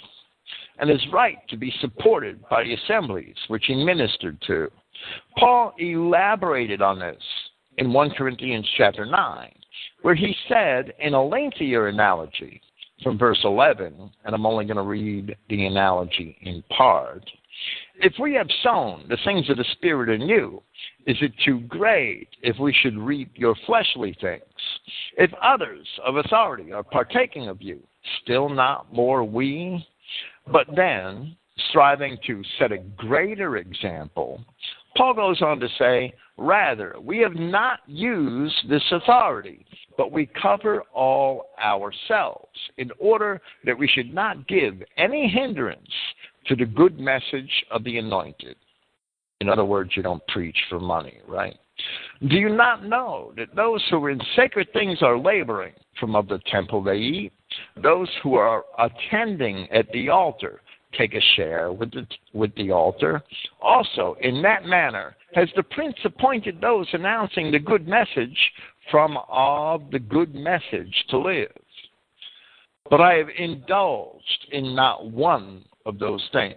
and 0.78 0.91
his 0.91 1.05
right 1.12 1.39
to 1.49 1.57
be 1.57 1.73
supported 1.81 2.41
by 2.49 2.65
the 2.65 2.74
assemblies 2.74 3.36
which 3.49 3.65
he 3.66 3.85
ministered 3.85 4.41
to, 4.47 4.70
Paul 5.39 5.73
elaborated 5.78 6.82
on 6.82 6.99
this 6.99 7.23
in 7.78 7.93
1 7.93 8.11
Corinthians 8.11 8.69
chapter 8.77 9.07
9 9.07 9.53
where 10.03 10.15
he 10.15 10.36
said 10.49 10.93
in 10.99 11.15
a 11.15 11.24
lengthier 11.24 11.89
analogy 11.89 12.61
from 13.03 13.19
verse 13.19 13.41
11, 13.43 14.11
and 14.24 14.35
I'm 14.35 14.47
only 14.47 14.66
going 14.66 14.77
to 14.77 14.82
read 14.82 15.35
the 15.49 15.66
analogy 15.66 16.36
in 16.43 16.62
part. 16.77 17.24
If 17.97 18.15
we 18.19 18.35
have 18.35 18.49
sown 18.63 19.07
the 19.09 19.19
things 19.25 19.49
of 19.49 19.57
the 19.57 19.65
Spirit 19.73 20.09
in 20.09 20.23
you, 20.23 20.63
is 21.07 21.17
it 21.21 21.33
too 21.45 21.61
great 21.61 22.29
if 22.43 22.59
we 22.59 22.73
should 22.73 22.99
reap 22.99 23.33
your 23.37 23.55
fleshly 23.67 24.17
things? 24.21 24.43
If 25.17 25.33
others 25.43 25.87
of 26.05 26.17
authority 26.17 26.73
are 26.73 26.83
partaking 26.83 27.49
of 27.49 27.63
you, 27.63 27.81
still 28.23 28.49
not 28.49 28.93
more 28.93 29.25
we? 29.25 29.87
But 30.51 30.67
then, 30.75 31.37
striving 31.71 32.19
to 32.27 32.43
set 32.59 32.73
a 32.73 32.79
greater 32.79 33.57
example, 33.57 34.45
Paul 34.97 35.15
goes 35.15 35.43
on 35.43 35.61
to 35.61 35.69
say, 35.79 36.15
Rather, 36.37 36.97
we 37.01 37.19
have 37.19 37.37
not 37.37 37.81
used 37.87 38.69
this 38.69 38.83
authority, 38.91 39.65
but 39.97 40.11
we 40.11 40.27
cover 40.41 40.83
all 40.93 41.51
ourselves, 41.63 42.59
in 42.77 42.91
order 42.99 43.41
that 43.65 43.79
we 43.79 43.87
should 43.87 44.13
not 44.13 44.49
give 44.49 44.83
any 44.97 45.29
hindrance 45.29 45.93
to 46.47 46.57
the 46.57 46.65
good 46.65 46.99
message 46.99 47.51
of 47.71 47.85
the 47.85 47.99
anointed. 47.99 48.57
In 49.41 49.49
other 49.49 49.65
words, 49.65 49.91
you 49.95 50.03
don't 50.03 50.27
preach 50.29 50.57
for 50.69 50.81
money, 50.81 51.19
right? 51.27 51.57
Do 52.29 52.37
you 52.37 52.49
not 52.49 52.85
know 52.85 53.33
that 53.37 53.55
those 53.55 53.83
who 53.91 54.05
are 54.05 54.11
in 54.11 54.21
sacred 54.37 54.73
things 54.73 54.99
are 55.03 55.19
laboring 55.19 55.73
from 55.99 56.15
of 56.15 56.29
the 56.29 56.39
temple 56.51 56.83
they 56.83 56.97
eat? 56.97 57.33
Those 57.83 58.09
who 58.23 58.37
are 58.37 58.65
attending 58.79 59.69
at 59.71 59.91
the 59.93 60.09
altar 60.09 60.61
take 60.97 61.15
a 61.15 61.21
share 61.35 61.73
with 61.73 61.91
the, 61.91 62.07
with 62.33 62.55
the 62.55 62.71
altar. 62.71 63.23
Also, 63.61 64.16
in 64.21 64.41
that 64.43 64.65
manner, 64.65 65.16
has 65.35 65.49
the 65.57 65.62
prince 65.62 65.97
appointed 66.05 66.61
those 66.61 66.87
announcing 66.93 67.51
the 67.51 67.59
good 67.59 67.89
message 67.89 68.39
from 68.91 69.19
of 69.29 69.91
the 69.91 69.99
good 69.99 70.35
message 70.35 70.95
to 71.11 71.19
live. 71.19 71.53
But 72.91 73.01
I 73.01 73.15
have 73.15 73.29
indulged 73.37 74.47
in 74.53 74.75
not 74.75 75.11
one 75.11 75.65
of 75.86 75.98
those 75.98 76.27
things. 76.32 76.55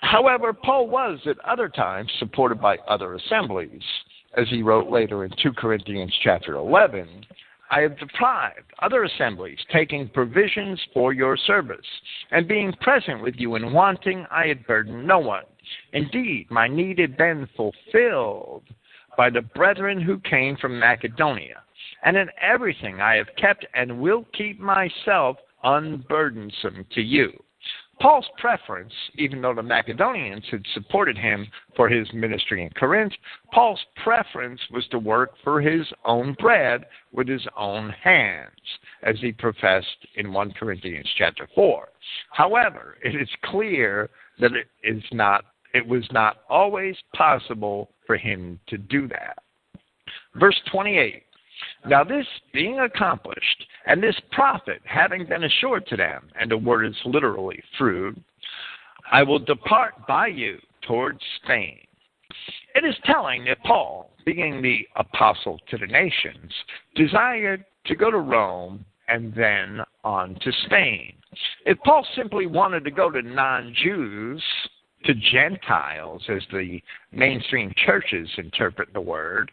However, 0.00 0.52
Paul 0.52 0.88
was 0.88 1.18
at 1.26 1.38
other 1.40 1.68
times 1.68 2.10
supported 2.18 2.60
by 2.60 2.76
other 2.88 3.14
assemblies, 3.14 3.82
as 4.36 4.48
he 4.48 4.62
wrote 4.62 4.90
later 4.90 5.24
in 5.24 5.32
2 5.42 5.52
Corinthians 5.52 6.14
chapter 6.22 6.54
11. 6.54 7.24
I 7.70 7.80
have 7.80 7.98
deprived 7.98 8.72
other 8.80 9.02
assemblies, 9.04 9.58
taking 9.72 10.08
provisions 10.08 10.80
for 10.94 11.12
your 11.12 11.36
service, 11.36 11.86
and 12.30 12.46
being 12.46 12.72
present 12.80 13.22
with 13.22 13.34
you 13.36 13.56
in 13.56 13.72
wanting, 13.72 14.24
I 14.30 14.46
had 14.46 14.66
burdened 14.66 15.06
no 15.06 15.18
one. 15.18 15.44
Indeed, 15.92 16.46
my 16.50 16.68
need 16.68 17.00
had 17.00 17.16
been 17.16 17.48
fulfilled 17.56 18.62
by 19.16 19.30
the 19.30 19.42
brethren 19.42 20.00
who 20.00 20.20
came 20.20 20.56
from 20.56 20.78
Macedonia. 20.78 21.62
And 22.04 22.16
in 22.16 22.28
everything 22.40 23.00
I 23.00 23.16
have 23.16 23.34
kept 23.36 23.66
and 23.74 23.98
will 23.98 24.24
keep 24.32 24.60
myself 24.60 25.38
unburdensome 25.64 26.88
to 26.92 27.02
you. 27.02 27.32
Paul's 28.00 28.28
preference, 28.38 28.92
even 29.16 29.40
though 29.40 29.54
the 29.54 29.62
Macedonians 29.62 30.44
had 30.50 30.64
supported 30.74 31.16
him 31.16 31.46
for 31.74 31.88
his 31.88 32.06
ministry 32.12 32.62
in 32.62 32.70
Corinth, 32.70 33.14
Paul's 33.52 33.84
preference 34.02 34.60
was 34.70 34.86
to 34.88 34.98
work 34.98 35.32
for 35.42 35.60
his 35.60 35.86
own 36.04 36.36
bread 36.38 36.84
with 37.12 37.26
his 37.26 37.46
own 37.56 37.90
hands, 38.02 38.50
as 39.02 39.16
he 39.20 39.32
professed 39.32 40.06
in 40.16 40.32
1 40.32 40.52
Corinthians 40.52 41.08
chapter 41.16 41.48
4. 41.54 41.88
However, 42.32 42.98
it 43.02 43.14
is 43.14 43.28
clear 43.44 44.10
that 44.40 44.52
it 44.52 44.68
is 44.84 45.02
not 45.12 45.44
it 45.74 45.86
was 45.86 46.06
not 46.10 46.38
always 46.48 46.96
possible 47.14 47.90
for 48.06 48.16
him 48.16 48.58
to 48.68 48.78
do 48.78 49.06
that. 49.08 49.42
Verse 50.36 50.58
28 50.72 51.25
now, 51.86 52.04
this 52.04 52.26
being 52.52 52.80
accomplished, 52.80 53.64
and 53.86 54.02
this 54.02 54.16
profit 54.32 54.80
having 54.84 55.26
been 55.26 55.44
assured 55.44 55.86
to 55.86 55.96
them, 55.96 56.28
and 56.38 56.50
the 56.50 56.56
word 56.56 56.86
is 56.86 56.96
literally 57.04 57.62
fruit, 57.78 58.20
I 59.10 59.22
will 59.22 59.38
depart 59.38 59.94
by 60.06 60.28
you 60.28 60.58
towards 60.82 61.20
Spain. 61.42 61.78
It 62.74 62.84
is 62.84 62.94
telling 63.04 63.44
that 63.44 63.62
Paul, 63.62 64.10
being 64.24 64.60
the 64.60 64.86
apostle 64.96 65.60
to 65.70 65.78
the 65.78 65.86
nations, 65.86 66.52
desired 66.94 67.64
to 67.86 67.94
go 67.94 68.10
to 68.10 68.18
Rome 68.18 68.84
and 69.08 69.32
then 69.34 69.80
on 70.02 70.34
to 70.42 70.52
Spain. 70.66 71.14
If 71.64 71.78
Paul 71.84 72.06
simply 72.16 72.46
wanted 72.46 72.84
to 72.84 72.90
go 72.90 73.10
to 73.10 73.22
non 73.22 73.74
Jews, 73.82 74.42
to 75.04 75.14
Gentiles, 75.14 76.22
as 76.28 76.42
the 76.50 76.80
mainstream 77.12 77.72
churches 77.84 78.28
interpret 78.38 78.92
the 78.92 79.00
word, 79.00 79.50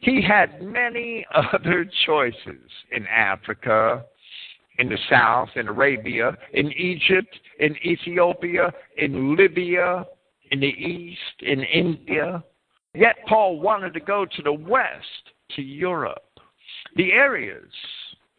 he 0.00 0.22
had 0.22 0.62
many 0.62 1.26
other 1.34 1.88
choices 2.04 2.70
in 2.92 3.06
Africa, 3.06 4.04
in 4.78 4.88
the 4.88 4.98
south, 5.08 5.48
in 5.56 5.68
Arabia, 5.68 6.36
in 6.52 6.70
Egypt, 6.72 7.34
in 7.58 7.74
Ethiopia, 7.84 8.72
in 8.98 9.36
Libya, 9.36 10.04
in 10.50 10.60
the 10.60 10.66
east, 10.66 11.40
in 11.40 11.62
India. 11.62 12.42
Yet 12.94 13.16
Paul 13.26 13.60
wanted 13.60 13.94
to 13.94 14.00
go 14.00 14.24
to 14.24 14.42
the 14.42 14.52
west, 14.52 15.32
to 15.54 15.62
Europe. 15.62 16.22
The 16.96 17.12
areas 17.12 17.70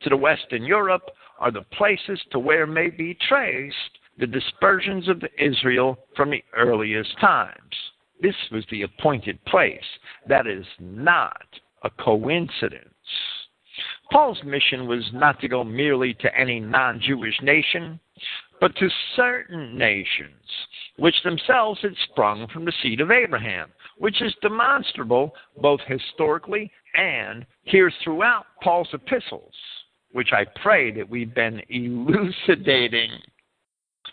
to 0.02 0.10
the 0.10 0.18
west 0.18 0.46
in 0.52 0.64
Europe 0.64 1.10
are 1.40 1.52
the 1.52 1.66
places 1.78 2.20
to 2.32 2.40
where 2.40 2.68
may 2.68 2.90
be 2.90 3.18
traced 3.28 3.76
the 4.18 4.28
dispersions 4.28 5.08
of 5.08 5.22
Israel 5.38 5.98
from 6.16 6.32
the 6.32 6.44
earliest 6.56 7.20
times. 7.20 7.76
This 8.22 8.36
was 8.52 8.66
the 8.72 8.84
appointed 8.84 9.44
place. 9.46 9.80
That 10.28 10.48
is 10.48 10.66
not 10.80 11.46
a 11.84 11.90
coincidence. 11.90 12.94
Paul's 14.12 14.42
mission 14.44 14.88
was 14.88 15.04
not 15.14 15.40
to 15.42 15.48
go 15.48 15.64
merely 15.64 16.14
to 16.16 16.36
any 16.38 16.60
non 16.60 17.00
Jewish 17.00 17.40
nation, 17.42 18.00
but 18.60 18.76
to 18.78 18.90
certain 19.16 19.78
nations, 19.78 20.42
which 20.98 21.22
themselves 21.24 21.80
had 21.82 21.96
sprung 22.10 22.48
from 22.48 22.66
the 22.66 22.74
seed 22.82 23.02
of 23.02 23.12
Abraham, 23.12 23.70
which 23.98 24.22
is 24.22 24.34
demonstrable 24.42 25.36
both 25.62 25.82
historically 25.82 26.72
and 26.96 27.46
here 27.64 27.92
throughout 28.04 28.46
Paul's 28.64 28.90
epistles, 28.94 29.54
which 30.12 30.30
I 30.32 30.46
pray 30.64 30.92
that 30.92 31.08
we've 31.08 31.36
been 31.36 31.62
elucidating 31.70 33.12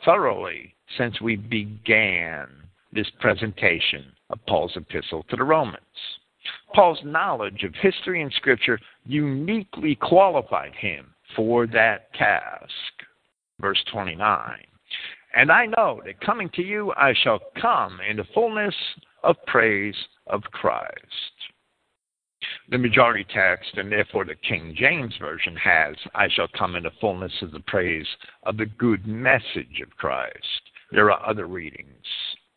thoroughly 0.04 0.74
since 0.98 1.20
we 1.20 1.36
began 1.36 2.63
this 2.94 3.10
presentation 3.20 4.04
of 4.30 4.38
Paul's 4.46 4.76
epistle 4.76 5.24
to 5.28 5.36
the 5.36 5.44
Romans. 5.44 5.80
Paul's 6.74 7.00
knowledge 7.04 7.64
of 7.64 7.74
history 7.74 8.22
and 8.22 8.32
scripture 8.32 8.78
uniquely 9.04 9.94
qualified 9.94 10.74
him 10.74 11.14
for 11.34 11.66
that 11.68 12.12
task. 12.14 12.70
Verse 13.60 13.82
29. 13.92 14.58
And 15.36 15.50
I 15.50 15.66
know 15.66 16.00
that 16.04 16.20
coming 16.20 16.48
to 16.54 16.62
you 16.62 16.92
I 16.96 17.14
shall 17.22 17.40
come 17.60 17.98
in 18.08 18.16
the 18.18 18.24
fullness 18.34 18.74
of 19.22 19.36
praise 19.46 19.96
of 20.26 20.42
Christ. 20.42 20.92
The 22.70 22.78
majority 22.78 23.24
text, 23.32 23.70
and 23.76 23.90
therefore 23.90 24.24
the 24.24 24.34
King 24.36 24.74
James 24.76 25.14
Version, 25.18 25.56
has, 25.56 25.96
I 26.14 26.28
shall 26.28 26.48
come 26.56 26.76
in 26.76 26.82
the 26.82 26.90
fullness 27.00 27.32
of 27.42 27.52
the 27.52 27.60
praise 27.60 28.06
of 28.44 28.58
the 28.58 28.66
good 28.66 29.06
message 29.06 29.80
of 29.82 29.96
Christ. 29.96 30.62
There 30.92 31.10
are 31.10 31.26
other 31.26 31.46
readings 31.46 32.06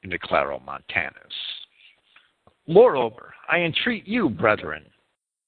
in 0.08 0.12
the 0.12 0.20
Claromontanus. 0.20 1.14
Moreover, 2.66 3.34
I 3.50 3.58
entreat 3.58 4.08
you, 4.08 4.30
brethren, 4.30 4.86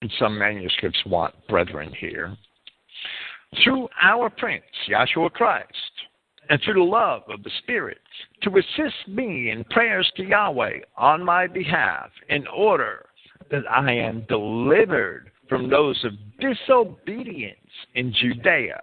and 0.01 0.11
some 0.19 0.37
manuscripts 0.37 0.99
want 1.05 1.33
brethren 1.47 1.93
here, 1.97 2.35
through 3.63 3.87
our 4.01 4.29
Prince, 4.29 4.65
Yahshua 4.89 5.31
Christ, 5.31 5.91
and 6.49 6.59
through 6.61 6.73
the 6.73 6.81
love 6.81 7.23
of 7.29 7.41
the 7.43 7.51
Spirit, 7.59 7.99
to 8.43 8.57
assist 8.57 9.07
me 9.07 9.51
in 9.51 9.63
prayers 9.65 10.11
to 10.17 10.23
Yahweh 10.23 10.79
on 10.97 11.23
my 11.23 11.47
behalf, 11.47 12.09
in 12.27 12.45
order 12.47 13.05
that 13.51 13.63
I 13.69 13.93
am 13.93 14.25
delivered 14.27 15.31
from 15.47 15.69
those 15.69 16.03
of 16.03 16.11
disobedience 16.39 17.55
in 17.95 18.13
Judea, 18.13 18.81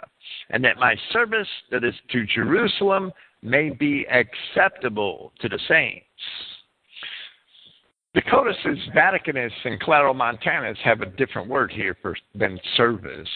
and 0.51 0.65
that 0.65 0.79
my 0.79 0.97
service 1.13 1.49
that 1.71 1.85
is 1.85 1.95
to 2.13 2.25
Jerusalem 2.27 3.13
may 3.43 3.71
be 3.71 4.07
acceptable 4.09 5.33
to 5.41 5.49
the 5.49 5.59
saints. 5.69 6.05
The 8.15 8.23
codices 8.23 8.79
Vaticanus 8.95 9.53
and 9.65 9.81
Claromontanus 9.81 10.79
have 10.79 11.03
a 11.03 11.07
different 11.07 11.49
word 11.49 11.71
here 11.71 11.97
for, 12.01 12.17
than 12.35 12.59
service. 12.77 13.29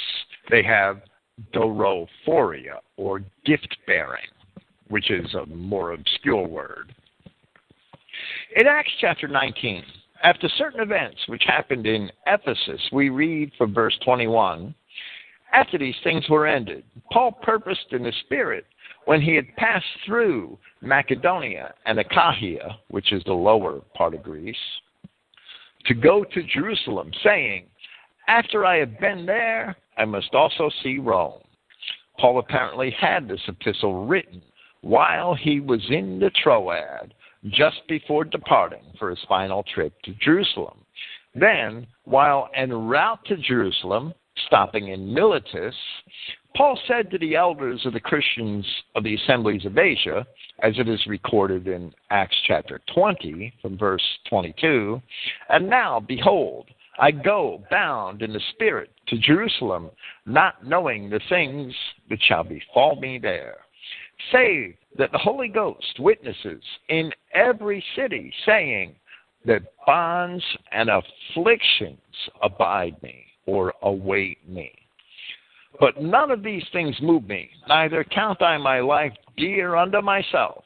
They 0.50 0.62
have 0.62 1.02
dorophoria, 1.52 2.78
or 2.96 3.22
gift 3.44 3.76
bearing, 3.86 4.28
which 4.88 5.10
is 5.10 5.34
a 5.34 5.46
more 5.46 5.92
obscure 5.92 6.46
word. 6.46 6.94
In 8.56 8.66
Acts 8.66 8.90
chapter 9.00 9.28
19, 9.28 9.82
after 10.22 10.48
certain 10.56 10.80
events 10.80 11.18
which 11.28 11.42
happened 11.46 11.86
in 11.86 12.10
Ephesus, 12.26 12.80
we 12.92 13.08
read 13.08 13.52
from 13.56 13.72
verse 13.72 13.98
21 14.04 14.74
After 15.52 15.78
these 15.78 15.96
things 16.04 16.28
were 16.28 16.46
ended, 16.46 16.84
Paul 17.12 17.32
purposed 17.32 17.92
in 17.92 18.02
the 18.02 18.12
Spirit 18.24 18.66
when 19.06 19.20
he 19.20 19.34
had 19.34 19.56
passed 19.56 19.86
through 20.06 20.58
Macedonia 20.80 21.74
and 21.86 21.98
Achaia, 21.98 22.78
which 22.88 23.12
is 23.12 23.22
the 23.24 23.32
lower 23.32 23.80
part 23.94 24.14
of 24.14 24.22
Greece, 24.22 24.56
to 25.86 25.94
go 25.94 26.24
to 26.24 26.42
Jerusalem, 26.42 27.10
saying, 27.24 27.66
after 28.28 28.64
I 28.64 28.76
have 28.76 29.00
been 29.00 29.26
there, 29.26 29.76
I 29.96 30.04
must 30.04 30.34
also 30.34 30.70
see 30.82 30.98
Rome. 30.98 31.40
Paul 32.18 32.38
apparently 32.38 32.90
had 32.90 33.26
this 33.26 33.40
epistle 33.48 34.06
written 34.06 34.42
while 34.82 35.34
he 35.34 35.58
was 35.60 35.84
in 35.90 36.20
the 36.20 36.30
Troad, 36.42 37.14
just 37.48 37.80
before 37.88 38.24
departing 38.24 38.84
for 38.98 39.10
his 39.10 39.18
final 39.28 39.64
trip 39.74 39.94
to 40.02 40.14
Jerusalem. 40.22 40.78
Then, 41.34 41.86
while 42.04 42.50
en 42.54 42.72
route 42.72 43.24
to 43.26 43.36
Jerusalem, 43.36 44.14
stopping 44.46 44.88
in 44.88 45.12
Miletus, 45.12 45.74
Paul 46.56 46.78
said 46.88 47.10
to 47.10 47.18
the 47.18 47.36
elders 47.36 47.86
of 47.86 47.92
the 47.92 48.00
Christians 48.00 48.66
of 48.94 49.04
the 49.04 49.14
assemblies 49.14 49.64
of 49.64 49.78
Asia, 49.78 50.26
as 50.62 50.74
it 50.78 50.88
is 50.88 51.06
recorded 51.06 51.68
in 51.68 51.92
Acts 52.10 52.36
chapter 52.46 52.80
20, 52.92 53.52
from 53.62 53.78
verse 53.78 54.02
22, 54.28 55.00
And 55.48 55.70
now, 55.70 56.00
behold, 56.00 56.68
I 56.98 57.12
go 57.12 57.64
bound 57.70 58.22
in 58.22 58.32
the 58.32 58.40
Spirit 58.52 58.90
to 59.08 59.18
Jerusalem, 59.18 59.90
not 60.26 60.66
knowing 60.66 61.08
the 61.08 61.20
things 61.28 61.72
that 62.10 62.18
shall 62.22 62.44
befall 62.44 62.96
me 63.00 63.18
there, 63.18 63.58
save 64.32 64.74
that 64.98 65.12
the 65.12 65.18
Holy 65.18 65.48
Ghost 65.48 65.98
witnesses 65.98 66.62
in 66.88 67.12
every 67.32 67.82
city, 67.96 68.32
saying 68.44 68.96
that 69.46 69.62
bonds 69.86 70.44
and 70.72 70.90
afflictions 70.90 71.98
abide 72.42 73.00
me 73.02 73.29
or 73.46 73.74
await 73.82 74.38
me. 74.48 74.72
But 75.78 76.02
none 76.02 76.30
of 76.30 76.42
these 76.42 76.64
things 76.72 76.96
move 77.00 77.28
me, 77.28 77.50
neither 77.68 78.04
count 78.04 78.42
I 78.42 78.58
my 78.58 78.80
life 78.80 79.12
dear 79.36 79.76
unto 79.76 80.00
myself, 80.02 80.64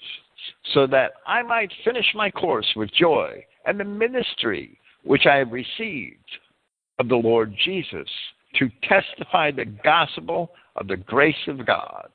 so 0.73 0.87
that 0.89 1.13
I 1.27 1.43
might 1.43 1.73
finish 1.85 2.07
my 2.15 2.31
course 2.31 2.67
with 2.77 2.91
joy 2.93 3.45
and 3.67 3.79
the 3.79 3.85
ministry 3.85 4.79
which 5.05 5.27
I 5.27 5.37
have 5.37 5.53
received 5.53 6.17
of 6.99 7.09
the 7.09 7.17
Lord 7.17 7.55
Jesus 7.65 8.09
to 8.59 8.71
testify 8.89 9.51
the 9.51 9.65
gospel 9.65 10.51
of 10.77 10.89
the 10.89 10.97
grace 10.97 11.35
of 11.49 11.67
God. 11.67 12.09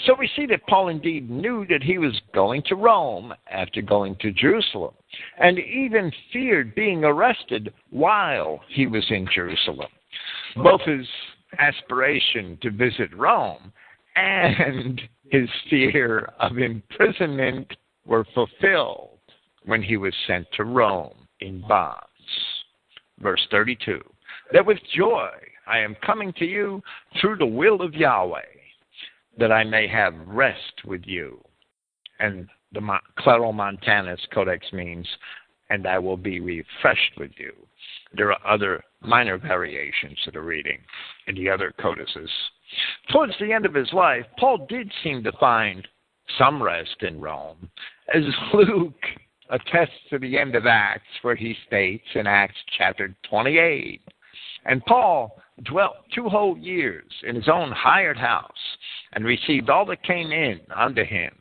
So 0.00 0.14
we 0.18 0.28
see 0.34 0.46
that 0.46 0.66
Paul 0.66 0.88
indeed 0.88 1.30
knew 1.30 1.66
that 1.66 1.82
he 1.82 1.98
was 1.98 2.20
going 2.34 2.62
to 2.66 2.74
Rome 2.74 3.32
after 3.50 3.80
going 3.80 4.16
to 4.20 4.32
Jerusalem, 4.32 4.94
and 5.38 5.58
even 5.58 6.12
feared 6.32 6.74
being 6.74 7.04
arrested 7.04 7.72
while 7.90 8.60
he 8.68 8.86
was 8.86 9.04
in 9.10 9.28
Jerusalem. 9.32 9.88
Both 10.56 10.82
his 10.82 11.06
aspiration 11.58 12.58
to 12.62 12.70
visit 12.70 13.14
Rome 13.16 13.72
and 14.16 15.00
his 15.30 15.48
fear 15.70 16.32
of 16.40 16.58
imprisonment 16.58 17.72
were 18.06 18.26
fulfilled 18.34 19.18
when 19.64 19.82
he 19.82 19.96
was 19.96 20.14
sent 20.26 20.46
to 20.56 20.64
Rome 20.64 21.26
in 21.40 21.62
bonds. 21.66 22.00
Verse 23.20 23.46
32 23.50 24.00
That 24.52 24.66
with 24.66 24.78
joy 24.94 25.30
I 25.66 25.78
am 25.78 25.96
coming 26.04 26.32
to 26.34 26.44
you 26.44 26.82
through 27.20 27.36
the 27.36 27.46
will 27.46 27.80
of 27.80 27.94
Yahweh 27.94 28.42
that 29.38 29.52
I 29.52 29.64
may 29.64 29.86
have 29.88 30.14
rest 30.26 30.84
with 30.84 31.02
you. 31.04 31.42
And 32.20 32.48
the 32.72 32.80
Claromontanus 33.18 34.20
Codex 34.32 34.66
means, 34.72 35.06
and 35.70 35.86
I 35.86 35.98
will 35.98 36.16
be 36.16 36.40
refreshed 36.40 37.18
with 37.18 37.30
you. 37.36 37.52
There 38.16 38.32
are 38.32 38.46
other 38.46 38.82
minor 39.00 39.38
variations 39.38 40.18
to 40.24 40.30
the 40.30 40.40
reading 40.40 40.78
in 41.26 41.34
the 41.34 41.48
other 41.48 41.72
codices. 41.80 42.30
Towards 43.12 43.34
the 43.38 43.52
end 43.52 43.66
of 43.66 43.74
his 43.74 43.92
life, 43.92 44.24
Paul 44.38 44.66
did 44.68 44.90
seem 45.02 45.22
to 45.24 45.32
find 45.32 45.86
some 46.38 46.62
rest 46.62 46.96
in 47.02 47.20
Rome, 47.20 47.70
as 48.14 48.22
Luke 48.54 48.94
attests 49.50 49.92
to 50.10 50.18
the 50.18 50.38
end 50.38 50.54
of 50.54 50.66
Acts, 50.66 51.06
where 51.22 51.36
he 51.36 51.56
states 51.66 52.06
in 52.14 52.26
Acts 52.26 52.58
chapter 52.78 53.14
28. 53.28 54.00
And 54.64 54.84
Paul 54.86 55.36
dwelt 55.64 55.96
two 56.14 56.28
whole 56.28 56.56
years 56.56 57.10
in 57.26 57.36
his 57.36 57.48
own 57.48 57.70
hired 57.72 58.16
house 58.16 58.52
and 59.14 59.24
received 59.24 59.70
all 59.70 59.86
that 59.86 60.02
came 60.02 60.32
in 60.32 60.60
unto 60.74 61.04
him, 61.04 61.32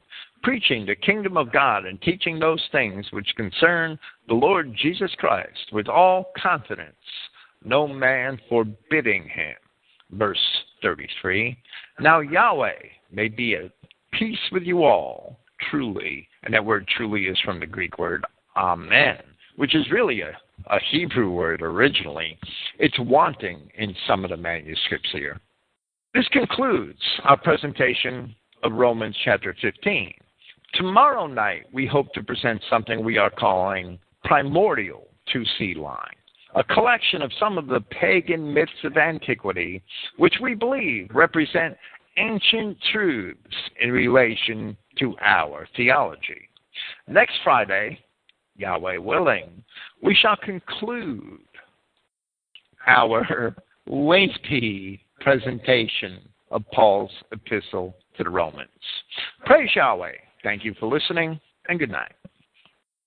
preaching 0.43 0.85
the 0.85 0.95
kingdom 0.95 1.37
of 1.37 1.51
God 1.51 1.85
and 1.85 2.01
teaching 2.01 2.39
those 2.39 2.61
things 2.71 3.05
which 3.11 3.35
concern 3.35 3.97
the 4.27 4.33
Lord 4.33 4.75
Jesus 4.75 5.11
Christ 5.17 5.71
with 5.71 5.87
all 5.87 6.31
confidence, 6.41 6.95
no 7.63 7.87
man 7.87 8.39
forbidding 8.49 9.23
him. 9.23 9.55
Verse 10.11 10.39
33 10.81 11.57
Now 11.99 12.19
Yahweh 12.19 12.73
may 13.11 13.27
be 13.27 13.55
at 13.55 13.71
peace 14.11 14.37
with 14.51 14.63
you 14.63 14.83
all, 14.83 15.39
truly. 15.69 16.27
And 16.43 16.53
that 16.53 16.65
word 16.65 16.87
truly 16.87 17.25
is 17.25 17.39
from 17.43 17.59
the 17.59 17.65
Greek 17.65 17.97
word 17.97 18.25
amen, 18.55 19.17
which 19.55 19.75
is 19.75 19.91
really 19.91 20.21
a, 20.21 20.37
a 20.67 20.79
Hebrew 20.91 21.31
word 21.31 21.61
originally. 21.61 22.37
It's 22.79 22.99
wanting 22.99 23.69
in 23.77 23.95
some 24.07 24.23
of 24.23 24.29
the 24.29 24.37
manuscripts 24.37 25.09
here. 25.11 25.39
This 26.13 26.27
concludes 26.27 27.01
our 27.23 27.37
presentation 27.37 28.35
of 28.61 28.73
Romans 28.73 29.15
chapter 29.25 29.55
15. 29.59 30.13
Tomorrow 30.75 31.25
night, 31.25 31.63
we 31.73 31.87
hope 31.87 32.13
to 32.13 32.21
present 32.21 32.61
something 32.69 33.03
we 33.03 33.17
are 33.17 33.31
calling 33.31 33.97
Primordial 34.23 35.07
Two 35.31 35.43
Seed 35.57 35.75
Line, 35.75 35.97
a 36.53 36.63
collection 36.63 37.23
of 37.23 37.31
some 37.39 37.57
of 37.57 37.65
the 37.65 37.81
pagan 37.89 38.53
myths 38.53 38.71
of 38.83 38.95
antiquity, 38.95 39.81
which 40.17 40.35
we 40.39 40.53
believe 40.53 41.09
represent 41.15 41.75
ancient 42.17 42.77
truths 42.91 43.39
in 43.81 43.91
relation 43.91 44.77
to 44.99 45.15
our 45.19 45.67
theology. 45.75 46.47
Next 47.07 47.33
Friday, 47.43 47.97
Yahweh 48.55 48.97
willing, 48.97 49.63
we 50.03 50.13
shall 50.13 50.37
conclude 50.37 51.39
our 52.85 53.55
lengthy 53.87 55.01
presentation 55.21 56.19
of 56.51 56.63
Paul's 56.73 57.11
epistle 57.31 57.95
to 58.17 58.23
the 58.23 58.29
Romans. 58.29 58.69
Praise 59.45 59.69
Yahweh. 59.75 60.11
Thank 60.43 60.63
you 60.63 60.73
for 60.79 60.87
listening, 60.87 61.39
and 61.67 61.79
good 61.79 61.91
night. 61.91 62.13